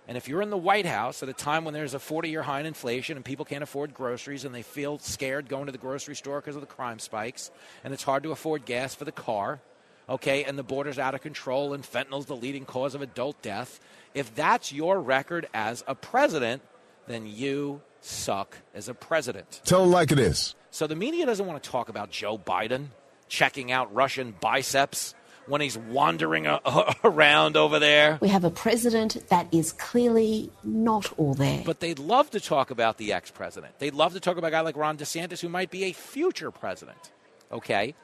And 0.08 0.16
if 0.16 0.26
you're 0.26 0.40
in 0.40 0.48
the 0.48 0.56
White 0.56 0.86
House 0.86 1.22
at 1.22 1.28
a 1.28 1.34
time 1.34 1.66
when 1.66 1.74
there's 1.74 1.92
a 1.92 1.98
40 1.98 2.30
year 2.30 2.42
high 2.42 2.60
in 2.60 2.66
inflation 2.66 3.16
and 3.16 3.24
people 3.24 3.44
can't 3.44 3.62
afford 3.62 3.92
groceries 3.92 4.46
and 4.46 4.54
they 4.54 4.62
feel 4.62 4.98
scared 4.98 5.50
going 5.50 5.66
to 5.66 5.72
the 5.72 5.78
grocery 5.78 6.16
store 6.16 6.40
because 6.40 6.54
of 6.54 6.62
the 6.62 6.66
crime 6.66 6.98
spikes 6.98 7.50
and 7.84 7.92
it's 7.92 8.02
hard 8.02 8.22
to 8.22 8.32
afford 8.32 8.64
gas 8.64 8.94
for 8.94 9.04
the 9.04 9.12
car, 9.12 9.60
okay, 10.08 10.44
and 10.44 10.58
the 10.58 10.62
border's 10.62 10.98
out 10.98 11.14
of 11.14 11.20
control 11.20 11.74
and 11.74 11.84
fentanyl's 11.84 12.24
the 12.24 12.34
leading 12.34 12.64
cause 12.64 12.94
of 12.94 13.02
adult 13.02 13.40
death, 13.42 13.80
if 14.14 14.34
that's 14.34 14.72
your 14.72 14.98
record 14.98 15.46
as 15.52 15.84
a 15.86 15.94
president, 15.94 16.62
then 17.06 17.26
you 17.26 17.82
suck 18.00 18.56
as 18.74 18.88
a 18.88 18.94
president. 18.94 19.60
Tell 19.66 19.82
them 19.82 19.90
like 19.90 20.10
it 20.10 20.18
is. 20.18 20.54
So 20.70 20.86
the 20.86 20.96
media 20.96 21.26
doesn't 21.26 21.44
want 21.44 21.62
to 21.62 21.70
talk 21.70 21.90
about 21.90 22.10
Joe 22.10 22.38
Biden 22.38 22.86
checking 23.28 23.70
out 23.70 23.94
Russian 23.94 24.34
biceps 24.40 25.14
when 25.48 25.60
he's 25.60 25.76
wandering 25.76 26.46
a- 26.46 26.60
around 27.04 27.56
over 27.56 27.78
there. 27.78 28.18
We 28.20 28.28
have 28.28 28.44
a 28.44 28.50
president 28.50 29.28
that 29.28 29.46
is 29.52 29.72
clearly 29.72 30.50
not 30.62 31.12
all 31.18 31.34
there. 31.34 31.62
But 31.64 31.80
they'd 31.80 31.98
love 31.98 32.30
to 32.30 32.40
talk 32.40 32.70
about 32.70 32.98
the 32.98 33.12
ex 33.12 33.30
president. 33.30 33.78
They'd 33.78 33.94
love 33.94 34.12
to 34.12 34.20
talk 34.20 34.36
about 34.36 34.48
a 34.48 34.50
guy 34.50 34.60
like 34.60 34.76
Ron 34.76 34.98
DeSantis 34.98 35.40
who 35.40 35.48
might 35.48 35.70
be 35.70 35.84
a 35.84 35.92
future 35.92 36.50
president. 36.50 37.10
Okay? 37.50 37.94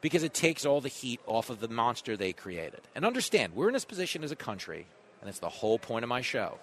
Because 0.00 0.22
it 0.22 0.34
takes 0.34 0.64
all 0.64 0.80
the 0.80 0.88
heat 0.88 1.20
off 1.26 1.50
of 1.50 1.60
the 1.60 1.68
monster 1.68 2.16
they 2.16 2.32
created. 2.32 2.80
And 2.94 3.04
understand, 3.04 3.54
we're 3.54 3.68
in 3.68 3.74
this 3.74 3.84
position 3.84 4.22
as 4.22 4.30
a 4.30 4.36
country, 4.36 4.86
and 5.20 5.28
it's 5.28 5.40
the 5.40 5.48
whole 5.48 5.78
point 5.78 6.04
of 6.04 6.08
my 6.08 6.20
show, 6.20 6.58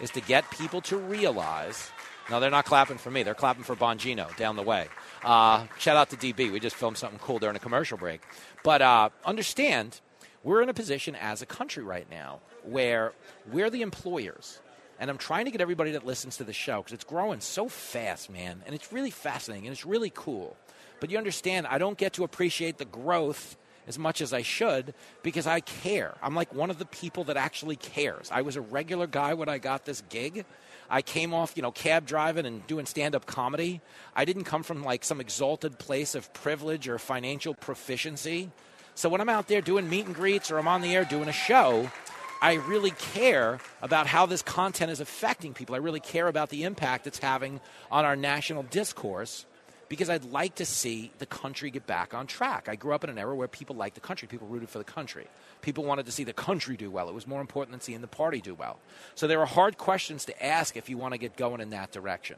is 0.00 0.10
to 0.10 0.20
get 0.20 0.50
people 0.50 0.80
to 0.82 0.96
realize. 0.96 1.90
No, 2.30 2.40
they're 2.40 2.50
not 2.50 2.64
clapping 2.64 2.98
for 2.98 3.10
me. 3.10 3.22
They're 3.22 3.34
clapping 3.34 3.62
for 3.62 3.76
Bongino 3.76 4.34
down 4.36 4.56
the 4.56 4.62
way. 4.62 4.88
Uh, 5.22 5.66
shout 5.78 5.96
out 5.96 6.10
to 6.10 6.16
DB. 6.16 6.52
We 6.52 6.58
just 6.58 6.76
filmed 6.76 6.98
something 6.98 7.20
cool 7.20 7.38
during 7.38 7.56
a 7.56 7.60
commercial 7.60 7.96
break. 7.96 8.22
But 8.64 8.82
uh, 8.82 9.10
understand, 9.24 10.00
we're 10.42 10.62
in 10.62 10.68
a 10.68 10.74
position 10.74 11.14
as 11.14 11.40
a 11.42 11.46
country 11.46 11.84
right 11.84 12.08
now 12.10 12.40
where 12.64 13.12
we're 13.52 13.70
the 13.70 13.82
employers. 13.82 14.60
And 14.98 15.10
I'm 15.10 15.18
trying 15.18 15.44
to 15.44 15.50
get 15.50 15.60
everybody 15.60 15.92
that 15.92 16.06
listens 16.06 16.38
to 16.38 16.44
the 16.44 16.52
show 16.52 16.78
because 16.78 16.92
it's 16.92 17.04
growing 17.04 17.40
so 17.40 17.68
fast, 17.68 18.30
man. 18.30 18.62
And 18.66 18.74
it's 18.74 18.92
really 18.92 19.10
fascinating 19.10 19.66
and 19.66 19.72
it's 19.72 19.86
really 19.86 20.10
cool. 20.14 20.56
But 21.00 21.10
you 21.10 21.18
understand, 21.18 21.66
I 21.66 21.78
don't 21.78 21.98
get 21.98 22.14
to 22.14 22.24
appreciate 22.24 22.78
the 22.78 22.86
growth 22.86 23.56
as 23.86 23.98
much 23.98 24.20
as 24.20 24.32
I 24.32 24.42
should 24.42 24.94
because 25.22 25.46
I 25.46 25.60
care. 25.60 26.16
I'm 26.22 26.34
like 26.34 26.52
one 26.54 26.70
of 26.70 26.78
the 26.78 26.86
people 26.86 27.24
that 27.24 27.36
actually 27.36 27.76
cares. 27.76 28.30
I 28.32 28.42
was 28.42 28.56
a 28.56 28.60
regular 28.60 29.06
guy 29.06 29.34
when 29.34 29.48
I 29.48 29.58
got 29.58 29.84
this 29.84 30.02
gig. 30.08 30.44
I 30.90 31.02
came 31.02 31.34
off, 31.34 31.52
you 31.56 31.62
know, 31.62 31.72
cab 31.72 32.06
driving 32.06 32.46
and 32.46 32.66
doing 32.66 32.86
stand 32.86 33.14
up 33.14 33.26
comedy. 33.26 33.80
I 34.14 34.24
didn't 34.24 34.44
come 34.44 34.62
from 34.62 34.82
like 34.82 35.04
some 35.04 35.20
exalted 35.20 35.78
place 35.78 36.14
of 36.14 36.32
privilege 36.32 36.88
or 36.88 36.98
financial 36.98 37.54
proficiency. 37.54 38.50
So 38.94 39.08
when 39.08 39.20
I'm 39.20 39.28
out 39.28 39.48
there 39.48 39.60
doing 39.60 39.88
meet 39.88 40.06
and 40.06 40.14
greets 40.14 40.50
or 40.50 40.58
I'm 40.58 40.68
on 40.68 40.80
the 40.80 40.94
air 40.94 41.04
doing 41.04 41.28
a 41.28 41.32
show, 41.32 41.90
I 42.40 42.54
really 42.54 42.92
care 42.92 43.58
about 43.82 44.06
how 44.06 44.26
this 44.26 44.42
content 44.42 44.90
is 44.90 45.00
affecting 45.00 45.54
people. 45.54 45.74
I 45.74 45.78
really 45.78 46.00
care 46.00 46.28
about 46.28 46.50
the 46.50 46.64
impact 46.64 47.06
it's 47.06 47.18
having 47.18 47.60
on 47.90 48.04
our 48.04 48.16
national 48.16 48.62
discourse 48.64 49.46
because 49.88 50.10
I'd 50.10 50.24
like 50.24 50.56
to 50.56 50.66
see 50.66 51.12
the 51.18 51.26
country 51.26 51.70
get 51.70 51.86
back 51.86 52.14
on 52.14 52.26
track. 52.26 52.68
I 52.68 52.74
grew 52.74 52.92
up 52.92 53.04
in 53.04 53.10
an 53.10 53.18
era 53.18 53.34
where 53.34 53.48
people 53.48 53.76
liked 53.76 53.94
the 53.94 54.00
country, 54.00 54.26
people 54.26 54.48
rooted 54.48 54.68
for 54.68 54.78
the 54.78 54.84
country. 54.84 55.26
People 55.62 55.84
wanted 55.84 56.06
to 56.06 56.12
see 56.12 56.24
the 56.24 56.32
country 56.32 56.76
do 56.76 56.90
well. 56.90 57.08
It 57.08 57.14
was 57.14 57.26
more 57.26 57.40
important 57.40 57.72
than 57.72 57.80
seeing 57.80 58.00
the 58.00 58.06
party 58.06 58.40
do 58.40 58.54
well. 58.54 58.78
So 59.14 59.26
there 59.26 59.40
are 59.40 59.46
hard 59.46 59.78
questions 59.78 60.24
to 60.26 60.44
ask 60.44 60.76
if 60.76 60.88
you 60.88 60.98
want 60.98 61.12
to 61.12 61.18
get 61.18 61.36
going 61.36 61.60
in 61.60 61.70
that 61.70 61.92
direction. 61.92 62.36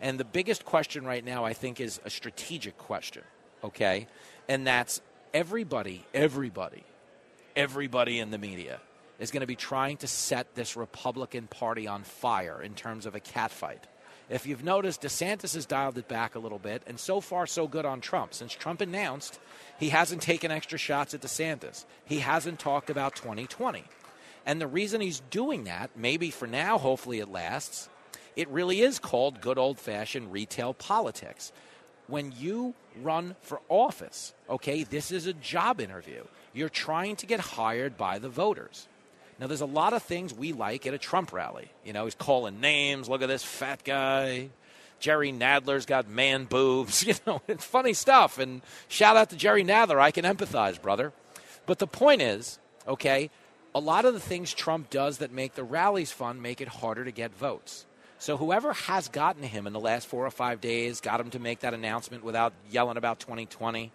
And 0.00 0.20
the 0.20 0.24
biggest 0.24 0.64
question 0.64 1.04
right 1.04 1.24
now, 1.24 1.44
I 1.44 1.52
think, 1.52 1.80
is 1.80 2.00
a 2.04 2.10
strategic 2.10 2.76
question, 2.76 3.22
okay? 3.64 4.06
And 4.48 4.66
that's 4.66 5.00
everybody, 5.32 6.04
everybody, 6.12 6.84
everybody 7.56 8.18
in 8.18 8.30
the 8.30 8.38
media 8.38 8.80
is 9.18 9.30
going 9.30 9.42
to 9.42 9.46
be 9.46 9.56
trying 9.56 9.98
to 9.98 10.06
set 10.06 10.54
this 10.54 10.76
Republican 10.76 11.46
Party 11.46 11.86
on 11.86 12.02
fire 12.02 12.60
in 12.62 12.74
terms 12.74 13.06
of 13.06 13.14
a 13.14 13.20
catfight. 13.20 13.82
If 14.30 14.46
you've 14.46 14.62
noticed, 14.62 15.02
DeSantis 15.02 15.54
has 15.54 15.66
dialed 15.66 15.98
it 15.98 16.06
back 16.06 16.36
a 16.36 16.38
little 16.38 16.60
bit, 16.60 16.84
and 16.86 17.00
so 17.00 17.20
far, 17.20 17.48
so 17.48 17.66
good 17.66 17.84
on 17.84 18.00
Trump. 18.00 18.32
Since 18.32 18.52
Trump 18.52 18.80
announced, 18.80 19.40
he 19.78 19.88
hasn't 19.88 20.22
taken 20.22 20.52
extra 20.52 20.78
shots 20.78 21.14
at 21.14 21.20
DeSantis. 21.20 21.84
He 22.04 22.20
hasn't 22.20 22.60
talked 22.60 22.90
about 22.90 23.16
2020. 23.16 23.82
And 24.46 24.60
the 24.60 24.68
reason 24.68 25.00
he's 25.00 25.20
doing 25.30 25.64
that, 25.64 25.90
maybe 25.96 26.30
for 26.30 26.46
now, 26.46 26.78
hopefully 26.78 27.18
it 27.18 27.28
lasts, 27.28 27.88
it 28.36 28.48
really 28.48 28.82
is 28.82 29.00
called 29.00 29.40
good 29.40 29.58
old 29.58 29.80
fashioned 29.80 30.32
retail 30.32 30.74
politics. 30.74 31.50
When 32.06 32.32
you 32.38 32.74
run 33.02 33.34
for 33.40 33.60
office, 33.68 34.32
okay, 34.48 34.84
this 34.84 35.10
is 35.10 35.26
a 35.26 35.32
job 35.32 35.80
interview. 35.80 36.24
You're 36.52 36.68
trying 36.68 37.16
to 37.16 37.26
get 37.26 37.40
hired 37.40 37.98
by 37.98 38.20
the 38.20 38.28
voters. 38.28 38.86
Now, 39.40 39.46
there's 39.46 39.62
a 39.62 39.66
lot 39.66 39.94
of 39.94 40.02
things 40.02 40.34
we 40.34 40.52
like 40.52 40.86
at 40.86 40.92
a 40.92 40.98
Trump 40.98 41.32
rally. 41.32 41.70
You 41.82 41.94
know, 41.94 42.04
he's 42.04 42.14
calling 42.14 42.60
names. 42.60 43.08
Look 43.08 43.22
at 43.22 43.28
this 43.28 43.42
fat 43.42 43.82
guy. 43.84 44.50
Jerry 44.98 45.32
Nadler's 45.32 45.86
got 45.86 46.08
man 46.10 46.44
boobs. 46.44 47.02
You 47.06 47.14
know, 47.26 47.40
it's 47.48 47.64
funny 47.64 47.94
stuff. 47.94 48.38
And 48.38 48.60
shout 48.88 49.16
out 49.16 49.30
to 49.30 49.36
Jerry 49.36 49.64
Nadler. 49.64 49.98
I 49.98 50.10
can 50.10 50.26
empathize, 50.26 50.80
brother. 50.80 51.14
But 51.64 51.78
the 51.78 51.86
point 51.86 52.20
is, 52.20 52.58
okay, 52.86 53.30
a 53.74 53.80
lot 53.80 54.04
of 54.04 54.12
the 54.12 54.20
things 54.20 54.52
Trump 54.52 54.90
does 54.90 55.18
that 55.18 55.32
make 55.32 55.54
the 55.54 55.64
rallies 55.64 56.12
fun 56.12 56.42
make 56.42 56.60
it 56.60 56.68
harder 56.68 57.06
to 57.06 57.10
get 57.10 57.34
votes. 57.34 57.86
So 58.18 58.36
whoever 58.36 58.74
has 58.74 59.08
gotten 59.08 59.42
him 59.42 59.66
in 59.66 59.72
the 59.72 59.80
last 59.80 60.06
four 60.06 60.26
or 60.26 60.30
five 60.30 60.60
days, 60.60 61.00
got 61.00 61.18
him 61.18 61.30
to 61.30 61.38
make 61.38 61.60
that 61.60 61.72
announcement 61.72 62.24
without 62.24 62.52
yelling 62.70 62.98
about 62.98 63.20
2020, 63.20 63.90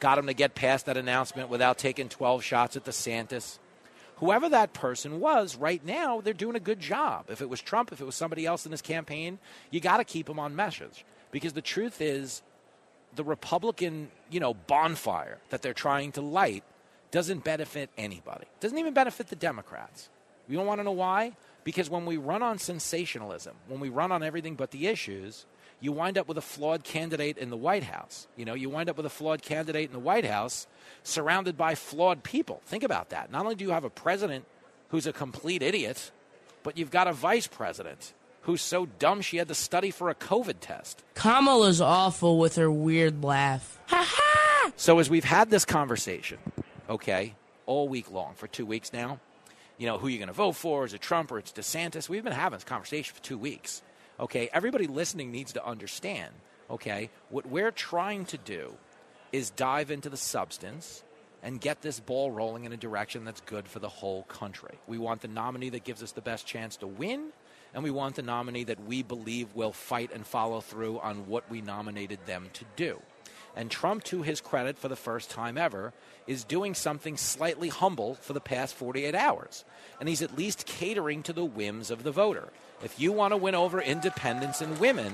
got 0.00 0.18
him 0.18 0.26
to 0.26 0.34
get 0.34 0.54
past 0.54 0.84
that 0.84 0.98
announcement 0.98 1.48
without 1.48 1.78
taking 1.78 2.10
12 2.10 2.44
shots 2.44 2.76
at 2.76 2.84
DeSantis 2.84 3.58
whoever 4.22 4.48
that 4.48 4.72
person 4.72 5.18
was, 5.18 5.56
right 5.56 5.84
now, 5.84 6.20
they're 6.20 6.32
doing 6.32 6.54
a 6.54 6.60
good 6.60 6.78
job. 6.78 7.24
If 7.28 7.42
it 7.42 7.48
was 7.48 7.60
Trump, 7.60 7.90
if 7.90 8.00
it 8.00 8.04
was 8.04 8.14
somebody 8.14 8.46
else 8.46 8.64
in 8.64 8.70
his 8.70 8.80
campaign, 8.80 9.40
you 9.72 9.80
got 9.80 9.96
to 9.96 10.04
keep 10.04 10.28
them 10.28 10.38
on 10.38 10.54
message. 10.54 11.04
Because 11.32 11.54
the 11.54 11.60
truth 11.60 12.00
is, 12.00 12.40
the 13.16 13.24
Republican, 13.24 14.12
you 14.30 14.38
know, 14.38 14.54
bonfire 14.54 15.38
that 15.50 15.60
they're 15.60 15.74
trying 15.74 16.12
to 16.12 16.20
light 16.20 16.62
doesn't 17.10 17.42
benefit 17.42 17.90
anybody. 17.98 18.46
Doesn't 18.60 18.78
even 18.78 18.94
benefit 18.94 19.26
the 19.26 19.34
Democrats. 19.34 20.08
You 20.48 20.56
don't 20.56 20.66
want 20.66 20.78
to 20.78 20.84
know 20.84 20.92
why? 20.92 21.32
Because 21.64 21.90
when 21.90 22.06
we 22.06 22.16
run 22.16 22.44
on 22.44 22.58
sensationalism, 22.58 23.56
when 23.66 23.80
we 23.80 23.88
run 23.88 24.12
on 24.12 24.22
everything 24.22 24.54
but 24.54 24.70
the 24.70 24.86
issues, 24.86 25.46
you 25.82 25.90
wind 25.90 26.16
up 26.16 26.28
with 26.28 26.38
a 26.38 26.42
flawed 26.42 26.84
candidate 26.84 27.36
in 27.36 27.50
the 27.50 27.56
White 27.56 27.82
House. 27.82 28.28
You 28.36 28.44
know, 28.44 28.54
you 28.54 28.70
wind 28.70 28.88
up 28.88 28.96
with 28.96 29.04
a 29.04 29.10
flawed 29.10 29.42
candidate 29.42 29.86
in 29.86 29.92
the 29.92 29.98
White 29.98 30.24
House 30.24 30.68
surrounded 31.02 31.56
by 31.56 31.74
flawed 31.74 32.22
people. 32.22 32.62
Think 32.64 32.84
about 32.84 33.10
that. 33.10 33.32
Not 33.32 33.42
only 33.42 33.56
do 33.56 33.64
you 33.64 33.72
have 33.72 33.82
a 33.82 33.90
president 33.90 34.44
who's 34.90 35.08
a 35.08 35.12
complete 35.12 35.60
idiot, 35.60 36.12
but 36.62 36.78
you've 36.78 36.92
got 36.92 37.08
a 37.08 37.12
vice 37.12 37.48
president 37.48 38.14
who's 38.42 38.62
so 38.62 38.86
dumb 39.00 39.22
she 39.22 39.38
had 39.38 39.48
to 39.48 39.56
study 39.56 39.90
for 39.90 40.08
a 40.08 40.14
COVID 40.14 40.56
test. 40.60 41.02
Kamala's 41.14 41.80
awful 41.80 42.38
with 42.38 42.54
her 42.54 42.70
weird 42.70 43.24
laugh. 43.24 43.80
Ha 43.88 44.06
ha! 44.08 44.72
So 44.76 45.00
as 45.00 45.10
we've 45.10 45.24
had 45.24 45.50
this 45.50 45.64
conversation, 45.64 46.38
okay, 46.88 47.34
all 47.66 47.88
week 47.88 48.08
long 48.10 48.34
for 48.34 48.46
two 48.46 48.66
weeks 48.66 48.92
now, 48.92 49.18
you 49.78 49.86
know, 49.88 49.98
who 49.98 50.06
you're 50.06 50.18
going 50.18 50.28
to 50.28 50.32
vote 50.32 50.52
for? 50.52 50.84
Is 50.84 50.94
it 50.94 51.00
Trump 51.00 51.32
or 51.32 51.38
it's 51.38 51.50
DeSantis? 51.50 52.08
We've 52.08 52.22
been 52.22 52.32
having 52.32 52.56
this 52.56 52.64
conversation 52.64 53.14
for 53.16 53.22
two 53.22 53.38
weeks. 53.38 53.82
Okay, 54.22 54.48
everybody 54.52 54.86
listening 54.86 55.32
needs 55.32 55.54
to 55.54 55.66
understand. 55.66 56.32
Okay, 56.70 57.10
what 57.28 57.44
we're 57.44 57.72
trying 57.72 58.24
to 58.26 58.38
do 58.38 58.72
is 59.32 59.50
dive 59.50 59.90
into 59.90 60.08
the 60.08 60.16
substance 60.16 61.02
and 61.42 61.60
get 61.60 61.82
this 61.82 61.98
ball 61.98 62.30
rolling 62.30 62.64
in 62.64 62.72
a 62.72 62.76
direction 62.76 63.24
that's 63.24 63.40
good 63.40 63.66
for 63.66 63.80
the 63.80 63.88
whole 63.88 64.22
country. 64.22 64.78
We 64.86 64.96
want 64.96 65.22
the 65.22 65.28
nominee 65.28 65.70
that 65.70 65.82
gives 65.82 66.04
us 66.04 66.12
the 66.12 66.20
best 66.20 66.46
chance 66.46 66.76
to 66.76 66.86
win, 66.86 67.30
and 67.74 67.82
we 67.82 67.90
want 67.90 68.14
the 68.14 68.22
nominee 68.22 68.62
that 68.62 68.86
we 68.86 69.02
believe 69.02 69.56
will 69.56 69.72
fight 69.72 70.12
and 70.14 70.24
follow 70.24 70.60
through 70.60 71.00
on 71.00 71.26
what 71.26 71.50
we 71.50 71.60
nominated 71.60 72.20
them 72.24 72.48
to 72.52 72.64
do. 72.76 73.02
And 73.56 73.70
Trump, 73.72 74.04
to 74.04 74.22
his 74.22 74.40
credit, 74.40 74.78
for 74.78 74.88
the 74.88 74.96
first 74.96 75.30
time 75.30 75.58
ever, 75.58 75.92
is 76.28 76.44
doing 76.44 76.74
something 76.74 77.16
slightly 77.16 77.68
humble 77.68 78.14
for 78.14 78.34
the 78.34 78.40
past 78.40 78.74
48 78.76 79.14
hours. 79.14 79.64
And 79.98 80.08
he's 80.08 80.22
at 80.22 80.38
least 80.38 80.64
catering 80.64 81.22
to 81.24 81.32
the 81.32 81.44
whims 81.44 81.90
of 81.90 82.04
the 82.04 82.12
voter. 82.12 82.50
If 82.82 82.98
you 83.00 83.12
want 83.12 83.32
to 83.32 83.36
win 83.36 83.54
over 83.54 83.80
independents 83.80 84.60
and 84.60 84.78
women, 84.78 85.12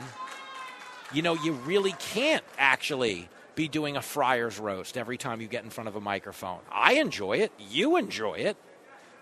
you 1.13 1.23
know, 1.23 1.35
you 1.35 1.53
really 1.53 1.93
can't 1.93 2.45
actually 2.59 3.29
be 3.55 3.69
doing 3.69 3.97
a 3.97 4.03
friar's 4.03 4.59
roast 4.59 4.97
every 4.97 5.19
time 5.19 5.41
you 5.41 5.49
get 5.49 5.65
in 5.65 5.71
front 5.71 5.89
of 5.89 5.97
a 5.97 6.01
microphone. 6.01 6.61
I 6.71 6.95
enjoy 6.95 7.39
it. 7.39 7.53
You 7.59 7.97
enjoy 7.97 8.35
it. 8.35 8.57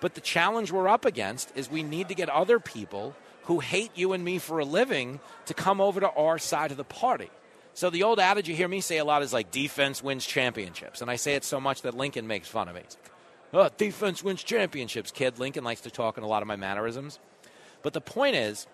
But 0.01 0.15
the 0.15 0.21
challenge 0.21 0.71
we're 0.71 0.89
up 0.89 1.05
against 1.05 1.53
is 1.57 1.71
we 1.71 1.83
need 1.83 2.09
to 2.09 2.15
get 2.15 2.29
other 2.29 2.61
people 2.61 3.17
who 3.45 3.61
hate 3.61 3.93
you 3.95 4.13
and 4.13 4.25
me 4.25 4.39
for 4.39 4.59
a 4.59 4.65
living 4.65 5.21
to 5.47 5.55
come 5.55 5.81
over 5.81 6.01
to 6.01 6.11
our 6.11 6.39
side 6.39 6.71
of 6.71 6.77
the 6.77 6.85
party. 6.85 7.31
So 7.75 7.91
the 7.91 8.03
old 8.03 8.19
adage 8.19 8.49
you 8.49 8.55
hear 8.55 8.69
me 8.69 8.81
say 8.81 8.99
a 8.99 9.05
lot 9.05 9.23
is 9.23 9.33
like 9.33 9.51
defense 9.51 10.03
wins 10.03 10.27
championships. 10.27 11.01
And 11.01 11.11
I 11.11 11.17
say 11.17 11.35
it 11.35 11.45
so 11.45 11.61
much 11.61 11.83
that 11.83 11.95
Lincoln 11.95 12.27
makes 12.27 12.49
fun 12.49 12.69
of 12.69 12.75
me. 12.75 12.83
Oh, 13.53 13.69
defense 13.77 14.23
wins 14.23 14.43
championships, 14.43 15.11
kid. 15.13 15.39
Lincoln 15.39 15.65
likes 15.65 15.83
to 15.83 15.91
talk 15.91 16.19
in 16.19 16.25
a 16.25 16.27
lot 16.27 16.43
of 16.43 16.49
my 16.49 16.57
mannerisms. 16.57 17.19
But 17.87 17.93
the 17.93 18.01
point 18.01 18.35
is, 18.35 18.67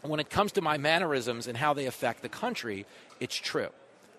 when 0.00 0.18
it 0.18 0.30
comes 0.30 0.52
to 0.52 0.62
my 0.62 0.78
mannerisms 0.78 1.46
and 1.46 1.58
how 1.58 1.74
they 1.74 1.84
affect 1.84 2.22
the 2.22 2.30
country, 2.30 2.86
it's 3.20 3.36
true. 3.36 3.68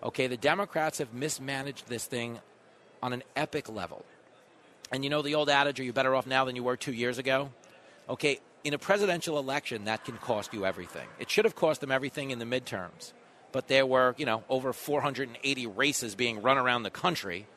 Okay, 0.00 0.28
the 0.28 0.36
Democrats 0.36 0.98
have 0.98 1.12
mismanaged 1.12 1.88
this 1.88 2.06
thing 2.06 2.38
on 3.02 3.12
an 3.12 3.24
epic 3.34 3.68
level. 3.68 4.04
And 4.92 5.02
you 5.02 5.10
know 5.10 5.22
the 5.22 5.34
old 5.34 5.50
adage, 5.50 5.80
are 5.80 5.82
you 5.82 5.92
better 5.92 6.14
off 6.14 6.24
now 6.24 6.44
than 6.44 6.54
you 6.54 6.62
were 6.62 6.76
two 6.76 6.92
years 6.92 7.18
ago? 7.18 7.50
Okay, 8.08 8.38
in 8.62 8.74
a 8.74 8.78
presidential 8.78 9.40
election, 9.40 9.86
that 9.86 10.04
can 10.04 10.16
cost 10.18 10.54
you 10.54 10.64
everything. 10.64 11.08
It 11.18 11.28
should 11.28 11.44
have 11.44 11.56
cost 11.56 11.80
them 11.80 11.90
everything 11.90 12.30
in 12.30 12.38
the 12.38 12.44
midterms. 12.44 13.12
But 13.50 13.66
there 13.66 13.86
were, 13.86 14.14
you 14.18 14.24
know, 14.24 14.44
over 14.48 14.72
480 14.72 15.66
races 15.66 16.14
being 16.14 16.42
run 16.42 16.58
around 16.58 16.84
the 16.84 16.90
country. 16.90 17.48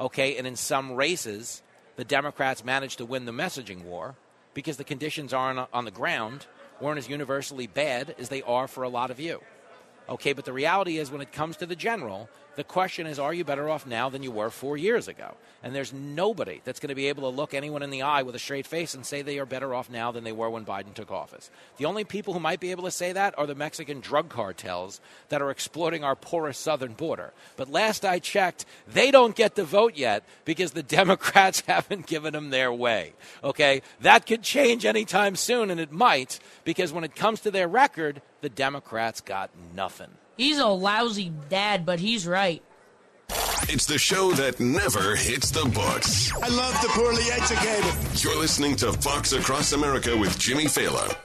Okay, 0.00 0.38
and 0.38 0.46
in 0.46 0.56
some 0.56 0.92
races, 0.92 1.60
the 1.96 2.06
Democrats 2.06 2.64
managed 2.64 2.96
to 2.96 3.04
win 3.04 3.26
the 3.26 3.32
messaging 3.32 3.84
war 3.84 4.14
because 4.54 4.76
the 4.76 4.84
conditions 4.84 5.32
aren't 5.32 5.68
on 5.72 5.84
the 5.84 5.90
ground 5.90 6.46
weren't 6.80 6.98
as 6.98 7.08
universally 7.08 7.66
bad 7.66 8.14
as 8.18 8.28
they 8.28 8.42
are 8.42 8.66
for 8.66 8.82
a 8.82 8.88
lot 8.88 9.10
of 9.10 9.20
you. 9.20 9.40
Okay, 10.08 10.32
but 10.32 10.44
the 10.44 10.52
reality 10.52 10.98
is 10.98 11.10
when 11.10 11.20
it 11.20 11.32
comes 11.32 11.56
to 11.58 11.66
the 11.66 11.76
general, 11.76 12.28
the 12.54 12.64
question 12.64 13.06
is 13.06 13.18
are 13.18 13.32
you 13.32 13.44
better 13.44 13.68
off 13.68 13.86
now 13.86 14.08
than 14.08 14.22
you 14.22 14.30
were 14.30 14.50
four 14.50 14.76
years 14.76 15.08
ago? 15.08 15.34
And 15.62 15.74
there's 15.74 15.92
nobody 15.92 16.60
that's 16.64 16.80
going 16.80 16.88
to 16.88 16.94
be 16.94 17.08
able 17.08 17.30
to 17.30 17.36
look 17.36 17.54
anyone 17.54 17.82
in 17.82 17.90
the 17.90 18.02
eye 18.02 18.22
with 18.22 18.34
a 18.34 18.38
straight 18.38 18.66
face 18.66 18.94
and 18.94 19.06
say 19.06 19.22
they 19.22 19.38
are 19.38 19.46
better 19.46 19.74
off 19.74 19.88
now 19.88 20.10
than 20.10 20.24
they 20.24 20.32
were 20.32 20.50
when 20.50 20.64
Biden 20.64 20.92
took 20.92 21.10
office. 21.10 21.50
The 21.76 21.84
only 21.84 22.04
people 22.04 22.34
who 22.34 22.40
might 22.40 22.60
be 22.60 22.72
able 22.72 22.84
to 22.84 22.90
say 22.90 23.12
that 23.12 23.38
are 23.38 23.46
the 23.46 23.54
Mexican 23.54 24.00
drug 24.00 24.28
cartels 24.28 25.00
that 25.28 25.40
are 25.40 25.50
exploiting 25.50 26.02
our 26.02 26.16
porous 26.16 26.58
southern 26.58 26.94
border. 26.94 27.32
But 27.56 27.70
last 27.70 28.04
I 28.04 28.18
checked, 28.18 28.66
they 28.88 29.10
don't 29.10 29.36
get 29.36 29.54
to 29.56 29.64
vote 29.64 29.96
yet 29.96 30.24
because 30.44 30.72
the 30.72 30.82
Democrats 30.92 31.60
haven't 31.66 32.06
given 32.06 32.32
them 32.32 32.50
their 32.50 32.72
way. 32.72 33.12
Okay, 33.44 33.82
that 34.00 34.26
could 34.26 34.42
change 34.42 34.84
anytime 34.84 35.36
soon, 35.36 35.70
and 35.70 35.80
it 35.80 35.92
might 35.92 36.40
because 36.64 36.92
when 36.92 37.04
it 37.04 37.14
comes 37.14 37.40
to 37.42 37.50
their 37.50 37.68
record, 37.68 38.20
the 38.40 38.48
Democrats 38.48 39.20
got 39.20 39.50
nothing. 39.74 40.10
He's 40.42 40.58
a 40.58 40.66
lousy 40.66 41.30
dad, 41.48 41.86
but 41.86 42.00
he's 42.00 42.26
right. 42.26 42.60
It's 43.68 43.86
the 43.86 43.96
show 43.96 44.32
that 44.32 44.58
never 44.58 45.14
hits 45.14 45.52
the 45.52 45.64
books. 45.66 46.32
I 46.34 46.48
love 46.48 46.74
the 46.82 46.88
poorly 46.88 47.22
educated. 47.30 48.24
You're 48.24 48.40
listening 48.40 48.74
to 48.78 48.92
Fox 48.92 49.32
Across 49.34 49.72
America 49.72 50.16
with 50.16 50.36
Jimmy 50.40 50.64
Failla. 50.64 51.16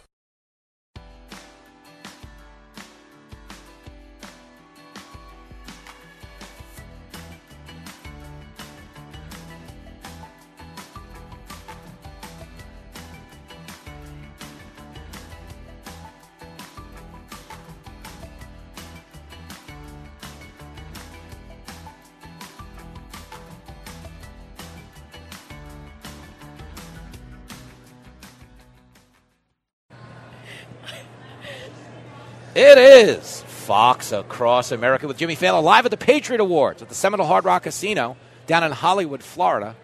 Fox 33.67 34.13
Across 34.13 34.71
America 34.71 35.09
with 35.09 35.17
Jimmy 35.17 35.35
Failla 35.35 35.61
live 35.61 35.83
at 35.83 35.91
the 35.91 35.97
Patriot 35.97 36.39
Awards 36.39 36.81
at 36.81 36.87
the 36.87 36.95
Seminole 36.95 37.27
Hard 37.27 37.43
Rock 37.43 37.63
Casino 37.63 38.15
down 38.45 38.63
in 38.63 38.71
Hollywood, 38.71 39.21
Florida. 39.21 39.75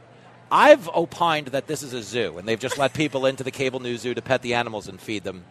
I've 0.49 0.87
opined 0.87 1.47
that 1.47 1.67
this 1.67 1.83
is 1.83 1.91
a 1.91 2.01
zoo, 2.01 2.37
and 2.37 2.47
they've 2.47 2.57
just 2.57 2.77
let 2.77 2.93
people 2.93 3.25
into 3.25 3.43
the 3.43 3.51
cable 3.51 3.81
news 3.81 3.99
zoo 3.99 4.13
to 4.13 4.21
pet 4.21 4.41
the 4.41 4.53
animals 4.53 4.87
and 4.87 5.01
feed 5.01 5.25
them. 5.25 5.43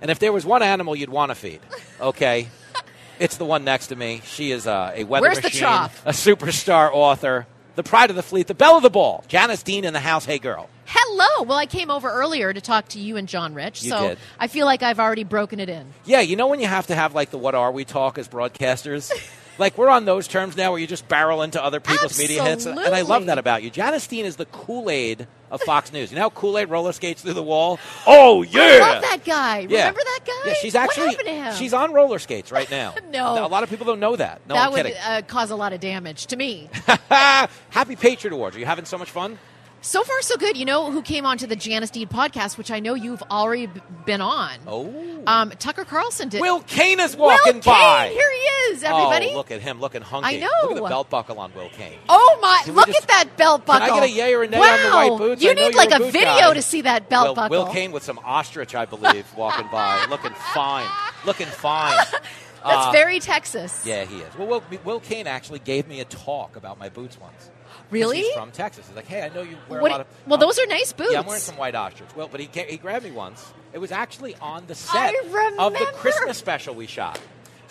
And 0.00 0.08
if 0.08 0.20
there 0.20 0.32
was 0.32 0.46
one 0.46 0.62
animal 0.62 0.94
you'd 0.94 1.10
want 1.10 1.32
to 1.32 1.34
feed, 1.34 1.58
okay, 2.00 2.46
it's 3.18 3.38
the 3.38 3.44
one 3.44 3.64
next 3.64 3.88
to 3.88 3.96
me. 3.96 4.22
She 4.24 4.52
is 4.52 4.68
uh, 4.68 4.92
a 4.94 5.02
weather 5.02 5.22
Where's 5.22 5.38
the 5.38 5.48
machine, 5.48 5.64
a 5.64 6.12
superstar 6.12 6.90
author, 6.92 7.48
the 7.74 7.82
pride 7.82 8.10
of 8.10 8.14
the 8.14 8.22
fleet, 8.22 8.46
the 8.46 8.54
belle 8.54 8.76
of 8.76 8.84
the 8.84 8.90
ball, 8.90 9.24
Janice 9.26 9.64
Dean 9.64 9.84
in 9.84 9.94
the 9.94 9.98
house. 9.98 10.24
Hey, 10.24 10.38
girl. 10.38 10.70
Hello. 11.20 11.44
Well, 11.44 11.58
I 11.58 11.66
came 11.66 11.90
over 11.90 12.10
earlier 12.10 12.52
to 12.52 12.60
talk 12.60 12.88
to 12.88 12.98
you 12.98 13.16
and 13.16 13.28
John 13.28 13.52
Rich, 13.54 13.82
You 13.82 13.90
so 13.90 14.08
did. 14.08 14.18
I 14.38 14.46
feel 14.46 14.64
like 14.64 14.82
I've 14.82 14.98
already 14.98 15.24
broken 15.24 15.60
it 15.60 15.68
in. 15.68 15.86
Yeah, 16.06 16.20
you 16.20 16.36
know 16.36 16.46
when 16.48 16.60
you 16.60 16.66
have 16.66 16.86
to 16.86 16.94
have 16.94 17.14
like 17.14 17.30
the 17.30 17.38
what 17.38 17.54
are 17.54 17.70
we 17.72 17.84
talk 17.84 18.16
as 18.16 18.26
broadcasters? 18.28 19.12
like 19.58 19.76
we're 19.76 19.90
on 19.90 20.06
those 20.06 20.26
terms 20.26 20.56
now 20.56 20.70
where 20.70 20.80
you 20.80 20.86
just 20.86 21.06
barrel 21.08 21.42
into 21.42 21.62
other 21.62 21.78
people's 21.78 22.18
media 22.18 22.42
hits. 22.42 22.64
And 22.64 22.78
I 22.78 23.02
love 23.02 23.26
that 23.26 23.36
about 23.38 23.62
you. 23.62 23.68
Janice 23.70 24.06
Dean 24.06 24.24
is 24.24 24.36
the 24.36 24.46
Kool 24.46 24.88
Aid 24.88 25.26
of 25.50 25.60
Fox 25.60 25.92
News. 25.92 26.10
You 26.10 26.16
know 26.16 26.22
how 26.22 26.30
Kool 26.30 26.56
Aid 26.56 26.70
roller 26.70 26.92
skates 26.92 27.20
through 27.22 27.34
the 27.34 27.42
wall? 27.42 27.78
Oh, 28.06 28.42
yeah. 28.42 28.60
I 28.62 28.78
love 28.78 29.02
that 29.02 29.24
guy. 29.24 29.58
Yeah. 29.68 29.78
Remember 29.80 30.00
that 30.02 30.20
guy? 30.24 30.32
Yeah, 30.46 30.54
she's 30.54 30.74
actually 30.74 31.08
what 31.08 31.16
happened 31.16 31.28
to 31.28 31.42
him? 31.50 31.54
she's 31.56 31.74
on 31.74 31.92
roller 31.92 32.18
skates 32.18 32.50
right 32.50 32.70
now. 32.70 32.94
No. 33.10 33.44
a 33.44 33.48
lot 33.48 33.64
of 33.64 33.68
people 33.70 33.86
don't 33.86 33.98
know 33.98 34.14
that. 34.14 34.40
No, 34.48 34.54
that 34.54 34.66
I'm 34.66 34.72
would 34.72 34.86
kidding. 34.86 35.00
uh, 35.04 35.22
cause 35.26 35.50
a 35.50 35.56
lot 35.56 35.72
of 35.72 35.80
damage 35.80 36.26
to 36.26 36.36
me. 36.36 36.70
Happy 37.10 37.96
Patriot 37.96 38.32
Awards. 38.32 38.54
Are 38.54 38.60
you 38.60 38.66
having 38.66 38.84
so 38.84 38.96
much 38.96 39.10
fun? 39.10 39.36
So 39.82 40.04
far, 40.04 40.20
so 40.20 40.36
good. 40.36 40.58
You 40.58 40.66
know 40.66 40.90
who 40.90 41.00
came 41.00 41.24
on 41.24 41.38
to 41.38 41.46
the 41.46 41.56
Janice 41.56 41.88
Dean 41.90 42.06
podcast, 42.06 42.58
which 42.58 42.70
I 42.70 42.80
know 42.80 42.92
you've 42.94 43.22
already 43.30 43.66
been 44.04 44.20
on. 44.20 44.58
Oh, 44.66 45.22
Um, 45.26 45.50
Tucker 45.58 45.84
Carlson 45.86 46.28
did. 46.28 46.40
Will 46.42 46.60
Cain 46.60 47.00
is 47.00 47.16
walking 47.16 47.54
Will 47.56 47.62
by. 47.62 48.08
Cain, 48.08 48.12
here 48.12 48.30
he 48.30 48.72
is, 48.74 48.82
everybody. 48.84 49.30
Oh, 49.30 49.36
look 49.36 49.50
at 49.50 49.62
him, 49.62 49.80
looking 49.80 50.02
hunky. 50.02 50.36
I 50.36 50.38
know. 50.40 50.48
Look 50.64 50.70
at 50.72 50.82
the 50.82 50.88
belt 50.88 51.08
buckle 51.08 51.38
on 51.40 51.54
Will 51.54 51.70
Cain. 51.70 51.98
Oh 52.10 52.38
my! 52.42 52.60
Can 52.64 52.74
Look 52.74 52.88
just- 52.88 53.02
at 53.02 53.08
that 53.08 53.36
belt 53.38 53.64
buckle. 53.64 53.86
Can. 53.86 53.96
I 53.96 54.00
get 54.00 54.10
a 54.10 54.12
yay 54.12 54.34
or 54.34 54.42
a 54.42 54.48
nay 54.48 54.58
wow. 54.58 54.66
on 54.66 54.82
the 54.82 54.96
white 55.14 55.18
boots? 55.18 55.42
You 55.42 55.50
I 55.50 55.54
need 55.54 55.74
like 55.74 55.92
a, 55.92 56.04
video 56.10 56.24
guy. 56.24 56.54
to 56.54 56.62
see 56.62 56.82
that 56.82 57.08
belt 57.08 57.28
Will, 57.28 57.34
buckle. 57.34 57.64
Will 57.64 57.72
Cain 57.72 57.90
with 57.92 58.02
some 58.02 58.18
ostrich, 58.22 58.74
I 58.74 58.84
believe, 58.84 59.26
walking 59.34 59.68
by, 59.72 60.04
looking 60.10 60.32
fine, 60.52 60.86
looking 61.24 61.46
fine. 61.46 61.96
That's 62.62 62.88
Uh, 62.88 62.92
very 62.92 63.18
Texas. 63.20 63.86
Yeah, 63.86 64.04
he 64.04 64.18
is. 64.18 64.36
Well, 64.36 64.46
Will, 64.46 64.62
Will 64.84 65.00
Cain 65.00 65.26
actually 65.26 65.60
gave 65.60 65.88
me 65.88 66.00
a 66.00 66.04
talk 66.04 66.56
about 66.56 66.78
my 66.78 66.90
boots 66.90 67.18
once. 67.18 67.50
Really? 67.90 68.18
He's 68.22 68.34
from 68.34 68.50
Texas. 68.50 68.86
He's 68.86 68.96
like, 68.96 69.06
hey, 69.06 69.22
I 69.22 69.28
know 69.28 69.42
you 69.42 69.56
wear 69.68 69.80
What- 69.82 69.90
a 69.90 69.94
lot 69.94 70.00
of. 70.02 70.06
well, 70.26 70.38
those 70.38 70.58
um, 70.58 70.64
are 70.64 70.68
nice 70.68 70.92
boots. 70.92 71.10
Yeah, 71.12 71.20
I'm 71.20 71.26
wearing 71.26 71.40
some 71.42 71.56
white 71.56 71.74
ostrich. 71.74 72.08
Well, 72.16 72.28
but 72.30 72.40
he 72.40 72.48
he 72.68 72.76
grabbed 72.76 73.04
me 73.04 73.10
once. 73.10 73.52
It 73.72 73.78
was 73.78 73.92
actually 73.92 74.34
on 74.36 74.66
the 74.66 74.74
set 74.74 75.14
of 75.58 75.72
the. 75.72 75.86
Christmas 75.94 76.38
special 76.38 76.74
we 76.74 76.86
shot. 76.86 77.20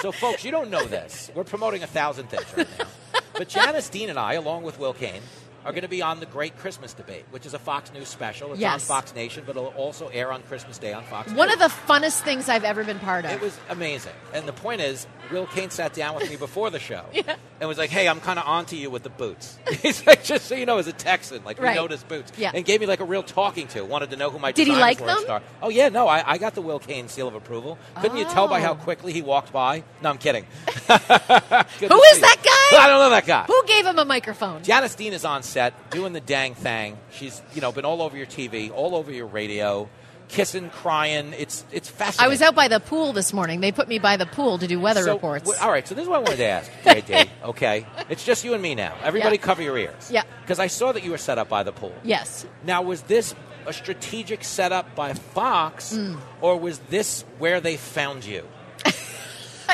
So, 0.02 0.12
folks, 0.14 0.46
you 0.46 0.52
don't 0.52 0.70
know 0.70 0.86
this. 0.86 1.30
We're 1.36 1.44
promoting 1.44 1.84
a 1.84 1.88
thousand 1.88 2.30
things 2.30 2.46
right 2.56 2.68
now. 2.80 2.86
But 3.34 3.50
Janice 3.50 3.90
Dean 3.90 4.10
and 4.10 4.18
I, 4.18 4.34
along 4.34 4.64
with 4.64 4.80
Will 4.80 4.94
Cain, 4.94 5.22
are 5.66 5.74
going 5.74 5.82
to 5.82 5.90
be 5.90 6.02
on 6.02 6.22
the 6.22 6.26
Great 6.26 6.58
Christmas 6.58 6.94
Debate, 6.94 7.26
which 7.32 7.46
is 7.46 7.54
a 7.54 7.60
Fox 7.60 7.92
News 7.92 8.08
special. 8.08 8.52
It's 8.54 8.62
Yes. 8.62 8.74
on 8.76 8.80
Fox 8.80 9.14
Nation, 9.14 9.44
but 9.46 9.58
it'll 9.58 9.68
also 9.70 10.08
air 10.08 10.32
on 10.32 10.42
Christmas 10.44 10.78
Day 10.78 10.94
on 10.94 11.04
Fox 11.04 11.32
One 11.34 11.50
News. 11.50 11.56
of 11.56 11.60
the 11.60 11.76
funnest 11.94 12.22
things 12.22 12.48
I've 12.48 12.64
ever 12.64 12.86
been 12.86 13.00
part 13.00 13.26
of. 13.26 13.32
It 13.32 13.42
was 13.42 13.58
amazing. 13.70 14.14
And 14.34 14.48
the 14.48 14.54
point 14.54 14.80
is, 14.80 15.06
Will 15.32 15.46
Cain 15.48 15.70
sat 15.70 15.94
down 15.94 16.16
with 16.16 16.30
me 16.30 16.36
before 16.36 16.70
the 16.70 16.80
show 16.80 17.06
and 17.60 17.68
was 17.70 17.78
like, 17.78 17.90
hey, 17.90 18.08
I'm 18.08 18.20
kind 18.20 18.40
of 18.40 18.46
onto 18.46 18.76
you 18.76 18.90
with 18.90 19.04
the 19.04 19.10
boots. 19.10 19.58
He's 19.82 20.06
like, 20.08 20.24
just 20.24 20.46
so 20.46 20.56
you 20.56 20.66
know, 20.66 20.78
as 20.78 20.88
a 20.88 20.94
Texan, 20.94 21.44
like, 21.44 21.60
Right. 21.62 21.76
we 21.76 21.82
notice 21.82 22.04
boots. 22.04 22.32
Yeah. 22.38 22.52
And 22.54 22.66
gave 22.66 22.80
me 22.82 22.88
like 22.88 23.00
a 23.00 23.06
real 23.06 23.24
talking 23.24 23.68
to. 23.70 23.84
Wanted 23.86 24.10
to 24.12 24.16
know 24.18 24.30
who 24.30 24.40
my 24.40 24.52
Did 24.52 24.68
he 24.68 24.76
like 24.76 24.98
them? 24.98 25.20
Star. 25.22 25.42
Oh, 25.62 25.70
yeah, 25.70 25.90
no, 25.90 26.08
I, 26.08 26.24
I 26.34 26.38
got 26.38 26.56
the 26.56 26.62
Will 26.62 26.80
Cain 26.80 27.08
seal 27.08 27.28
of 27.28 27.36
approval. 27.36 27.78
Couldn't 28.02 28.18
you 28.18 28.26
tell 28.26 28.48
by 28.48 28.62
how 28.62 28.72
Oh. 28.72 28.76
quickly 28.76 29.14
he 29.14 29.22
walked 29.22 29.52
by? 29.54 29.84
No, 30.02 30.10
I'm 30.10 30.18
kidding. 30.18 30.46
Who 30.66 30.94
is 30.94 32.20
that 32.22 32.38
guy? 32.44 32.78
I 32.78 32.88
don't 32.88 33.00
know 33.00 33.10
that 33.10 33.26
guy. 33.26 33.44
Who 33.46 33.64
gave 33.66 33.86
him 33.86 33.98
a 34.00 34.06
microphone? 34.06 34.64
Janice 34.64 34.96
Dean 34.96 35.14
is 35.14 35.26
on 35.26 35.44
set 35.44 35.90
doing 35.92 36.14
the 36.14 36.22
dang 36.22 36.56
thing. 36.56 36.98
She's 37.12 37.42
you 37.54 37.62
know 37.62 37.72
been 37.72 37.86
all 37.86 38.02
over 38.02 38.16
your 38.18 38.26
TV, 38.28 38.72
all 38.72 38.96
over 38.96 39.12
your 39.12 39.26
radio, 39.28 39.90
kissing, 40.30 40.70
crying. 40.70 41.34
It's 41.38 41.66
it's 41.72 41.90
fascinating. 41.90 42.26
I 42.26 42.30
was 42.30 42.42
out 42.42 42.56
by 42.56 42.70
the 42.70 42.80
pool 42.80 43.12
this 43.12 43.34
morning. 43.34 43.60
They 43.60 43.72
put 43.74 43.88
me 43.90 44.00
by 44.00 44.16
the 44.16 44.26
pool 44.26 44.58
to 44.60 44.68
do 44.68 44.80
weather 44.80 45.04
So, 45.04 45.14
reports. 45.16 45.44
w- 45.46 45.62
all 45.62 45.70
right, 45.72 45.86
so 45.86 45.94
this 45.96 46.04
is 46.04 46.10
what 46.10 46.16
I 46.18 46.20
wanted 46.20 46.38
to 46.38 46.46
ask, 46.46 46.72
JD. 46.86 47.28
okay, 47.46 47.86
it's 48.10 48.24
just 48.24 48.44
you 48.46 48.54
and 48.54 48.62
me 48.64 48.76
now. 48.76 48.96
Everybody, 49.04 49.36
Yeah. 49.36 49.42
cover 49.42 49.62
your 49.62 49.78
ears. 49.78 50.10
Yeah. 50.10 50.24
Because 50.42 50.60
I 50.60 50.68
saw 50.68 50.92
that 50.94 51.04
you 51.04 51.12
were 51.12 51.18
set 51.18 51.38
up 51.38 51.50
by 51.50 51.64
the 51.64 51.72
pool. 51.74 51.94
Yes. 52.04 52.46
Now, 52.64 52.82
was 52.82 53.02
this 53.04 53.36
a 53.66 53.74
strategic 53.74 54.44
setup 54.44 54.96
by 54.96 55.14
Fox, 55.14 55.94
Mm. 55.94 56.18
or 56.42 56.58
was 56.58 56.80
this 56.90 57.26
where 57.40 57.60
they 57.60 57.76
found 57.78 58.24
you? 58.24 58.48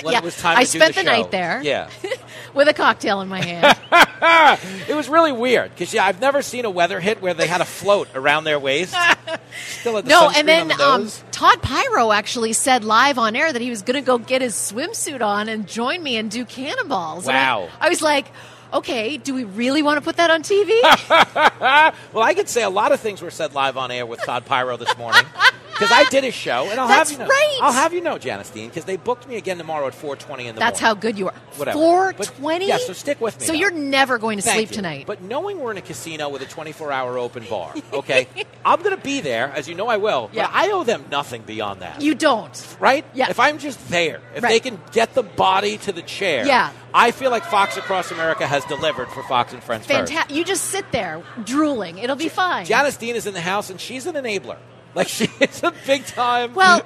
Yeah. 0.05 0.17
it 0.19 0.23
was 0.23 0.37
time 0.37 0.57
I 0.57 0.63
spent 0.65 0.95
the 0.95 1.01
the, 1.01 1.05
night 1.05 1.31
there 1.31 1.61
Yeah. 1.63 1.89
with 2.53 2.67
a 2.67 2.73
cocktail 2.73 3.21
in 3.21 3.27
my 3.27 3.41
hand. 3.41 3.77
it 4.89 4.95
was 4.95 5.09
really 5.09 5.31
weird 5.31 5.71
because 5.71 5.93
yeah, 5.93 6.05
I've 6.05 6.19
never 6.21 6.41
seen 6.41 6.65
a 6.65 6.69
weather 6.69 6.99
hit 6.99 7.21
where 7.21 7.33
they 7.33 7.47
had 7.47 7.61
a 7.61 7.65
float 7.65 8.07
around 8.15 8.43
their 8.43 8.59
waist. 8.59 8.95
Still 9.79 9.95
had 9.95 10.05
the 10.05 10.09
no, 10.09 10.29
and 10.35 10.47
then 10.47 10.67
the 10.67 10.81
um. 10.83 11.09
Todd 11.31 11.61
Piro 11.61 12.11
actually 12.11 12.53
said 12.53 12.83
live 12.83 13.17
on 13.17 13.35
air 13.35 13.51
that 13.51 13.61
he 13.61 13.69
was 13.69 13.81
going 13.81 13.95
to 14.01 14.05
go 14.05 14.17
get 14.17 14.41
his 14.41 14.53
swimsuit 14.55 15.21
on 15.21 15.49
and 15.49 15.67
join 15.67 16.01
me 16.01 16.17
and 16.17 16.29
do 16.31 16.45
cannonballs. 16.45 17.27
And 17.27 17.35
I- 17.37 17.41
Wow. 17.57 17.69
I, 17.79 17.89
was 17.89 18.01
like, 18.01 18.27
okay, 18.73 19.17
do 19.17 19.33
we 19.33 19.43
really 19.43 19.81
want 19.83 19.97
to 19.97 20.01
put 20.01 20.17
that 20.17 20.29
on 20.31 20.43
TV? 20.43 20.69
well, 22.13 22.23
I 22.23 22.33
could 22.33 22.49
say 22.49 22.63
a 22.63 22.69
lot 22.69 22.91
of 22.91 22.99
things 22.99 23.21
were 23.21 23.31
said 23.31 23.53
live 23.53 23.77
on 23.77 23.91
air 23.91 24.05
with 24.05 24.21
Todd 24.21 24.45
Piro 24.45 24.77
this 24.77 24.95
morning 24.97 25.23
because 25.73 25.91
I 25.91 26.05
did 26.09 26.23
a 26.23 26.31
show, 26.31 26.69
and 26.69 26.79
I'll 26.79 26.87
That's 26.87 27.11
have 27.11 27.19
you 27.19 27.25
know, 27.25 27.29
right. 27.29 27.59
I'll 27.61 27.73
have 27.73 27.93
you 27.93 28.01
know, 28.01 28.17
Janice 28.17 28.49
Dean, 28.49 28.69
because 28.69 28.85
they 28.85 28.95
booked 28.97 29.27
me 29.27 29.35
again 29.35 29.57
tomorrow 29.57 29.87
at 29.87 29.93
four 29.95 30.15
twenty 30.15 30.47
in 30.47 30.55
the 30.55 30.59
morning. 30.61 30.71
That's 30.71 30.81
morning. 30.81 30.95
how 30.95 31.01
good 31.01 31.17
you 31.19 31.27
are. 31.27 31.33
Whatever. 31.57 31.77
Four 31.77 32.13
twenty. 32.13 32.67
yeah, 32.67 32.77
so 32.77 32.93
stick 32.93 33.19
with 33.21 33.39
me 33.39 33.45
So 33.45 33.53
now. 33.53 33.59
you're 33.59 33.71
never 33.71 34.17
going 34.17 34.37
to 34.37 34.41
Thank 34.43 34.55
sleep 34.57 34.69
you. 34.69 34.75
tonight. 34.75 35.05
But 35.07 35.21
knowing 35.21 35.59
we're 35.59 35.71
in 35.71 35.77
a 35.77 35.81
casino 35.81 36.29
with 36.29 36.41
a 36.41 36.45
24 36.45 36.91
hour 36.91 37.17
open 37.17 37.45
bar, 37.49 37.73
okay, 37.93 38.27
I'm 38.65 38.81
going 38.81 38.95
to 38.95 39.01
be 39.03 39.21
there, 39.21 39.51
as 39.55 39.67
you 39.67 39.75
know 39.75 39.87
I 39.87 39.97
will, 39.97 40.29
Yeah. 40.33 40.47
but 40.47 40.55
I 40.55 40.71
owe 40.71 40.83
them 40.83 41.05
nothing 41.11 41.41
beyond 41.43 41.81
that. 41.81 42.01
you 42.01 42.15
don't. 42.15 42.75
right? 42.79 43.05
Yeah. 43.13 43.29
If 43.29 43.39
I'm 43.39 43.57
just 43.57 43.87
there, 43.89 44.21
if 44.35 44.43
Right. 44.43 44.49
they 44.49 44.59
can 44.59 44.79
get 44.91 45.13
the 45.13 45.23
body 45.23 45.77
to 45.79 45.91
the 45.91 46.01
chair, 46.01 46.45
Yeah. 46.45 46.71
I 46.97 47.11
feel 47.11 47.29
like 47.29 47.43
Fox 47.43 47.75
Across 47.75 48.11
America 48.11 48.47
has 48.47 48.63
delivered 48.65 49.09
for 49.09 49.21
Fox 49.23 49.51
and 49.51 49.61
Friends. 49.61 49.85
Fantastic. 49.85 50.33
You 50.35 50.45
just 50.45 50.63
sit 50.65 50.89
there 50.93 51.21
drooling. 51.43 51.97
It'll 51.97 52.15
be 52.15 52.29
fine. 52.29 52.65
Janice 52.65 52.95
Dean 52.95 53.15
is 53.17 53.27
in 53.27 53.33
the 53.33 53.41
house, 53.41 53.69
and 53.69 53.81
she's 53.81 54.05
an 54.05 54.15
enabler. 54.15 54.57
Like 54.95 55.07
she's 55.09 55.61
a 55.61 55.73
big 55.85 56.05
time. 56.05 56.53
Well, 56.53 56.81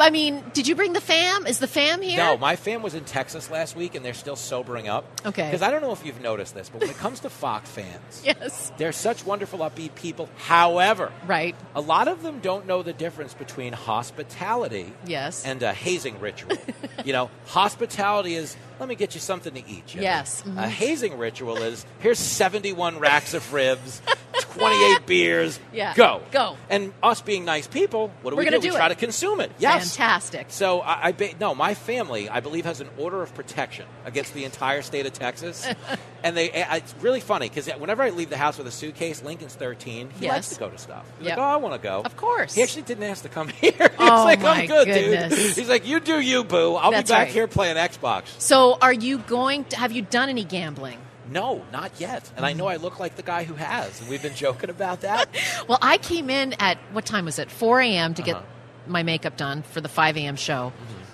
I 0.00 0.08
mean, 0.08 0.42
did 0.54 0.66
you 0.66 0.74
bring 0.74 0.94
the 0.94 1.00
fam? 1.00 1.46
Is 1.46 1.58
the 1.58 1.66
fam 1.66 2.00
here? 2.00 2.16
No, 2.16 2.38
my 2.38 2.56
fam 2.56 2.82
was 2.82 2.94
in 2.94 3.04
Texas 3.04 3.50
last 3.50 3.76
week, 3.76 3.94
and 3.94 4.02
they're 4.02 4.14
still 4.14 4.34
sobering 4.34 4.88
up. 4.88 5.04
Okay. 5.26 5.44
Because 5.44 5.60
I 5.60 5.70
don't 5.70 5.82
know 5.82 5.92
if 5.92 6.04
you've 6.06 6.22
noticed 6.22 6.54
this, 6.54 6.70
but 6.70 6.80
when 6.80 6.88
it 6.90 6.96
comes 6.96 7.20
to 7.20 7.28
Fox 7.30 7.68
fans, 7.68 8.22
Yes. 8.24 8.72
they're 8.78 8.92
such 8.92 9.26
wonderful, 9.26 9.58
upbeat 9.58 9.94
people. 9.94 10.30
However, 10.38 11.12
Right. 11.26 11.54
a 11.74 11.82
lot 11.82 12.08
of 12.08 12.22
them 12.22 12.38
don't 12.40 12.66
know 12.66 12.82
the 12.82 12.94
difference 12.94 13.34
between 13.34 13.74
hospitality 13.74 14.92
Yes. 15.06 15.44
and 15.44 15.62
a 15.62 15.74
hazing 15.74 16.18
ritual. 16.18 16.56
you 17.04 17.12
know, 17.12 17.30
hospitality 17.46 18.34
is 18.36 18.56
let 18.80 18.88
me 18.88 18.94
get 18.96 19.14
you 19.14 19.20
something 19.20 19.52
to 19.54 19.60
eat. 19.68 19.86
Jimmy. 19.86 20.04
Yes, 20.04 20.42
mhm. 20.46 20.56
A 20.58 20.68
hazing 20.68 21.16
ritual 21.18 21.58
is 21.58 21.86
here's 22.00 22.18
71 22.18 22.98
racks 22.98 23.34
of 23.34 23.52
ribs, 23.52 24.00
28 24.40 25.06
beers. 25.06 25.60
Yeah. 25.72 25.94
Go. 25.94 26.22
Go. 26.30 26.56
And 26.68 26.92
us 27.02 27.20
being 27.20 27.44
nice 27.44 27.66
people, 27.66 28.10
what 28.22 28.30
do 28.30 28.36
We're 28.36 28.40
we 28.40 28.44
do? 28.46 28.50
gonna 28.52 28.60
we 28.62 28.70
do 28.70 28.76
try 28.76 28.86
it. 28.86 28.88
to 28.90 28.94
consume 28.96 29.40
it. 29.40 29.52
Yes. 29.58 29.96
Fantastic. 29.96 30.46
So 30.48 30.80
I, 30.80 31.08
I 31.08 31.12
ba- 31.12 31.34
no, 31.38 31.54
my 31.54 31.74
family, 31.74 32.28
I 32.28 32.40
believe, 32.40 32.64
has 32.64 32.80
an 32.80 32.88
order 32.98 33.22
of 33.22 33.34
protection 33.34 33.86
against 34.04 34.34
the 34.34 34.44
entire 34.44 34.82
state 34.82 35.06
of 35.06 35.12
Texas, 35.12 35.66
and 36.24 36.36
they. 36.36 36.50
It's 36.52 36.94
really 37.00 37.20
funny 37.20 37.48
because 37.48 37.66
whenever 37.68 38.02
I 38.02 38.10
leave 38.10 38.30
the 38.30 38.36
house 38.38 38.58
with 38.58 38.66
a 38.66 38.70
suitcase, 38.72 39.22
Lincoln's 39.22 39.54
thirteen. 39.54 40.10
He 40.18 40.24
Yes. 40.26 40.32
likes 40.34 40.48
to 40.50 40.58
go 40.60 40.68
to 40.70 40.78
stuff. 40.78 41.04
He's 41.18 41.28
Yep. 41.28 41.38
like, 41.38 41.46
"Oh, 41.46 41.48
I 41.50 41.56
want 41.56 41.74
to 41.74 41.80
go." 41.86 42.02
Of 42.04 42.16
course. 42.16 42.54
He 42.54 42.62
actually 42.62 42.82
didn't 42.82 43.04
ask 43.04 43.22
to 43.22 43.28
come 43.28 43.48
here. 43.60 43.72
He's 43.76 43.90
Oh, 43.98 44.24
like, 44.24 44.42
"I'm 44.42 44.66
good, 44.66 44.86
goodness. 44.86 45.34
dude." 45.36 45.56
He's 45.56 45.68
like, 45.68 45.86
"You 45.86 46.00
do 46.00 46.18
you, 46.20 46.44
boo. 46.44 46.74
I'll 46.76 46.90
That's 46.90 47.10
be 47.10 47.14
back 47.14 47.24
right. 47.26 47.32
here 47.32 47.46
playing 47.46 47.76
Xbox." 47.76 48.24
So, 48.38 48.69
are 48.80 48.92
you 48.92 49.18
going 49.18 49.64
to 49.66 49.76
have 49.76 49.92
you 49.92 50.02
done 50.02 50.28
any 50.28 50.44
gambling? 50.44 50.98
No, 51.30 51.64
not 51.72 51.92
yet. 52.00 52.28
And 52.36 52.44
I 52.44 52.52
know 52.54 52.66
I 52.66 52.76
look 52.76 52.98
like 52.98 53.14
the 53.16 53.22
guy 53.22 53.44
who 53.44 53.54
has. 53.54 54.00
And 54.00 54.08
we've 54.10 54.22
been 54.22 54.34
joking 54.34 54.68
about 54.70 55.02
that. 55.02 55.28
Well, 55.68 55.78
I 55.80 55.98
came 55.98 56.28
in 56.30 56.54
at 56.58 56.78
what 56.92 57.06
time 57.06 57.26
was 57.26 57.38
it? 57.38 57.50
4 57.50 57.80
a.m. 57.82 58.14
to 58.14 58.22
get 58.22 58.34
Uh-huh. 58.36 58.44
my 58.88 59.02
makeup 59.04 59.36
done 59.36 59.62
for 59.62 59.80
the 59.80 59.88
5 59.88 60.16
a.m. 60.16 60.34
show. 60.36 60.72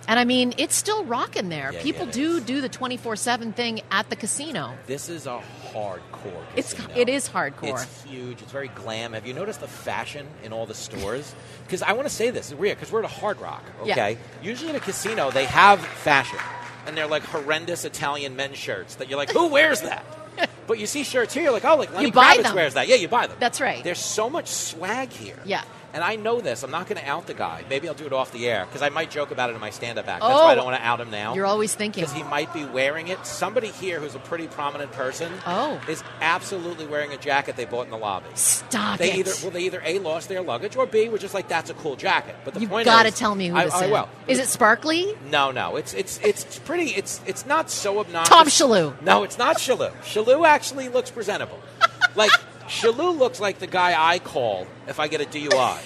And 0.08 0.18
I 0.20 0.24
mean, 0.24 0.54
it's 0.56 0.74
still 0.76 1.04
rocking 1.04 1.48
there. 1.50 1.72
Yeah, 1.72 1.82
People 1.82 2.06
yeah, 2.06 2.12
do 2.12 2.40
do 2.40 2.60
the 2.60 2.68
24 2.68 3.16
7 3.16 3.52
thing 3.52 3.82
at 3.90 4.08
the 4.08 4.16
casino. 4.16 4.72
This 4.86 5.08
is 5.10 5.26
a 5.26 5.42
hardcore. 5.72 6.42
It's 6.54 6.72
casino. 6.72 6.94
it 6.96 7.08
is 7.08 7.28
hardcore. 7.28 7.82
It's 7.82 8.04
huge. 8.04 8.40
It's 8.40 8.52
very 8.52 8.68
glam. 8.68 9.12
Have 9.14 9.26
you 9.26 9.34
noticed 9.34 9.60
the 9.60 9.68
fashion 9.68 10.26
in 10.44 10.52
all 10.52 10.64
the 10.66 10.74
stores? 10.74 11.34
Because 11.66 11.82
I 11.82 11.92
want 11.94 12.06
to 12.08 12.14
say 12.14 12.30
this. 12.30 12.52
It's 12.52 12.60
weird 12.60 12.76
because 12.78 12.92
we're 12.92 13.00
at 13.00 13.06
a 13.06 13.08
Hard 13.20 13.40
Rock. 13.40 13.64
Yeah. 13.84 13.92
Okay. 13.94 14.18
Usually 14.40 14.70
in 14.70 14.76
a 14.76 14.80
casino 14.80 15.32
they 15.32 15.46
have 15.46 15.80
fashion, 15.84 16.38
and 16.86 16.96
they're 16.96 17.06
like 17.06 17.22
horrendous 17.24 17.84
Italian 17.84 18.36
men's 18.36 18.56
shirts 18.58 18.96
that 18.96 19.08
you're 19.08 19.18
like, 19.18 19.30
who 19.30 19.48
wears 19.48 19.80
that? 19.82 20.04
but 20.66 20.78
you 20.78 20.86
see 20.86 21.02
shirts 21.04 21.34
here, 21.34 21.42
you're 21.44 21.52
like, 21.52 21.64
oh, 21.64 21.76
like 21.76 21.92
Lenny 21.92 22.06
You 22.06 22.12
buy 22.12 22.36
Kravitz 22.36 22.42
them. 22.42 22.54
wears 22.54 22.74
that. 22.74 22.88
Yeah, 22.88 22.96
you 22.96 23.08
buy 23.08 23.26
them. 23.26 23.36
That's 23.40 23.60
right. 23.60 23.82
There's 23.82 23.98
so 23.98 24.28
much 24.30 24.48
swag 24.48 25.10
here. 25.10 25.38
Yeah. 25.44 25.62
And 25.94 26.04
I 26.04 26.16
know 26.16 26.40
this. 26.40 26.62
I'm 26.62 26.70
not 26.70 26.86
going 26.88 27.00
to 27.00 27.08
out 27.08 27.26
the 27.26 27.32
guy. 27.34 27.64
Maybe 27.70 27.88
I'll 27.88 27.94
do 27.94 28.04
it 28.06 28.12
off 28.12 28.30
the 28.32 28.48
air 28.48 28.66
because 28.66 28.82
I 28.82 28.90
might 28.90 29.10
joke 29.10 29.30
about 29.30 29.48
it 29.50 29.54
in 29.54 29.60
my 29.60 29.70
stand-up 29.70 30.06
act. 30.08 30.20
That's 30.20 30.32
Oh. 30.32 30.44
why 30.44 30.50
I 30.50 30.52
oh, 30.52 30.54
don't 30.56 30.64
want 30.66 30.76
to 30.78 30.84
out 30.86 31.00
him 31.00 31.10
now. 31.10 31.34
You're 31.34 31.46
always 31.46 31.74
thinking. 31.74 32.02
because 32.04 32.14
he 32.14 32.22
might 32.24 32.52
be 32.52 32.64
wearing 32.66 33.08
it. 33.08 33.24
Somebody 33.24 33.68
here 33.68 33.98
who's 33.98 34.14
a 34.14 34.18
pretty 34.18 34.46
prominent 34.46 34.92
person 34.92 35.32
Oh. 35.46 35.80
is 35.88 36.02
absolutely 36.20 36.86
wearing 36.86 37.12
a 37.12 37.16
jacket 37.16 37.56
they 37.56 37.64
bought 37.64 37.84
in 37.86 37.90
the 37.90 37.96
lobby. 37.96 38.26
Stop 38.34 38.98
They 38.98 39.12
it. 39.12 39.16
either 39.20 39.32
well, 39.42 39.50
they 39.50 39.62
either 39.62 39.80
a 39.84 39.98
lost 40.00 40.28
their 40.28 40.42
luggage 40.42 40.76
or 40.76 40.86
b 40.86 41.08
was 41.08 41.20
just 41.20 41.32
like 41.34 41.48
that's 41.48 41.70
a 41.70 41.74
cool 41.74 41.96
jacket. 41.96 42.34
But 42.44 42.52
the 42.54 42.60
point 42.60 42.60
is 42.60 42.62
You've 42.62 42.70
point 42.70 42.84
got 42.84 43.02
to 43.04 43.08
is, 43.08 43.18
tell 43.18 43.34
me 43.34 43.48
who 43.48 43.56
I, 43.56 43.64
this 43.64 43.74
I 43.74 43.84
is. 43.86 43.90
will. 43.90 44.08
Is 44.28 44.38
it 44.38 44.48
sparkly? 44.48 45.14
No, 45.30 45.50
no. 45.50 45.76
It's 45.76 45.94
it's 45.94 46.18
it's 46.22 46.58
pretty. 46.58 46.90
It's 46.90 47.20
it's 47.26 47.46
not 47.46 47.70
so 47.70 48.00
obnoxious. 48.00 48.28
Tom 48.28 48.46
Shalhoub. 48.48 49.00
No, 49.02 49.22
it's 49.22 49.38
not 49.38 49.56
Shalhoub. 49.56 49.92
Shalhoub 50.02 50.46
actually 50.46 50.88
looks 50.88 51.10
presentable. 51.10 51.58
like 52.14 52.30
Shalhoub 52.68 53.18
looks 53.18 53.40
like 53.40 53.58
the 53.58 53.66
guy 53.66 53.94
I 53.98 54.18
call 54.18 54.66
if 54.86 55.00
I 55.00 55.08
get 55.08 55.20
a 55.20 55.24
DUI. 55.24 55.78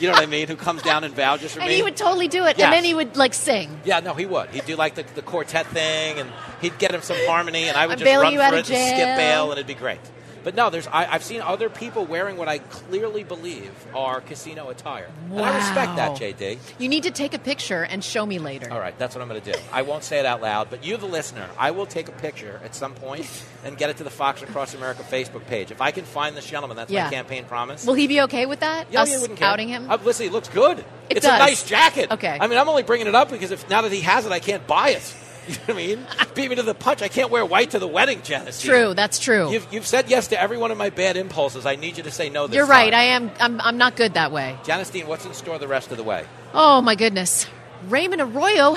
You 0.00 0.08
know 0.08 0.14
what 0.14 0.22
I 0.22 0.26
mean? 0.26 0.48
Who 0.48 0.56
comes 0.56 0.82
down 0.82 1.04
and 1.04 1.14
vouches 1.14 1.52
for 1.52 1.60
And 1.60 1.68
me? 1.68 1.76
he 1.76 1.82
would 1.82 1.96
totally 1.96 2.26
do 2.26 2.44
it. 2.44 2.58
Yes. 2.58 2.64
And 2.64 2.72
then 2.72 2.82
he 2.82 2.92
would 2.92 3.16
like 3.16 3.34
sing. 3.34 3.80
Yeah, 3.84 4.00
no, 4.00 4.14
he 4.14 4.26
would. 4.26 4.48
He'd 4.50 4.64
do 4.64 4.74
like 4.74 4.96
the, 4.96 5.04
the 5.14 5.22
quartet 5.22 5.66
thing, 5.68 6.18
and 6.18 6.28
he'd 6.60 6.76
get 6.78 6.92
him 6.92 7.02
some 7.02 7.16
harmony, 7.26 7.68
and 7.68 7.76
I 7.76 7.86
would 7.86 8.00
I'm 8.00 8.04
just 8.04 8.20
run 8.20 8.32
you 8.32 8.38
for 8.40 8.44
out 8.44 8.54
it 8.54 8.68
of 8.68 8.74
and 8.74 8.96
skip 8.96 9.16
bail, 9.16 9.50
and 9.50 9.58
it'd 9.58 9.66
be 9.68 9.74
great. 9.74 10.00
But 10.44 10.54
no, 10.54 10.70
there's 10.70 10.86
I, 10.88 11.06
I've 11.06 11.22
seen 11.22 11.40
other 11.40 11.68
people 11.70 12.04
wearing 12.04 12.36
what 12.36 12.48
I 12.48 12.58
clearly 12.58 13.22
believe 13.24 13.70
are 13.94 14.20
casino 14.20 14.68
attire, 14.70 15.08
and 15.30 15.40
I 15.40 15.56
respect 15.56 15.96
that, 15.96 16.12
JD. 16.12 16.58
You 16.78 16.88
need 16.88 17.04
to 17.04 17.10
take 17.10 17.34
a 17.34 17.38
picture 17.38 17.82
and 17.84 18.02
show 18.02 18.26
me 18.26 18.38
later. 18.38 18.72
All 18.72 18.80
right, 18.80 18.98
that's 18.98 19.14
what 19.14 19.22
I'm 19.22 19.28
going 19.28 19.40
to 19.40 19.52
do. 19.52 19.58
I 19.72 19.82
won't 19.82 20.04
say 20.04 20.18
it 20.18 20.26
out 20.26 20.42
loud, 20.42 20.68
but 20.70 20.84
you, 20.84 20.96
the 20.96 21.06
listener, 21.06 21.48
I 21.58 21.70
will 21.70 21.86
take 21.86 22.08
a 22.08 22.12
picture 22.12 22.60
at 22.64 22.74
some 22.74 22.94
point 22.94 23.26
and 23.64 23.76
get 23.78 23.90
it 23.90 23.98
to 23.98 24.04
the 24.04 24.10
Fox 24.10 24.42
Across 24.42 24.74
America 24.74 25.02
Facebook 25.02 25.46
page. 25.46 25.70
If 25.70 25.80
I 25.80 25.90
can 25.92 26.04
find 26.04 26.36
this 26.36 26.46
gentleman, 26.46 26.76
that's 26.76 26.90
Yeah. 26.90 27.04
my 27.04 27.10
campaign 27.10 27.44
promise. 27.44 27.86
Will 27.86 27.94
he 27.94 28.06
be 28.06 28.20
okay 28.22 28.46
with 28.46 28.60
that? 28.60 28.86
Yeah, 28.90 29.02
Us 29.02 29.20
wouldn't 29.20 29.38
care. 29.38 29.48
outing 29.48 29.68
him? 29.68 29.90
Uh, 29.90 29.98
listen, 30.04 30.24
he 30.24 30.30
looks 30.30 30.48
good. 30.48 30.78
It 31.08 31.18
it's 31.18 31.26
does. 31.26 31.34
a 31.34 31.38
nice 31.38 31.62
jacket. 31.62 32.10
Okay. 32.10 32.36
I 32.40 32.46
mean, 32.46 32.58
I'm 32.58 32.68
only 32.68 32.82
bringing 32.82 33.06
it 33.06 33.14
up 33.14 33.30
because 33.30 33.50
if 33.50 33.68
now 33.68 33.82
that 33.82 33.92
he 33.92 34.00
has 34.00 34.26
it, 34.26 34.32
I 34.32 34.40
can't 34.40 34.66
buy 34.66 34.90
it. 34.90 35.14
You 35.48 35.54
know 35.54 35.60
what 35.66 35.74
I 35.74 35.76
mean? 35.76 36.06
Beat 36.34 36.50
me 36.50 36.56
to 36.56 36.62
the 36.62 36.74
punch. 36.74 37.02
I 37.02 37.08
can't 37.08 37.30
wear 37.30 37.44
white 37.44 37.70
to 37.70 37.78
the 37.78 37.88
wedding, 37.88 38.22
Janice. 38.22 38.62
True, 38.62 38.94
that's 38.94 39.18
true. 39.18 39.50
You've, 39.50 39.66
you've 39.72 39.86
said 39.86 40.08
yes 40.08 40.28
to 40.28 40.40
every 40.40 40.56
one 40.56 40.70
of 40.70 40.78
my 40.78 40.90
bad 40.90 41.16
impulses. 41.16 41.66
I 41.66 41.76
need 41.76 41.96
you 41.96 42.04
to 42.04 42.10
say 42.10 42.28
no 42.30 42.46
this 42.46 42.56
You're 42.56 42.66
right. 42.66 42.92
time. 42.92 43.00
I 43.00 43.04
am. 43.04 43.30
I'm, 43.40 43.60
I'm 43.60 43.76
not 43.76 43.96
good 43.96 44.14
that 44.14 44.30
way. 44.32 44.56
Janice 44.64 44.90
Dean, 44.90 45.06
what's 45.08 45.26
in 45.26 45.34
store 45.34 45.58
the 45.58 45.68
rest 45.68 45.90
of 45.90 45.96
the 45.96 46.04
way? 46.04 46.26
Oh 46.54 46.80
my 46.80 46.94
goodness, 46.94 47.46
Raymond 47.88 48.22
Arroyo 48.22 48.76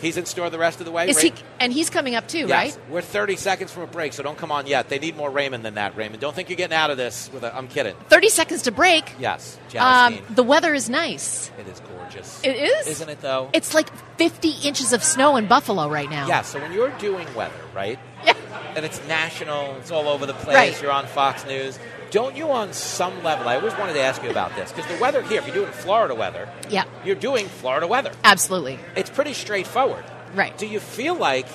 He's 0.00 0.16
in 0.16 0.26
store 0.26 0.50
the 0.50 0.58
rest 0.58 0.80
of 0.80 0.86
the 0.86 0.92
way. 0.92 1.08
Is 1.08 1.16
Ray- 1.16 1.30
he? 1.30 1.34
And 1.60 1.72
he's 1.72 1.88
coming 1.90 2.14
up 2.14 2.28
too, 2.28 2.46
Yes. 2.46 2.50
right? 2.76 2.78
We're 2.90 3.00
30 3.02 3.36
seconds 3.36 3.72
from 3.72 3.82
a 3.84 3.86
break, 3.86 4.12
so 4.12 4.22
don't 4.22 4.36
come 4.38 4.52
on 4.52 4.66
yet. 4.66 4.88
They 4.88 4.98
need 4.98 5.16
more 5.16 5.30
Raymond 5.30 5.64
than 5.64 5.74
that, 5.74 5.96
Raymond. 5.96 6.20
Don't 6.20 6.34
think 6.34 6.48
you're 6.50 6.56
getting 6.56 6.76
out 6.76 6.90
of 6.90 6.96
this. 6.96 7.30
With 7.32 7.44
a, 7.44 7.56
I'm 7.56 7.68
kidding. 7.68 7.94
Thirty 8.08 8.28
seconds 8.28 8.62
to 8.62 8.72
break. 8.72 9.12
Yes, 9.18 9.58
Um, 9.78 10.18
the 10.30 10.42
weather 10.42 10.74
is 10.74 10.90
nice. 10.90 11.50
It 11.58 11.66
is 11.68 11.80
gorgeous. 11.80 12.40
It 12.44 12.56
is, 12.56 12.86
Isn't 12.86 13.08
it, 13.08 13.20
though? 13.20 13.50
It's 13.52 13.74
like 13.74 13.88
50 14.18 14.50
inches 14.68 14.92
of 14.92 15.02
snow 15.02 15.36
in 15.36 15.46
Buffalo 15.46 15.88
right 15.88 16.10
now. 16.10 16.28
Yeah, 16.28 16.42
so 16.42 16.60
when 16.60 16.72
you're 16.72 16.90
doing 16.98 17.26
weather, 17.34 17.54
right? 17.74 17.98
Yeah. 18.24 18.34
And 18.74 18.84
it's 18.84 19.00
national, 19.08 19.76
it's 19.76 19.90
all 19.90 20.08
over 20.08 20.26
the 20.26 20.34
place, 20.34 20.54
Right. 20.56 20.82
you're 20.82 20.92
on 20.92 21.06
Fox 21.06 21.44
News. 21.46 21.78
Don't 22.10 22.36
you, 22.36 22.50
on 22.50 22.72
some 22.72 23.22
level, 23.24 23.48
I 23.48 23.56
always 23.56 23.74
wanted 23.76 23.94
to 23.94 24.00
ask 24.00 24.22
you 24.22 24.30
about 24.30 24.54
this, 24.56 24.72
because 24.72 24.90
the 24.90 25.00
weather 25.00 25.22
here, 25.22 25.38
if 25.40 25.46
you're 25.46 25.56
doing 25.56 25.72
Florida 25.72 26.14
weather, 26.14 26.48
Yeah. 26.68 26.84
you're 27.04 27.16
doing 27.16 27.46
Florida 27.48 27.86
weather. 27.86 28.12
Absolutely. 28.24 28.78
It's 28.94 29.10
pretty 29.10 29.32
straightforward. 29.32 30.04
Right. 30.34 30.56
Do 30.56 30.66
you 30.66 30.80
feel 30.80 31.14
like 31.14 31.46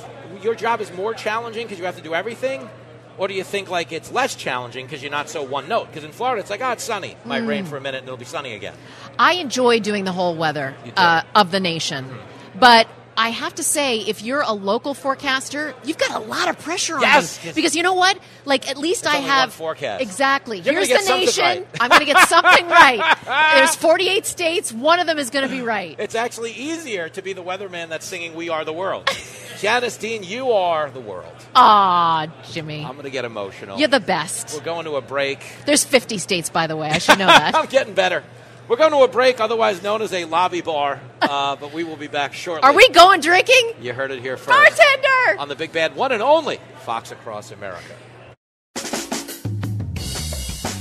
your 0.44 0.56
job 0.56 0.82
is 0.82 0.92
more 0.94 1.14
challenging 1.14 1.66
because 1.66 1.80
you 1.80 1.86
have 1.86 1.96
to 1.98 2.02
do 2.02 2.14
everything? 2.14 2.70
Or 3.18 3.28
do 3.28 3.34
you 3.34 3.44
think 3.44 3.70
like 3.70 3.92
it's 3.92 4.12
less 4.12 4.36
challenging 4.36 4.86
because 4.86 5.02
you're 5.04 5.12
not 5.12 5.30
so 5.30 5.44
one 5.44 5.68
note? 5.68 5.88
Because 5.88 6.04
in 6.04 6.12
Florida, 6.12 6.40
it's 6.42 6.50
like, 6.50 6.62
oh, 6.62 6.72
it's 6.72 6.84
sunny. 6.84 7.16
Might 7.26 7.44
Mm. 7.44 7.48
rain 7.48 7.66
for 7.66 7.78
a 7.78 7.82
minute 7.82 8.00
and 8.00 8.08
it'll 8.08 8.18
be 8.18 8.26
sunny 8.26 8.54
again. 8.56 8.74
I 9.20 9.34
enjoy 9.34 9.80
doing 9.80 10.06
the 10.06 10.12
whole 10.14 10.36
weather 10.36 10.74
uh, 10.98 11.22
of 11.36 11.52
the 11.52 11.60
nation, 11.60 12.08
but 12.56 12.88
I 13.24 13.30
have 13.30 13.54
to 13.56 13.64
say, 13.64 14.00
if 14.00 14.24
you're 14.24 14.42
a 14.42 14.52
local 14.54 14.94
forecaster, 14.96 15.76
you've 15.84 16.00
got 16.00 16.12
a 16.16 16.20
lot 16.26 16.50
of 16.50 16.58
pressure 16.60 16.96
on 16.96 17.02
Yes. 17.02 17.40
you 17.46 17.54
because 17.54 17.76
you 17.76 17.84
know 17.84 17.94
what? 17.94 18.18
Like 18.46 18.68
at 18.70 18.78
least 18.78 19.06
I 19.06 19.18
have 19.18 19.54
forecast. 19.54 20.02
exactly. 20.02 20.60
You're 20.60 20.74
Here's 20.74 20.88
the 20.90 21.06
nation. 21.08 21.44
right. 21.44 21.68
I'm 21.80 21.90
going 21.90 22.00
to 22.00 22.06
get 22.06 22.28
something 22.36 22.68
right. 22.68 23.18
There's 23.56 23.76
48 23.76 24.26
states. 24.26 24.72
One 24.74 25.00
of 25.00 25.06
them 25.06 25.20
is 25.20 25.30
going 25.30 25.48
to 25.48 25.52
be 25.54 25.62
right. 25.78 25.96
It's 26.00 26.16
actually 26.16 26.52
easier 26.54 27.10
to 27.10 27.22
be 27.22 27.34
the 27.34 27.44
weatherman 27.44 27.90
that's 27.90 28.08
singing 28.08 28.34
"We 28.34 28.50
Are 28.50 28.66
the 28.66 28.74
World." 28.74 29.08
Janice 29.60 29.98
Dean, 29.98 30.24
you 30.24 30.52
are 30.54 30.90
the 30.90 31.00
world. 31.00 31.36
Aw, 31.56 32.26
Jimmy, 32.52 32.84
I'm 32.84 32.94
going 32.94 33.04
to 33.04 33.12
get 33.12 33.26
emotional. 33.26 33.78
you're 33.78 33.88
the 33.88 34.00
best. 34.00 34.56
We're 34.58 34.66
going 34.66 34.86
to 34.86 34.96
a 34.96 35.02
break. 35.02 35.38
There's 35.68 35.84
50 35.84 36.18
states, 36.18 36.50
by 36.50 36.66
the 36.66 36.76
way. 36.76 36.90
I 36.90 36.98
should 36.98 37.20
know 37.20 37.28
that. 37.28 37.54
I'm 37.60 37.68
getting 37.68 37.94
better. 37.94 38.24
We're 38.72 38.78
going 38.78 38.92
to 38.92 39.00
a 39.00 39.08
break, 39.10 39.42
otherwise 39.42 39.84
known 39.84 40.02
as 40.02 40.14
a 40.14 40.24
lobby 40.24 40.62
bar, 40.62 41.02
uh, 41.22 41.56
but 41.60 41.74
we 41.74 41.84
will 41.84 41.98
be 41.98 42.08
back 42.08 42.34
shortly. 42.34 42.66
Are 42.66 42.74
we 42.74 42.88
going 42.88 43.20
drinking? 43.20 43.74
You 43.82 43.92
heard 43.92 44.12
it 44.12 44.22
here 44.22 44.38
first. 44.38 44.48
Bartender! 44.48 45.42
On 45.42 45.50
the 45.50 45.58
big 45.58 45.74
bad 45.74 45.94
one 45.94 46.14
and 46.14 46.24
only 46.24 46.58
Fox 46.86 47.12
Across 47.12 47.52
America. 47.52 47.94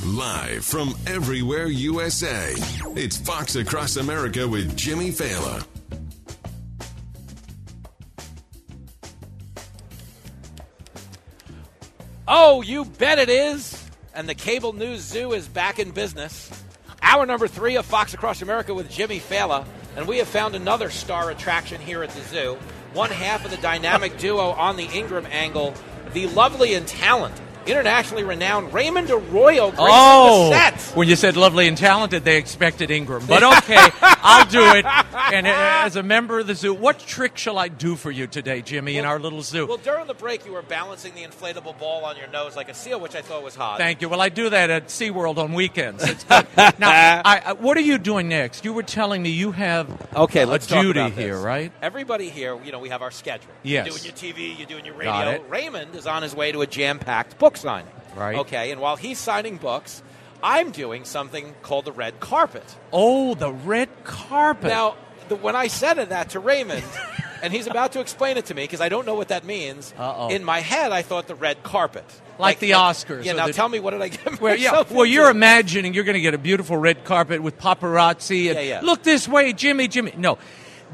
Live 0.06 0.64
from 0.64 0.94
everywhere 1.08 1.66
USA, 1.66 2.52
it's 2.94 3.16
Fox 3.16 3.56
Across 3.56 3.96
America 3.96 4.46
with 4.46 4.76
Jimmy 4.76 5.10
Failla. 5.10 5.66
Oh, 12.28 12.62
you 12.62 12.84
bet 12.84 13.18
it 13.18 13.28
is. 13.28 13.84
And 14.14 14.28
the 14.28 14.36
Cable 14.36 14.74
News 14.74 15.00
Zoo 15.00 15.32
is 15.32 15.48
back 15.48 15.80
in 15.80 15.90
business. 15.90 16.52
Hour 17.02 17.26
number 17.26 17.48
three 17.48 17.76
of 17.76 17.86
Fox 17.86 18.14
Across 18.14 18.42
America 18.42 18.74
with 18.74 18.90
Jimmy 18.90 19.20
Failla. 19.20 19.64
And 19.96 20.06
we 20.06 20.18
have 20.18 20.28
found 20.28 20.54
another 20.54 20.90
star 20.90 21.30
attraction 21.30 21.80
here 21.80 22.02
at 22.02 22.10
the 22.10 22.22
zoo. 22.22 22.58
One 22.92 23.10
half 23.10 23.44
of 23.44 23.50
the 23.50 23.56
dynamic 23.56 24.18
duo 24.18 24.50
on 24.50 24.76
the 24.76 24.84
Ingraham 24.84 25.26
angle, 25.30 25.74
the 26.12 26.26
lovely 26.28 26.74
and 26.74 26.86
talented, 26.86 27.40
internationally 27.66 28.24
renowned 28.24 28.72
Raymond 28.72 29.10
Arroyo 29.10 29.70
gracing 29.70 29.86
Oh, 29.88 30.50
the 30.50 30.76
set. 30.78 30.96
when 30.96 31.08
you 31.08 31.16
said 31.16 31.36
lovely 31.36 31.68
and 31.68 31.76
talented, 31.76 32.24
they 32.24 32.36
expected 32.38 32.90
Ingraham. 32.90 33.26
But 33.26 33.42
okay, 33.42 33.76
I'll 34.02 34.46
do 34.46 34.62
it. 34.62 34.84
And 35.32 35.46
uh, 35.46 35.52
as 35.84 35.96
a 35.96 36.02
member 36.02 36.40
of 36.40 36.46
the 36.46 36.54
zoo, 36.54 36.74
what 36.74 36.98
trick 36.98 37.36
shall 37.36 37.58
I 37.58 37.68
do 37.68 37.96
for 37.96 38.10
you 38.10 38.26
today, 38.26 38.62
Jimmy, 38.62 38.96
in 38.98 39.04
our 39.04 39.18
little 39.18 39.42
zoo? 39.42 39.66
Well, 39.66 39.76
during 39.78 40.06
the 40.06 40.14
break, 40.14 40.44
you 40.46 40.52
were 40.52 40.62
balancing 40.62 41.14
the 41.14 41.22
inflatable 41.22 41.78
ball 41.78 42.04
on 42.04 42.16
your 42.16 42.28
nose 42.28 42.56
like 42.56 42.68
a 42.68 42.74
seal, 42.74 43.00
which 43.00 43.14
I 43.14 43.22
thought 43.22 43.42
was 43.42 43.54
hot. 43.54 43.78
Thank 43.78 44.00
you. 44.02 44.08
Well, 44.08 44.20
I 44.20 44.28
do 44.28 44.50
that 44.50 44.70
at 44.70 44.86
SeaWorld 44.88 45.38
on 45.38 45.52
weekends. 45.52 46.02
It's 46.08 46.24
good. 46.24 46.46
now, 46.78 47.22
I, 47.24 47.42
I, 47.46 47.52
what 47.54 47.76
are 47.76 47.80
you 47.82 47.98
doing 47.98 48.28
next? 48.28 48.64
You 48.64 48.72
were 48.72 48.82
telling 48.82 49.22
me 49.22 49.30
you 49.30 49.52
have 49.52 49.88
Okay, 50.14 50.42
a 50.42 50.46
let's 50.46 50.66
duty 50.66 51.10
here, 51.10 51.38
right? 51.38 51.72
Everybody 51.82 52.28
here, 52.30 52.58
you 52.64 52.72
know, 52.72 52.78
we 52.78 52.88
have 52.88 53.02
our 53.02 53.10
schedule. 53.10 53.50
Yes. 53.62 53.86
You're 53.86 53.94
doing 53.96 54.04
your 54.04 54.14
TV, 54.34 54.58
you're 54.58 54.66
doing 54.66 54.84
your 54.84 54.94
radio. 54.94 55.42
Raymond 55.48 55.94
is 55.94 56.06
on 56.06 56.22
his 56.22 56.34
way 56.34 56.52
to 56.52 56.60
a 56.62 56.66
jam-packed 56.66 57.38
book 57.38 57.49
signing. 57.56 57.92
Right. 58.16 58.36
Okay, 58.38 58.70
and 58.72 58.80
while 58.80 58.96
he's 58.96 59.18
signing 59.18 59.56
books, 59.56 60.02
I'm 60.42 60.70
doing 60.72 61.04
something 61.04 61.54
called 61.62 61.84
the 61.84 61.92
red 61.92 62.18
carpet. 62.20 62.64
Oh, 62.92 63.34
the 63.34 63.52
red 63.52 63.88
carpet. 64.04 64.68
Now, 64.68 64.96
the, 65.28 65.36
when 65.36 65.54
I 65.54 65.68
said 65.68 65.94
that 65.94 66.30
to 66.30 66.40
Raymond, 66.40 66.82
and 67.42 67.52
he's 67.52 67.66
about 67.66 67.92
to 67.92 68.00
explain 68.00 68.36
it 68.36 68.46
to 68.46 68.54
me 68.54 68.64
because 68.64 68.80
I 68.80 68.88
don't 68.88 69.06
know 69.06 69.14
what 69.14 69.28
that 69.28 69.44
means. 69.44 69.94
Uh-oh. 69.96 70.28
In 70.28 70.44
my 70.44 70.60
head, 70.60 70.92
I 70.92 71.02
thought 71.02 71.26
the 71.28 71.34
red 71.34 71.62
carpet, 71.62 72.04
Like 72.38 72.58
the 72.58 72.72
Oscars 72.72 73.24
Yeah. 73.24 73.34
Now 73.34 73.46
the- 73.46 73.52
tell 73.52 73.68
me, 73.68 73.78
what 73.80 73.90
did 73.92 74.02
I 74.02 74.08
get 74.08 74.40
Well, 74.40 74.56
yeah. 74.56 74.72
Well, 74.72 75.02
into? 75.02 75.04
you're 75.06 75.30
imagining 75.30 75.94
you're 75.94 76.04
going 76.04 76.14
to 76.14 76.20
get 76.20 76.34
a 76.34 76.38
beautiful 76.38 76.76
red 76.76 77.04
carpet 77.04 77.42
with 77.42 77.58
paparazzi 77.58 78.46
and 78.48 78.56
Yeah, 78.56 78.60
yeah. 78.60 78.80
look 78.82 79.02
this 79.02 79.28
way, 79.28 79.52
Jimmy, 79.52 79.88
Jimmy. 79.88 80.14
No, 80.16 80.38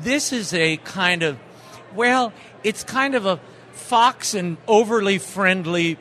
this 0.01 0.33
is 0.33 0.53
a 0.53 0.77
kind 0.79 1.23
of, 1.23 1.39
well, 1.95 2.33
it's 2.63 2.85
kind 2.85 3.15
of 3.15 3.27
a 3.27 3.41
fox 3.73 4.35
and 4.35 4.57
overly 4.67 5.19
friendly 5.19 5.97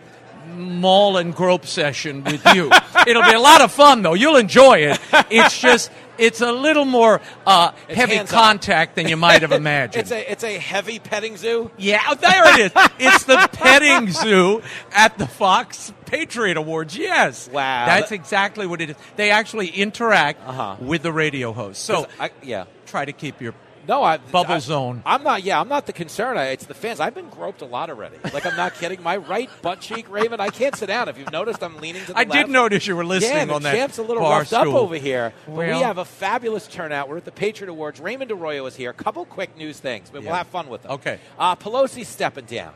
mall 0.56 1.18
and 1.18 1.34
grope 1.36 1.66
session 1.66 2.24
with 2.24 2.46
you. 2.56 2.72
It'll 3.08 3.24
be 3.24 3.34
a 3.34 3.40
lot 3.40 3.62
of 3.62 3.72
fun, 3.72 4.02
though. 4.02 4.14
You'll 4.14 4.38
enjoy 4.38 4.80
it. 4.80 5.00
It's 5.30 5.60
just, 5.60 5.92
it's 6.18 6.42
a 6.42 6.52
little 6.52 6.86
more 6.86 7.22
uh, 7.46 7.72
heavy 7.90 8.20
contact 8.26 8.96
than 8.96 9.08
you 9.08 9.18
might 9.18 9.42
have 9.42 9.52
imagined. 9.64 10.02
It's 10.04 10.12
a 10.12 10.32
it's 10.32 10.44
a 10.44 10.58
heavy 10.58 11.00
petting 11.00 11.36
zoo. 11.38 11.72
Yeah, 11.78 12.02
oh, 12.08 12.16
there 12.16 12.60
it 12.60 12.66
is. 12.68 12.72
It's 13.00 13.24
the 13.26 13.50
petting 13.52 14.12
zoo 14.12 14.62
at 14.92 15.18
the 15.18 15.28
Fox 15.28 15.94
Patriot 16.06 16.56
Awards. 16.58 16.98
Yes. 16.98 17.50
Wow. 17.50 17.86
That's 17.88 18.12
exactly 18.12 18.66
what 18.68 18.80
it 18.82 18.92
is. 18.92 18.96
They 19.18 19.32
actually 19.32 19.68
interact 19.68 20.42
Uh-huh. 20.48 20.78
with 20.80 21.04
the 21.04 21.12
radio 21.12 21.52
host. 21.52 21.82
So 21.84 22.08
I, 22.20 22.32
yeah. 22.44 22.66
try 22.86 23.04
to 23.06 23.12
keep 23.12 23.42
your 23.42 23.54
No, 23.88 24.03
I 24.03 24.18
bubble 24.18 24.53
I- 24.53 24.60
zone. 24.60 25.03
I'm 25.06 25.24
not. 25.24 25.44
Yeah, 25.44 25.60
I'm 25.60 25.68
not 25.68 25.86
the 25.86 25.94
concern. 25.94 26.38
I, 26.38 26.48
it's 26.48 26.66
the 26.66 26.74
fans. 26.74 26.99
I've 26.99 27.14
been 27.16 27.30
groped 27.30 27.62
a 27.62 27.66
lot 27.66 27.90
already. 27.90 28.18
Like 28.34 28.45
I'm 28.45 28.56
not 28.56 28.74
kidding. 28.80 29.02
My 29.03 29.18
right 29.18 29.49
butt 29.62 29.82
cheek, 29.82 30.10
Raymond. 30.10 30.41
I 30.41 30.49
can't 30.49 30.76
sit 30.76 30.88
down. 30.88 31.10
If 31.10 31.18
you've 31.18 31.32
noticed, 31.32 31.64
I'm 31.64 31.78
leaning 31.78 32.02
to 32.06 32.14
the 32.14 32.18
I 32.18 32.24
left. 32.24 32.32
did 32.34 32.49
notice 32.49 32.88
you 32.88 32.95
were 32.95 33.06
listening 33.06 33.49
yeah, 33.49 33.53
on 33.53 33.64
that 33.64 33.76
champ's 33.76 33.98
a 33.98 34.03
little 34.03 34.24
roughed 34.24 34.53
up 34.53 34.68
over 34.68 34.95
here. 34.95 35.34
But 35.48 35.56
we 35.56 35.66
have 35.82 35.98
a 35.98 36.06
fabulous 36.06 36.68
turnout. 36.68 37.10
We're 37.10 37.18
at 37.18 37.26
the 37.26 37.32
Patriot 37.32 37.70
Awards. 37.70 37.99
Raymond 37.99 38.32
Arroyo 38.32 38.66
is 38.66 38.76
here. 38.76 38.90
A 38.90 38.94
couple 38.94 39.26
quick 39.26 39.57
news 39.57 39.80
things, 39.80 40.10
but 40.10 40.24
we'll 40.24 40.34
have 40.34 40.48
fun 40.48 40.68
with 40.68 40.84
them. 40.84 40.91
Okay. 40.94 41.20
Uh, 41.38 41.56
Pelosi's 41.56 42.07
stepping 42.07 42.45
down. 42.45 42.74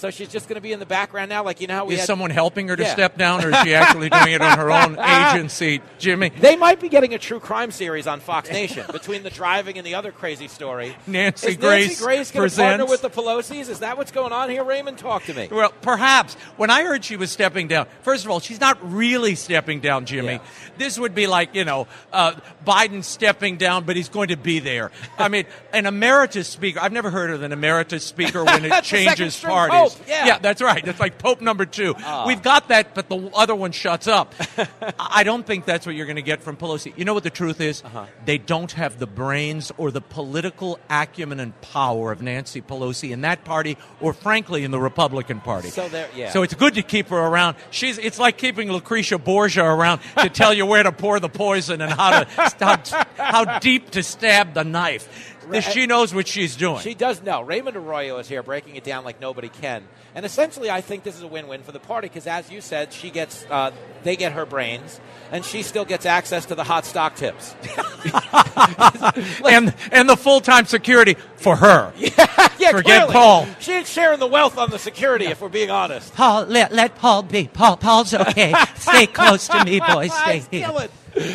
So 0.00 0.08
she's 0.10 0.28
just 0.28 0.48
going 0.48 0.54
to 0.54 0.62
be 0.62 0.72
in 0.72 0.80
the 0.80 0.86
background 0.86 1.28
now, 1.28 1.44
like 1.44 1.60
you 1.60 1.66
know 1.66 1.74
how 1.74 1.84
we 1.84 1.92
Is 1.92 2.00
had- 2.00 2.06
someone 2.06 2.30
helping 2.30 2.68
her 2.68 2.76
to 2.76 2.82
Yeah. 2.82 2.92
step 2.94 3.18
down, 3.18 3.44
or 3.44 3.50
is 3.50 3.56
she 3.62 3.74
actually 3.80 4.08
doing 4.08 4.32
it 4.32 4.40
on 4.40 4.58
her 4.58 4.70
own 4.70 4.98
agency, 4.98 5.82
Jimmy? 5.98 6.30
They 6.30 6.56
might 6.56 6.80
be 6.80 6.88
getting 6.88 7.12
a 7.12 7.18
true 7.18 7.38
crime 7.38 7.70
series 7.70 8.06
on 8.06 8.20
Fox 8.20 8.50
Nation 8.50 8.86
between 8.92 9.24
the 9.24 9.28
driving 9.30 9.76
and 9.76 9.86
the 9.86 9.94
other 9.96 10.10
crazy 10.10 10.48
story. 10.48 10.96
Nancy 11.06 11.48
is 11.48 11.56
Grace 11.58 11.88
Nancy 11.88 12.02
Grace 12.02 12.30
going 12.30 12.48
to 12.48 12.56
partner 12.56 12.86
with 12.86 13.02
the 13.02 13.10
Pelosi's? 13.10 13.68
Is 13.68 13.80
that 13.80 13.98
what's 13.98 14.10
going 14.10 14.32
on 14.32 14.48
here, 14.48 14.64
Raymond? 14.64 14.96
Talk 14.96 15.24
to 15.24 15.34
me. 15.34 15.48
Well, 15.50 15.70
perhaps. 15.82 16.32
When 16.56 16.70
I 16.70 16.82
heard 16.82 17.04
she 17.04 17.16
was 17.16 17.30
stepping 17.30 17.68
down, 17.68 17.86
first 18.00 18.24
of 18.24 18.30
all, 18.30 18.40
she's 18.40 18.60
not 18.60 18.78
really 18.90 19.34
stepping 19.34 19.80
down, 19.80 20.06
Jimmy. 20.06 20.32
Yeah. 20.34 20.38
This 20.78 20.98
would 20.98 21.14
be 21.14 21.26
like, 21.26 21.54
you 21.54 21.66
know, 21.66 21.86
uh, 22.10 22.36
Biden 22.66 23.04
stepping 23.04 23.58
down, 23.58 23.84
but 23.84 23.96
he's 23.96 24.08
going 24.08 24.28
to 24.28 24.36
be 24.38 24.60
there. 24.60 24.92
I 25.18 25.28
mean, 25.28 25.44
an 25.74 25.84
emeritus 25.84 26.48
speaker, 26.48 26.80
I've 26.80 26.92
never 26.92 27.10
heard 27.10 27.30
of 27.30 27.42
an 27.42 27.52
emeritus 27.52 28.02
speaker 28.02 28.42
when 28.44 28.64
it 28.64 28.68
That's 28.70 28.90
the 28.90 29.04
second 29.04 29.16
changes 29.16 29.40
parties. 29.40 29.89
Pope, 29.98 30.08
yeah. 30.08 30.38
that's 30.38 30.62
right. 30.62 30.84
That's 30.84 31.00
like 31.00 31.18
Pope 31.18 31.40
number 31.40 31.66
two. 31.66 31.94
Ah. 31.98 32.24
We've 32.26 32.42
got 32.42 32.68
that, 32.68 32.94
but 32.94 33.08
the 33.08 33.30
other 33.34 33.54
one 33.54 33.72
shuts 33.72 34.06
up. 34.06 34.34
I 34.98 35.22
don't 35.22 35.46
think 35.46 35.64
that's 35.64 35.86
what 35.86 35.94
you're 35.94 36.06
going 36.06 36.16
to 36.16 36.22
get 36.22 36.42
from 36.42 36.56
Pelosi. 36.56 36.96
You 36.96 37.04
know 37.04 37.14
what 37.14 37.24
the 37.24 37.30
truth 37.30 37.60
is? 37.60 37.82
Uh-huh. 37.84 38.06
They 38.24 38.38
don't 38.38 38.72
have 38.72 38.98
the 38.98 39.06
brains 39.06 39.72
or 39.76 39.90
the 39.90 40.00
political 40.00 40.78
acumen 40.88 41.40
and 41.40 41.58
power 41.60 42.12
of 42.12 42.22
Nancy 42.22 42.60
Pelosi 42.62 43.10
in 43.10 43.22
that 43.22 43.44
party, 43.44 43.76
or 44.00 44.12
frankly, 44.12 44.64
in 44.64 44.70
the 44.70 44.80
Republican 44.80 45.40
Party. 45.40 45.68
So 45.70 45.88
there- 45.88 46.08
yeah. 46.14 46.30
So 46.30 46.42
it's 46.42 46.54
good 46.54 46.74
to 46.74 46.82
keep 46.82 47.08
her 47.08 47.18
around. 47.18 47.56
She's. 47.70 47.98
It's 47.98 48.18
like 48.18 48.38
keeping 48.38 48.70
Lucretia 48.72 49.18
Borgia 49.18 49.64
around 49.64 50.00
to 50.18 50.28
tell 50.40 50.54
you 50.54 50.66
where 50.66 50.82
to 50.82 50.92
pour 50.92 51.20
the 51.20 51.28
poison 51.28 51.80
and 51.80 51.92
how 51.92 52.24
to 52.24 52.30
how, 52.58 52.78
how 53.16 53.58
deep 53.58 53.90
to 53.90 54.02
stab 54.02 54.54
the 54.54 54.64
knife. 54.64 55.36
She 55.60 55.86
knows 55.86 56.14
what 56.14 56.28
she's 56.28 56.56
doing. 56.56 56.80
She 56.80 56.94
does 56.94 57.22
know. 57.22 57.40
Raymond 57.42 57.76
Arroyo 57.76 58.18
is 58.18 58.28
here 58.28 58.42
breaking 58.42 58.76
it 58.76 58.84
down 58.84 59.04
like 59.04 59.20
nobody 59.20 59.48
can. 59.48 59.84
And 60.14 60.24
essentially, 60.24 60.70
I 60.70 60.80
think 60.80 61.02
this 61.02 61.16
is 61.16 61.22
a 61.22 61.26
win-win 61.28 61.62
for 61.62 61.72
the 61.72 61.80
party 61.80 62.08
because, 62.08 62.26
as 62.26 62.50
you 62.50 62.60
said, 62.60 62.92
she 62.92 63.10
gets 63.10 63.44
uh, 63.50 63.72
they 64.02 64.16
get 64.16 64.32
her 64.32 64.46
brains, 64.46 65.00
and 65.30 65.44
she 65.44 65.62
still 65.62 65.84
gets 65.84 66.06
access 66.06 66.46
to 66.46 66.54
the 66.54 66.64
hot 66.64 66.84
stock 66.84 67.16
tips. 67.16 67.54
and 69.48 69.74
and 69.92 70.08
the 70.08 70.16
full 70.16 70.40
time 70.40 70.66
security 70.66 71.16
for 71.36 71.56
her. 71.56 71.92
Yes. 72.00 72.49
Yeah, 72.60 72.72
Forget 72.72 73.06
clearly. 73.08 73.12
Paul. 73.12 73.46
She 73.58 73.72
ain't 73.72 73.86
sharing 73.86 74.20
the 74.20 74.26
wealth 74.26 74.58
on 74.58 74.70
the 74.70 74.78
security, 74.78 75.26
if 75.26 75.40
we're 75.40 75.48
being 75.48 75.70
honest. 75.70 76.14
Paul, 76.14 76.44
let, 76.44 76.72
let 76.72 76.94
Paul 76.96 77.22
be. 77.22 77.48
Paul, 77.52 77.76
Paul's 77.78 78.12
okay. 78.12 78.52
Stay 78.76 79.06
close 79.06 79.48
to 79.48 79.64
me, 79.64 79.80
boys. 79.80 80.12
Stay 80.12 80.34
He's 80.34 80.46
here. 80.48 80.66
killing. 80.66 80.88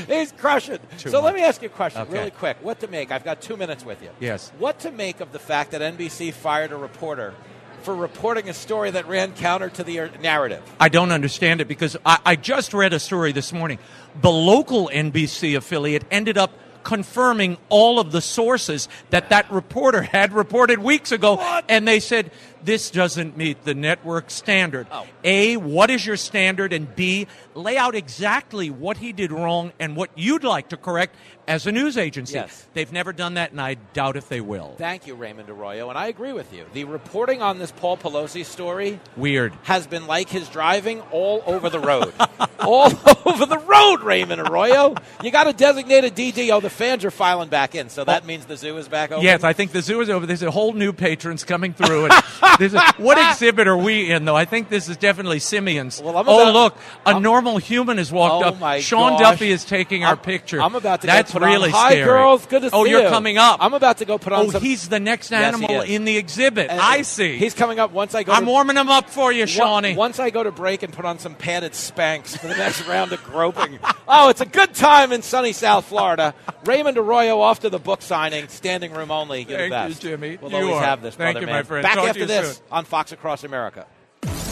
He's 0.07 0.31
crushing. 0.33 0.79
Too 0.99 1.09
so 1.09 1.21
let 1.21 1.33
me 1.35 1.41
ask 1.41 1.61
you 1.61 1.67
a 1.67 1.71
question 1.71 2.01
Okay. 2.03 2.13
really 2.13 2.31
quick. 2.31 2.57
What 2.61 2.79
to 2.81 2.87
make? 2.87 3.11
I've 3.11 3.25
got 3.25 3.41
two 3.41 3.57
minutes 3.57 3.83
with 3.83 4.01
you. 4.01 4.09
Yes. 4.19 4.51
What 4.59 4.79
to 4.81 4.91
make 4.91 5.19
of 5.19 5.31
the 5.31 5.39
fact 5.39 5.71
that 5.71 5.81
NBC 5.81 6.31
fired 6.31 6.71
a 6.71 6.77
reporter 6.77 7.33
for 7.81 7.93
reporting 7.95 8.47
a 8.49 8.53
story 8.53 8.89
that 8.91 9.07
ran 9.07 9.33
counter 9.33 9.69
to 9.69 9.83
the 9.83 9.99
uh, 9.99 10.07
narrative? 10.21 10.61
I 10.79 10.89
don't 10.89 11.11
understand 11.11 11.59
it 11.59 11.67
because 11.67 11.97
I, 12.05 12.19
I 12.25 12.35
just 12.35 12.73
read 12.73 12.93
a 12.93 12.99
story 12.99 13.31
this 13.31 13.51
morning. 13.51 13.79
The 14.21 14.31
local 14.31 14.89
NBC 14.93 15.57
affiliate 15.57 16.03
ended 16.09 16.37
up 16.37 16.51
confirming 16.85 17.57
all 17.67 17.99
of 17.99 18.13
the 18.13 18.21
sources 18.21 18.87
that 19.09 19.29
that 19.29 19.51
reporter 19.51 20.01
had 20.01 20.31
reported 20.31 20.79
weeks 20.79 21.11
ago, 21.11 21.37
and 21.67 21.85
they 21.85 21.99
said 21.99 22.31
this 22.65 22.89
doesn't 22.89 23.37
meet 23.37 23.63
the 23.63 23.73
network 23.73 24.29
standard. 24.29 24.87
Oh. 24.91 25.05
A, 25.23 25.57
what 25.57 25.89
is 25.89 26.05
your 26.05 26.17
standard? 26.17 26.73
And 26.73 26.93
B, 26.95 27.27
lay 27.53 27.77
out 27.77 27.95
exactly 27.95 28.69
what 28.69 28.97
he 28.97 29.13
did 29.13 29.31
wrong 29.31 29.71
and 29.79 29.95
what 29.95 30.09
you'd 30.15 30.43
like 30.43 30.69
to 30.69 30.77
correct 30.77 31.15
as 31.47 31.67
a 31.67 31.71
news 31.71 31.97
agency. 31.97 32.33
Yes. 32.33 32.67
They've 32.73 32.91
never 32.91 33.13
done 33.13 33.35
that, 33.35 33.51
and 33.51 33.61
I 33.61 33.75
doubt 33.93 34.17
if 34.17 34.29
they 34.29 34.41
will. 34.41 34.75
Thank 34.77 35.07
you, 35.07 35.15
Raymond 35.15 35.49
Arroyo, 35.49 35.89
and 35.89 35.97
I 35.97 36.07
agree 36.07 36.33
with 36.33 36.51
you. 36.53 36.65
The 36.73 36.85
reporting 36.85 37.41
on 37.41 37.59
this 37.59 37.71
Paul 37.71 37.97
Pelosi 37.97 38.43
story 38.43 38.99
Weird. 39.15 39.53
has 39.63 39.87
been 39.87 40.07
like 40.07 40.29
his 40.29 40.49
driving 40.49 41.01
all 41.11 41.43
over 41.45 41.69
the 41.69 41.79
road. 41.79 42.13
all 42.59 42.91
over 43.25 43.45
the 43.45 43.59
road, 43.59 44.01
Raymond 44.01 44.41
Arroyo. 44.41 44.95
You 45.23 45.31
got 45.31 45.47
a 45.47 45.53
designated 45.53 46.15
DD. 46.15 46.49
Oh, 46.51 46.59
the 46.59 46.69
fans 46.69 47.05
are 47.05 47.11
filing 47.11 47.49
back 47.49 47.75
in, 47.75 47.89
so 47.89 48.03
that 48.03 48.23
oh. 48.23 48.25
means 48.25 48.45
the 48.45 48.57
zoo 48.57 48.77
is 48.77 48.87
back 48.87 49.11
open. 49.11 49.23
Yes, 49.23 49.43
I 49.43 49.53
think 49.53 49.71
the 49.71 49.81
zoo 49.81 50.01
is 50.01 50.09
over. 50.09 50.25
There's 50.25 50.43
a 50.43 50.51
whole 50.51 50.73
new 50.73 50.93
patrons 50.93 51.43
coming 51.43 51.73
through. 51.73 52.05
And 52.05 52.13
there's 52.59 52.73
a, 52.73 52.81
what 52.97 53.17
exhibit 53.17 53.67
are 53.67 53.77
we 53.77 54.11
in, 54.11 54.25
though? 54.25 54.35
I 54.35 54.45
think 54.45 54.69
this 54.69 54.89
is 54.89 54.97
definitely 54.97 55.39
Simeon's. 55.39 56.01
Well, 56.01 56.17
I'm 56.17 56.27
oh, 56.27 56.51
look, 56.51 56.77
a 57.05 57.19
normal 57.19 57.57
human 57.57 57.97
has 57.97 58.11
walked 58.11 58.45
Oh, 58.61 58.65
up. 58.65 58.81
Sean 58.81 59.13
gosh. 59.13 59.19
Duffy 59.21 59.51
is 59.51 59.65
taking 59.65 60.03
our 60.03 60.09
I'm- 60.09 60.17
picture. 60.19 60.61
I'm 60.61 60.75
about 60.75 61.01
to 61.01 61.07
That's 61.07 61.31
put 61.31 61.43
on- 61.43 61.49
really 61.49 61.69
Hi, 61.71 61.95
girls. 62.03 62.45
Good 62.45 62.61
to 62.63 62.69
oh, 62.73 62.83
see 62.85 62.91
you're 62.91 63.01
you're 63.01 63.09
coming 63.09 63.37
up. 63.37 63.57
I'm 63.61 63.73
about 63.73 63.97
to 63.99 64.05
go 64.05 64.17
put 64.17 64.33
on 64.33 64.39
some. 64.39 64.47
Oh, 64.47 64.51
some- 64.53 64.61
he's 64.63 64.87
the 64.89 64.99
next 64.99 65.31
animal 65.31 65.81
is. 65.81 65.89
in 65.89 66.05
the 66.05 66.17
exhibit. 66.17 66.69
And 66.69 66.79
I 66.79 67.01
see. 67.01 67.37
He's 67.37 67.53
coming 67.53 67.79
up 67.79 67.91
once 67.91 68.15
I 68.15 68.23
go. 68.23 68.31
I'm 68.33 68.45
to, 68.45 68.49
warming 68.51 68.77
him 68.77 68.89
up 68.89 69.09
for 69.09 69.31
you, 69.31 69.45
Shawnee. 69.47 69.95
Once 69.95 70.19
I 70.19 70.29
go 70.29 70.43
to 70.43 70.51
break 70.51 70.83
and 70.83 70.93
put 70.93 71.05
on 71.05 71.19
some 71.19 71.35
padded 71.35 71.75
spanks 71.75 72.35
for 72.35 72.47
the 72.47 72.55
next 72.55 72.85
round 72.87 73.11
of 73.11 73.23
groping. 73.23 73.79
Oh, 74.07 74.29
it's 74.29 74.41
a 74.41 74.45
good 74.45 74.73
time 74.73 75.11
in 75.11 75.21
sunny 75.21 75.51
South 75.53 75.85
Florida. 75.85 76.33
Raymond 76.65 76.97
Arroyo 76.97 77.39
off 77.41 77.59
to 77.61 77.69
the 77.69 77.79
book 77.79 78.01
signing, 78.01 78.47
standing 78.47 78.91
room 78.93 79.11
only. 79.11 79.43
You're 79.43 79.69
Thank 79.69 79.71
the 79.71 80.07
you. 80.07 80.11
Jimmy. 80.11 80.37
We'll 80.41 80.51
You 80.51 80.57
always 80.57 80.75
are. 80.75 80.83
have 80.83 81.01
this, 81.01 81.15
Thank 81.15 81.35
brother 81.35 81.39
you, 81.41 81.45
man. 81.47 81.55
my 81.57 81.63
friend. 81.63 81.83
Back 81.83 81.95
Talk 81.95 82.07
after 82.09 82.19
you 82.21 82.25
this 82.25 82.44
soon. 82.53 82.63
on 82.71 82.85
Fox 82.85 83.11
Across 83.11 83.43
America. 83.43 83.85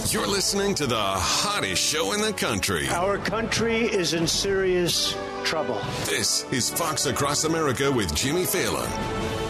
You're 0.10 0.28
listening 0.28 0.76
to 0.76 0.86
the 0.86 0.95
hottest 0.95 1.82
show 1.82 2.14
in 2.14 2.22
the 2.22 2.34
country. 2.34 2.88
Our 2.90 3.18
country 3.18 3.86
is 3.86 4.14
in 4.14 4.28
serious 4.28 5.15
trouble. 5.44 5.82
This 6.06 6.45
is 6.52 6.70
Fox 6.70 7.06
Across 7.06 7.45
America 7.45 7.91
with 7.91 8.14
Jimmy 8.14 8.44
Failla. 8.44 9.43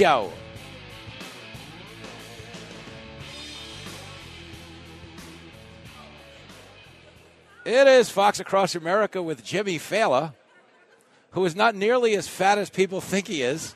Yo. 0.00 0.32
It 7.66 7.86
is 7.86 8.08
Fox 8.08 8.40
Across 8.40 8.76
America 8.76 9.22
with 9.22 9.44
Jimmy 9.44 9.78
Failla, 9.78 10.32
who 11.32 11.44
is 11.44 11.54
not 11.54 11.74
nearly 11.74 12.16
as 12.16 12.26
fat 12.26 12.56
as 12.56 12.70
people 12.70 13.02
think 13.02 13.26
he 13.26 13.42
is. 13.42 13.74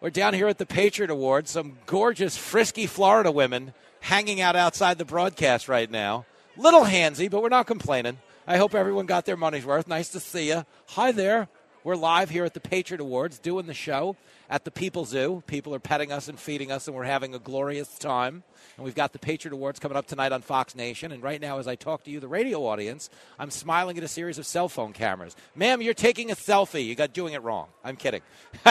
We're 0.00 0.10
down 0.10 0.34
here 0.34 0.48
at 0.48 0.58
the 0.58 0.66
Patriot 0.66 1.12
Awards, 1.12 1.52
some 1.52 1.78
gorgeous, 1.86 2.36
frisky 2.36 2.88
Florida 2.88 3.30
women 3.30 3.72
hanging 4.00 4.40
out 4.40 4.56
outside 4.56 4.98
the 4.98 5.04
broadcast 5.04 5.68
right 5.68 5.88
now. 5.88 6.26
Little 6.56 6.86
handsy, 6.86 7.30
but 7.30 7.40
we're 7.40 7.50
not 7.50 7.68
complaining. 7.68 8.18
I 8.48 8.56
hope 8.56 8.74
everyone 8.74 9.06
got 9.06 9.26
their 9.26 9.36
money's 9.36 9.64
worth. 9.64 9.86
Nice 9.86 10.08
to 10.08 10.18
see 10.18 10.48
you. 10.48 10.66
Hi 10.86 11.12
there. 11.12 11.48
We're 11.82 11.96
live 11.96 12.28
here 12.28 12.44
at 12.44 12.52
the 12.52 12.60
Patriot 12.60 13.00
Awards 13.00 13.38
doing 13.38 13.64
the 13.64 13.72
show 13.72 14.14
at 14.50 14.66
the 14.66 14.70
People 14.70 15.06
Zoo. 15.06 15.42
People 15.46 15.74
are 15.74 15.78
petting 15.78 16.12
us 16.12 16.28
and 16.28 16.38
feeding 16.38 16.70
us, 16.70 16.86
and 16.86 16.94
we're 16.94 17.04
having 17.04 17.34
a 17.34 17.38
glorious 17.38 17.96
time. 17.96 18.42
And 18.76 18.84
we've 18.84 18.94
got 18.94 19.14
the 19.14 19.18
Patriot 19.18 19.54
Awards 19.54 19.78
coming 19.78 19.96
up 19.96 20.06
tonight 20.06 20.30
on 20.30 20.42
Fox 20.42 20.74
Nation. 20.74 21.10
And 21.10 21.22
right 21.22 21.40
now, 21.40 21.58
as 21.58 21.66
I 21.66 21.76
talk 21.76 22.04
to 22.04 22.10
you, 22.10 22.20
the 22.20 22.28
radio 22.28 22.66
audience, 22.66 23.08
I'm 23.38 23.50
smiling 23.50 23.96
at 23.96 24.04
a 24.04 24.08
series 24.08 24.36
of 24.36 24.44
cell 24.44 24.68
phone 24.68 24.92
cameras. 24.92 25.34
Ma'am, 25.54 25.80
you're 25.80 25.94
taking 25.94 26.30
a 26.30 26.34
selfie. 26.34 26.84
You 26.84 26.94
got 26.94 27.14
doing 27.14 27.32
it 27.32 27.42
wrong. 27.42 27.68
I'm 27.82 27.96
kidding. 27.96 28.20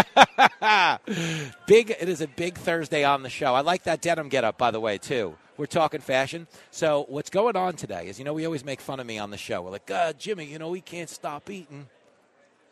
big. 1.65 1.89
It 1.89 2.09
is 2.09 2.21
a 2.21 2.27
big 2.27 2.59
Thursday 2.59 3.03
on 3.03 3.23
the 3.23 3.29
show. 3.31 3.55
I 3.55 3.61
like 3.61 3.85
that 3.85 4.01
denim 4.01 4.29
get 4.29 4.43
up, 4.43 4.59
by 4.59 4.69
the 4.69 4.79
way, 4.79 4.99
too. 4.99 5.35
We're 5.57 5.65
talking 5.65 5.99
fashion. 5.99 6.45
So 6.69 7.07
what's 7.09 7.31
going 7.31 7.55
on 7.55 7.73
today 7.75 8.07
is, 8.07 8.19
you 8.19 8.23
know, 8.23 8.33
we 8.33 8.45
always 8.45 8.63
make 8.63 8.79
fun 8.79 8.99
of 8.99 9.07
me 9.07 9.17
on 9.17 9.31
the 9.31 9.37
show. 9.37 9.63
We're 9.63 9.71
like, 9.71 9.87
God, 9.87 10.19
Jimmy, 10.19 10.45
you 10.45 10.59
know, 10.59 10.69
we 10.69 10.81
can't 10.81 11.09
stop 11.09 11.49
eating. 11.49 11.87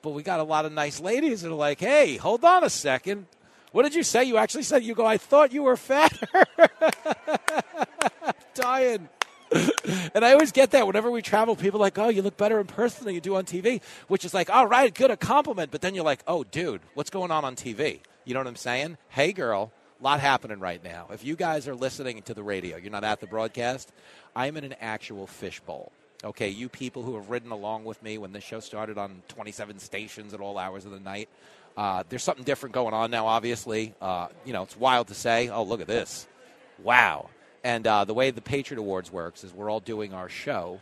But 0.07 0.13
we 0.13 0.23
got 0.23 0.39
a 0.39 0.43
lot 0.43 0.63
of 0.63 0.71
nice 0.71 1.01
ladies 1.01 1.41
that 1.41 1.51
are 1.51 1.53
like, 1.53 1.81
hey, 1.81 2.15
hold 2.15 2.45
on 2.45 2.63
a 2.63 2.69
second. 2.69 3.25
What 3.73 3.83
did 3.83 3.93
you 3.93 4.03
say? 4.03 4.23
You 4.23 4.37
actually 4.37 4.63
said, 4.63 4.81
you 4.81 4.95
go, 4.95 5.05
I 5.05 5.17
thought 5.17 5.51
you 5.51 5.63
were 5.63 5.75
fatter. 5.75 6.29
Dying. 8.53 9.09
and 9.51 10.23
I 10.23 10.31
always 10.31 10.53
get 10.53 10.71
that 10.71 10.87
whenever 10.87 11.11
we 11.11 11.21
travel, 11.21 11.57
people 11.57 11.81
are 11.81 11.83
like, 11.83 11.99
oh, 11.99 12.07
you 12.07 12.21
look 12.21 12.37
better 12.37 12.61
in 12.61 12.67
person 12.67 13.03
than 13.03 13.15
you 13.15 13.19
do 13.19 13.35
on 13.35 13.43
TV, 13.43 13.81
which 14.07 14.23
is 14.23 14.33
like, 14.33 14.49
all 14.49 14.65
right, 14.65 14.93
good, 14.93 15.11
a 15.11 15.17
compliment. 15.17 15.71
But 15.71 15.81
then 15.81 15.93
you're 15.93 16.05
like, 16.05 16.21
oh, 16.25 16.45
dude, 16.45 16.79
what's 16.93 17.09
going 17.09 17.29
on 17.29 17.43
on 17.43 17.57
TV? 17.57 17.99
You 18.23 18.33
know 18.33 18.39
what 18.39 18.47
I'm 18.47 18.55
saying? 18.55 18.97
Hey, 19.09 19.33
girl, 19.33 19.73
lot 19.99 20.21
happening 20.21 20.61
right 20.61 20.81
now. 20.81 21.07
If 21.11 21.25
you 21.25 21.35
guys 21.35 21.67
are 21.67 21.75
listening 21.75 22.21
to 22.21 22.33
the 22.33 22.43
radio, 22.43 22.77
you're 22.77 22.91
not 22.91 23.03
at 23.03 23.19
the 23.19 23.27
broadcast, 23.27 23.91
I'm 24.33 24.55
in 24.55 24.63
an 24.63 24.75
actual 24.79 25.27
fishbowl. 25.27 25.91
Okay, 26.23 26.49
you 26.49 26.67
people 26.67 27.03
who 27.03 27.15
have 27.15 27.29
ridden 27.29 27.51
along 27.51 27.83
with 27.83 28.01
me 28.01 28.17
when 28.17 28.31
this 28.31 28.43
show 28.43 28.59
started 28.59 28.97
on 28.97 29.21
27 29.27 29.77
stations 29.77 30.33
at 30.33 30.41
all 30.41 30.57
hours 30.57 30.83
of 30.85 30.91
the 30.91 30.99
night, 30.99 31.29
uh, 31.77 32.03
there's 32.09 32.23
something 32.23 32.43
different 32.43 32.73
going 32.73 32.93
on 32.93 33.11
now, 33.11 33.27
obviously. 33.27 33.93
Uh, 34.01 34.27
you 34.43 34.51
know, 34.51 34.63
it's 34.63 34.75
wild 34.75 35.07
to 35.09 35.13
say, 35.13 35.49
oh, 35.49 35.61
look 35.61 35.79
at 35.79 35.87
this. 35.87 36.27
Wow. 36.83 37.29
And 37.63 37.85
uh, 37.85 38.05
the 38.05 38.15
way 38.15 38.31
the 38.31 38.41
Patriot 38.41 38.79
Awards 38.79 39.11
works 39.11 39.43
is 39.43 39.53
we're 39.53 39.69
all 39.69 39.79
doing 39.79 40.13
our 40.13 40.27
show 40.27 40.79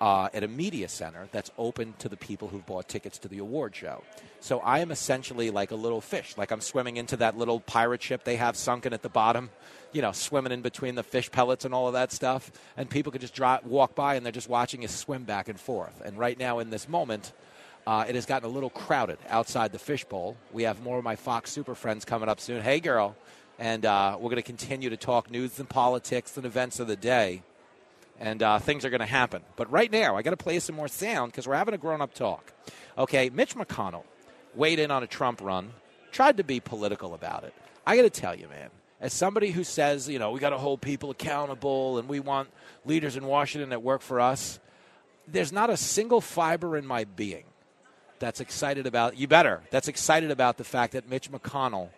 uh, 0.00 0.28
at 0.32 0.42
a 0.42 0.48
media 0.48 0.88
center 0.88 1.28
that's 1.32 1.50
open 1.58 1.94
to 1.98 2.08
the 2.08 2.16
people 2.16 2.48
who've 2.48 2.64
bought 2.64 2.88
tickets 2.88 3.18
to 3.18 3.28
the 3.28 3.38
award 3.38 3.76
show. 3.76 4.02
So 4.40 4.58
I 4.60 4.80
am 4.80 4.90
essentially 4.90 5.50
like 5.50 5.70
a 5.70 5.76
little 5.76 6.00
fish, 6.00 6.34
like 6.36 6.50
I'm 6.50 6.60
swimming 6.60 6.96
into 6.96 7.16
that 7.18 7.36
little 7.36 7.60
pirate 7.60 8.02
ship 8.02 8.24
they 8.24 8.36
have 8.36 8.56
sunken 8.56 8.92
at 8.92 9.02
the 9.02 9.08
bottom, 9.08 9.50
you 9.92 10.02
know, 10.02 10.12
swimming 10.12 10.52
in 10.52 10.62
between 10.62 10.94
the 10.94 11.02
fish 11.02 11.30
pellets 11.30 11.64
and 11.64 11.74
all 11.74 11.86
of 11.86 11.94
that 11.94 12.12
stuff. 12.12 12.50
And 12.76 12.88
people 12.88 13.12
could 13.12 13.20
just 13.20 13.38
walk 13.64 13.94
by 13.94 14.14
and 14.14 14.24
they're 14.24 14.32
just 14.32 14.48
watching 14.48 14.84
us 14.84 14.94
swim 14.94 15.24
back 15.24 15.48
and 15.48 15.58
forth. 15.58 16.00
And 16.04 16.18
right 16.18 16.38
now, 16.38 16.58
in 16.58 16.70
this 16.70 16.88
moment, 16.88 17.32
uh, 17.86 18.04
it 18.08 18.14
has 18.14 18.26
gotten 18.26 18.48
a 18.48 18.52
little 18.52 18.70
crowded 18.70 19.18
outside 19.28 19.72
the 19.72 19.78
fishbowl. 19.78 20.36
We 20.52 20.64
have 20.64 20.82
more 20.82 20.98
of 20.98 21.04
my 21.04 21.16
Fox 21.16 21.50
Super 21.50 21.74
friends 21.74 22.04
coming 22.04 22.28
up 22.28 22.40
soon. 22.40 22.62
Hey, 22.62 22.80
girl. 22.80 23.16
And 23.58 23.84
uh, 23.84 24.16
we're 24.18 24.30
going 24.30 24.36
to 24.36 24.42
continue 24.42 24.90
to 24.90 24.96
talk 24.96 25.30
news 25.30 25.58
and 25.58 25.68
politics 25.68 26.36
and 26.36 26.46
events 26.46 26.80
of 26.80 26.86
the 26.86 26.96
day 26.96 27.42
and 28.22 28.40
uh, 28.40 28.58
things 28.60 28.84
are 28.84 28.90
going 28.90 29.00
to 29.00 29.06
happen. 29.06 29.42
But 29.56 29.70
right 29.70 29.90
now, 29.90 30.16
I 30.16 30.22
got 30.22 30.30
to 30.30 30.36
play 30.36 30.58
some 30.60 30.76
more 30.76 30.86
sound 30.86 31.32
because 31.32 31.48
we're 31.48 31.56
having 31.56 31.74
a 31.74 31.78
grown 31.78 32.00
up 32.00 32.14
talk. 32.14 32.52
Okay, 32.96 33.30
Mitch 33.30 33.56
McConnell 33.56 34.04
weighed 34.54 34.78
in 34.78 34.90
on 34.90 35.02
a 35.02 35.08
Trump 35.08 35.40
run, 35.40 35.72
tried 36.12 36.36
to 36.36 36.44
be 36.44 36.60
political 36.60 37.14
about 37.14 37.42
it. 37.42 37.52
I 37.84 37.96
got 37.96 38.02
to 38.02 38.10
tell 38.10 38.34
you, 38.34 38.48
man, 38.48 38.70
as 39.02 39.12
somebody 39.12 39.50
who 39.50 39.64
says, 39.64 40.08
you 40.08 40.20
know, 40.20 40.30
we 40.30 40.38
got 40.38 40.50
to 40.50 40.58
hold 40.58 40.80
people 40.80 41.10
accountable 41.10 41.98
and 41.98 42.08
we 42.08 42.20
want 42.20 42.48
leaders 42.84 43.16
in 43.16 43.26
Washington 43.26 43.70
that 43.70 43.82
work 43.82 44.00
for 44.00 44.20
us, 44.20 44.60
there's 45.26 45.52
not 45.52 45.70
a 45.70 45.76
single 45.76 46.20
fiber 46.20 46.76
in 46.76 46.86
my 46.86 47.02
being 47.02 47.44
that's 48.20 48.40
excited 48.40 48.86
about, 48.86 49.18
you 49.18 49.26
better, 49.26 49.60
that's 49.70 49.88
excited 49.88 50.30
about 50.30 50.56
the 50.56 50.64
fact 50.64 50.92
that 50.92 51.08
Mitch 51.10 51.32
McConnell 51.32 51.88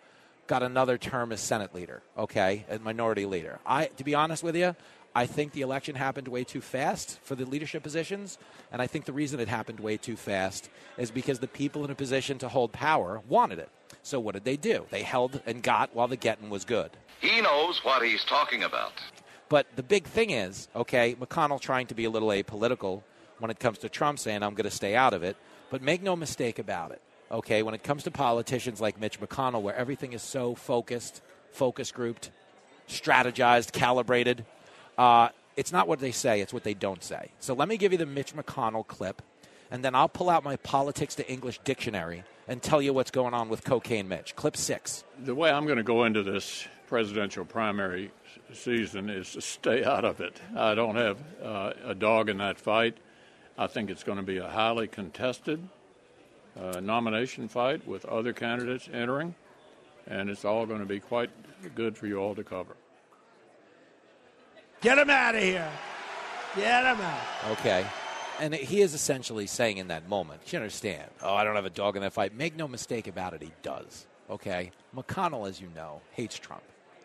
got 0.47 0.63
another 0.63 0.97
term 0.97 1.31
as 1.31 1.41
Senate 1.41 1.75
leader, 1.75 2.03
okay, 2.17 2.65
and 2.71 2.83
minority 2.83 3.27
leader. 3.27 3.61
I, 3.67 3.87
to 3.87 4.05
be 4.05 4.15
honest 4.15 4.43
with 4.43 4.57
you, 4.57 4.75
I 5.15 5.27
think 5.27 5.53
the 5.53 5.61
election 5.61 5.95
happened 5.95 6.27
way 6.27 6.43
too 6.43 6.63
fast 6.63 7.19
for 7.23 7.35
the 7.35 7.45
leadership 7.45 7.83
positions, 7.83 8.39
and 8.73 8.81
I 8.81 8.87
think 8.87 9.05
the 9.05 9.13
reason 9.13 9.41
it 9.41 9.49
happened 9.49 9.79
way 9.79 9.99
too 9.99 10.17
fast 10.17 10.71
is 10.97 11.11
because 11.11 11.39
the 11.39 11.49
people 11.49 11.85
in 11.85 11.91
a 11.91 11.95
position 11.95 12.39
to 12.39 12.49
hold 12.49 12.73
power 12.73 13.21
wanted 13.29 13.59
it. 13.59 13.69
So 14.05 14.21
what 14.21 14.35
did 14.35 14.45
they 14.45 14.57
do? 14.57 14.87
They 14.91 15.03
held 15.03 15.41
and 15.47 15.63
got 15.63 15.93
while 15.95 16.07
the 16.07 16.17
getting 16.17 16.51
was 16.51 16.65
good. 16.65 16.91
He 17.21 17.41
knows 17.41 17.83
what 17.83 18.05
he's 18.05 18.23
talking 18.23 18.63
about. 18.63 18.93
But 19.49 19.67
the 19.75 19.83
big 19.83 20.05
thing 20.05 20.31
is, 20.31 20.69
okay, 20.77 21.17
McConnell 21.17 21.61
trying 21.61 21.89
to 21.89 21.95
be 21.95 22.05
a 22.05 22.11
little 22.11 22.29
apolitical 22.29 23.03
when 23.41 23.51
it 23.51 23.59
comes 23.59 23.79
to 23.79 23.89
Trump 23.89 24.21
saying, 24.21 24.43
I'm 24.43 24.55
going 24.55 24.71
to 24.71 24.71
stay 24.71 24.95
out 24.95 25.15
of 25.15 25.23
it. 25.25 25.37
But 25.71 25.83
make 25.83 26.03
no 26.03 26.15
mistake 26.15 26.61
about 26.61 26.93
it, 26.93 27.03
Okay, 27.31 27.63
when 27.65 27.75
it 27.75 27.83
comes 27.83 28.05
to 28.05 28.13
politicians 28.13 28.81
like 28.81 29.01
Mitch 29.01 29.21
McConnell, 29.21 29.63
where 29.63 29.75
everything 29.75 30.13
is 30.13 30.23
so 30.23 30.55
focused, 30.55 31.23
focus 31.51 31.91
grouped, 31.91 32.31
strategized, 32.89 33.73
calibrated, 33.73 34.45
uh, 34.99 35.31
it's 35.57 35.73
not 35.73 35.89
what 35.89 35.99
they 35.99 36.13
say, 36.13 36.41
it's 36.41 36.53
what 36.53 36.65
they 36.65 36.75
don't 36.75 37.03
say. 37.03 37.31
So 37.41 37.55
let 37.55 37.69
me 37.69 37.77
give 37.77 37.93
you 37.93 37.99
the 37.99 38.07
Mitch 38.07 38.35
McConnell 38.37 38.87
clip, 38.87 39.23
and 39.71 39.85
then 39.85 39.95
I'll 39.95 40.09
pull 40.09 40.31
out 40.31 40.45
my 40.45 40.57
politics 40.57 41.15
to 41.17 41.31
English 41.31 41.59
dictionary 41.65 42.25
and 42.47 42.63
tell 42.63 42.83
you 42.83 42.93
what's 42.93 43.11
going 43.11 43.35
on 43.35 43.49
with 43.49 43.65
Cocaine 43.65 44.09
Mitch. 44.09 44.37
Clip 44.37 44.57
six. 44.57 45.05
The 45.23 45.35
way 45.35 45.51
I'm 45.51 45.65
going 45.65 45.79
to 45.79 45.83
go 45.83 46.05
into 46.05 46.23
this 46.23 46.67
presidential 46.87 47.45
primary 47.45 48.11
season 48.53 49.09
is 49.09 49.33
to 49.33 49.41
stay 49.41 49.85
out 49.85 50.05
of 50.05 50.21
it. 50.21 50.41
I 50.57 50.75
don't 50.75 50.97
have 50.97 51.19
uh, 51.43 51.73
a 51.85 51.95
dog 51.95 52.29
in 52.29 52.39
that 52.39 52.59
fight. 52.59 52.99
I 53.57 53.67
think 53.67 53.91
it's 53.91 54.05
going 54.05 54.19
to 54.19 54.25
be 54.25 54.39
a 54.39 54.49
highly 54.49 54.87
contested 54.87 55.67
uh, 56.61 56.81
nomination 56.81 57.49
fight 57.49 57.87
with 57.87 58.05
other 58.05 58.33
candidates 58.33 58.89
entering, 58.93 59.35
and 60.07 60.29
it's 60.29 60.45
all 60.45 60.67
going 60.67 60.81
to 60.81 60.87
be 60.87 61.01
quite 61.01 61.31
good 61.75 61.97
for 61.97 62.07
you 62.07 62.19
all 62.19 62.35
to 62.35 62.45
cover. 62.45 62.77
Get 64.83 64.99
him 64.99 65.09
out 65.09 65.35
of 65.35 65.43
here. 65.43 65.71
Get 66.57 66.85
him 66.85 67.01
out. 67.01 67.21
Okay. 67.53 67.87
And 68.41 68.55
he 68.55 68.81
is 68.81 68.95
essentially 68.95 69.47
saying 69.47 69.79
in 69.79 69.89
that 69.89 70.09
moment, 70.09 70.53
you 70.53 70.59
understand, 70.59 71.09
oh, 71.23 71.35
I 71.35 71.45
don't 71.45 71.55
have 71.55 71.65
a 71.65 71.71
dog 71.71 71.97
in 71.97 72.03
that 72.03 72.13
fight. 72.13 72.35
Make 72.35 72.57
no 72.57 72.67
mistake 72.67 73.07
about 73.07 73.33
it, 73.33 73.43
he 73.43 73.53
does. 73.63 74.07
Okay? 74.29 74.73
McConnell, 74.95 75.49
as 75.49 75.61
you 75.61 75.69
know, 75.75 76.01
hates 76.13 76.39
Trump. 76.39 76.63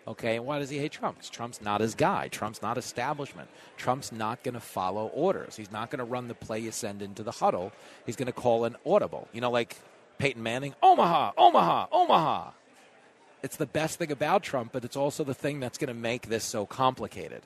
Okay, 0.07 0.37
and 0.37 0.45
why 0.45 0.57
does 0.57 0.71
he 0.71 0.79
hate 0.79 0.91
Trump? 0.91 1.17
Because 1.17 1.29
Trump's 1.29 1.61
not 1.61 1.81
his 1.81 1.93
guy. 1.93 2.29
Trump's 2.29 2.63
not 2.63 2.79
establishment. 2.79 3.47
Trump's 3.77 4.11
not 4.11 4.41
going 4.41 4.55
to 4.55 4.59
follow 4.59 5.07
orders. 5.07 5.55
He's 5.55 5.71
not 5.71 5.91
going 5.91 5.99
to 5.99 6.03
run 6.03 6.27
the 6.27 6.33
play 6.33 6.57
you 6.59 6.71
send 6.71 7.03
into 7.03 7.21
the 7.21 7.31
huddle. 7.31 7.71
He's 8.07 8.15
going 8.15 8.25
to 8.25 8.31
call 8.31 8.65
an 8.65 8.75
audible. 8.87 9.27
You 9.33 9.41
know, 9.41 9.51
like 9.51 9.77
Peyton 10.17 10.41
Manning, 10.41 10.73
Omaha, 10.81 11.33
Omaha, 11.37 11.87
Omaha. 11.91 12.51
It's 13.43 13.57
the 13.57 13.67
best 13.67 13.99
thing 13.99 14.11
about 14.11 14.41
Trump, 14.41 14.71
but 14.71 14.83
it's 14.83 14.97
also 14.97 15.23
the 15.23 15.35
thing 15.35 15.59
that's 15.59 15.77
going 15.77 15.89
to 15.89 15.93
make 15.93 16.27
this 16.27 16.43
so 16.43 16.65
complicated. 16.65 17.43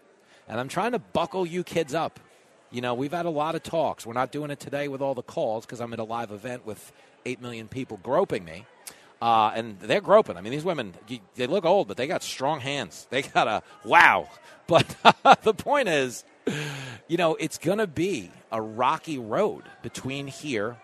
And 0.48 0.58
I'm 0.58 0.70
trying 0.70 0.94
to 0.94 1.00
buckle 1.00 1.46
you 1.46 1.66
kids 1.66 1.94
up. 1.94 2.18
You 2.74 2.82
know, 2.82 2.96
we've 2.96 3.12
had 3.12 3.28
a 3.28 3.30
lot 3.30 3.54
of 3.54 3.62
talks. 3.62 4.04
We're 4.04 4.14
not 4.14 4.32
doing 4.32 4.50
it 4.50 4.60
today 4.60 4.88
with 4.88 5.00
all 5.00 5.14
the 5.14 5.22
calls 5.22 5.64
because 5.64 5.80
I'm 5.80 5.94
at 5.94 6.00
a 6.00 6.04
live 6.04 6.32
event 6.32 6.66
with 6.66 6.92
8 7.24 7.40
million 7.40 7.68
people 7.68 8.00
groping 8.02 8.44
me. 8.44 8.66
Uh, 9.22 9.52
and 9.54 9.80
they're 9.80 10.02
groping. 10.02 10.38
I 10.38 10.42
mean, 10.42 10.52
these 10.52 10.64
women, 10.64 10.96
they 11.36 11.46
look 11.46 11.66
old, 11.66 11.88
but 11.88 11.98
they 11.98 12.08
got 12.08 12.24
strong 12.24 12.60
hands. 12.60 13.06
They 13.12 13.22
got 13.22 13.48
a 13.48 13.62
wow. 13.86 14.28
But 14.66 14.96
the 15.44 15.54
point 15.54 15.90
is, 15.90 16.24
you 17.08 17.18
know, 17.18 17.36
it's 17.36 17.58
going 17.58 17.80
to 17.80 17.86
be 17.86 18.32
a 18.50 18.62
rocky 18.62 19.20
road 19.20 19.64
between 19.82 20.26
here 20.26 20.78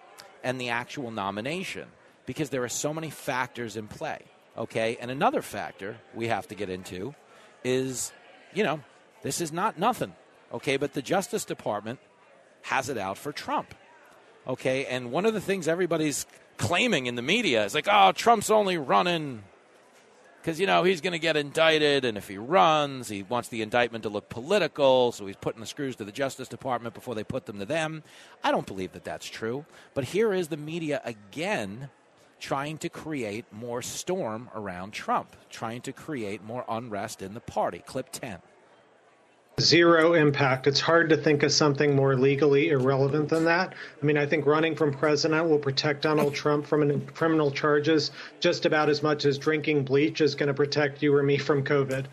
and 0.44 0.60
the 0.60 0.70
actual 0.70 1.11
nomination 1.11 1.88
because 2.26 2.49
there 2.49 2.64
are 2.64 2.70
so 2.70 2.94
many 2.94 3.10
factors 3.10 3.78
in 3.78 3.88
play. 3.88 4.20
Okay. 4.57 4.98
And 4.99 5.10
another 5.10 5.41
factor 5.41 5.98
we 6.14 6.28
have 6.28 6.48
to 6.49 6.56
get 6.56 6.70
into 6.70 7.16
is, 7.64 8.11
you 8.53 8.64
know, 8.64 8.82
this 9.24 9.40
is 9.40 9.53
not 9.53 9.80
nothing. 9.80 10.14
Okay. 10.54 10.78
But 10.78 10.94
the 10.94 11.02
Justice 11.02 11.46
Department 11.46 12.00
has 12.64 12.90
it 12.90 12.98
out 12.98 13.18
for 13.18 13.32
Trump. 13.32 13.74
Okay. 14.48 14.86
And 14.86 15.12
one 15.12 15.26
of 15.26 15.34
the 15.34 15.42
things 15.42 15.68
everybody's 15.68 16.26
claiming 16.58 17.06
in 17.06 17.16
the 17.16 17.22
media 17.22 17.66
is 17.66 17.74
like, 17.74 17.88
oh, 17.90 18.12
Trump's 18.12 18.50
only 18.50 18.78
running 18.78 19.44
because, 20.42 20.60
you 20.60 20.68
know, 20.68 20.84
he's 20.84 21.02
going 21.02 21.14
to 21.14 21.20
get 21.20 21.36
indicted. 21.36 22.06
And 22.06 22.18
if 22.18 22.28
he 22.28 22.38
runs, 22.38 23.10
he 23.10 23.24
wants 23.24 23.50
the 23.50 23.62
indictment 23.62 24.04
to 24.04 24.10
look 24.10 24.30
political. 24.30 25.12
So 25.12 25.26
he's 25.26 25.36
putting 25.36 25.60
the 25.60 25.68
screws 25.68 25.96
to 25.98 26.06
the 26.06 26.12
Justice 26.12 26.48
Department 26.48 26.94
before 26.94 27.16
they 27.16 27.24
put 27.24 27.46
them 27.46 27.60
to 27.60 27.66
them. 27.66 28.04
I 28.44 28.52
don't 28.52 28.68
believe 28.68 28.94
that 28.94 29.04
that's 29.04 29.28
true. 29.28 29.66
But 29.94 30.06
here 30.06 30.34
is 30.34 30.48
the 30.48 30.58
media 30.58 31.02
again 31.04 31.90
trying 32.40 32.78
to 32.78 32.88
create 32.88 33.46
more 33.52 33.82
storm 33.82 34.50
around 34.56 34.92
Trump, 34.92 35.36
trying 35.50 35.82
to 35.82 35.92
create 35.92 36.42
more 36.42 36.64
unrest 36.70 37.22
in 37.22 37.34
the 37.34 37.42
party. 37.42 37.84
Clip 37.86 38.10
10 38.12 38.40
zero 39.60 40.14
impact. 40.14 40.68
It's 40.68 40.80
hard 40.80 41.10
to 41.10 41.18
think 41.18 41.44
of 41.44 41.52
something 41.52 41.95
more 41.95 42.15
legally 42.15 42.69
irrelevant 42.69 43.30
than 43.30 43.45
that. 43.45 43.73
I 44.02 44.06
mean, 44.06 44.18
I 44.18 44.26
think 44.26 44.45
running 44.45 44.76
from 44.76 44.94
president 44.94 45.48
will 45.48 45.60
protect 45.60 46.03
Donald 46.03 46.34
Trump 46.34 46.65
from 46.65 47.06
criminal 47.07 47.52
charges 47.52 48.11
just 48.40 48.65
about 48.65 48.90
as 48.90 49.03
much 49.03 49.26
as 49.26 49.38
drinking 49.38 49.86
bleach 49.86 50.22
is 50.22 50.36
going 50.36 50.48
to 50.48 50.53
protect 50.53 51.02
you 51.02 51.15
or 51.15 51.23
me 51.23 51.38
from 51.38 51.64
COVID. 51.64 52.06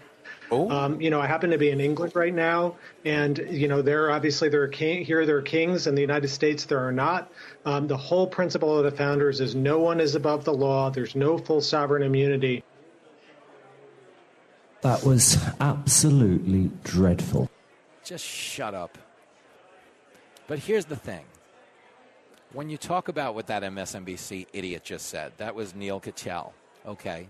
Oh. 0.51 0.71
Um, 0.71 1.01
you 1.01 1.11
know, 1.11 1.21
I 1.21 1.27
happen 1.27 1.51
to 1.51 1.59
be 1.59 1.71
in 1.71 1.81
England 1.81 2.13
right 2.15 2.35
now, 2.35 2.77
and 3.05 3.39
you 3.51 3.67
know, 3.67 3.83
there 3.83 4.11
obviously 4.11 4.49
there 4.49 4.63
are 4.63 4.69
king, 4.69 5.05
here 5.05 5.27
there 5.27 5.39
are 5.39 5.43
kings. 5.43 5.87
In 5.87 5.95
the 5.95 6.01
United 6.01 6.29
States, 6.29 6.65
there 6.65 6.79
are 6.79 6.93
not. 6.93 7.33
Um, 7.65 7.89
the 7.89 7.97
whole 7.97 8.27
principle 8.27 8.79
of 8.79 8.85
the 8.85 8.97
founders 8.97 9.41
is 9.41 9.55
no 9.55 9.81
one 9.81 10.01
is 10.01 10.15
above 10.15 10.45
the 10.45 10.53
law. 10.53 10.91
There's 10.91 11.17
no 11.17 11.37
full 11.37 11.61
sovereign 11.61 12.03
immunity. 12.03 12.63
That 14.83 15.05
was 15.05 15.39
absolutely 15.61 16.71
dreadful. 16.85 17.51
Just 18.05 18.25
shut 18.25 18.75
up. 18.75 18.99
But 20.47 20.61
here's 20.61 20.85
the 20.85 20.97
thing. 20.97 21.25
When 22.53 22.71
you 22.71 22.77
talk 22.77 23.09
about 23.09 23.35
what 23.35 23.49
that 23.49 23.63
MSNBC 23.63 24.47
idiot 24.53 24.85
just 24.85 25.07
said, 25.07 25.33
that 25.39 25.55
was 25.55 25.75
Neil 25.75 26.01
Katyal. 26.01 26.53
Okay. 26.87 27.29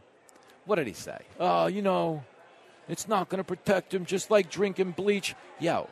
What 0.67 0.77
did 0.77 0.87
he 0.87 0.93
say? 0.93 1.19
Oh, 1.41 1.67
you 1.67 1.81
know, 1.81 2.23
it's 2.89 3.09
not 3.09 3.29
going 3.29 3.39
to 3.39 3.45
protect 3.45 3.95
him 3.95 4.05
just 4.05 4.31
like 4.31 4.51
drinking 4.51 4.93
bleach. 4.93 5.35
Yo, 5.59 5.89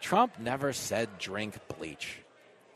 Trump 0.00 0.38
never 0.38 0.72
said 0.72 1.08
drink 1.18 1.56
bleach. 1.78 2.18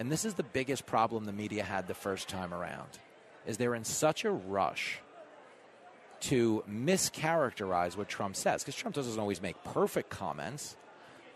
And 0.00 0.10
this 0.10 0.24
is 0.24 0.34
the 0.34 0.42
biggest 0.42 0.86
problem 0.86 1.24
the 1.24 1.32
media 1.32 1.62
had 1.62 1.88
the 1.88 1.94
first 1.94 2.28
time 2.28 2.54
around. 2.54 2.88
Is 3.46 3.56
they're 3.58 3.74
in 3.74 3.84
such 3.84 4.24
a 4.24 4.30
rush 4.30 5.00
to 6.26 6.64
mischaracterize 6.68 7.96
what 7.96 8.08
Trump 8.08 8.34
says 8.34 8.62
because 8.62 8.74
Trump 8.74 8.96
doesn't 8.96 9.18
always 9.18 9.40
make 9.40 9.62
perfect 9.62 10.10
comments, 10.10 10.76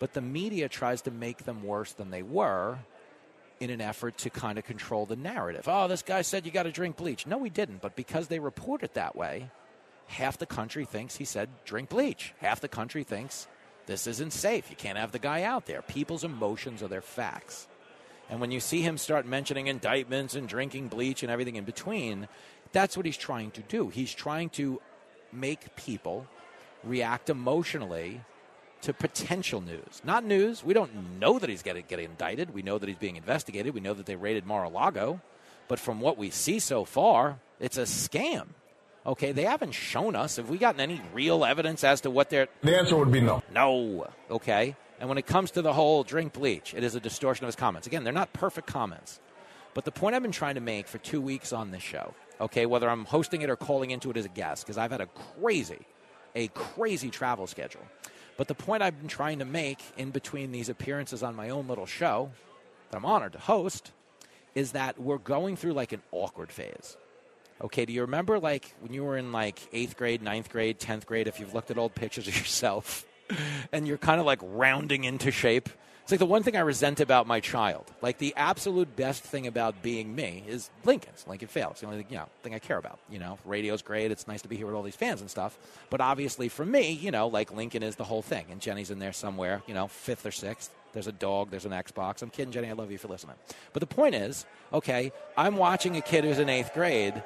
but 0.00 0.14
the 0.14 0.20
media 0.20 0.68
tries 0.68 1.02
to 1.02 1.12
make 1.12 1.44
them 1.44 1.62
worse 1.62 1.92
than 1.92 2.10
they 2.10 2.22
were 2.22 2.78
in 3.60 3.70
an 3.70 3.80
effort 3.80 4.18
to 4.18 4.30
kind 4.30 4.58
of 4.58 4.64
control 4.64 5.06
the 5.06 5.14
narrative. 5.14 5.68
Oh, 5.68 5.86
this 5.86 6.02
guy 6.02 6.22
said 6.22 6.44
you 6.44 6.50
got 6.50 6.64
to 6.64 6.72
drink 6.72 6.96
bleach. 6.96 7.24
No, 7.26 7.42
he 7.44 7.50
didn't, 7.50 7.82
but 7.82 7.94
because 7.94 8.26
they 8.26 8.40
report 8.40 8.82
it 8.82 8.94
that 8.94 9.14
way, 9.14 9.50
half 10.08 10.38
the 10.38 10.46
country 10.46 10.84
thinks 10.84 11.16
he 11.16 11.24
said 11.24 11.48
drink 11.64 11.88
bleach. 11.90 12.34
Half 12.40 12.60
the 12.60 12.68
country 12.68 13.04
thinks 13.04 13.46
this 13.86 14.08
isn't 14.08 14.32
safe. 14.32 14.70
You 14.70 14.76
can't 14.76 14.98
have 14.98 15.12
the 15.12 15.18
guy 15.20 15.42
out 15.42 15.66
there. 15.66 15.82
People's 15.82 16.24
emotions 16.24 16.82
are 16.82 16.88
their 16.88 17.02
facts. 17.02 17.68
And 18.28 18.40
when 18.40 18.50
you 18.50 18.60
see 18.60 18.80
him 18.80 18.96
start 18.96 19.26
mentioning 19.26 19.66
indictments 19.66 20.34
and 20.34 20.48
drinking 20.48 20.88
bleach 20.88 21.22
and 21.22 21.30
everything 21.30 21.56
in 21.56 21.64
between, 21.64 22.28
that's 22.72 22.96
what 22.96 23.06
he's 23.06 23.16
trying 23.16 23.50
to 23.52 23.62
do. 23.62 23.88
He's 23.88 24.12
trying 24.12 24.50
to 24.50 24.80
make 25.32 25.74
people 25.76 26.26
react 26.84 27.30
emotionally 27.30 28.22
to 28.82 28.92
potential 28.92 29.60
news. 29.60 30.00
Not 30.04 30.24
news. 30.24 30.64
We 30.64 30.74
don't 30.74 31.18
know 31.18 31.38
that 31.38 31.50
he's 31.50 31.62
getting, 31.62 31.84
getting 31.86 32.06
indicted. 32.06 32.54
We 32.54 32.62
know 32.62 32.78
that 32.78 32.88
he's 32.88 32.98
being 32.98 33.16
investigated. 33.16 33.74
We 33.74 33.80
know 33.80 33.94
that 33.94 34.06
they 34.06 34.16
raided 34.16 34.46
Mar 34.46 34.64
a 34.64 34.68
Lago. 34.68 35.20
But 35.68 35.78
from 35.78 36.00
what 36.00 36.16
we 36.16 36.30
see 36.30 36.58
so 36.58 36.84
far, 36.84 37.38
it's 37.60 37.76
a 37.76 37.82
scam. 37.82 38.48
Okay, 39.06 39.32
they 39.32 39.44
haven't 39.44 39.72
shown 39.72 40.16
us. 40.16 40.36
Have 40.36 40.50
we 40.50 40.58
gotten 40.58 40.80
any 40.80 41.00
real 41.12 41.44
evidence 41.44 41.84
as 41.84 42.02
to 42.02 42.10
what 42.10 42.30
they're. 42.30 42.48
The 42.62 42.78
answer 42.78 42.96
would 42.96 43.12
be 43.12 43.20
no. 43.20 43.42
No. 43.54 44.08
Okay. 44.30 44.76
And 44.98 45.08
when 45.08 45.16
it 45.16 45.26
comes 45.26 45.52
to 45.52 45.62
the 45.62 45.72
whole 45.72 46.02
drink 46.02 46.34
bleach, 46.34 46.74
it 46.74 46.84
is 46.84 46.94
a 46.94 47.00
distortion 47.00 47.44
of 47.44 47.48
his 47.48 47.56
comments. 47.56 47.86
Again, 47.86 48.04
they're 48.04 48.12
not 48.12 48.32
perfect 48.32 48.66
comments. 48.66 49.20
But 49.72 49.84
the 49.84 49.92
point 49.92 50.14
I've 50.14 50.22
been 50.22 50.32
trying 50.32 50.56
to 50.56 50.60
make 50.60 50.88
for 50.88 50.98
two 50.98 51.20
weeks 51.20 51.52
on 51.52 51.70
this 51.70 51.82
show 51.82 52.14
okay, 52.40 52.66
whether 52.66 52.88
I'm 52.88 53.04
hosting 53.04 53.42
it 53.42 53.50
or 53.50 53.56
calling 53.56 53.90
into 53.90 54.10
it 54.10 54.16
as 54.16 54.24
a 54.24 54.30
guest, 54.30 54.64
because 54.64 54.78
I've 54.78 54.90
had 54.90 55.00
a 55.00 55.06
crazy, 55.06 55.86
a 56.34 56.48
crazy 56.48 57.10
travel 57.10 57.46
schedule. 57.46 57.82
But 58.36 58.48
the 58.48 58.54
point 58.54 58.82
I've 58.82 58.98
been 58.98 59.08
trying 59.08 59.40
to 59.40 59.44
make 59.44 59.80
in 59.96 60.10
between 60.10 60.50
these 60.50 60.68
appearances 60.68 61.22
on 61.22 61.36
my 61.36 61.50
own 61.50 61.68
little 61.68 61.86
show 61.86 62.30
that 62.90 62.96
I'm 62.96 63.04
honored 63.04 63.32
to 63.34 63.38
host 63.38 63.92
is 64.54 64.72
that 64.72 64.98
we're 64.98 65.18
going 65.18 65.56
through 65.56 65.74
like 65.74 65.92
an 65.92 66.02
awkward 66.12 66.50
phase. 66.50 66.96
Okay, 67.62 67.84
do 67.84 67.92
you 67.92 68.00
remember 68.00 68.38
like 68.38 68.74
when 68.80 68.92
you 68.94 69.04
were 69.04 69.18
in 69.18 69.32
like 69.32 69.60
eighth 69.72 69.96
grade, 69.96 70.22
ninth 70.22 70.48
grade, 70.50 70.78
tenth 70.78 71.06
grade, 71.06 71.28
if 71.28 71.38
you've 71.38 71.52
looked 71.52 71.70
at 71.70 71.76
old 71.76 71.94
pictures 71.94 72.26
of 72.26 72.36
yourself 72.36 73.06
and 73.72 73.86
you're 73.86 73.98
kind 73.98 74.18
of 74.18 74.26
like 74.26 74.40
rounding 74.42 75.04
into 75.04 75.30
shape? 75.30 75.68
It's 76.10 76.12
like 76.14 76.26
the 76.26 76.26
one 76.26 76.42
thing 76.42 76.56
I 76.56 76.60
resent 76.62 76.98
about 76.98 77.28
my 77.28 77.38
child. 77.38 77.84
Like 78.02 78.18
the 78.18 78.34
absolute 78.36 78.96
best 78.96 79.22
thing 79.22 79.46
about 79.46 79.80
being 79.80 80.12
me 80.12 80.42
is 80.48 80.68
Lincoln's. 80.84 81.24
Lincoln 81.28 81.46
fails. 81.46 81.78
The 81.78 81.86
only 81.86 81.98
thing, 81.98 82.06
you 82.10 82.16
know, 82.16 82.28
thing 82.42 82.52
I 82.52 82.58
care 82.58 82.78
about. 82.78 82.98
You 83.08 83.20
know, 83.20 83.38
radio's 83.44 83.80
great. 83.80 84.10
It's 84.10 84.26
nice 84.26 84.42
to 84.42 84.48
be 84.48 84.56
here 84.56 84.66
with 84.66 84.74
all 84.74 84.82
these 84.82 84.96
fans 84.96 85.20
and 85.20 85.30
stuff. 85.30 85.56
But 85.88 86.00
obviously 86.00 86.48
for 86.48 86.66
me, 86.66 86.90
you 86.90 87.12
know, 87.12 87.28
like 87.28 87.52
Lincoln 87.52 87.84
is 87.84 87.94
the 87.94 88.02
whole 88.02 88.22
thing. 88.22 88.46
And 88.50 88.60
Jenny's 88.60 88.90
in 88.90 88.98
there 88.98 89.12
somewhere, 89.12 89.62
you 89.68 89.74
know, 89.74 89.86
fifth 89.86 90.26
or 90.26 90.32
sixth. 90.32 90.74
There's 90.94 91.06
a 91.06 91.12
dog, 91.12 91.52
there's 91.52 91.64
an 91.64 91.70
Xbox. 91.70 92.22
I'm 92.22 92.30
kidding, 92.30 92.50
Jenny. 92.50 92.70
I 92.70 92.72
love 92.72 92.90
you 92.90 92.98
for 92.98 93.06
listening. 93.06 93.36
But 93.72 93.78
the 93.78 93.86
point 93.86 94.16
is, 94.16 94.46
okay, 94.72 95.12
I'm 95.36 95.58
watching 95.58 95.96
a 95.96 96.00
kid 96.00 96.24
who's 96.24 96.40
in 96.40 96.48
eighth 96.48 96.74
grade 96.74 97.22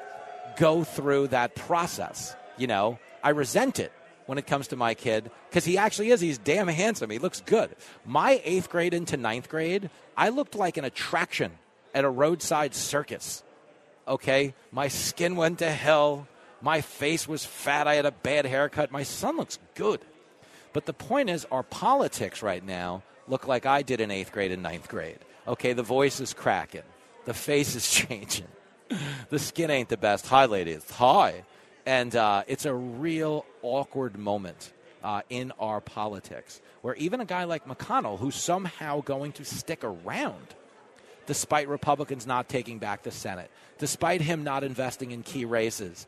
go 0.59 0.85
through 0.85 1.28
that 1.28 1.55
process. 1.55 2.36
You 2.59 2.66
know, 2.66 2.98
I 3.23 3.31
resent 3.31 3.81
it 3.81 3.93
when 4.26 4.38
it 4.38 4.46
comes 4.46 4.68
to 4.68 4.76
my 4.76 4.94
kid 4.94 5.30
because 5.48 5.64
he 5.64 5.78
actually 5.78 6.10
is. 6.10 6.20
He's 6.20 6.38
damn 6.38 6.68
handsome. 6.68 7.10
He 7.10 7.18
looks 7.18 7.40
good. 7.40 7.74
My 8.05 8.40
eighth 8.44 8.70
grade 8.70 8.94
into 8.94 9.16
ninth 9.16 9.48
grade, 9.48 9.90
I 10.16 10.30
looked 10.30 10.55
like 10.55 10.76
an 10.76 10.84
attraction 10.84 11.52
at 11.94 12.05
a 12.05 12.10
roadside 12.10 12.74
circus. 12.74 13.42
Okay, 14.06 14.55
my 14.70 14.88
skin 14.88 15.36
went 15.36 15.60
to 15.60 15.70
hell. 15.70 16.28
My 16.60 16.80
face 16.80 17.28
was 17.28 17.44
fat. 17.44 17.86
I 17.86 17.94
had 17.94 18.06
a 18.06 18.10
bad 18.10 18.46
haircut. 18.46 18.90
My 18.90 19.02
son 19.02 19.36
looks 19.36 19.59
good. 19.74 20.01
But 20.72 20.86
the 20.86 20.92
point 20.92 21.30
is, 21.30 21.46
our 21.51 21.62
politics 21.62 22.42
right 22.42 22.64
now 22.64 23.02
look 23.28 23.46
like 23.46 23.64
I 23.64 23.82
did 23.82 24.01
in 24.01 24.10
eighth 24.10 24.32
grade 24.32 24.52
and 24.52 24.62
ninth 24.62 24.88
grade. 24.88 25.18
Okay, 25.46 25.72
the 25.72 25.82
voice 25.82 26.20
is 26.20 26.34
cracking, 26.34 26.82
the 27.26 27.34
face 27.34 27.74
is 27.74 27.90
changing, 27.90 28.48
the 29.28 29.38
skin 29.38 29.70
ain't 29.70 29.88
the 29.88 29.96
best. 29.96 30.26
Hi, 30.28 30.46
ladies. 30.46 30.90
Hi. 30.92 31.44
And 31.86 32.15
uh, 32.16 32.44
it's 32.47 32.65
a 32.65 32.74
real 32.74 33.44
awkward 33.62 34.19
moment 34.19 34.73
uh, 35.02 35.20
in 35.28 35.52
our 35.59 35.81
politics 35.81 36.61
where 36.82 36.94
even 36.97 37.20
a 37.20 37.24
guy 37.24 37.44
like 37.44 37.66
McConnell, 37.66 38.19
who's 38.19 38.35
somehow 38.35 39.02
going 39.02 39.32
to 39.32 39.44
stick 39.44 39.85
around 39.85 40.55
despite 41.27 41.69
Republicans 41.69 42.27
not 42.27 42.48
taking 42.48 42.78
back 42.78 43.02
the 43.02 43.11
Senate, 43.11 43.51
despite 43.78 44.20
him 44.20 44.44
not 44.44 44.65
investing 44.65 45.11
in 45.11 45.23
key 45.23 45.44
races, 45.44 46.06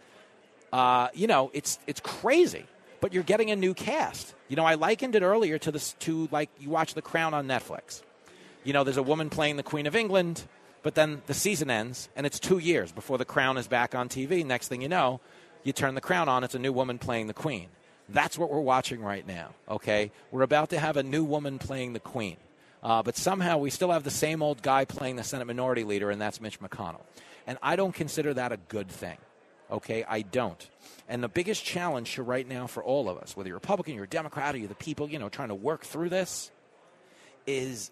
uh, 0.73 1.09
you 1.15 1.27
know, 1.27 1.51
it's, 1.55 1.79
it's 1.87 2.01
crazy. 2.01 2.65
But 3.01 3.13
you're 3.13 3.23
getting 3.23 3.51
a 3.51 3.57
new 3.57 3.75
cast. 3.75 4.35
You 4.49 4.57
know, 4.57 4.65
I 4.65 4.75
likened 4.75 5.15
it 5.15 5.23
earlier 5.23 5.59
to 5.59 5.71
this 5.71 5.93
to 6.01 6.29
like 6.33 6.49
you 6.59 6.71
watch 6.71 6.95
The 6.95 7.03
Crown 7.03 7.35
on 7.35 7.47
Netflix. 7.47 8.03
You 8.65 8.73
know, 8.73 8.85
there's 8.85 8.97
a 8.97 9.03
woman 9.03 9.29
playing 9.29 9.57
the 9.57 9.63
Queen 9.63 9.87
of 9.87 9.95
England, 9.95 10.45
but 10.83 10.95
then 10.95 11.23
the 11.27 11.35
season 11.35 11.71
ends 11.71 12.09
and 12.17 12.27
it's 12.27 12.41
two 12.41 12.59
years 12.59 12.93
before 12.93 13.19
The 13.19 13.27
Crown 13.27 13.59
is 13.59 13.69
back 13.69 13.95
on 13.95 14.09
TV. 14.09 14.45
Next 14.45 14.69
thing 14.69 14.81
you 14.81 14.89
know, 14.89 15.21
you 15.67 15.73
turn 15.73 15.95
the 15.95 16.01
crown 16.01 16.29
on, 16.29 16.45
it's 16.45 16.55
a 16.55 16.59
new 16.59 16.73
woman 16.73 16.99
playing 16.99 17.27
the 17.27 17.35
Queen. 17.35 17.69
That's 18.09 18.39
what 18.39 18.51
we're 18.51 18.61
watching 18.61 19.03
right 19.03 19.27
now, 19.27 19.51
okay? 19.69 20.13
We're 20.31 20.43
about 20.43 20.71
to 20.71 20.79
have 20.79 20.97
a 20.97 21.03
new 21.03 21.25
woman 21.25 21.59
playing 21.59 21.93
the 21.93 22.01
Queen. 22.01 22.37
Uh, 22.83 23.03
but 23.03 23.17
somehow 23.17 23.59
we 23.59 23.71
still 23.71 23.91
have 23.91 24.05
the 24.05 24.11
same 24.11 24.43
old 24.43 24.63
guy 24.63 24.85
playing 24.85 25.17
the 25.17 25.25
Senate 25.25 25.47
Minority 25.47 25.83
Leader, 25.83 26.11
and 26.11 26.21
that's 26.21 26.41
Mitch 26.41 26.61
McConnell. 26.61 27.01
And 27.49 27.59
I 27.63 27.75
don't 27.75 27.95
consider 27.95 28.33
that 28.35 28.53
a 28.53 28.59
good 28.69 28.89
thing, 28.89 29.19
okay? 29.71 30.05
I 30.09 30.23
don't. 30.23 30.69
And 31.09 31.21
the 31.21 31.29
biggest 31.29 31.65
challenge 31.65 32.17
right 32.17 32.47
now 32.47 32.69
for 32.69 32.85
all 32.85 33.09
of 33.09 33.19
us, 33.19 33.37
whether 33.37 33.49
you're 33.49 33.57
Republican, 33.57 33.95
you're 33.95 34.07
Democrat, 34.07 34.55
or 34.55 34.59
you're 34.59 34.69
the 34.69 34.77
people, 34.77 35.09
you 35.09 35.19
know, 35.19 35.29
trying 35.29 35.49
to 35.49 35.55
work 35.55 35.85
through 35.85 36.11
this, 36.11 36.53
is 37.45 37.91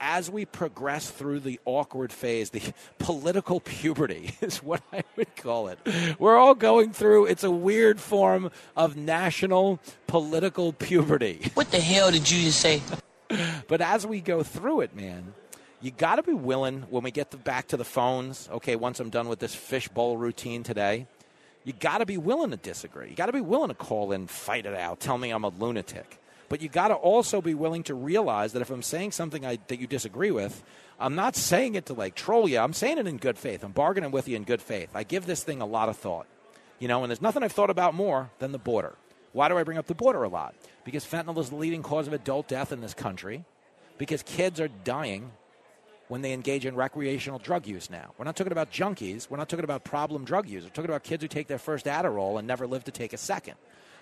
as 0.00 0.30
we 0.30 0.44
progress 0.46 1.10
through 1.10 1.40
the 1.40 1.60
awkward 1.64 2.12
phase, 2.12 2.50
the 2.50 2.62
political 2.98 3.60
puberty 3.60 4.34
is 4.40 4.62
what 4.62 4.82
I 4.92 5.04
would 5.16 5.36
call 5.36 5.68
it. 5.68 5.78
We're 6.18 6.38
all 6.38 6.54
going 6.54 6.92
through, 6.92 7.26
it's 7.26 7.44
a 7.44 7.50
weird 7.50 8.00
form 8.00 8.50
of 8.76 8.96
national 8.96 9.78
political 10.06 10.72
puberty. 10.72 11.50
What 11.60 11.70
the 11.72 11.80
hell 11.80 12.10
did 12.10 12.30
you 12.30 12.44
just 12.44 12.60
say? 12.60 12.80
but 13.68 13.80
as 13.82 14.06
we 14.06 14.20
go 14.20 14.42
through 14.42 14.80
it, 14.80 14.96
man, 14.96 15.34
you 15.82 15.90
got 15.90 16.16
to 16.16 16.22
be 16.22 16.32
willing 16.32 16.82
when 16.88 17.02
we 17.02 17.10
get 17.10 17.30
the, 17.30 17.36
back 17.36 17.68
to 17.68 17.76
the 17.76 17.84
phones. 17.84 18.48
Okay, 18.50 18.76
once 18.76 18.98
I'm 18.98 19.10
done 19.10 19.28
with 19.28 19.40
this 19.40 19.54
fishbowl 19.54 20.16
routine 20.16 20.62
today, 20.62 21.06
you 21.64 21.74
got 21.74 21.98
to 21.98 22.06
be 22.06 22.16
willing 22.16 22.50
to 22.50 22.56
disagree. 22.56 23.10
You 23.10 23.16
got 23.16 23.26
to 23.26 23.32
be 23.32 23.40
willing 23.40 23.68
to 23.68 23.74
call 23.74 24.12
in, 24.12 24.26
fight 24.26 24.64
it 24.64 24.74
out, 24.74 25.00
tell 25.00 25.18
me 25.18 25.30
I'm 25.30 25.44
a 25.44 25.48
lunatic. 25.48 26.19
But 26.50 26.60
you 26.60 26.68
got 26.68 26.88
to 26.88 26.94
also 26.94 27.40
be 27.40 27.54
willing 27.54 27.84
to 27.84 27.94
realize 27.94 28.52
that 28.52 28.60
if 28.60 28.70
I'm 28.70 28.82
saying 28.82 29.12
something 29.12 29.46
I, 29.46 29.58
that 29.68 29.78
you 29.78 29.86
disagree 29.86 30.32
with, 30.32 30.62
I'm 30.98 31.14
not 31.14 31.36
saying 31.36 31.76
it 31.76 31.86
to 31.86 31.94
like 31.94 32.16
troll 32.16 32.48
you. 32.48 32.58
I'm 32.58 32.72
saying 32.72 32.98
it 32.98 33.06
in 33.06 33.18
good 33.18 33.38
faith. 33.38 33.62
I'm 33.62 33.70
bargaining 33.70 34.10
with 34.10 34.28
you 34.28 34.36
in 34.36 34.42
good 34.42 34.60
faith. 34.60 34.90
I 34.92 35.04
give 35.04 35.26
this 35.26 35.44
thing 35.44 35.62
a 35.62 35.66
lot 35.66 35.88
of 35.88 35.96
thought. 35.96 36.26
You 36.80 36.88
know, 36.88 37.04
and 37.04 37.10
there's 37.10 37.22
nothing 37.22 37.44
I've 37.44 37.52
thought 37.52 37.70
about 37.70 37.94
more 37.94 38.30
than 38.40 38.50
the 38.50 38.58
border. 38.58 38.96
Why 39.32 39.48
do 39.48 39.56
I 39.56 39.62
bring 39.62 39.78
up 39.78 39.86
the 39.86 39.94
border 39.94 40.24
a 40.24 40.28
lot? 40.28 40.56
Because 40.84 41.04
fentanyl 41.04 41.38
is 41.38 41.50
the 41.50 41.56
leading 41.56 41.84
cause 41.84 42.08
of 42.08 42.12
adult 42.12 42.48
death 42.48 42.72
in 42.72 42.80
this 42.80 42.94
country. 42.94 43.44
Because 43.96 44.24
kids 44.24 44.58
are 44.58 44.68
dying 44.68 45.30
when 46.08 46.22
they 46.22 46.32
engage 46.32 46.66
in 46.66 46.74
recreational 46.74 47.38
drug 47.38 47.68
use 47.68 47.90
now. 47.90 48.10
We're 48.18 48.24
not 48.24 48.34
talking 48.34 48.50
about 48.50 48.72
junkies. 48.72 49.30
We're 49.30 49.36
not 49.36 49.48
talking 49.48 49.62
about 49.62 49.84
problem 49.84 50.24
drug 50.24 50.48
users. 50.48 50.70
We're 50.70 50.74
talking 50.74 50.90
about 50.90 51.04
kids 51.04 51.22
who 51.22 51.28
take 51.28 51.46
their 51.46 51.58
first 51.58 51.86
Adderall 51.86 52.40
and 52.40 52.48
never 52.48 52.66
live 52.66 52.82
to 52.84 52.90
take 52.90 53.12
a 53.12 53.18
second. 53.18 53.54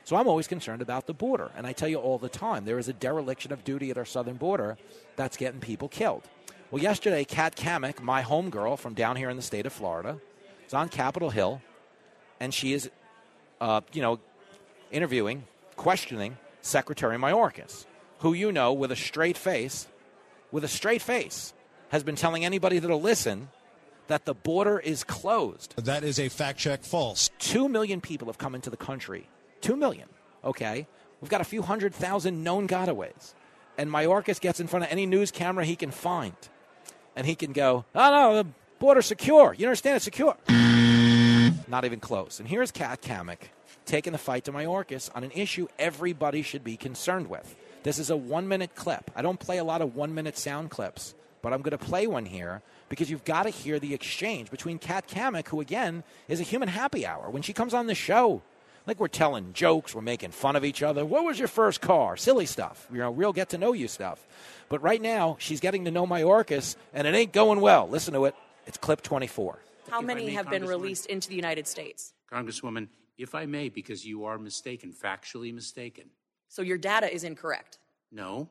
So 0.08 0.16
I'm 0.16 0.26
always 0.26 0.48
concerned 0.48 0.80
about 0.80 1.06
the 1.06 1.12
border. 1.12 1.50
And 1.54 1.66
I 1.66 1.74
tell 1.74 1.86
you 1.86 1.98
all 1.98 2.16
the 2.16 2.30
time, 2.30 2.64
there 2.64 2.78
is 2.78 2.88
a 2.88 2.94
dereliction 2.94 3.52
of 3.52 3.62
duty 3.62 3.90
at 3.90 3.98
our 3.98 4.06
southern 4.06 4.36
border 4.36 4.78
that's 5.16 5.36
getting 5.36 5.60
people 5.60 5.86
killed. 5.86 6.22
Well, 6.70 6.82
yesterday, 6.82 7.24
Kat 7.24 7.56
Cammack, 7.56 8.00
my 8.00 8.22
homegirl 8.22 8.78
from 8.78 8.94
down 8.94 9.16
here 9.16 9.28
in 9.28 9.36
the 9.36 9.42
state 9.42 9.66
of 9.66 9.72
Florida, 9.74 10.18
is 10.66 10.72
on 10.72 10.88
Capitol 10.88 11.28
Hill, 11.28 11.60
and 12.40 12.54
she 12.54 12.72
is, 12.72 12.90
uh, 13.60 13.82
you 13.92 14.00
know, 14.00 14.18
interviewing, 14.90 15.44
questioning 15.76 16.38
Secretary 16.62 17.18
Mayorkas, 17.18 17.84
who 18.20 18.32
you 18.32 18.50
know, 18.50 18.72
with 18.72 18.90
a 18.90 18.96
straight 18.96 19.36
face, 19.36 19.88
with 20.50 20.64
a 20.64 20.68
straight 20.68 21.02
face, 21.02 21.52
has 21.90 22.02
been 22.02 22.16
telling 22.16 22.46
anybody 22.46 22.78
that'll 22.78 23.02
listen 23.02 23.50
that 24.06 24.24
the 24.24 24.32
border 24.32 24.78
is 24.78 25.04
closed. 25.04 25.74
That 25.76 26.02
is 26.02 26.18
a 26.18 26.30
fact 26.30 26.58
check 26.58 26.82
false. 26.82 27.28
Two 27.38 27.68
million 27.68 28.00
people 28.00 28.28
have 28.28 28.38
come 28.38 28.54
into 28.54 28.70
the 28.70 28.78
country. 28.78 29.28
Two 29.60 29.76
million, 29.76 30.08
okay? 30.44 30.86
We've 31.20 31.30
got 31.30 31.40
a 31.40 31.44
few 31.44 31.62
hundred 31.62 31.94
thousand 31.94 32.42
known 32.44 32.68
gotaways. 32.68 33.34
And 33.76 33.90
Mayorkas 33.90 34.40
gets 34.40 34.60
in 34.60 34.66
front 34.66 34.84
of 34.84 34.90
any 34.90 35.06
news 35.06 35.30
camera 35.30 35.64
he 35.64 35.76
can 35.76 35.90
find. 35.90 36.34
And 37.14 37.26
he 37.26 37.34
can 37.34 37.52
go, 37.52 37.84
oh, 37.94 38.10
no, 38.10 38.42
the 38.42 38.48
border's 38.78 39.06
secure. 39.06 39.54
You 39.54 39.66
understand? 39.66 39.96
It's 39.96 40.04
secure. 40.04 40.36
Not 41.68 41.84
even 41.84 42.00
close. 42.00 42.40
And 42.40 42.48
here's 42.48 42.70
Kat 42.70 43.02
Cammack 43.02 43.38
taking 43.84 44.12
the 44.12 44.18
fight 44.18 44.44
to 44.44 44.52
Mayorkas 44.52 45.10
on 45.14 45.24
an 45.24 45.30
issue 45.32 45.66
everybody 45.78 46.42
should 46.42 46.62
be 46.62 46.76
concerned 46.76 47.28
with. 47.28 47.56
This 47.82 47.98
is 47.98 48.10
a 48.10 48.16
one 48.16 48.48
minute 48.48 48.74
clip. 48.74 49.10
I 49.16 49.22
don't 49.22 49.40
play 49.40 49.58
a 49.58 49.64
lot 49.64 49.80
of 49.80 49.94
one 49.94 50.14
minute 50.14 50.36
sound 50.36 50.70
clips, 50.70 51.14
but 51.42 51.52
I'm 51.52 51.62
going 51.62 51.76
to 51.76 51.84
play 51.84 52.06
one 52.06 52.26
here 52.26 52.62
because 52.88 53.10
you've 53.10 53.24
got 53.24 53.44
to 53.44 53.50
hear 53.50 53.78
the 53.78 53.94
exchange 53.94 54.50
between 54.50 54.78
Kat 54.78 55.08
Cammack, 55.08 55.48
who 55.48 55.60
again 55.60 56.04
is 56.28 56.40
a 56.40 56.44
human 56.44 56.68
happy 56.68 57.06
hour. 57.06 57.30
When 57.30 57.42
she 57.42 57.52
comes 57.52 57.74
on 57.74 57.86
the 57.86 57.94
show, 57.94 58.42
like 58.88 58.98
we're 58.98 59.06
telling 59.06 59.52
jokes, 59.52 59.94
we're 59.94 60.00
making 60.00 60.30
fun 60.30 60.56
of 60.56 60.64
each 60.64 60.82
other. 60.82 61.04
What 61.04 61.22
was 61.22 61.38
your 61.38 61.46
first 61.46 61.82
car? 61.82 62.16
Silly 62.16 62.46
stuff, 62.46 62.88
you 62.90 62.98
know, 62.98 63.10
real 63.10 63.34
get 63.34 63.50
to 63.50 63.58
know 63.58 63.74
you 63.74 63.86
stuff. 63.86 64.26
But 64.70 64.82
right 64.82 65.00
now, 65.00 65.36
she's 65.38 65.60
getting 65.60 65.84
to 65.84 65.90
know 65.90 66.06
Mayorkas, 66.06 66.74
and 66.94 67.06
it 67.06 67.14
ain't 67.14 67.32
going 67.32 67.60
well. 67.60 67.86
Listen 67.86 68.14
to 68.14 68.24
it. 68.24 68.34
It's 68.66 68.78
clip 68.78 69.02
24. 69.02 69.58
How 69.90 70.00
many 70.00 70.30
have 70.30 70.48
been 70.48 70.64
released 70.64 71.06
into 71.06 71.28
the 71.28 71.36
United 71.36 71.66
States? 71.66 72.14
Congresswoman, 72.32 72.88
if 73.18 73.34
I 73.34 73.44
may, 73.44 73.68
because 73.68 74.06
you 74.06 74.24
are 74.24 74.38
mistaken, 74.38 74.92
factually 74.92 75.52
mistaken. 75.52 76.06
So 76.48 76.62
your 76.62 76.78
data 76.78 77.12
is 77.12 77.24
incorrect. 77.24 77.78
No, 78.10 78.48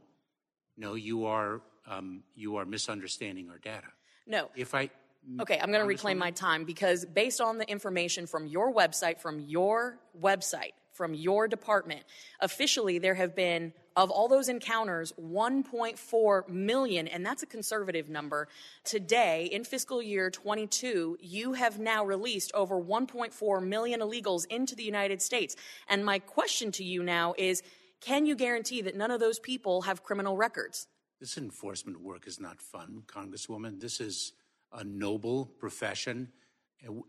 no, 0.78 0.94
you 0.94 1.26
are 1.26 1.62
um, 1.88 2.24
you 2.36 2.58
are 2.58 2.66
misunderstanding 2.66 3.50
our 3.50 3.58
data. 3.58 3.88
No. 4.28 4.50
If 4.56 4.76
I 4.76 4.92
Mm, 5.30 5.42
okay, 5.42 5.60
I'm 5.60 5.70
going 5.70 5.82
to 5.82 5.88
reclaim 5.88 6.18
my 6.18 6.32
time 6.32 6.64
because 6.64 7.06
based 7.06 7.42
on 7.42 7.58
the 7.58 7.70
information 7.70 8.28
from 8.28 8.48
your 8.48 8.74
website, 8.74 9.20
from 9.20 9.40
your 9.40 10.00
website, 10.20 10.72
from 10.94 11.14
your 11.14 11.48
department, 11.48 12.02
officially 12.40 12.98
there 12.98 13.14
have 13.14 13.36
been, 13.36 13.74
of 13.96 14.10
all 14.10 14.28
those 14.28 14.50
encounters, 14.50 15.14
1.4 15.22 16.50
million, 16.50 17.08
and 17.08 17.26
that's 17.26 17.44
a 17.44 17.46
conservative 17.46 18.10
number. 18.10 18.48
Today, 18.84 19.50
in 19.52 19.64
fiscal 19.64 20.02
year 20.02 20.32
22, 20.32 21.18
you 21.22 21.54
have 21.54 21.78
now 21.78 22.04
released 22.04 22.52
over 22.54 22.82
1.4 22.82 23.68
million 23.68 24.00
illegals 24.00 24.48
into 24.48 24.76
the 24.76 24.84
United 24.84 25.22
States. 25.22 25.56
And 25.88 26.04
my 26.04 26.20
question 26.20 26.72
to 26.74 26.84
you 26.84 27.04
now 27.04 27.36
is 27.38 27.62
can 28.00 28.26
you 28.26 28.36
guarantee 28.36 28.82
that 28.84 28.96
none 28.96 29.12
of 29.12 29.20
those 29.20 29.40
people 29.40 29.84
have 29.84 30.04
criminal 30.04 30.38
records? 30.38 30.88
This 31.20 31.38
enforcement 31.38 32.00
work 32.02 32.28
is 32.28 32.40
not 32.40 32.62
fun, 32.62 33.04
Congresswoman. 33.08 33.80
This 33.82 34.00
is 34.00 34.34
a 34.74 34.84
noble 34.84 35.46
profession 35.46 36.30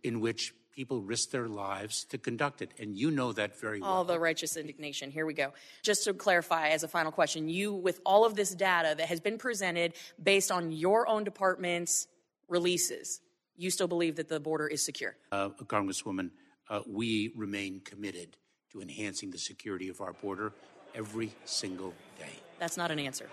in 0.03 0.21
which 0.21 0.55
people 0.73 1.03
risk 1.03 1.31
their 1.31 1.49
lives 1.49 2.05
to 2.05 2.19
conduct 2.19 2.63
it. 2.63 2.71
And 2.79 2.97
you 2.97 3.11
know 3.11 3.33
that 3.33 3.61
very 3.61 3.81
well. 3.81 3.91
All 3.91 4.05
the 4.05 4.21
righteous 4.21 4.57
indignation. 4.57 5.11
Here 5.11 5.27
we 5.27 5.35
go. 5.35 5.53
Just 5.83 6.05
to 6.05 6.15
clarify, 6.15 6.69
as 6.69 6.85
a 6.85 6.89
final 6.89 7.11
question, 7.11 7.49
you, 7.49 7.73
with 7.73 8.01
all 8.07 8.25
of 8.25 8.37
this 8.37 8.55
data 8.55 8.95
that 8.97 9.09
has 9.09 9.19
been 9.19 9.39
presented 9.39 9.95
based 10.23 10.53
on 10.53 10.71
your 10.71 11.09
own 11.09 11.25
department's 11.25 12.07
releases, 12.49 13.21
you 13.57 13.71
still 13.71 13.89
believe 13.89 14.15
that 14.17 14.29
the 14.29 14.39
border 14.39 14.69
is 14.69 14.85
secure? 14.85 15.17
Uh, 15.33 15.49
Congresswoman, 15.65 16.31
uh, 16.71 16.83
we 16.87 17.33
remain 17.35 17.81
committed 17.81 18.37
to 18.71 18.81
enhancing 18.81 19.33
the 19.33 19.39
security 19.39 19.89
of 19.89 20.01
our 20.01 20.13
border 20.13 20.53
every 20.95 21.33
single 21.45 21.93
day. 22.19 22.31
That's 22.61 22.77
not 22.77 22.93
an 22.93 23.01
answer. 23.01 23.29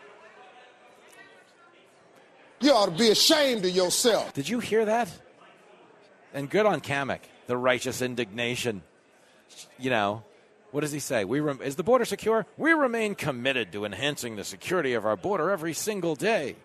You 2.66 2.74
ought 2.74 2.88
to 2.88 2.92
be 2.98 3.12
ashamed 3.12 3.64
of 3.64 3.70
yourself. 3.70 4.34
Did 4.34 4.50
you 4.50 4.60
hear 4.60 4.86
that? 4.86 5.08
And 6.34 6.50
good 6.50 6.66
on 6.66 6.82
Cammack, 6.82 7.20
the 7.46 7.56
righteous 7.56 8.02
indignation. 8.02 8.82
You 9.78 9.92
know, 9.92 10.24
what 10.72 10.82
does 10.82 10.92
he 10.92 10.98
say? 10.98 11.26
We 11.26 11.42
rem- 11.42 11.62
is 11.62 11.76
the 11.76 11.84
border 11.84 12.06
secure? 12.06 12.48
We 12.58 12.74
remain 12.74 13.14
committed 13.14 13.72
to 13.74 13.86
enhancing 13.86 14.36
the 14.36 14.44
security 14.44 14.94
of 14.94 15.06
our 15.06 15.16
border 15.16 15.52
every 15.52 15.74
single 15.74 16.16
day. 16.16 16.56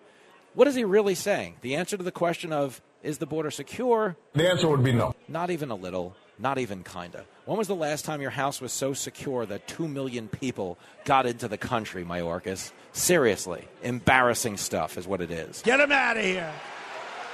What 0.55 0.67
is 0.67 0.73
he 0.73 0.85
really 0.85 1.13
saying? 1.13 1.57
The 1.61 1.75
answer 1.75 1.97
to 1.97 2.03
the 2.03 2.11
question 2.11 2.51
of 2.51 2.81
is 3.03 3.19
the 3.19 3.27
border 3.27 3.51
secure? 3.51 4.17
The 4.33 4.49
answer 4.49 4.67
would 4.67 4.83
be 4.83 4.93
no. 4.93 5.13
Not 5.27 5.51
even 5.51 5.69
a 5.69 5.75
little. 5.75 6.15
Not 6.39 6.57
even 6.57 6.83
kinda. 6.83 7.25
When 7.45 7.57
was 7.57 7.67
the 7.67 7.75
last 7.75 8.05
time 8.05 8.21
your 8.21 8.31
house 8.31 8.61
was 8.61 8.71
so 8.71 8.93
secure 8.93 9.45
that 9.45 9.67
two 9.67 9.87
million 9.87 10.27
people 10.27 10.77
got 11.05 11.25
into 11.25 11.47
the 11.47 11.57
country, 11.57 12.03
Mayorkas? 12.03 12.71
Seriously, 12.93 13.67
embarrassing 13.83 14.57
stuff 14.57 14.97
is 14.97 15.07
what 15.07 15.21
it 15.21 15.31
is. 15.31 15.61
Get 15.63 15.79
him 15.79 15.91
out 15.91 16.17
of 16.17 16.23
here. 16.23 16.51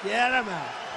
Get 0.03 0.31
him 0.31 0.49
out. 0.49 0.87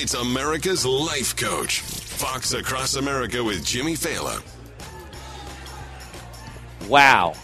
It's 0.00 0.14
America's 0.14 0.86
Life 0.86 1.36
Coach. 1.36 1.80
Fox 1.80 2.52
Across 2.52 2.96
America 2.96 3.42
with 3.42 3.64
Jimmy 3.64 3.94
Failla. 3.94 4.40
Wow. 6.88 7.34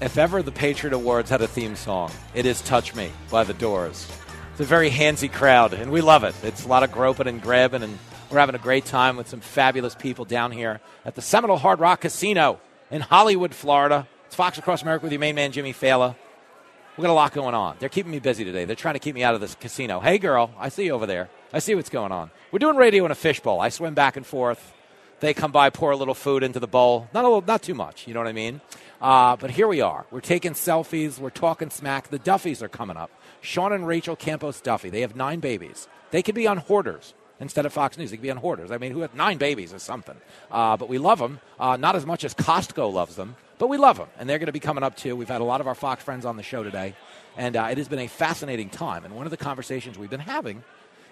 If 0.00 0.16
ever 0.16 0.42
the 0.42 0.52
Patriot 0.52 0.94
Awards 0.94 1.28
had 1.28 1.42
a 1.42 1.46
theme 1.46 1.76
song, 1.76 2.10
it 2.32 2.46
is 2.46 2.62
Touch 2.62 2.94
Me 2.94 3.10
by 3.30 3.44
The 3.44 3.52
Doors. 3.52 4.10
It's 4.52 4.60
a 4.60 4.64
very 4.64 4.90
handsy 4.90 5.30
crowd, 5.30 5.74
and 5.74 5.92
we 5.92 6.00
love 6.00 6.24
it. 6.24 6.34
It's 6.42 6.64
a 6.64 6.68
lot 6.68 6.82
of 6.82 6.90
groping 6.90 7.26
and 7.26 7.42
grabbing, 7.42 7.82
and 7.82 7.98
we're 8.30 8.38
having 8.38 8.54
a 8.54 8.58
great 8.58 8.86
time 8.86 9.18
with 9.18 9.28
some 9.28 9.40
fabulous 9.40 9.94
people 9.94 10.24
down 10.24 10.50
here 10.50 10.80
at 11.04 11.14
the 11.14 11.20
Seminole 11.20 11.58
Hard 11.58 11.78
Rock 11.78 12.00
Casino 12.00 12.58
in 12.90 13.02
Hollywood, 13.02 13.54
Florida. 13.54 14.08
It's 14.24 14.34
Fox 14.34 14.56
Across 14.56 14.80
America 14.80 15.04
with 15.04 15.12
your 15.12 15.20
main 15.20 15.34
man, 15.34 15.52
Jimmy 15.52 15.74
Failla. 15.74 16.16
We've 16.96 17.04
got 17.04 17.12
a 17.12 17.12
lot 17.12 17.34
going 17.34 17.54
on. 17.54 17.76
They're 17.80 17.90
keeping 17.90 18.12
me 18.12 18.18
busy 18.18 18.44
today. 18.44 18.64
They're 18.64 18.76
trying 18.76 18.94
to 18.94 18.98
keep 18.98 19.14
me 19.14 19.22
out 19.22 19.34
of 19.34 19.42
this 19.42 19.54
casino. 19.56 20.00
Hey, 20.00 20.16
girl, 20.16 20.52
I 20.58 20.70
see 20.70 20.86
you 20.86 20.92
over 20.92 21.04
there. 21.04 21.28
I 21.52 21.58
see 21.58 21.74
what's 21.74 21.90
going 21.90 22.12
on. 22.12 22.30
We're 22.50 22.60
doing 22.60 22.76
radio 22.76 23.04
in 23.04 23.10
a 23.10 23.14
fishbowl. 23.14 23.60
I 23.60 23.68
swim 23.68 23.92
back 23.92 24.16
and 24.16 24.24
forth. 24.24 24.72
They 25.20 25.34
come 25.34 25.52
by, 25.52 25.68
pour 25.68 25.90
a 25.90 25.96
little 25.96 26.14
food 26.14 26.42
into 26.42 26.60
the 26.60 26.66
bowl. 26.66 27.08
Not 27.12 27.24
a 27.24 27.28
little, 27.28 27.44
not 27.46 27.62
too 27.62 27.74
much. 27.74 28.08
You 28.08 28.14
know 28.14 28.20
what 28.20 28.26
I 28.26 28.32
mean? 28.32 28.62
Uh, 29.00 29.36
but 29.36 29.50
here 29.50 29.68
we 29.68 29.82
are. 29.82 30.06
We're 30.10 30.20
taking 30.20 30.52
selfies. 30.52 31.18
We're 31.18 31.30
talking 31.30 31.68
smack. 31.70 32.08
The 32.08 32.18
Duffys 32.18 32.62
are 32.62 32.68
coming 32.68 32.96
up. 32.96 33.10
Sean 33.42 33.72
and 33.72 33.86
Rachel 33.86 34.16
Campos 34.16 34.60
Duffy. 34.60 34.88
They 34.88 35.02
have 35.02 35.14
nine 35.14 35.40
babies. 35.40 35.88
They 36.10 36.22
could 36.22 36.34
be 36.34 36.46
on 36.46 36.56
Hoarders 36.56 37.12
instead 37.38 37.66
of 37.66 37.72
Fox 37.72 37.98
News. 37.98 38.10
They 38.10 38.16
could 38.16 38.22
be 38.22 38.30
on 38.30 38.38
Hoarders. 38.38 38.70
I 38.70 38.78
mean, 38.78 38.92
who 38.92 39.00
had 39.00 39.14
nine 39.14 39.36
babies 39.36 39.74
is 39.74 39.82
something. 39.82 40.16
Uh, 40.50 40.78
but 40.78 40.88
we 40.88 40.96
love 40.96 41.18
them. 41.18 41.40
Uh, 41.58 41.76
not 41.76 41.96
as 41.96 42.06
much 42.06 42.24
as 42.24 42.34
Costco 42.34 42.90
loves 42.90 43.16
them, 43.16 43.36
but 43.58 43.68
we 43.68 43.76
love 43.76 43.98
them. 43.98 44.08
And 44.18 44.28
they're 44.28 44.38
going 44.38 44.46
to 44.46 44.52
be 44.52 44.60
coming 44.60 44.82
up 44.82 44.96
too. 44.96 45.16
We've 45.16 45.28
had 45.28 45.42
a 45.42 45.44
lot 45.44 45.60
of 45.60 45.66
our 45.66 45.74
Fox 45.74 46.02
friends 46.02 46.24
on 46.24 46.36
the 46.36 46.42
show 46.42 46.62
today. 46.62 46.94
And 47.36 47.56
uh, 47.56 47.68
it 47.70 47.76
has 47.76 47.88
been 47.88 47.98
a 47.98 48.08
fascinating 48.08 48.70
time. 48.70 49.04
And 49.04 49.14
one 49.14 49.26
of 49.26 49.30
the 49.30 49.36
conversations 49.36 49.98
we've 49.98 50.10
been 50.10 50.20
having 50.20 50.64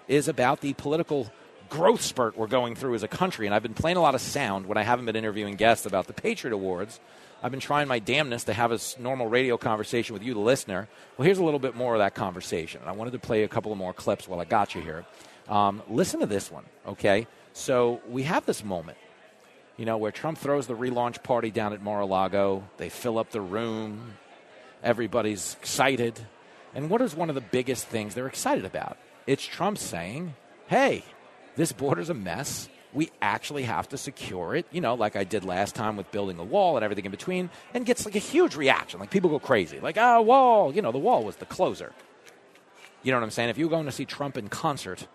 is 0.07 0.27
about 0.27 0.61
the 0.61 0.73
political 0.73 1.31
growth 1.69 2.01
spurt 2.01 2.37
we're 2.37 2.47
going 2.47 2.75
through 2.75 2.95
as 2.95 3.03
a 3.03 3.07
country. 3.07 3.45
And 3.45 3.55
I've 3.55 3.63
been 3.63 3.73
playing 3.73 3.97
a 3.97 4.01
lot 4.01 4.15
of 4.15 4.21
sound 4.21 4.65
when 4.65 4.77
I 4.77 4.83
haven't 4.83 5.05
been 5.05 5.15
interviewing 5.15 5.55
guests 5.55 5.85
about 5.85 6.07
the 6.07 6.13
Patriot 6.13 6.53
Awards. 6.53 6.99
I've 7.41 7.51
been 7.51 7.61
trying 7.61 7.87
my 7.87 7.99
damnness 7.99 8.45
to 8.45 8.53
have 8.53 8.71
a 8.71 8.79
normal 8.99 9.27
radio 9.27 9.57
conversation 9.57 10.13
with 10.13 10.23
you, 10.23 10.33
the 10.33 10.39
listener. 10.41 10.89
Well, 11.17 11.25
here's 11.25 11.37
a 11.37 11.43
little 11.43 11.59
bit 11.59 11.75
more 11.75 11.95
of 11.95 11.99
that 11.99 12.13
conversation. 12.13 12.81
I 12.85 12.91
wanted 12.91 13.11
to 13.11 13.19
play 13.19 13.43
a 13.43 13.47
couple 13.47 13.71
of 13.71 13.77
more 13.77 13.93
clips 13.93 14.27
while 14.27 14.41
I 14.41 14.45
got 14.45 14.75
you 14.75 14.81
here. 14.81 15.05
Um, 15.47 15.81
listen 15.89 16.19
to 16.19 16.25
this 16.25 16.51
one, 16.51 16.65
okay? 16.85 17.27
So 17.53 18.01
we 18.09 18.23
have 18.23 18.45
this 18.45 18.63
moment, 18.63 18.97
you 19.77 19.85
know, 19.85 19.97
where 19.97 20.11
Trump 20.11 20.37
throws 20.37 20.67
the 20.67 20.75
relaunch 20.75 21.23
party 21.23 21.49
down 21.49 21.71
at 21.71 21.81
Mar-a-Lago. 21.81 22.63
They 22.77 22.89
fill 22.89 23.17
up 23.17 23.31
the 23.31 23.41
room. 23.41 24.15
Everybody's 24.83 25.55
excited. 25.61 26.19
And 26.75 26.89
what 26.89 27.01
is 27.01 27.15
one 27.15 27.29
of 27.29 27.35
the 27.35 27.41
biggest 27.41 27.87
things 27.87 28.15
they're 28.15 28.27
excited 28.27 28.65
about? 28.65 28.97
It's 29.25 29.45
Trump 29.45 29.77
saying, 29.77 30.35
hey, 30.67 31.03
this 31.59 31.73
border's 31.73 32.09
a 32.09 32.13
mess. 32.13 32.69
We 32.93 33.11
actually 33.21 33.63
have 33.63 33.89
to 33.89 33.97
secure 33.97 34.55
it, 34.55 34.65
you 34.71 34.79
know, 34.79 34.95
like 34.95 35.17
I 35.17 35.25
did 35.25 35.43
last 35.43 35.75
time 35.75 35.97
with 35.97 36.09
building 36.09 36.39
a 36.39 36.43
wall 36.43 36.77
and 36.77 36.85
everything 36.85 37.03
in 37.03 37.11
between, 37.11 37.49
and 37.73 37.85
gets 37.85 38.05
like 38.05 38.15
a 38.15 38.19
huge 38.19 38.55
reaction. 38.55 38.99
Like 39.01 39.11
people 39.11 39.29
go 39.29 39.39
crazy. 39.39 39.81
Like, 39.81 39.97
oh, 39.97 40.21
wall. 40.21 40.73
You 40.73 40.81
know, 40.81 40.93
the 40.93 40.97
wall 40.97 41.25
was 41.25 41.35
the 41.35 41.45
closer. 41.45 41.91
You 43.03 43.11
know 43.11 43.17
what 43.17 43.25
I'm 43.25 43.31
saying? 43.31 43.49
If 43.49 43.57
you 43.57 43.65
were 43.65 43.69
going 43.69 43.87
to 43.87 43.91
see 43.91 44.05
Trump 44.05 44.37
in 44.37 44.47
concert, 44.47 45.05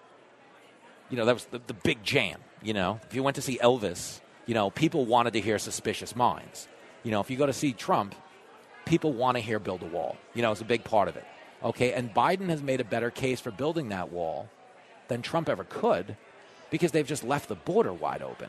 you 1.09 1.17
know, 1.17 1.25
that 1.25 1.33
was 1.33 1.47
the, 1.47 1.63
the 1.67 1.73
big 1.73 2.05
jam. 2.05 2.41
You 2.63 2.75
know, 2.75 3.01
if 3.09 3.15
you 3.15 3.23
went 3.23 3.37
to 3.37 3.43
see 3.43 3.59
Elvis, 3.59 4.21
you 4.45 4.53
know, 4.53 4.69
people 4.69 5.07
wanted 5.07 5.33
to 5.33 5.41
hear 5.41 5.59
Suspicious 5.59 6.15
Minds. 6.15 6.69
You 7.05 7.11
know, 7.11 7.21
if 7.21 7.31
you 7.31 7.39
go 7.39 7.47
to 7.47 7.55
see 7.55 7.73
Trump, 7.73 8.15
people 8.85 9.15
want 9.15 9.39
to 9.39 9.41
hear 9.41 9.59
Build 9.59 9.83
a 9.83 9.87
Wall. 9.87 10.19
You 10.35 10.43
know, 10.43 10.53
it's 10.53 10.61
a 10.61 10.67
big 10.67 10.85
part 10.85 11.09
of 11.09 11.17
it. 11.17 11.25
Okay, 11.63 11.95
and 11.95 12.13
Biden 12.13 12.51
has 12.51 12.63
made 12.63 12.83
a 12.83 12.85
better 12.85 13.11
case 13.11 13.41
for 13.41 13.51
building 13.51 13.89
that 13.89 14.13
wall 14.13 14.51
than 15.09 15.23
Trump 15.23 15.49
ever 15.49 15.65
could 15.65 16.17
because 16.75 16.91
they've 16.91 17.07
just 17.07 17.23
left 17.23 17.49
the 17.49 17.55
border 17.55 17.93
wide 17.93 18.21
open. 18.21 18.49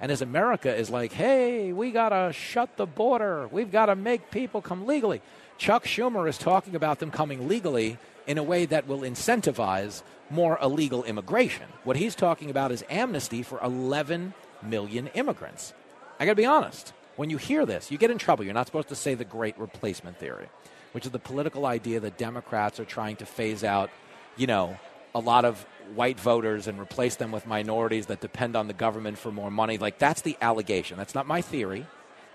And 0.00 0.10
as 0.10 0.22
America 0.22 0.74
is 0.74 0.88
like, 0.88 1.12
hey, 1.12 1.74
we 1.74 1.90
got 1.90 2.08
to 2.08 2.32
shut 2.32 2.78
the 2.78 2.86
border, 2.86 3.48
we've 3.52 3.70
got 3.70 3.86
to 3.86 3.94
make 3.94 4.30
people 4.30 4.62
come 4.62 4.86
legally. 4.86 5.20
Chuck 5.58 5.84
Schumer 5.84 6.26
is 6.26 6.38
talking 6.38 6.74
about 6.74 7.00
them 7.00 7.10
coming 7.10 7.48
legally 7.48 7.98
in 8.26 8.38
a 8.38 8.42
way 8.42 8.64
that 8.64 8.86
will 8.86 9.00
incentivize 9.00 10.02
more 10.30 10.58
illegal 10.62 11.04
immigration. 11.04 11.66
What 11.84 11.98
he's 11.98 12.14
talking 12.14 12.48
about 12.48 12.72
is 12.72 12.82
amnesty 12.88 13.42
for 13.42 13.60
11 13.62 14.32
million 14.62 15.08
immigrants. 15.08 15.74
I 16.18 16.24
got 16.24 16.32
to 16.32 16.36
be 16.36 16.46
honest. 16.46 16.94
When 17.16 17.28
you 17.28 17.36
hear 17.36 17.66
this, 17.66 17.90
you 17.90 17.98
get 17.98 18.10
in 18.10 18.16
trouble. 18.16 18.44
You're 18.44 18.54
not 18.54 18.64
supposed 18.64 18.88
to 18.88 18.96
say 18.96 19.12
the 19.12 19.26
great 19.26 19.58
replacement 19.58 20.16
theory, 20.16 20.48
which 20.92 21.04
is 21.04 21.12
the 21.12 21.18
political 21.18 21.66
idea 21.66 22.00
that 22.00 22.16
Democrats 22.16 22.80
are 22.80 22.86
trying 22.86 23.16
to 23.16 23.26
phase 23.26 23.62
out, 23.62 23.90
you 24.34 24.46
know, 24.46 24.78
a 25.16 25.20
lot 25.20 25.46
of 25.46 25.64
white 25.94 26.20
voters 26.20 26.66
and 26.66 26.78
replace 26.78 27.16
them 27.16 27.32
with 27.32 27.46
minorities 27.46 28.06
that 28.06 28.20
depend 28.20 28.54
on 28.54 28.66
the 28.66 28.74
government 28.74 29.16
for 29.16 29.32
more 29.32 29.50
money. 29.50 29.78
Like, 29.78 29.98
that's 29.98 30.20
the 30.20 30.36
allegation. 30.42 30.98
That's 30.98 31.14
not 31.14 31.26
my 31.26 31.40
theory. 31.40 31.86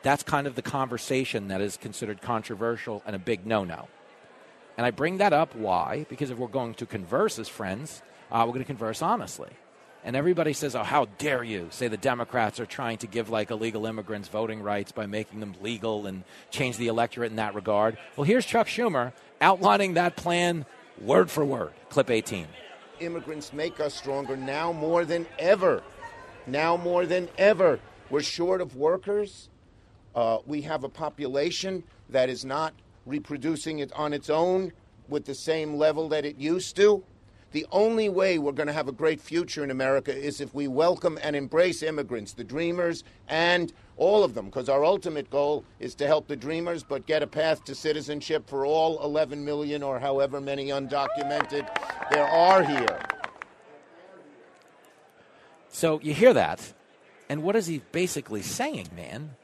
That's 0.02 0.24
kind 0.24 0.48
of 0.48 0.56
the 0.56 0.64
conversation 0.64 1.50
that 1.50 1.62
is 1.62 1.78
considered 1.78 2.24
controversial 2.24 3.04
and 3.06 3.16
a 3.16 3.20
big 3.20 3.46
no 3.46 3.64
no. 3.64 3.88
And 4.78 4.86
I 4.86 4.90
bring 4.90 5.18
that 5.18 5.32
up. 5.32 5.56
Why? 5.56 6.08
Because 6.10 6.32
if 6.32 6.40
we're 6.40 6.48
going 6.48 6.74
to 6.76 6.88
converse 6.88 7.38
as 7.38 7.48
friends, 7.48 8.02
uh, 8.32 8.44
we're 8.48 8.54
going 8.54 8.66
to 8.66 8.66
converse 8.66 9.04
honestly. 9.04 9.52
And 10.04 10.16
everybody 10.16 10.54
says, 10.54 10.76
oh, 10.76 10.82
how 10.82 11.06
dare 11.20 11.44
you 11.44 11.68
say 11.70 11.88
the 11.88 11.98
Democrats 11.98 12.60
are 12.60 12.66
trying 12.66 12.98
to 13.00 13.08
give 13.08 13.30
like 13.30 13.52
illegal 13.52 13.86
immigrants 13.86 14.28
voting 14.28 14.64
rights 14.64 14.92
by 14.92 15.06
making 15.06 15.40
them 15.40 15.54
legal 15.62 16.08
and 16.08 16.24
change 16.50 16.78
the 16.78 16.88
electorate 16.88 17.30
in 17.30 17.36
that 17.36 17.54
regard. 17.54 18.00
Well, 18.16 18.24
here's 18.24 18.48
Chuck 18.48 18.66
Schumer 18.66 19.14
outlining 19.40 19.94
that 19.94 20.16
plan 20.16 20.66
word 21.00 21.30
for 21.30 21.46
word. 21.46 21.74
Clip 21.90 22.10
18. 22.10 22.48
Immigrants 23.02 23.52
make 23.52 23.80
us 23.80 23.96
stronger 23.96 24.38
now 24.38 24.72
more 24.72 25.06
than 25.06 25.26
ever. 25.40 25.82
Now 26.46 26.78
more 26.78 27.06
than 27.06 27.30
ever. 27.38 27.80
We're 28.10 28.22
short 28.22 28.62
of 28.62 28.76
workers. 28.76 29.50
Uh, 30.16 30.38
we 30.46 30.62
have 30.62 30.84
a 30.84 30.90
population 30.90 31.84
that 32.10 32.30
is 32.30 32.46
not 32.46 32.74
reproducing 33.06 33.80
it 33.80 33.92
on 33.94 34.14
its 34.14 34.30
own 34.30 34.72
with 35.08 35.26
the 35.26 35.34
same 35.34 35.76
level 35.76 36.10
that 36.10 36.26
it 36.26 36.38
used 36.38 36.76
to. 36.76 37.04
The 37.52 37.66
only 37.72 38.08
way 38.08 38.38
we're 38.38 38.54
going 38.54 38.68
to 38.68 38.74
have 38.74 38.88
a 38.88 38.94
great 38.94 39.20
future 39.20 39.62
in 39.62 39.72
America 39.72 40.16
is 40.16 40.40
if 40.40 40.54
we 40.54 40.70
welcome 40.70 41.20
and 41.22 41.36
embrace 41.36 41.84
immigrants, 41.84 42.32
the 42.32 42.46
dreamers, 42.46 43.04
and 43.28 43.74
all 43.98 44.24
of 44.24 44.36
them, 44.36 44.46
because 44.46 44.70
our 44.70 44.86
ultimate 44.86 45.30
goal 45.30 45.66
is 45.80 45.94
to 45.96 46.08
help 46.08 46.28
the 46.28 46.38
dreamers, 46.38 46.82
but 46.82 47.06
get 47.06 47.22
a 47.22 47.28
path 47.28 47.66
to 47.66 47.76
citizenship 47.76 48.48
for 48.48 48.66
all 48.66 49.04
11 49.04 49.44
million 49.44 49.84
or 49.84 50.00
however 50.00 50.40
many 50.40 50.68
undocumented 50.68 51.68
there 52.10 52.26
are 52.26 52.64
here. 52.64 53.00
So 55.70 56.00
you 56.02 56.14
hear 56.14 56.34
that, 56.34 56.74
and 57.28 57.44
what 57.44 57.58
is 57.58 57.68
he 57.68 57.82
basically 57.92 58.42
saying, 58.42 58.90
man? 58.96 59.36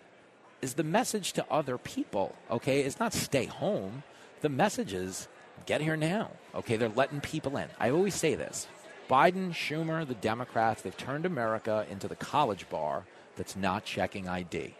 Is 0.61 0.75
the 0.75 0.83
message 0.83 1.33
to 1.33 1.45
other 1.51 1.77
people, 1.77 2.35
okay? 2.49 2.81
It's 2.81 2.99
not 2.99 3.13
stay 3.13 3.45
home. 3.45 4.03
The 4.41 4.49
message 4.49 4.93
is 4.93 5.27
get 5.67 5.81
here 5.81 5.95
now. 5.95 6.31
Okay, 6.55 6.77
they're 6.77 6.89
letting 6.89 7.21
people 7.21 7.57
in. 7.57 7.67
I 7.79 7.91
always 7.91 8.15
say 8.15 8.33
this 8.33 8.67
Biden, 9.07 9.51
Schumer, 9.51 10.07
the 10.07 10.15
Democrats, 10.15 10.81
they've 10.81 10.97
turned 10.97 11.27
America 11.27 11.85
into 11.91 12.07
the 12.07 12.15
college 12.15 12.67
bar 12.69 13.05
that's 13.35 13.55
not 13.55 13.85
checking 13.85 14.27
ID. 14.27 14.73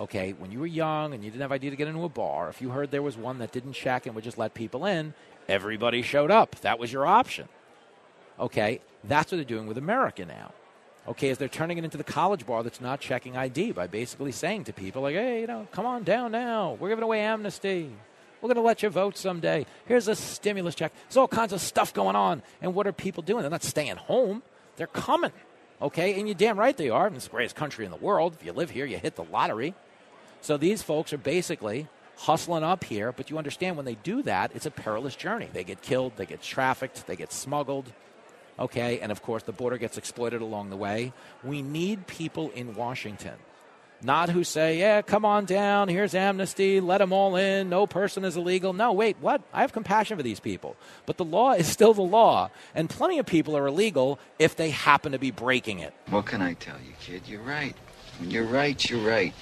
Okay, 0.00 0.32
when 0.32 0.50
you 0.50 0.60
were 0.60 0.66
young 0.66 1.14
and 1.14 1.22
you 1.22 1.30
didn't 1.30 1.42
have 1.42 1.52
ID 1.52 1.70
to 1.70 1.76
get 1.76 1.86
into 1.86 2.04
a 2.04 2.08
bar, 2.08 2.48
if 2.48 2.60
you 2.60 2.70
heard 2.70 2.90
there 2.90 3.02
was 3.02 3.16
one 3.16 3.38
that 3.38 3.52
didn't 3.52 3.74
check 3.74 4.06
and 4.06 4.14
would 4.14 4.24
just 4.24 4.38
let 4.38 4.54
people 4.54 4.86
in, 4.86 5.14
everybody 5.48 6.02
showed 6.02 6.30
up. 6.30 6.56
That 6.62 6.78
was 6.78 6.92
your 6.92 7.06
option. 7.06 7.48
Okay, 8.38 8.80
that's 9.04 9.30
what 9.30 9.36
they're 9.36 9.44
doing 9.44 9.66
with 9.66 9.76
America 9.76 10.24
now. 10.24 10.52
Okay, 11.06 11.30
as 11.30 11.38
they're 11.38 11.48
turning 11.48 11.76
it 11.76 11.84
into 11.84 11.98
the 11.98 12.04
college 12.04 12.46
bar 12.46 12.62
that's 12.62 12.80
not 12.80 13.00
checking 13.00 13.36
ID 13.36 13.72
by 13.72 13.86
basically 13.86 14.32
saying 14.32 14.64
to 14.64 14.72
people, 14.72 15.02
like, 15.02 15.14
hey, 15.14 15.42
you 15.42 15.46
know, 15.46 15.66
come 15.72 15.86
on 15.86 16.02
down 16.02 16.32
now. 16.32 16.76
We're 16.80 16.88
giving 16.88 17.04
away 17.04 17.20
amnesty. 17.20 17.90
We're 18.40 18.48
going 18.48 18.56
to 18.56 18.62
let 18.62 18.82
you 18.82 18.88
vote 18.88 19.16
someday. 19.16 19.66
Here's 19.86 20.08
a 20.08 20.14
stimulus 20.14 20.74
check. 20.74 20.92
There's 21.08 21.16
all 21.16 21.28
kinds 21.28 21.52
of 21.52 21.60
stuff 21.60 21.92
going 21.92 22.16
on. 22.16 22.42
And 22.62 22.74
what 22.74 22.86
are 22.86 22.92
people 22.92 23.22
doing? 23.22 23.42
They're 23.42 23.50
not 23.50 23.62
staying 23.62 23.96
home, 23.96 24.42
they're 24.76 24.86
coming. 24.86 25.32
Okay, 25.82 26.18
and 26.18 26.28
you're 26.28 26.34
damn 26.34 26.58
right 26.58 26.76
they 26.76 26.90
are. 26.90 27.08
It's 27.08 27.24
the 27.24 27.30
greatest 27.30 27.56
country 27.56 27.86
in 27.86 27.90
the 27.90 27.96
world. 27.96 28.36
If 28.38 28.44
you 28.44 28.52
live 28.52 28.70
here, 28.70 28.84
you 28.84 28.98
hit 28.98 29.16
the 29.16 29.24
lottery. 29.24 29.74
So 30.42 30.56
these 30.56 30.82
folks 30.82 31.12
are 31.12 31.18
basically 31.18 31.88
hustling 32.18 32.62
up 32.62 32.84
here, 32.84 33.12
but 33.12 33.30
you 33.30 33.38
understand 33.38 33.76
when 33.76 33.86
they 33.86 33.94
do 33.94 34.22
that, 34.22 34.52
it's 34.54 34.66
a 34.66 34.70
perilous 34.70 35.16
journey. 35.16 35.48
They 35.52 35.64
get 35.64 35.80
killed, 35.80 36.12
they 36.16 36.26
get 36.26 36.42
trafficked, 36.42 37.06
they 37.06 37.16
get 37.16 37.32
smuggled. 37.32 37.90
Okay, 38.58 39.00
and 39.00 39.10
of 39.10 39.22
course, 39.22 39.42
the 39.42 39.52
border 39.52 39.78
gets 39.78 39.96
exploited 39.96 40.42
along 40.42 40.68
the 40.68 40.76
way. 40.76 41.14
We 41.42 41.62
need 41.62 42.06
people 42.06 42.50
in 42.50 42.74
Washington 42.74 43.36
not 44.02 44.30
who 44.30 44.44
say, 44.44 44.78
yeah, 44.78 45.02
come 45.02 45.24
on 45.24 45.44
down, 45.44 45.88
here's 45.88 46.14
amnesty, 46.14 46.80
let 46.80 46.98
them 46.98 47.12
all 47.12 47.36
in, 47.36 47.68
no 47.68 47.86
person 47.86 48.24
is 48.24 48.36
illegal. 48.36 48.72
No, 48.72 48.92
wait, 48.92 49.16
what? 49.20 49.42
I 49.52 49.60
have 49.60 49.72
compassion 49.72 50.16
for 50.16 50.22
these 50.22 50.40
people. 50.40 50.76
But 51.06 51.16
the 51.16 51.24
law 51.24 51.52
is 51.52 51.66
still 51.66 51.94
the 51.94 52.02
law, 52.02 52.50
and 52.74 52.88
plenty 52.88 53.18
of 53.18 53.26
people 53.26 53.56
are 53.56 53.66
illegal 53.66 54.18
if 54.38 54.56
they 54.56 54.70
happen 54.70 55.12
to 55.12 55.18
be 55.18 55.30
breaking 55.30 55.80
it. 55.80 55.92
What 56.08 56.26
can 56.26 56.42
I 56.42 56.54
tell 56.54 56.76
you, 56.76 56.92
kid? 57.00 57.22
You're 57.26 57.42
right. 57.42 57.76
You're 58.22 58.44
right, 58.44 58.90
you're 58.90 59.06
right. 59.06 59.34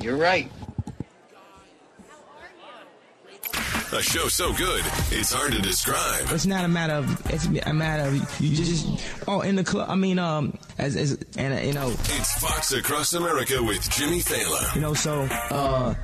You're 0.00 0.16
right. 0.16 0.50
A 3.94 4.02
show 4.02 4.26
so 4.26 4.52
good, 4.54 4.84
it's 5.12 5.32
hard 5.32 5.52
to 5.52 5.62
describe. 5.62 6.26
It's 6.30 6.46
not 6.46 6.64
a 6.64 6.68
matter 6.68 6.94
of. 6.94 7.30
It's 7.32 7.46
a 7.46 7.72
matter 7.72 8.08
of 8.08 8.40
you 8.40 8.56
just. 8.56 8.88
Oh, 9.28 9.40
in 9.42 9.54
the 9.54 9.62
club. 9.62 9.88
I 9.88 9.94
mean, 9.94 10.18
um, 10.18 10.58
as 10.78 10.96
as 10.96 11.16
and 11.36 11.54
uh, 11.54 11.58
you 11.58 11.72
know. 11.72 11.90
It's 11.90 12.32
Fox 12.40 12.72
Across 12.72 13.12
America 13.12 13.62
with 13.62 13.88
Jimmy 13.90 14.18
Failla. 14.18 14.74
You 14.74 14.80
know, 14.80 14.94
so 14.94 15.22
uh. 15.22 15.94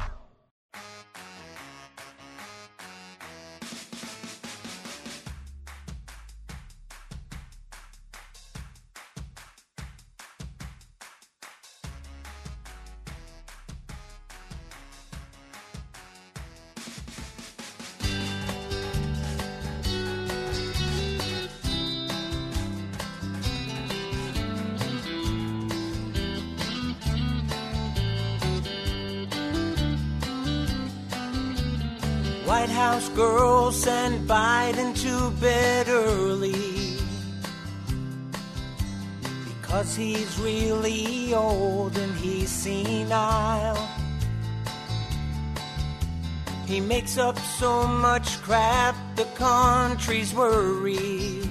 He 47.00 47.04
makes 47.04 47.16
up 47.16 47.38
so 47.38 47.86
much 47.86 48.42
crap, 48.42 48.94
the 49.16 49.24
country's 49.34 50.34
worried. 50.34 51.48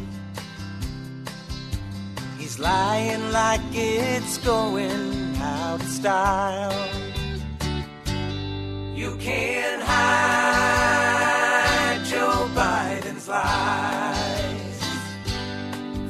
He's 2.38 2.60
lying 2.60 3.32
like 3.32 3.60
it's 3.74 4.38
going 4.38 5.36
out 5.38 5.82
of 5.82 5.88
style. 5.88 6.88
You 8.94 9.16
can't 9.16 9.82
hide 9.82 10.86
Joe 12.06 12.48
Biden's 12.54 13.28
lies. 13.28 14.84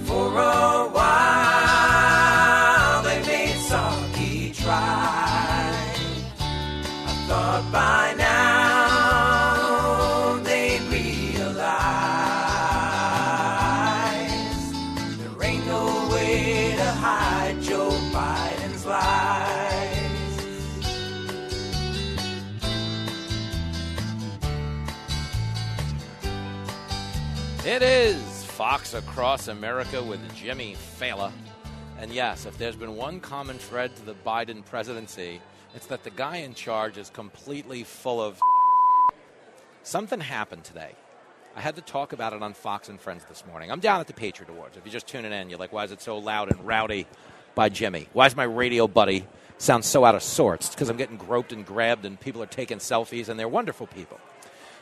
For 0.06 0.38
a 0.38 0.90
while, 0.90 1.49
Across 28.80 29.50
America 29.50 30.02
with 30.02 30.20
Jimmy 30.36 30.76
Failla. 31.00 31.32
And 32.00 32.12
yes, 32.12 32.48
if 32.48 32.58
there's 32.58 32.76
been 32.76 32.96
one 32.96 33.20
common 33.20 33.60
thread 33.60 33.96
to 33.98 34.06
the 34.06 34.16
Biden 34.26 34.66
presidency, 34.66 35.42
it's 35.76 35.86
that 35.88 36.04
the 36.04 36.10
guy 36.10 36.38
in 36.38 36.56
charge 36.56 36.98
is 36.98 37.10
completely 37.12 37.84
full 37.84 38.20
of. 38.20 38.42
Something 39.84 40.20
happened 40.20 40.64
today. 40.64 40.94
I 41.56 41.62
had 41.62 41.76
to 41.76 41.82
talk 41.82 42.14
about 42.14 42.34
it 42.34 42.42
on 42.42 42.54
Fox 42.54 42.90
and 42.90 43.00
Friends 43.00 43.26
this 43.26 43.46
morning. 43.46 43.72
I'm 43.72 43.80
down 43.80 44.00
at 44.00 44.08
the 44.08 44.14
Patriot 44.14 44.50
Awards. 44.50 44.76
If 44.76 44.86
you're 44.86 44.94
just 44.94 45.08
tuning 45.08 45.34
in, 45.34 45.50
you're 45.52 45.60
like, 45.60 45.72
why 45.72 45.84
is 45.84 45.92
it 45.92 46.02
so 46.02 46.18
loud 46.18 46.50
and 46.50 46.66
rowdy 46.66 47.06
by 47.54 47.70
Jimmy? 47.70 48.08
Why 48.14 48.26
is 48.26 48.36
my 48.36 48.46
radio 48.46 48.88
buddy 48.88 49.28
sound 49.60 49.86
so 49.86 50.04
out 50.04 50.16
of 50.16 50.24
sorts? 50.24 50.68
It's 50.68 50.76
because 50.76 50.90
I'm 50.90 50.98
getting 50.98 51.18
groped 51.18 51.54
and 51.54 51.64
grabbed 51.64 52.06
and 52.06 52.20
people 52.20 52.42
are 52.42 52.48
taking 52.48 52.80
selfies 52.80 53.30
and 53.30 53.40
they're 53.40 53.48
wonderful 53.48 53.86
people. 53.86 54.20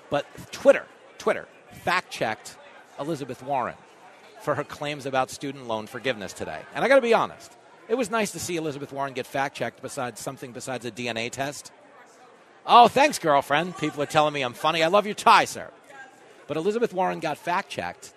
But 0.10 0.26
Twitter, 0.52 0.86
Twitter, 1.18 1.48
fact 1.84 2.10
checked 2.12 2.56
Elizabeth 3.00 3.44
Warren 3.44 3.76
for 4.48 4.56
her 4.56 4.64
claims 4.64 5.06
about 5.06 5.30
student 5.30 5.68
loan 5.68 5.88
forgiveness 5.88 6.32
today. 6.32 6.62
And 6.74 6.86
I 6.86 6.88
got 6.88 6.96
to 6.96 7.02
be 7.02 7.14
honest, 7.14 7.52
it 7.90 7.96
was 7.96 8.10
nice 8.10 8.32
to 8.32 8.40
see 8.40 8.56
Elizabeth 8.56 8.94
Warren 8.94 9.12
get 9.12 9.28
fact 9.28 9.58
checked 9.58 9.82
besides 9.82 10.22
something 10.22 10.54
besides 10.54 10.86
a 10.86 10.92
DNA 10.92 11.30
test. 11.30 11.74
Oh, 12.66 12.88
thanks, 12.88 13.20
girlfriend. 13.20 13.78
People 13.78 14.02
are 14.02 14.06
telling 14.06 14.34
me 14.34 14.44
I'm 14.44 14.54
funny. 14.54 14.84
I 14.84 14.88
love 14.88 15.06
your 15.06 15.16
tie, 15.16 15.44
sir. 15.44 15.70
But 16.48 16.56
Elizabeth 16.56 16.94
Warren 16.94 17.20
got 17.20 17.38
fact 17.38 17.70
checked 17.70 18.14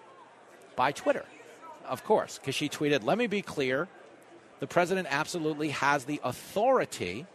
by 0.76 0.92
Twitter, 0.92 1.24
of 1.84 2.04
course, 2.04 2.38
because 2.38 2.54
she 2.54 2.68
tweeted, 2.68 3.02
Let 3.02 3.18
me 3.18 3.26
be 3.26 3.42
clear. 3.42 3.88
The 4.60 4.68
president 4.68 5.08
absolutely 5.10 5.70
has 5.70 6.04
the 6.04 6.20
authority 6.22 7.26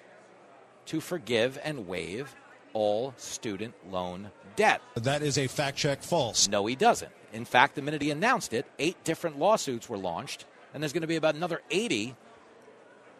to 0.85 1.01
forgive 1.01 1.59
and 1.65 1.85
waive 1.85 2.33
all 2.71 3.13
student 3.17 3.73
loan 3.91 4.31
debt. 4.55 4.81
That 4.95 5.21
is 5.21 5.37
a 5.37 5.47
fact 5.47 5.75
check 5.75 6.01
false. 6.01 6.47
No, 6.47 6.65
he 6.65 6.75
doesn't. 6.75 7.11
In 7.35 7.43
fact, 7.43 7.75
the 7.75 7.81
minute 7.81 8.01
he 8.01 8.11
announced 8.11 8.53
it, 8.53 8.65
eight 8.79 9.03
different 9.03 9.37
lawsuits 9.37 9.89
were 9.89 9.97
launched, 9.97 10.45
and 10.73 10.81
there's 10.81 10.93
going 10.93 11.01
to 11.01 11.07
be 11.07 11.17
about 11.17 11.35
another 11.35 11.59
80, 11.69 12.15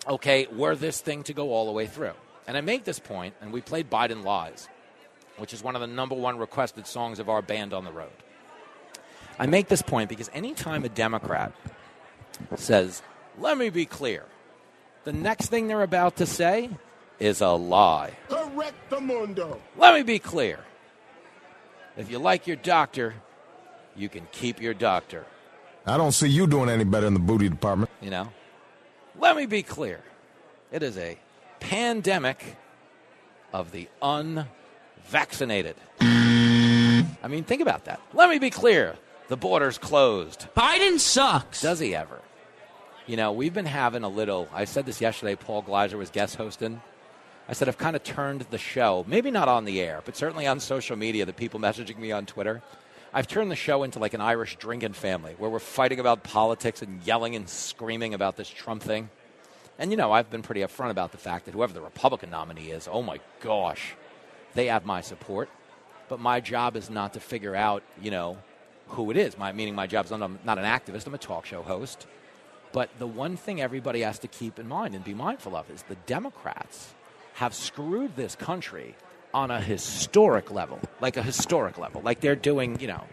okay, 0.07 0.47
were 0.47 0.73
this 0.73 1.01
thing 1.01 1.23
to 1.23 1.33
go 1.33 1.51
all 1.51 1.65
the 1.65 1.73
way 1.73 1.85
through. 1.85 2.13
And 2.47 2.55
I 2.55 2.61
make 2.61 2.85
this 2.85 2.97
point, 2.97 3.35
and 3.41 3.51
we 3.51 3.59
played 3.59 3.89
Biden 3.89 4.23
Lies, 4.23 4.69
which 5.35 5.53
is 5.53 5.61
one 5.61 5.75
of 5.75 5.81
the 5.81 5.87
number 5.87 6.15
one 6.15 6.37
requested 6.37 6.87
songs 6.87 7.19
of 7.19 7.27
our 7.27 7.41
band 7.41 7.73
on 7.73 7.83
the 7.83 7.91
road. 7.91 8.13
I 9.37 9.47
make 9.47 9.67
this 9.67 9.81
point 9.81 10.07
because 10.07 10.29
anytime 10.33 10.85
a 10.85 10.89
Democrat 10.89 11.51
says, 12.55 13.01
let 13.37 13.57
me 13.57 13.69
be 13.69 13.85
clear, 13.85 14.23
the 15.03 15.11
next 15.11 15.47
thing 15.47 15.67
they're 15.67 15.81
about 15.81 16.15
to 16.17 16.25
say 16.25 16.69
is 17.19 17.41
a 17.41 17.49
lie. 17.49 18.13
Correct 18.29 18.89
the 18.89 19.01
mundo. 19.01 19.59
Let 19.75 19.93
me 19.93 20.03
be 20.03 20.19
clear. 20.19 20.59
If 21.97 22.09
you 22.09 22.17
like 22.17 22.47
your 22.47 22.55
doctor, 22.55 23.15
you 23.95 24.09
can 24.09 24.27
keep 24.31 24.61
your 24.61 24.73
doctor. 24.73 25.25
I 25.85 25.97
don't 25.97 26.11
see 26.11 26.27
you 26.27 26.47
doing 26.47 26.69
any 26.69 26.83
better 26.83 27.07
in 27.07 27.13
the 27.13 27.19
booty 27.19 27.49
department. 27.49 27.91
You 28.01 28.09
know? 28.09 28.29
Let 29.19 29.35
me 29.35 29.45
be 29.45 29.63
clear. 29.63 30.01
It 30.71 30.83
is 30.83 30.97
a 30.97 31.17
pandemic 31.59 32.57
of 33.53 33.71
the 33.71 33.87
unvaccinated. 34.01 35.75
I 36.01 37.27
mean, 37.27 37.43
think 37.43 37.61
about 37.61 37.85
that. 37.85 38.01
Let 38.13 38.29
me 38.29 38.39
be 38.39 38.49
clear. 38.49 38.97
The 39.27 39.37
border's 39.37 39.77
closed. 39.77 40.47
Biden 40.55 40.99
sucks. 40.99 41.61
Does 41.61 41.79
he 41.79 41.95
ever? 41.95 42.19
You 43.07 43.17
know, 43.17 43.31
we've 43.31 43.53
been 43.53 43.65
having 43.65 44.03
a 44.03 44.09
little. 44.09 44.47
I 44.53 44.65
said 44.65 44.85
this 44.85 45.01
yesterday. 45.01 45.35
Paul 45.35 45.61
Gleiser 45.61 45.97
was 45.97 46.09
guest 46.09 46.35
hosting. 46.35 46.81
I 47.47 47.53
said 47.53 47.67
I've 47.67 47.77
kind 47.77 47.95
of 47.95 48.03
turned 48.03 48.41
the 48.49 48.57
show, 48.57 49.05
maybe 49.07 49.29
not 49.29 49.47
on 49.47 49.65
the 49.65 49.79
air, 49.79 50.01
but 50.03 50.17
certainly 50.17 50.47
on 50.47 50.59
social 50.59 50.95
media. 50.95 51.25
The 51.25 51.33
people 51.33 51.59
messaging 51.59 51.97
me 51.97 52.11
on 52.11 52.25
Twitter, 52.25 52.63
I've 53.15 53.27
turned 53.27 53.49
the 53.49 53.55
show 53.55 53.83
into 53.83 53.99
like 53.99 54.13
an 54.13 54.19
Irish 54.19 54.57
drinking 54.57 54.91
family 54.91 55.35
where 55.37 55.49
we're 55.49 55.59
fighting 55.59 56.01
about 56.01 56.23
politics 56.23 56.81
and 56.81 57.01
yelling 57.03 57.33
and 57.37 57.47
screaming 57.47 58.13
about 58.13 58.35
this 58.35 58.49
Trump 58.49 58.83
thing. 58.83 59.09
And 59.79 59.89
you 59.89 59.95
know, 59.95 60.11
I've 60.11 60.29
been 60.29 60.41
pretty 60.41 60.59
upfront 60.59 60.89
about 60.89 61.13
the 61.13 61.17
fact 61.17 61.45
that 61.45 61.53
whoever 61.53 61.71
the 61.71 61.79
Republican 61.79 62.29
nominee 62.29 62.71
is, 62.71 62.89
oh 62.91 63.01
my 63.01 63.21
gosh, 63.39 63.95
they 64.53 64.65
have 64.65 64.85
my 64.85 64.99
support. 64.99 65.49
But 66.09 66.19
my 66.19 66.41
job 66.41 66.75
is 66.75 66.89
not 66.89 67.13
to 67.13 67.21
figure 67.21 67.55
out, 67.55 67.83
you 68.01 68.11
know, 68.11 68.37
who 68.89 69.09
it 69.11 69.17
is. 69.17 69.37
My 69.37 69.53
meaning, 69.53 69.75
my 69.75 69.87
job 69.87 70.03
is 70.03 70.11
not, 70.11 70.21
I'm 70.21 70.37
not 70.43 70.57
an 70.57 70.65
activist. 70.65 71.07
I'm 71.07 71.13
a 71.13 71.17
talk 71.17 71.45
show 71.45 71.61
host. 71.61 72.07
But 72.73 72.89
the 72.99 73.07
one 73.07 73.37
thing 73.37 73.61
everybody 73.61 74.01
has 74.01 74.19
to 74.19 74.27
keep 74.27 74.59
in 74.59 74.67
mind 74.67 74.93
and 74.93 75.05
be 75.05 75.13
mindful 75.13 75.55
of 75.55 75.71
is 75.71 75.83
the 75.83 75.95
Democrats 76.05 76.93
have 77.35 77.55
screwed 77.55 78.17
this 78.17 78.35
country 78.35 78.93
on 79.35 79.51
a 79.51 79.59
historic 79.59 80.49
level, 80.49 80.79
like 81.01 81.17
a 81.17 81.21
historic 81.21 81.77
level, 81.77 82.01
like 82.01 82.21
they're 82.21 82.37
doing, 82.37 82.79
you 82.79 82.87
know, 82.87 83.03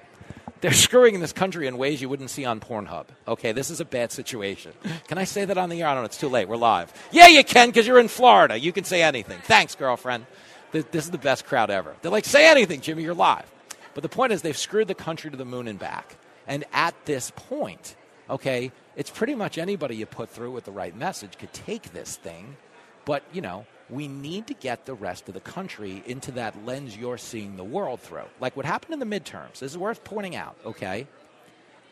they're 0.60 0.72
screwing 0.72 1.18
this 1.18 1.32
country 1.32 1.66
in 1.66 1.76
ways 1.76 2.00
you 2.00 2.08
wouldn't 2.08 2.30
see 2.30 2.44
on 2.44 2.60
Pornhub. 2.60 3.06
Okay, 3.26 3.50
this 3.50 3.70
is 3.70 3.80
a 3.80 3.84
bad 3.84 4.12
situation. 4.12 4.70
Can 5.08 5.18
I 5.18 5.24
say 5.24 5.44
that 5.44 5.58
on 5.58 5.68
the 5.68 5.82
air? 5.82 5.88
I 5.88 5.94
don't 5.94 6.02
know. 6.02 6.06
It's 6.06 6.16
too 6.16 6.28
late. 6.28 6.46
We're 6.46 6.56
live. 6.56 6.92
Yeah, 7.10 7.26
you 7.26 7.42
can 7.42 7.70
because 7.70 7.88
you're 7.88 7.98
in 7.98 8.06
Florida. 8.06 8.56
You 8.56 8.72
can 8.72 8.84
say 8.84 9.02
anything. 9.02 9.40
Thanks, 9.42 9.74
girlfriend. 9.74 10.26
This, 10.70 10.84
this 10.92 11.04
is 11.06 11.10
the 11.10 11.18
best 11.18 11.44
crowd 11.44 11.70
ever. 11.70 11.96
They're 12.00 12.12
like, 12.12 12.24
say 12.24 12.48
anything, 12.48 12.80
Jimmy. 12.80 13.02
You're 13.02 13.14
live. 13.14 13.50
But 13.94 14.04
the 14.04 14.08
point 14.08 14.32
is, 14.32 14.42
they've 14.42 14.56
screwed 14.56 14.86
the 14.86 14.94
country 14.94 15.28
to 15.32 15.36
the 15.36 15.44
moon 15.44 15.66
and 15.66 15.76
back. 15.76 16.16
And 16.46 16.64
at 16.72 16.94
this 17.04 17.32
point, 17.34 17.96
okay, 18.30 18.70
it's 18.94 19.10
pretty 19.10 19.34
much 19.34 19.58
anybody 19.58 19.96
you 19.96 20.06
put 20.06 20.30
through 20.30 20.52
with 20.52 20.64
the 20.66 20.70
right 20.70 20.96
message 20.96 21.36
could 21.36 21.52
take 21.52 21.92
this 21.92 22.14
thing. 22.14 22.56
But, 23.04 23.24
you 23.32 23.40
know, 23.40 23.66
we 23.92 24.08
need 24.08 24.46
to 24.46 24.54
get 24.54 24.86
the 24.86 24.94
rest 24.94 25.28
of 25.28 25.34
the 25.34 25.40
country 25.40 26.02
into 26.06 26.32
that 26.32 26.64
lens 26.64 26.96
you're 26.96 27.18
seeing 27.18 27.56
the 27.56 27.64
world 27.64 28.00
through. 28.00 28.24
Like 28.40 28.56
what 28.56 28.64
happened 28.64 28.94
in 28.94 29.06
the 29.06 29.20
midterms, 29.20 29.58
this 29.58 29.72
is 29.72 29.78
worth 29.78 30.02
pointing 30.02 30.34
out, 30.34 30.56
okay, 30.64 31.06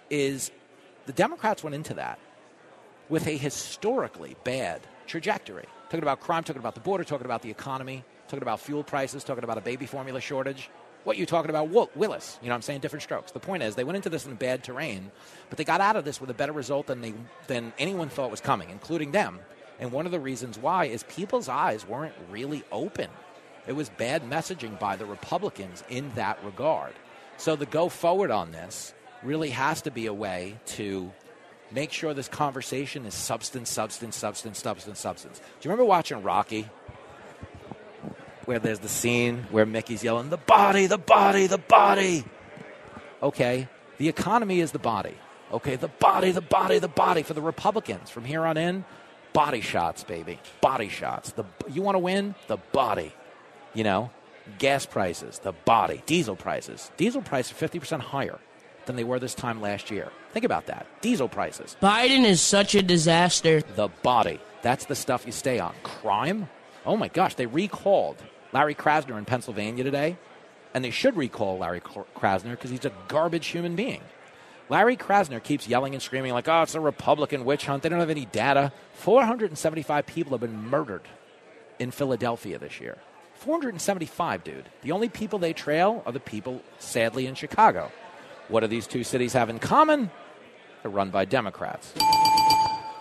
is 0.09 0.51
the 1.05 1.13
Democrats 1.13 1.63
went 1.63 1.75
into 1.75 1.95
that 1.95 2.19
with 3.11 3.27
a 3.27 3.37
historically 3.37 4.35
bad 4.45 4.81
trajectory. 5.07 5.67
Talking 5.85 6.03
about 6.03 6.21
crime, 6.21 6.43
talking 6.43 6.61
about 6.61 6.75
the 6.75 6.81
border, 6.81 7.05
talking 7.05 7.27
about 7.27 7.43
the 7.43 7.51
economy, 7.51 8.03
talking 8.29 8.43
about 8.43 8.61
fuel 8.61 8.83
prices, 8.83 9.23
talking 9.23 9.45
about 9.45 9.59
a 9.59 9.61
baby 9.61 9.85
formula 9.85 10.21
shortage. 10.21 10.71
What 11.05 11.17
you 11.17 11.27
talking 11.27 11.51
about, 11.51 11.69
Will- 11.69 11.91
Willis? 11.95 12.39
You 12.41 12.49
know, 12.49 12.53
what 12.53 12.57
I'm 12.57 12.63
saying 12.63 12.81
different 12.81 13.03
strokes. 13.03 13.33
The 13.33 13.41
point 13.41 13.63
is, 13.63 13.75
they 13.75 13.85
went 13.85 13.97
into 13.97 14.11
this 14.11 14.27
in 14.27 14.35
bad 14.35 14.63
terrain, 14.63 15.11
but 15.49 15.59
they 15.59 15.65
got 15.65 15.81
out 15.81 15.97
of 15.97 16.05
this 16.05 16.21
with 16.21 16.31
a 16.31 16.35
better 16.35 16.53
result 16.53 16.87
than 16.87 17.01
they 17.01 17.15
than 17.47 17.73
anyone 17.79 18.09
thought 18.09 18.31
was 18.31 18.41
coming, 18.41 18.71
including 18.71 19.11
them. 19.11 19.41
And 19.81 19.91
one 19.91 20.07
of 20.07 20.13
the 20.13 20.21
reasons 20.21 20.59
why 20.59 20.85
is 20.85 21.03
people's 21.05 21.49
eyes 21.49 21.89
weren't 21.89 22.15
really 22.31 22.63
open. 22.71 23.09
It 23.67 23.73
was 23.73 23.89
bad 23.89 24.23
messaging 24.29 24.79
by 24.79 24.97
the 24.97 25.07
Republicans 25.07 25.83
in 25.89 26.13
that 26.15 26.39
regard. 26.45 26.93
So 27.39 27.57
the 27.57 27.67
go 27.67 27.89
forward 27.89 28.31
on 28.31 28.53
this 28.53 28.93
really 29.23 29.51
has 29.51 29.83
to 29.83 29.91
be 29.91 30.07
a 30.07 30.15
way 30.15 30.59
to 30.67 31.11
make 31.71 31.93
sure 31.93 32.13
this 32.13 32.29
conversation 32.29 33.07
is 33.07 33.15
substance, 33.15 33.71
substance, 33.71 34.17
substance, 34.17 34.59
substance, 34.59 34.99
substance. 34.99 35.39
Do 35.39 35.45
you 35.63 35.71
remember 35.71 35.89
watching 35.89 36.23
Rocky? 36.23 36.69
Where 38.45 38.59
there's 38.59 38.81
the 38.81 38.89
scene 38.89 39.47
where 39.51 39.67
Mickey's 39.67 40.03
yelling, 40.03 40.31
the 40.31 40.37
body, 40.37 40.87
the 40.87 40.99
body, 40.99 41.47
the 41.47 41.59
body. 41.59 42.25
Okay, 43.23 43.69
the 43.99 44.09
economy 44.09 44.61
is 44.61 44.73
the 44.73 44.79
body. 44.79 45.15
Okay, 45.53 45.77
the 45.77 45.89
body, 45.89 46.31
the 46.33 46.41
body, 46.41 46.79
the 46.79 46.89
body 46.89 47.23
for 47.23 47.35
the 47.35 47.43
Republicans. 47.43 48.11
From 48.11 48.25
here 48.25 48.45
on 48.45 48.57
in, 48.57 48.85
body 49.33 49.61
shots, 49.61 50.05
baby. 50.05 50.39
Body 50.61 50.89
shots. 50.89 51.33
The, 51.33 51.45
you 51.69 51.83
want 51.83 51.95
to 51.95 52.01
win? 52.01 52.35
The 52.49 52.59
body. 52.73 53.13
You 53.75 53.85
know, 53.85 54.11
gas 54.59 54.87
prices, 54.87 55.39
the 55.39 55.53
body. 55.53 56.03
Diesel 56.07 56.37
prices. 56.37 56.91
Diesel 56.97 57.23
prices 57.23 57.53
are 57.53 57.69
50% 57.69 58.01
higher 58.01 58.39
than 58.87 58.97
they 58.97 59.05
were 59.05 59.19
this 59.19 59.35
time 59.35 59.61
last 59.61 59.91
year. 59.91 60.11
Think 60.33 60.45
about 60.45 60.67
that. 60.67 60.87
Diesel 61.01 61.29
prices. 61.29 61.77
Biden 61.81 62.25
is 62.25 62.41
such 62.41 62.75
a 62.75 62.83
disaster. 62.83 63.63
The 63.77 63.89
body. 64.03 64.41
That's 64.63 64.87
the 64.87 64.97
stuff 64.97 65.25
you 65.27 65.33
stay 65.33 65.59
on. 65.59 65.75
Crime? 65.83 66.49
Oh 66.85 66.97
my 66.97 67.09
gosh, 67.09 67.35
they 67.35 67.47
recalled 67.47 68.17
Larry 68.53 68.75
Krasner 68.75 69.17
in 69.19 69.25
Pennsylvania 69.25 69.85
today, 69.85 70.17
and 70.75 70.85
they 70.85 70.91
should 70.91 71.17
recall 71.17 71.59
Larry 71.59 71.81
Krasner 71.81 72.51
because 72.51 72.71
he's 72.71 72.85
a 72.85 72.93
garbage 73.09 73.47
human 73.49 73.77
being. 73.77 74.01
Larry 74.71 74.97
Krasner 74.97 75.43
keeps 75.43 75.69
yelling 75.69 75.95
and 75.95 76.03
screaming 76.03 76.33
like, 76.33 76.49
"Oh, 76.49 76.63
it's 76.63 76.77
a 76.77 76.81
Republican 76.81 77.45
witch 77.45 77.67
hunt." 77.67 77.83
They 77.83 77.89
don't 77.89 77.99
have 77.99 78.09
any 78.09 78.25
data. 78.25 78.73
475 78.95 80.07
people 80.07 80.33
have 80.33 80.41
been 80.41 80.71
murdered 80.71 81.03
in 81.79 81.91
Philadelphia 81.91 82.59
this 82.59 82.81
year. 82.81 82.97
475, 83.35 84.45
dude. 84.45 84.69
The 84.83 84.93
only 84.93 85.09
people 85.09 85.39
they 85.39 85.53
trail 85.53 86.03
are 86.07 86.13
the 86.13 86.21
people, 86.21 86.63
sadly, 86.79 87.27
in 87.27 87.35
Chicago. 87.35 87.91
What 88.49 88.61
do 88.61 88.67
these 88.69 88.87
two 88.87 89.03
cities 89.03 89.33
have 89.33 89.51
in 89.51 89.59
common? 89.59 90.11
They're 90.83 90.91
run 90.91 91.11
by 91.11 91.25
Democrats. 91.25 91.93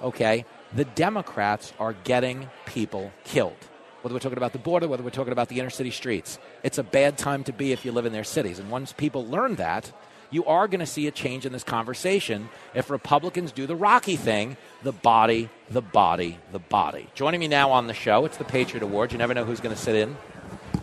Okay? 0.01 0.45
The 0.73 0.85
Democrats 0.85 1.73
are 1.79 1.93
getting 1.93 2.49
people 2.65 3.11
killed. 3.25 3.57
Whether 4.01 4.15
we're 4.15 4.19
talking 4.19 4.37
about 4.37 4.53
the 4.53 4.59
border, 4.59 4.87
whether 4.87 5.03
we're 5.03 5.09
talking 5.09 5.33
about 5.33 5.49
the 5.49 5.59
inner 5.59 5.69
city 5.69 5.91
streets. 5.91 6.39
It's 6.63 6.77
a 6.77 6.83
bad 6.83 7.17
time 7.17 7.43
to 7.43 7.51
be 7.51 7.73
if 7.73 7.83
you 7.83 7.91
live 7.91 8.05
in 8.05 8.13
their 8.13 8.23
cities. 8.23 8.59
And 8.59 8.69
once 8.69 8.93
people 8.93 9.25
learn 9.27 9.55
that, 9.55 9.91
you 10.31 10.45
are 10.45 10.67
going 10.67 10.79
to 10.79 10.85
see 10.85 11.07
a 11.07 11.11
change 11.11 11.45
in 11.45 11.53
this 11.53 11.63
conversation 11.63 12.49
if 12.73 12.89
Republicans 12.89 13.51
do 13.51 13.65
the 13.65 13.75
Rocky 13.75 14.15
thing 14.15 14.57
the 14.83 14.91
body, 14.91 15.49
the 15.69 15.81
body, 15.81 16.37
the 16.51 16.59
body. 16.59 17.07
Joining 17.15 17.39
me 17.39 17.47
now 17.47 17.71
on 17.71 17.87
the 17.87 17.93
show, 17.93 18.25
it's 18.25 18.37
the 18.37 18.45
Patriot 18.45 18.83
Award. 18.83 19.11
You 19.11 19.17
never 19.17 19.33
know 19.33 19.43
who's 19.43 19.59
going 19.59 19.75
to 19.75 19.81
sit 19.81 19.95
in. 19.95 20.15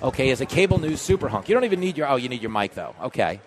Okay, 0.02 0.28
is 0.28 0.40
a 0.40 0.46
cable 0.46 0.78
news 0.78 1.00
super 1.00 1.28
hunk. 1.28 1.48
You 1.48 1.54
don't 1.54 1.64
even 1.64 1.80
need 1.80 1.96
your, 1.96 2.08
oh, 2.08 2.16
you 2.16 2.28
need 2.28 2.42
your 2.42 2.50
mic 2.50 2.74
though. 2.74 2.94
Okay. 3.04 3.40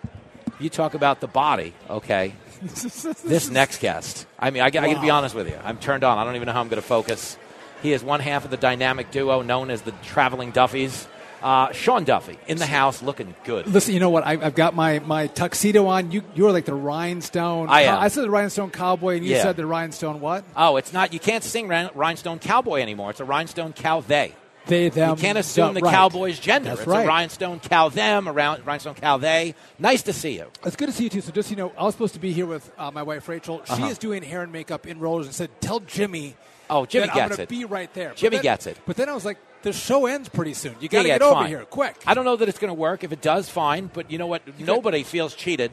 You 0.58 0.68
talk 0.68 0.94
about 0.94 1.20
the 1.20 1.26
body, 1.26 1.72
okay. 1.88 2.34
this 2.60 3.48
next 3.48 3.80
guest, 3.80 4.26
I 4.38 4.50
mean, 4.50 4.62
I, 4.62 4.66
I 4.66 4.70
got 4.70 4.86
to 4.86 5.00
be 5.00 5.08
honest 5.08 5.34
with 5.34 5.48
you. 5.48 5.58
I'm 5.64 5.78
turned 5.78 6.04
on. 6.04 6.18
I 6.18 6.24
don't 6.24 6.36
even 6.36 6.46
know 6.46 6.52
how 6.52 6.60
I'm 6.60 6.68
going 6.68 6.82
to 6.82 6.86
focus. 6.86 7.38
He 7.82 7.92
is 7.94 8.04
one 8.04 8.20
half 8.20 8.44
of 8.44 8.50
the 8.50 8.58
dynamic 8.58 9.10
duo 9.10 9.40
known 9.40 9.70
as 9.70 9.82
the 9.82 9.92
Traveling 10.02 10.52
Duffies. 10.52 11.06
Uh, 11.42 11.72
Sean 11.72 12.04
Duffy 12.04 12.38
in 12.46 12.58
the 12.58 12.66
house, 12.66 13.02
looking 13.02 13.34
good. 13.44 13.66
Listen, 13.66 13.94
you 13.94 14.00
know 14.00 14.10
what? 14.10 14.26
I, 14.26 14.32
I've 14.32 14.54
got 14.54 14.74
my, 14.74 14.98
my 14.98 15.26
tuxedo 15.26 15.86
on. 15.86 16.10
You 16.12 16.22
you 16.34 16.46
are 16.46 16.52
like 16.52 16.66
the 16.66 16.74
rhinestone. 16.74 17.68
I 17.68 17.82
am. 17.82 17.98
I 17.98 18.08
said 18.08 18.24
the 18.24 18.30
rhinestone 18.30 18.70
cowboy, 18.70 19.16
and 19.16 19.24
you 19.24 19.32
Yeah. 19.36 19.42
said 19.42 19.56
the 19.56 19.66
rhinestone 19.66 20.20
what? 20.20 20.44
Oh, 20.56 20.76
it's 20.76 20.92
not. 20.92 21.12
You 21.12 21.18
can't 21.20 21.42
sing 21.42 21.66
Rhinestone 21.68 22.38
Cowboy 22.40 22.80
anymore. 22.80 23.10
It's 23.10 23.20
a 23.20 23.24
Rhinestone 23.24 23.72
Cow 23.72 24.00
They. 24.00 24.34
They 24.66 24.90
them. 24.90 25.10
You 25.10 25.16
can't 25.16 25.38
assume 25.38 25.72
the 25.74 25.80
right. 25.80 25.90
cowboy's 25.92 26.38
gender. 26.38 26.68
That's 26.68 26.80
it's 26.82 26.86
right. 26.88 27.04
a 27.04 27.08
Rhinestone 27.08 27.60
Cow 27.60 27.88
Them, 27.88 28.28
a 28.28 28.32
round- 28.32 28.66
Rhinestone 28.66 28.94
Cow 28.94 29.16
They. 29.16 29.54
Nice 29.78 30.02
to 30.02 30.12
see 30.12 30.36
you. 30.36 30.46
It's 30.64 30.76
good 30.76 30.86
to 30.88 30.92
see 30.92 31.04
you 31.04 31.10
too. 31.10 31.22
So 31.22 31.32
just 31.32 31.50
you 31.50 31.56
know, 31.56 31.72
I 31.78 31.84
was 31.84 31.94
supposed 31.94 32.12
to 32.14 32.20
be 32.20 32.32
here 32.32 32.44
with 32.46 32.70
uh, 32.78 32.90
my 32.90 33.02
wife 33.02 33.26
Rachel. 33.28 33.62
She 33.64 33.72
Uh-huh. 33.72 33.86
is 33.86 33.96
doing 33.98 34.22
hair 34.22 34.42
and 34.42 34.52
makeup 34.52 34.86
in 34.86 35.00
rollers, 35.00 35.24
and 35.26 35.34
said, 35.34 35.48
"Tell 35.62 35.80
Jimmy." 35.80 36.36
Oh, 36.68 36.84
Jimmy 36.86 37.06
gets 37.06 37.18
I'm 37.18 37.28
gonna 37.30 37.42
it. 37.42 37.48
Be 37.48 37.64
right 37.64 37.92
there. 37.94 38.10
But 38.10 38.18
Jimmy 38.18 38.36
then- 38.36 38.42
gets 38.42 38.66
it. 38.66 38.78
But 38.86 38.96
then 38.96 39.08
I 39.08 39.14
was 39.14 39.24
like, 39.24 39.38
the 39.62 39.72
show 39.72 40.06
ends 40.06 40.28
pretty 40.28 40.54
soon. 40.54 40.76
You 40.80 40.88
got 40.88 41.02
to 41.02 41.08
yeah, 41.08 41.14
get 41.18 41.22
over 41.22 41.34
fine. 41.34 41.48
here 41.48 41.64
quick. 41.64 42.02
I 42.06 42.14
don't 42.14 42.24
know 42.24 42.36
that 42.36 42.48
it's 42.48 42.58
going 42.58 42.70
to 42.70 42.74
work. 42.74 43.04
If 43.04 43.12
it 43.12 43.20
does, 43.20 43.48
fine. 43.48 43.90
But 43.92 44.10
you 44.10 44.18
know 44.18 44.26
what? 44.26 44.42
Nobody 44.58 45.02
feels 45.02 45.34
cheated 45.34 45.72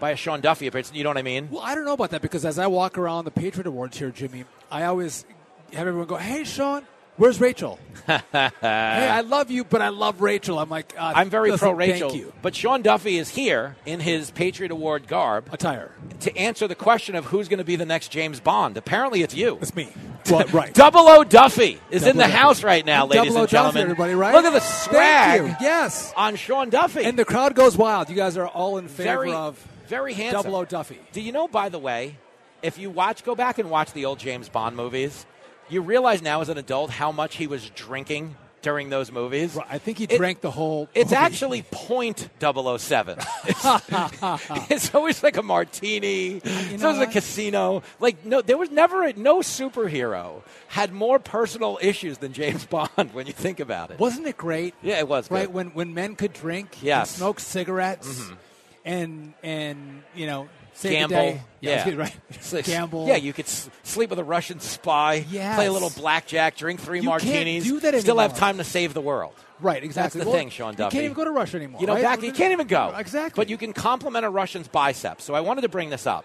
by 0.00 0.10
a 0.10 0.16
Sean 0.16 0.40
Duffy 0.40 0.66
appearance. 0.66 0.92
You 0.94 1.04
know 1.04 1.10
what 1.10 1.18
I 1.18 1.22
mean? 1.22 1.48
Well, 1.50 1.62
I 1.62 1.74
don't 1.74 1.84
know 1.84 1.92
about 1.92 2.10
that 2.10 2.22
because 2.22 2.44
as 2.44 2.58
I 2.58 2.66
walk 2.66 2.98
around 2.98 3.24
the 3.24 3.30
Patriot 3.30 3.66
Awards 3.66 3.98
here, 3.98 4.10
Jimmy, 4.10 4.44
I 4.70 4.84
always 4.84 5.24
have 5.72 5.86
everyone 5.86 6.06
go, 6.06 6.16
"Hey, 6.16 6.44
Sean, 6.44 6.84
where's 7.18 7.40
Rachel? 7.40 7.78
hey, 8.06 8.20
I 8.62 9.20
love 9.20 9.50
you, 9.50 9.64
but 9.64 9.82
I 9.82 9.90
love 9.90 10.22
Rachel." 10.22 10.58
I'm 10.58 10.70
like, 10.70 10.94
uh, 10.98 11.12
I'm 11.14 11.28
very 11.28 11.56
pro 11.58 11.72
Rachel. 11.72 12.08
Thank 12.08 12.22
you. 12.22 12.32
But 12.40 12.54
Sean 12.54 12.80
Duffy 12.82 13.18
is 13.18 13.28
here 13.28 13.76
in 13.84 14.00
his 14.00 14.30
Patriot 14.30 14.72
Award 14.72 15.06
garb 15.06 15.50
attire 15.52 15.92
to 16.20 16.34
answer 16.36 16.66
the 16.66 16.74
question 16.74 17.14
of 17.14 17.26
who's 17.26 17.48
going 17.48 17.58
to 17.58 17.64
be 17.64 17.76
the 17.76 17.84
next 17.86 18.08
James 18.08 18.40
Bond. 18.40 18.76
Apparently, 18.78 19.22
it's 19.22 19.34
you. 19.34 19.58
It's 19.60 19.74
me. 19.76 19.88
Well, 20.30 20.46
right. 20.48 20.74
Double 20.74 21.08
O 21.08 21.24
Duffy 21.24 21.80
is 21.90 22.06
in 22.06 22.18
the 22.18 22.24
Duffy. 22.24 22.32
house 22.34 22.62
right 22.62 22.84
now, 22.84 23.06
Double 23.06 23.16
ladies 23.16 23.34
O 23.36 23.40
and 23.40 23.48
Duffy, 23.48 23.50
gentlemen. 23.50 23.82
everybody, 23.84 24.12
right? 24.14 24.34
Look 24.34 24.44
at 24.44 24.52
the 24.52 24.60
Thank 24.60 24.90
swag 24.90 25.40
you. 25.40 25.56
Yes. 25.58 26.12
on 26.18 26.36
Sean 26.36 26.68
Duffy. 26.68 27.04
And 27.04 27.18
the 27.18 27.24
crowd 27.24 27.54
goes 27.54 27.78
wild. 27.78 28.10
You 28.10 28.16
guys 28.16 28.36
are 28.36 28.46
all 28.46 28.76
in 28.76 28.88
favor 28.88 29.04
very, 29.08 29.32
of 29.32 29.56
very 29.86 30.12
handsome. 30.12 30.42
Double 30.42 30.56
O 30.56 30.64
Duffy. 30.66 30.98
Do 31.12 31.22
you 31.22 31.32
know, 31.32 31.48
by 31.48 31.70
the 31.70 31.78
way, 31.78 32.18
if 32.60 32.76
you 32.76 32.90
watch, 32.90 33.24
go 33.24 33.34
back 33.34 33.58
and 33.58 33.70
watch 33.70 33.94
the 33.94 34.04
old 34.04 34.18
James 34.18 34.50
Bond 34.50 34.76
movies, 34.76 35.24
you 35.68 35.82
realize 35.82 36.22
now 36.22 36.40
as 36.40 36.48
an 36.48 36.58
adult 36.58 36.90
how 36.90 37.12
much 37.12 37.36
he 37.36 37.46
was 37.46 37.68
drinking 37.70 38.36
during 38.60 38.90
those 38.90 39.12
movies. 39.12 39.56
I 39.70 39.78
think 39.78 39.98
he 39.98 40.04
It- 40.04 40.16
drank 40.16 40.40
the 40.40 40.50
whole. 40.50 40.88
It's 40.92 41.10
movie. 41.12 41.16
actually 41.24 41.62
point 41.70 42.28
007. 42.40 43.18
It's, 43.44 43.64
it's 44.70 44.94
always 44.94 45.22
like 45.22 45.36
a 45.36 45.42
martini. 45.44 46.40
it's 46.44 46.82
always 46.82 47.00
a 47.00 47.06
casino. 47.06 47.82
Like 48.00 48.24
no, 48.24 48.40
there 48.42 48.58
was 48.58 48.70
never 48.70 49.04
a, 49.04 49.12
no 49.12 49.38
superhero 49.38 50.42
had 50.66 50.92
more 50.92 51.18
personal 51.20 51.78
issues 51.80 52.18
than 52.18 52.32
James 52.32 52.64
Bond 52.74 53.12
when 53.12 53.26
you 53.28 53.32
think 53.32 53.60
about 53.60 53.90
it. 53.92 53.98
Wasn't 54.00 54.26
it 54.26 54.36
great? 54.36 54.74
Yeah, 54.82 54.98
it 54.98 55.08
was 55.08 55.30
right 55.30 55.46
good. 55.46 55.54
when 55.54 55.68
when 55.68 55.94
men 55.94 56.16
could 56.16 56.32
drink, 56.32 56.78
Yes. 56.82 57.10
and 57.12 57.16
smoke 57.18 57.38
cigarettes, 57.40 58.08
Mhm. 58.08 58.36
and 58.84 59.34
and 59.44 60.02
you 60.16 60.26
know 60.26 60.48
save 60.78 60.92
Gamble, 61.08 61.40
yeah, 61.60 61.84
that's 61.84 62.52
right. 62.52 62.64
Gamble. 62.64 63.06
Yeah, 63.08 63.16
you 63.16 63.32
could 63.32 63.46
s- 63.46 63.68
sleep 63.82 64.10
with 64.10 64.18
a 64.18 64.24
Russian 64.24 64.60
spy, 64.60 65.24
Yes. 65.30 65.56
play 65.56 65.66
a 65.66 65.72
little 65.72 65.90
blackjack, 65.90 66.56
drink 66.56 66.80
three 66.80 67.00
You 67.00 67.06
martinis, 67.06 67.64
do 67.64 67.80
that 67.80 68.00
still 68.00 68.18
have 68.18 68.36
time 68.36 68.58
to 68.58 68.64
save 68.64 68.94
the 68.94 69.00
world. 69.00 69.34
Right, 69.60 69.82
exactly. 69.82 70.20
That's 70.20 70.24
the 70.26 70.30
Well, 70.30 70.38
thing, 70.38 70.50
Sean 70.50 70.72
You 70.74 70.78
Duffy. 70.78 70.92
can't 70.94 71.04
even 71.04 71.16
go 71.16 71.24
to 71.24 71.32
Russia 71.32 71.56
anymore. 71.56 71.80
You 71.80 71.88
know, 71.88 71.94
right? 71.94 72.02
back 72.02 72.22
you 72.22 72.32
can't 72.32 72.52
even 72.52 72.68
go. 72.68 72.94
Exactly. 72.96 73.40
But 73.42 73.48
you 73.50 73.56
can 73.58 73.72
compliment 73.72 74.24
a 74.24 74.30
Russian's 74.30 74.68
biceps. 74.68 75.24
So 75.24 75.34
I 75.34 75.40
wanted 75.40 75.62
to 75.62 75.68
bring 75.68 75.90
this 75.90 76.06
up. 76.06 76.24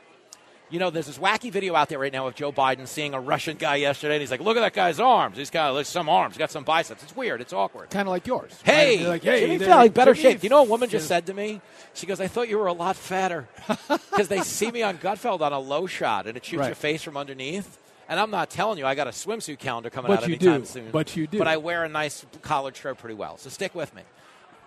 You 0.70 0.80
know, 0.80 0.90
there's 0.90 1.06
this 1.06 1.20
wacky 1.20 1.52
video 1.52 1.76
out 1.76 1.90
there 1.90 2.00
right 2.00 2.12
now 2.12 2.26
of 2.26 2.34
Joe 2.34 2.52
Biden 2.52 2.88
seeing 2.88 3.14
a 3.14 3.20
Russian 3.20 3.58
guy 3.58 3.76
yesterday, 3.76 4.16
and 4.16 4.22
he's 4.22 4.32
like, 4.32 4.40
"Look 4.42 4.58
at 4.58 4.62
that 4.62 4.74
guy's 4.74 5.00
arms. 5.00 5.38
He's 5.38 5.52
got 5.52 5.74
like, 5.76 5.86
some 5.86 6.10
arms. 6.10 6.34
He's 6.34 6.40
got 6.40 6.50
some 6.50 6.64
biceps. 6.64 7.04
It's 7.04 7.16
weird. 7.16 7.42
It's 7.42 7.54
awkward." 7.54 7.92
kind 7.92 8.08
of 8.08 8.12
like 8.12 8.26
yours. 8.26 8.52
Hey, 8.64 8.98
right? 9.00 9.08
Like, 9.08 9.24
hey, 9.24 9.42
Jimmy 9.42 9.60
felt 9.60 9.78
like 9.78 9.94
better 9.94 10.14
Jimmy 10.16 10.32
shape. 10.34 10.44
You 10.44 10.50
know, 10.50 10.62
a 10.62 10.64
woman 10.64 10.90
just 10.90 11.08
said 11.08 11.28
to 11.28 11.34
me. 11.34 11.62
She 11.94 12.08
goes, 12.08 12.20
"I 12.20 12.28
thought 12.28 12.50
you 12.50 12.58
were 12.58 12.68
a 12.68 12.74
lot 12.74 12.96
fatter," 12.96 13.48
because 13.88 14.30
they 14.30 14.42
see 14.42 14.72
me 14.72 14.82
on 14.82 14.98
Gutfeld 14.98 15.42
on 15.42 15.54
a 15.54 15.60
low 15.60 15.86
shot, 15.86 16.26
and 16.28 16.36
it 16.38 16.44
shoots 16.46 16.62
Right. 16.62 16.68
your 16.68 16.76
face 16.76 17.04
from 17.04 17.18
underneath. 17.18 17.78
And 18.10 18.20
I'm 18.20 18.32
not 18.32 18.50
telling 18.50 18.78
you, 18.80 18.86
I 18.86 18.96
got 18.96 19.08
a 19.08 19.12
swimsuit 19.12 19.60
calendar 19.60 19.90
coming 19.90 20.10
But 20.10 20.20
out 20.20 20.24
anytime 20.26 20.62
do. 20.62 20.66
soon. 20.66 20.92
But 20.92 21.16
you 21.16 21.26
do. 21.28 21.38
But 21.38 21.48
I 21.48 21.58
wear 21.58 21.84
a 21.84 21.90
nice 21.90 22.26
collared 22.42 22.76
shirt 22.76 22.98
pretty 22.98 23.16
well. 23.16 23.38
So 23.38 23.50
stick 23.50 23.74
with 23.76 23.94
me. 23.96 24.02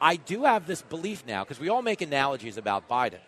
I 0.00 0.16
do 0.16 0.44
have 0.44 0.66
this 0.66 0.82
belief 0.82 1.24
now 1.26 1.42
because 1.42 1.58
we 1.60 1.68
all 1.68 1.82
make 1.82 2.00
analogies 2.00 2.56
about 2.58 2.88
Biden. 2.88 3.18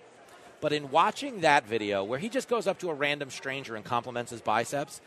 But 0.61 0.73
in 0.73 0.91
watching 0.91 1.43
that 1.43 1.67
video 1.67 2.03
where 2.03 2.19
he 2.19 2.29
just 2.29 2.49
goes 2.49 2.67
up 2.67 2.79
to 2.81 2.91
a 2.91 2.95
random 2.95 3.31
stranger 3.31 3.77
and 3.77 3.85
compliments 3.85 4.31
his 4.33 4.41
biceps, 4.41 5.01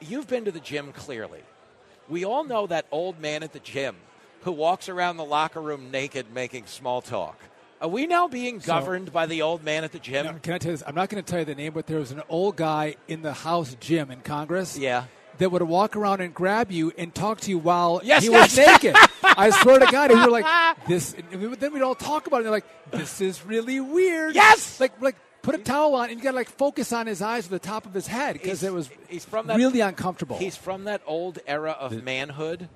you've 0.00 0.28
been 0.28 0.44
to 0.44 0.52
the 0.52 0.60
gym 0.60 0.92
clearly. 0.92 1.40
We 2.08 2.24
all 2.24 2.44
know 2.44 2.66
that 2.68 2.86
old 2.92 3.20
man 3.20 3.42
at 3.42 3.52
the 3.52 3.58
gym 3.58 3.96
who 4.42 4.52
walks 4.52 4.88
around 4.88 5.16
the 5.16 5.24
locker 5.24 5.60
room 5.60 5.90
naked 5.90 6.32
making 6.32 6.66
small 6.66 7.02
talk. 7.02 7.36
Are 7.80 7.88
we 7.88 8.06
now 8.06 8.28
being 8.28 8.60
So- 8.60 8.68
governed 8.72 9.12
by 9.12 9.26
the 9.26 9.42
old 9.42 9.64
man 9.64 9.82
at 9.84 9.92
the 9.92 9.98
gym? 9.98 10.38
Can 10.40 10.54
I 10.54 10.58
tell 10.58 10.70
you 10.70 10.76
this? 10.78 10.86
I'm 10.86 10.94
not 10.94 11.08
going 11.08 11.22
to 11.22 11.28
tell 11.28 11.40
you 11.40 11.44
the 11.44 11.54
name, 11.56 11.72
but 11.72 11.86
there 11.86 11.98
was 11.98 12.12
an 12.12 12.22
old 12.28 12.56
guy 12.56 12.94
in 13.08 13.22
the 13.22 13.32
House 13.34 13.76
gym 13.80 14.10
in 14.10 14.20
Congress. 14.20 14.78
Yeah. 14.78 15.04
That 15.38 15.50
would 15.52 15.62
walk 15.62 15.96
around 15.96 16.20
and 16.22 16.32
grab 16.32 16.72
you 16.72 16.92
and 16.96 17.14
talk 17.14 17.40
to 17.42 17.50
you 17.50 17.58
while 17.58 18.00
Yes, 18.02 18.24
he 18.24 18.30
yes. 18.30 18.56
was 18.56 18.66
naked. 18.66 18.96
I 19.22 19.50
swear 19.50 19.78
to 19.80 19.86
God, 19.86 20.10
and 20.10 20.20
we 20.20 20.26
were 20.26 20.32
like, 20.32 20.76
"This." 20.88 21.14
And 21.32 21.54
then 21.56 21.72
we'd 21.74 21.82
all 21.82 21.94
talk 21.94 22.26
about 22.26 22.36
it. 22.36 22.38
and 22.40 22.46
They're 22.46 22.52
like, 22.52 22.90
"This 22.90 23.20
is 23.20 23.44
really 23.44 23.78
weird." 23.80 24.34
Yes. 24.34 24.80
Like, 24.80 25.00
like 25.02 25.16
put 25.42 25.54
a 25.54 25.58
towel 25.58 25.94
on 25.94 26.08
and 26.10 26.18
you 26.18 26.22
got 26.24 26.30
to 26.32 26.36
like 26.36 26.48
focus 26.50 26.92
on 26.92 27.06
his 27.06 27.22
eyes 27.22 27.48
with 27.48 27.62
the 27.62 27.68
top 27.68 27.86
of 27.86 27.94
his 27.94 28.06
head 28.08 28.32
because 28.32 28.62
it 28.64 28.72
was 28.72 28.90
he's 29.08 29.24
from 29.24 29.46
that- 29.46 29.56
really 29.58 29.80
uncomfortable. 29.80 30.36
He's 30.38 30.56
from 30.56 30.84
that 30.84 31.02
old 31.06 31.38
era 31.46 31.70
of 31.72 32.02
manhood 32.02 32.68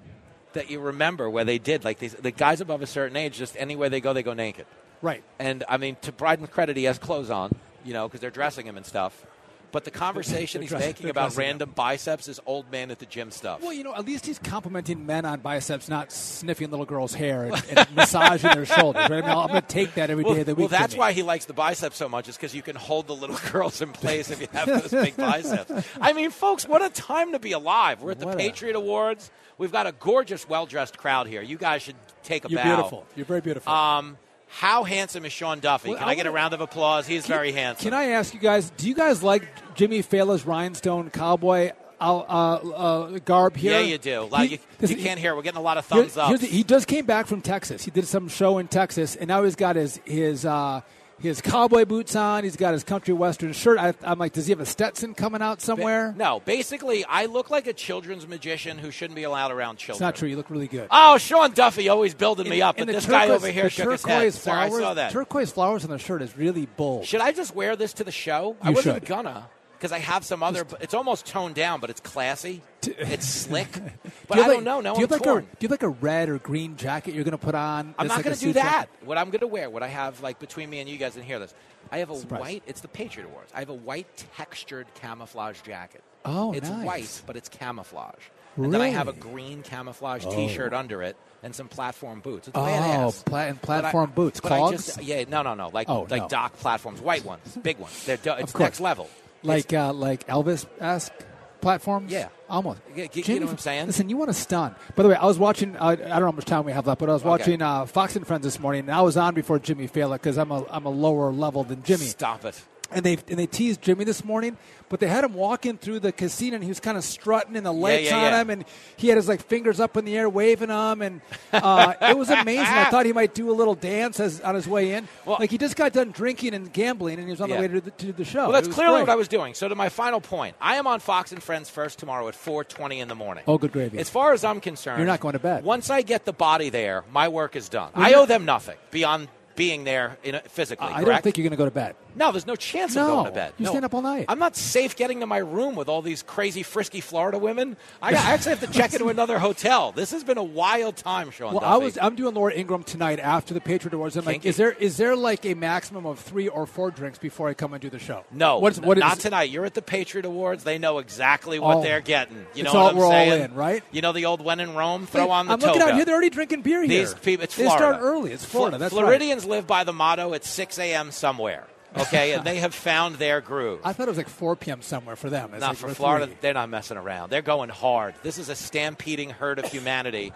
that 0.53 0.70
you 0.70 0.78
remember 0.81 1.28
where 1.31 1.45
they 1.45 1.59
did 1.59 1.82
like 1.85 1.99
these 1.99 2.15
the 2.15 2.31
guys 2.31 2.61
above 2.61 2.82
a 2.82 2.87
certain 2.87 3.16
age 3.16 3.37
just 3.39 3.57
anywhere 3.57 3.89
they 3.89 4.01
go 4.01 4.12
they 4.12 4.23
go 4.23 4.35
naked. 4.35 4.66
Right. 5.03 5.24
And 5.39 5.65
I 5.69 5.78
mean 5.78 5.97
to 6.03 6.12
Biden's 6.12 6.51
credit 6.51 6.77
he 6.77 6.85
has 6.85 6.99
clothes 6.99 7.31
on, 7.31 7.53
you 7.85 7.93
know, 7.93 8.07
because 8.07 8.20
they're 8.20 8.31
dressing 8.31 8.66
him 8.66 8.77
and 8.77 8.85
stuff. 8.87 9.24
But 9.72 9.84
the 9.84 9.90
conversation 9.90 10.62
he's 10.62 10.70
making 10.88 11.10
about 11.10 11.36
random 11.36 11.72
biceps 11.74 12.28
is 12.28 12.40
old 12.47 12.70
man 12.72 12.90
at 12.90 12.98
the 12.98 13.06
gym 13.06 13.30
stuff. 13.30 13.62
Well, 13.62 13.72
you 13.72 13.84
know, 13.84 13.94
at 13.94 14.05
least 14.05 14.26
he's 14.26 14.38
complimenting 14.38 15.06
men 15.06 15.24
on 15.24 15.40
biceps, 15.40 15.88
not 15.88 16.10
sniffing 16.12 16.70
little 16.70 16.86
girls' 16.86 17.14
hair 17.14 17.44
and, 17.44 17.64
and 17.70 17.88
massaging 17.94 18.51
their 18.51 18.66
shoulders. 18.66 19.09
Right? 19.09 19.22
I 19.24 19.28
mean, 19.28 19.36
I'm 19.36 19.48
going 19.48 19.62
to 19.62 19.68
take 19.68 19.94
that 19.94 20.10
every 20.10 20.24
day 20.24 20.30
well, 20.30 20.40
of 20.40 20.47
the 20.47 20.55
week. 20.55 20.70
well, 20.70 20.80
that's 20.80 20.97
why 20.97 21.12
he 21.12 21.22
likes 21.22 21.44
the 21.44 21.52
biceps 21.52 21.97
so 21.97 22.09
much, 22.09 22.28
is 22.28 22.36
because 22.36 22.55
you 22.55 22.62
can 22.62 22.76
hold 22.76 23.06
the 23.06 23.14
little 23.14 23.38
girls 23.52 23.80
in 23.80 23.92
place 23.92 24.30
if 24.30 24.40
you 24.40 24.48
have 24.52 24.66
those 24.66 24.90
big 24.90 25.16
biceps. 25.16 25.88
I 26.01 26.12
mean, 26.12 26.30
folks, 26.30 26.66
what 26.66 26.82
a 26.82 26.90
time 26.90 27.32
to 27.32 27.38
be 27.38 27.52
alive. 27.52 28.02
We're 28.02 28.12
at 28.12 28.18
the 28.18 28.26
What 28.26 28.34
a- 28.34 28.38
Patriot 28.38 28.76
Awards. 28.76 29.30
We've 29.59 29.72
got 29.72 29.86
a 29.86 29.92
gorgeous, 29.92 30.48
well 30.48 30.64
dressed 30.66 30.97
crowd 30.97 31.26
here. 31.26 31.42
You 31.42 31.59
guys 31.59 31.82
should 31.82 31.97
take 32.22 32.44
a 32.44 32.48
You're 32.48 32.62
bow. 32.62 32.76
beautiful. 32.76 33.06
You're 33.14 33.26
very 33.26 33.42
beautiful. 33.42 33.70
Um, 33.70 34.16
how 34.51 34.85
handsome 34.85 35.24
is 35.24 35.32
Sean 35.32 35.60
Duffy? 35.60 35.90
Well, 35.90 35.98
Can 35.98 36.09
I 36.09 36.12
I, 36.12 36.14
get 36.14 36.27
a 36.27 36.31
round 36.31 36.55
of 36.55 36.60
applause? 36.60 37.06
He 37.06 37.14
He's 37.14 37.27
very 37.27 37.52
handsome. 37.52 37.85
Can 37.85 37.94
I 37.94 38.06
ask 38.10 38.35
you 38.35 38.40
guys? 38.40 38.70
Do 38.77 38.89
you 38.89 38.94
guys 38.94 39.22
like 39.22 39.43
Jimmy 39.74 40.02
Failla's 40.02 40.44
rhinestone 40.44 41.10
cowboy 41.10 41.70
uh, 42.01 42.18
uh, 42.18 42.20
uh, 42.24 43.18
garb 43.20 43.56
here? 43.56 43.72
Yeah, 43.72 43.81
you 43.81 43.98
do. 43.98 44.22
Like, 44.31 44.51
He- 44.51 44.60
you, 44.81 44.89
you 44.89 44.97
can't 44.97 45.20
hear. 45.20 45.35
We're 45.36 45.43
getting 45.43 45.59
a 45.59 45.62
lot 45.62 45.78
of 45.78 45.89
Here- 45.89 46.02
thumbs 46.02 46.16
up. 46.16 46.39
the- 46.40 46.47
he 46.47 46.64
just 46.64 46.86
came 46.89 47.06
back 47.06 47.27
from 47.27 47.40
Texas. 47.43 47.85
He 47.85 47.90
did 47.90 48.06
some 48.06 48.28
show 48.28 48.59
in 48.59 48.68
Texas, 48.68 49.16
and 49.16 49.28
now 49.28 49.43
he's 49.44 49.56
got 49.56 49.77
his 49.77 50.01
his 50.05 50.44
uh, 50.44 50.81
his 51.20 51.40
cowboy 51.40 51.84
boots 51.84 52.16
on. 52.16 52.44
He's 52.44 52.56
got 52.56 52.72
his 52.72 52.84
country 52.84 53.14
western 53.14 53.52
shirt. 53.52 53.78
I, 53.78 53.94
I'm 54.02 54.18
like, 54.18 54.32
does 54.32 54.47
he 54.47 54.52
have 54.52 54.60
a 54.60 54.66
Stetson 54.66 55.14
coming 55.14 55.42
out 55.42 55.60
somewhere? 55.60 56.14
no, 56.16 56.40
basically, 56.40 57.05
I 57.05 57.26
look 57.26 57.51
like 57.51 57.66
a 57.66 57.72
children's 57.72 58.26
magician 58.26 58.78
who 58.78 58.90
shouldn't 58.90 59.16
be 59.16 59.24
allowed 59.24 59.51
around 59.52 59.76
children. 59.76 59.94
It's 59.94 60.01
not 60.01 60.16
true. 60.16 60.28
You 60.28 60.36
look 60.36 60.51
really 60.51 60.68
good. 60.68 60.88
Oh, 60.90 61.18
Sean 61.18 61.52
Duffy 61.52 61.88
always 61.88 62.14
building 62.14 62.48
me 62.48 62.62
up, 62.62 62.78
and 62.78 62.86
but 62.86 62.92
this 62.92 63.06
guy 63.06 63.28
over 63.28 63.48
here 63.51 63.70
shook 63.70 63.90
his 63.90 64.05
head. 64.05 64.18
turquoise 64.18 64.34
Sir, 64.34 64.51
I 64.51 64.68
flowers, 64.68 64.82
saw 64.82 64.94
that. 64.94 65.12
Turquoise 65.12 65.52
flowers 65.52 65.84
on 65.84 65.90
the 65.90 65.98
shirt 65.98 66.22
is 66.22 66.36
really 66.36 66.66
bold. 66.66 67.05
Should 67.06 67.20
I 67.20 67.32
just 67.32 67.55
wear 67.55 67.76
this 67.76 67.92
to 67.94 68.05
the 68.05 68.12
show? 68.12 68.56
I 68.62 68.70
wasn't 68.70 68.97
should. 68.97 69.05
gonna 69.06 69.48
because 69.81 69.93
I 69.93 69.98
have 69.98 70.24
some 70.27 70.43
other. 70.43 70.66
it's 70.81 70.93
almost 70.93 71.24
toned 71.27 71.55
down, 71.55 71.81
but 71.81 71.89
it's 71.89 72.01
classy. 72.01 72.61
It's 72.82 73.27
slick, 73.27 73.73
Do 73.73 73.81
but 74.28 74.36
you 74.39 74.43
I 74.43 74.44
have 74.44 74.47
don't 74.47 74.57
like- 74.57 74.65
know. 74.65 74.81
Now 74.82 74.94
do 74.94 75.01
you 75.01 75.07
I'm 75.07 75.11
like 75.11 75.23
torn. 75.23 75.39
a 75.51 75.57
do 75.57 75.65
you 75.65 75.69
like 75.69 75.82
a 75.82 75.89
red 75.89 76.28
or 76.28 76.39
green 76.39 76.77
jacket 76.77 77.15
you're 77.15 77.24
going 77.24 77.32
to 77.32 77.39
put 77.39 77.55
on? 77.55 77.94
I'm 77.98 78.07
not 78.09 78.16
like 78.16 78.24
going 78.24 78.36
to 78.36 78.40
do 78.40 78.52
that. 78.55 78.62
jacket? 78.90 79.07
What 79.07 79.16
I'm 79.19 79.31
going 79.31 79.40
to 79.40 79.47
wear, 79.47 79.70
what 79.70 79.82
I 79.82 79.89
have 79.89 80.23
like 80.23 80.39
between 80.39 80.69
me 80.70 80.81
and 80.81 80.89
you 80.89 80.98
guys, 80.98 81.16
and 81.16 81.24
hear 81.24 81.39
this. 81.39 81.55
I 81.90 81.98
have 81.98 82.11
a 82.11 82.16
Surprise. 82.16 82.40
white. 82.40 82.62
It's 82.66 82.82
the 82.82 82.89
Patriot 82.89 83.27
Awards. 83.27 83.51
I 83.55 83.61
have 83.61 83.70
a 83.70 83.74
white 83.74 84.07
textured 84.36 84.86
camouflage 84.94 85.62
jacket. 85.62 86.02
Oh, 86.24 86.52
it's 86.52 86.69
nice. 86.69 86.85
white, 86.86 87.23
but 87.27 87.36
it's 87.36 87.48
camouflage. 87.48 88.23
And 88.57 88.74
then 88.74 88.81
I 88.82 88.89
have 88.89 89.09
a 89.09 89.12
green 89.15 89.62
camouflage 89.62 90.24
Oh. 90.27 90.35
T-shirt 90.35 90.74
under 90.74 91.02
it 91.02 91.16
and 91.43 91.55
some 91.55 91.69
platform 91.69 92.20
boots. 92.20 92.48
It's 92.48 92.57
Oh, 92.59 92.61
badass. 92.62 93.24
pla- 93.24 93.39
and 93.44 93.61
But 93.62 93.70
I- 93.70 93.81
platform 93.81 94.12
boots, 94.15 94.40
but 94.40 94.52
I 94.52 94.57
clogs? 94.59 94.86
just- 94.86 95.02
yeah, 95.02 95.24
no, 95.28 95.40
no, 95.43 95.55
no. 95.55 95.70
Like 95.73 95.89
Oh, 95.89 96.07
like 96.11 96.23
no. 96.23 96.28
dock 96.28 96.57
platforms, 96.59 97.01
white 97.01 97.24
ones, 97.24 97.57
big 97.62 97.78
ones. 97.78 98.05
They're 98.05 98.19
do- 98.19 98.32
it's 98.32 98.55
next 98.59 98.81
level. 98.81 99.09
Like 99.42 99.72
uh, 99.72 99.92
like 99.92 100.26
Elvis 100.26 100.66
esque 100.80 101.12
platforms. 101.60 102.10
Yeah. 102.12 102.28
almost. 102.48 102.80
You- 102.94 103.08
you 103.12 103.22
Jimmy, 103.22 103.40
know 103.40 103.46
what 103.46 103.52
I'm 103.52 103.58
saying? 103.58 103.86
Listen, 103.86 104.08
you 104.08 104.16
want 104.16 104.28
to 104.30 104.34
stun. 104.34 104.74
By 104.96 105.02
the 105.02 105.08
way, 105.10 105.14
I 105.14 105.24
was 105.26 105.38
watching. 105.38 105.76
Uh, 105.76 105.84
I 105.88 105.94
don't 105.96 106.08
know 106.08 106.24
how 106.26 106.32
much 106.32 106.44
time 106.46 106.64
we 106.64 106.72
have 106.72 106.86
left, 106.86 106.98
but 107.00 107.08
I 107.08 107.12
was 107.12 107.22
Okay. 107.22 107.28
watching 107.28 107.62
uh, 107.62 107.86
Fox 107.86 108.16
and 108.16 108.26
Friends 108.26 108.42
this 108.44 108.58
morning, 108.58 108.80
and 108.82 108.90
I 108.92 109.00
was 109.02 109.16
on 109.16 109.34
before 109.34 109.58
Jimmy 109.58 109.88
Failla 109.88 110.14
because 110.14 110.36
I'm 110.38 110.50
a 110.50 110.64
I'm 110.70 110.84
a 110.86 110.90
lower 110.90 111.32
level 111.32 111.64
than 111.64 111.82
Jimmy. 111.82 112.06
Stop 112.06 112.44
it. 112.44 112.60
And 112.92 113.04
they 113.04 113.18
and 113.28 113.38
they 113.38 113.46
teased 113.46 113.82
Jimmy 113.82 114.04
this 114.04 114.24
morning, 114.24 114.56
but 114.88 114.98
they 115.00 115.06
had 115.06 115.24
him 115.24 115.34
walking 115.34 115.78
through 115.78 116.00
the 116.00 116.10
casino, 116.12 116.56
and 116.56 116.64
he 116.64 116.68
was 116.68 116.80
kind 116.80 116.98
of 116.98 117.04
strutting, 117.04 117.56
and 117.56 117.64
the 117.64 117.72
lights 117.72 118.10
yeah, 118.10 118.16
on 118.16 118.22
yeah. 118.22 118.40
him, 118.40 118.50
and 118.50 118.64
he 118.96 119.08
had 119.08 119.16
his 119.16 119.28
like 119.28 119.42
fingers 119.42 119.78
up 119.78 119.96
in 119.96 120.04
the 120.04 120.16
air, 120.16 120.28
waving 120.28 120.68
them, 120.68 121.02
and 121.02 121.20
uh, 121.52 121.94
it 122.02 122.18
was 122.18 122.30
amazing. 122.30 122.66
I 122.66 122.90
thought 122.90 123.06
he 123.06 123.12
might 123.12 123.34
do 123.34 123.50
a 123.50 123.54
little 123.54 123.74
dance 123.74 124.18
as 124.18 124.40
on 124.40 124.54
his 124.54 124.66
way 124.66 124.94
in. 124.94 125.08
like 125.26 125.50
he 125.50 125.58
just 125.58 125.76
got 125.76 125.92
done 125.92 126.10
drinking 126.10 126.54
and 126.54 126.72
gambling, 126.72 127.18
and 127.18 127.26
he 127.26 127.30
was 127.30 127.40
on 127.40 127.48
Yeah. 127.48 127.56
the 127.56 127.60
way 127.62 127.68
to 127.68 127.80
the, 127.80 127.90
to 127.92 128.12
the 128.12 128.24
show. 128.24 128.50
Well, 128.50 128.52
that's 128.52 128.68
clearly 128.68 128.94
great. 128.94 129.02
what 129.02 129.10
I 129.10 129.16
was 129.16 129.28
doing. 129.28 129.54
So 129.54 129.68
to 129.68 129.74
my 129.74 129.88
final 129.88 130.20
point, 130.20 130.56
I 130.60 130.76
am 130.76 130.86
on 130.86 131.00
Fox 131.00 131.32
and 131.32 131.42
Friends 131.42 131.70
first 131.70 131.98
tomorrow 131.98 132.26
at 132.28 132.34
4:20 132.34 132.98
in 132.98 133.08
the 133.08 133.14
morning. 133.14 133.44
Oh, 133.46 133.58
good 133.58 133.72
gravy. 133.72 133.98
As 133.98 134.10
far 134.10 134.32
as 134.32 134.44
I'm 134.44 134.60
concerned, 134.60 134.98
You're 134.98 135.06
not 135.06 135.20
going 135.20 135.34
to 135.34 135.38
bed. 135.38 135.64
Once 135.64 135.90
I 135.90 136.02
get 136.02 136.24
the 136.24 136.32
body 136.32 136.70
there, 136.70 137.04
my 137.12 137.28
work 137.28 137.54
is 137.54 137.68
done. 137.68 137.92
Well, 137.94 138.06
I 138.06 138.14
owe 138.14 138.26
them 138.26 138.44
nothing 138.44 138.76
beyond 138.90 139.28
being 139.56 139.84
there 139.84 140.16
in 140.22 140.40
physically. 140.48 140.86
I 140.86 141.04
don't 141.04 141.22
think 141.22 141.36
you're 141.36 141.42
going 141.42 141.50
to 141.50 141.56
go 141.56 141.66
to 141.66 141.70
bed. 141.70 141.94
No, 142.15 142.32
there's 142.32 142.47
no 142.47 142.57
chance 142.57 142.95
No. 142.95 143.03
of 143.03 143.09
going 143.09 143.24
to 143.27 143.31
bed. 143.32 143.53
You 143.59 143.65
no. 143.66 143.70
stand 143.73 143.85
up 143.85 143.95
all 143.95 144.03
night. 144.03 144.27
I'm 144.28 144.39
not 144.39 144.57
safe 144.57 144.97
getting 144.97 145.20
to 145.20 145.27
my 145.27 145.39
room 145.39 145.74
with 145.74 145.89
all 145.89 146.03
these 146.03 146.23
crazy, 146.23 146.62
frisky 146.62 147.01
Florida 147.01 147.39
women. 147.39 147.77
I, 148.03 148.11
I 148.11 148.12
actually 148.35 148.57
have 148.57 148.61
to 148.61 148.78
check 148.78 148.93
into 148.93 149.09
another 149.09 149.39
hotel. 149.39 149.93
This 149.93 150.11
has 150.12 150.24
been 150.24 150.39
a 150.39 150.43
wild 150.43 150.97
time, 150.97 151.31
Sean. 151.31 151.53
Well, 151.53 151.61
Duffy. 151.61 151.73
I 151.73 151.77
was 151.77 151.99
I'm 151.99 152.16
doing 152.16 152.35
Laura 152.35 152.53
Ingraham 152.55 152.82
tonight 152.85 153.20
after 153.20 153.55
the 153.55 153.61
Patriot 153.61 153.95
Awards. 153.95 154.16
I'm 154.16 154.24
like, 154.24 154.45
is 154.45 154.57
there 154.57 154.73
is 154.73 154.97
there 154.97 155.15
like 155.16 155.45
a 155.47 155.55
maximum 155.55 156.07
of 156.07 156.19
three 156.19 156.49
or 156.49 156.66
four 156.66 156.91
drinks 156.91 157.19
before 157.19 157.49
I 157.49 157.55
come 157.55 157.73
and 157.74 157.81
do 157.81 157.91
the 157.91 157.99
show? 157.99 158.24
No, 158.31 158.59
What's, 158.59 158.78
what 158.81 158.97
is- 158.99 159.03
not 159.03 159.20
tonight. 159.20 159.51
You're 159.51 159.65
at 159.65 159.74
the 159.74 159.82
Patriot 159.82 160.24
Awards. 160.27 160.65
They 160.65 160.78
know 160.78 160.99
exactly 160.99 161.59
what 161.59 161.78
Oh. 161.78 161.82
they're 161.82 162.01
getting. 162.01 162.47
You 162.55 162.62
know 162.65 162.70
It's 162.70 162.74
what 162.74 162.91
I'm 162.93 162.97
we're 162.97 163.05
all 163.07 163.32
in, 163.32 163.55
right? 163.55 163.82
You 163.93 164.03
know 164.03 164.12
the 164.12 164.27
old 164.27 164.41
when 164.45 164.61
in 164.61 164.74
Rome, 164.74 165.07
throw 165.07 165.27
Wait, 165.27 165.31
on 165.32 165.47
the 165.47 165.57
towel. 165.57 165.62
I'm 165.62 165.66
looking 165.69 165.81
toga. 165.81 165.93
out 165.93 165.97
here. 165.97 166.05
They're 166.05 166.15
already 166.15 166.31
drinking 166.31 166.62
beer 166.62 166.81
here. 166.82 166.89
These 166.89 167.15
people, 167.15 167.45
it's 167.45 167.57
they 167.57 167.66
start 167.66 167.99
early. 168.01 168.32
It's 168.32 168.45
Florida. 168.45 168.77
Fl- 168.77 168.81
That's 168.81 168.95
right. 168.95 169.01
Floridians 169.03 169.45
live 169.45 169.66
by 169.66 169.85
the 169.85 169.93
motto: 169.93 170.32
"It's 170.32 170.49
6 170.49 170.78
a.m. 170.78 171.11
somewhere." 171.11 171.66
Okay, 171.96 172.32
and 172.34 172.44
they 172.44 172.56
have 172.56 172.74
found 172.74 173.16
their 173.16 173.40
groove. 173.40 173.80
I 173.84 173.92
thought 173.92 174.06
it 174.06 174.10
was 174.10 174.18
like 174.18 174.28
4 174.28 174.56
p.m. 174.56 174.82
somewhere 174.82 175.16
for 175.16 175.28
them. 175.28 175.50
It's 175.52 175.60
Not 175.60 175.70
like 175.70 175.76
for 175.78 175.88
Florida, 175.94 176.26
three. 176.26 176.36
they're 176.40 176.54
not 176.54 176.68
messing 176.68 176.96
around. 176.96 177.30
They're 177.30 177.42
going 177.42 177.68
hard. 177.68 178.14
This 178.22 178.38
is 178.38 178.48
a 178.48 178.54
stampeding 178.54 179.30
herd 179.30 179.58
of 179.58 179.66
humanity, 179.66 180.32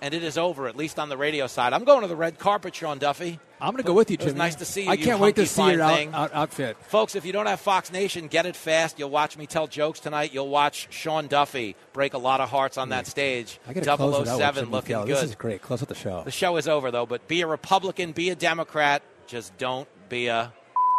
and 0.00 0.14
it 0.14 0.22
is 0.24 0.38
over. 0.38 0.66
At 0.66 0.76
least 0.76 0.98
on 0.98 1.10
the 1.10 1.16
radio 1.18 1.46
side. 1.46 1.72
I'm 1.74 1.84
going 1.84 2.02
to 2.02 2.08
the 2.08 2.16
red 2.16 2.38
carpet, 2.38 2.74
Sean 2.74 2.98
Duffy. 2.98 3.38
I'm 3.60 3.70
going 3.72 3.82
to 3.82 3.86
go 3.86 3.94
with 3.94 4.10
you, 4.10 4.16
It 4.20 4.24
was 4.24 4.34
nice 4.34 4.56
to 4.56 4.64
see 4.64 4.84
you. 4.84 4.90
I 4.90 4.96
can't 4.96 5.20
wait 5.20 5.36
to 5.36 5.46
see 5.46 5.72
your 5.72 5.82
out, 5.82 6.12
out, 6.12 6.34
outfit. 6.34 6.76
Folks, 6.88 7.14
if 7.14 7.24
you 7.24 7.32
don't 7.32 7.46
have 7.46 7.60
Fox 7.60 7.90
Nation, 7.92 8.26
get 8.26 8.44
it 8.46 8.56
fast. 8.56 8.98
You'll 8.98 9.10
watch 9.10 9.38
me 9.38 9.46
tell 9.46 9.66
jokes 9.66 10.00
tonight. 10.00 10.34
You'll 10.34 10.48
watch 10.50 10.88
Sean 10.90 11.28
Duffy 11.28 11.76
break 11.92 12.12
a 12.14 12.18
lot 12.18 12.40
of 12.40 12.50
hearts 12.50 12.76
on 12.76 12.90
that 12.90 13.06
stage. 13.06 13.58
I 13.66 13.72
got 13.72 13.96
close 13.96 14.26
it 14.26 14.28
out 14.28 14.38
007 14.54 14.70
looking 14.70 14.96
good. 14.96 15.08
This 15.08 15.22
is 15.22 15.34
great. 15.34 15.62
Close 15.62 15.82
out 15.82 15.88
the 15.88 15.94
show. 15.94 16.22
The 16.24 16.30
show 16.30 16.56
is 16.56 16.66
over, 16.68 16.90
though, 16.90 17.06
but 17.06 17.26
be 17.28 17.40
a 17.42 17.46
Republican, 17.46 18.12
be 18.12 18.30
a 18.30 18.34
Democrat. 18.34 19.02
Just 19.26 19.56
don't 19.58 19.88
be 20.08 20.26
a. 20.28 20.52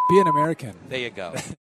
Be 0.10 0.20
an 0.20 0.28
American. 0.28 0.76
There 0.88 1.00
you 1.00 1.10
go. 1.10 1.34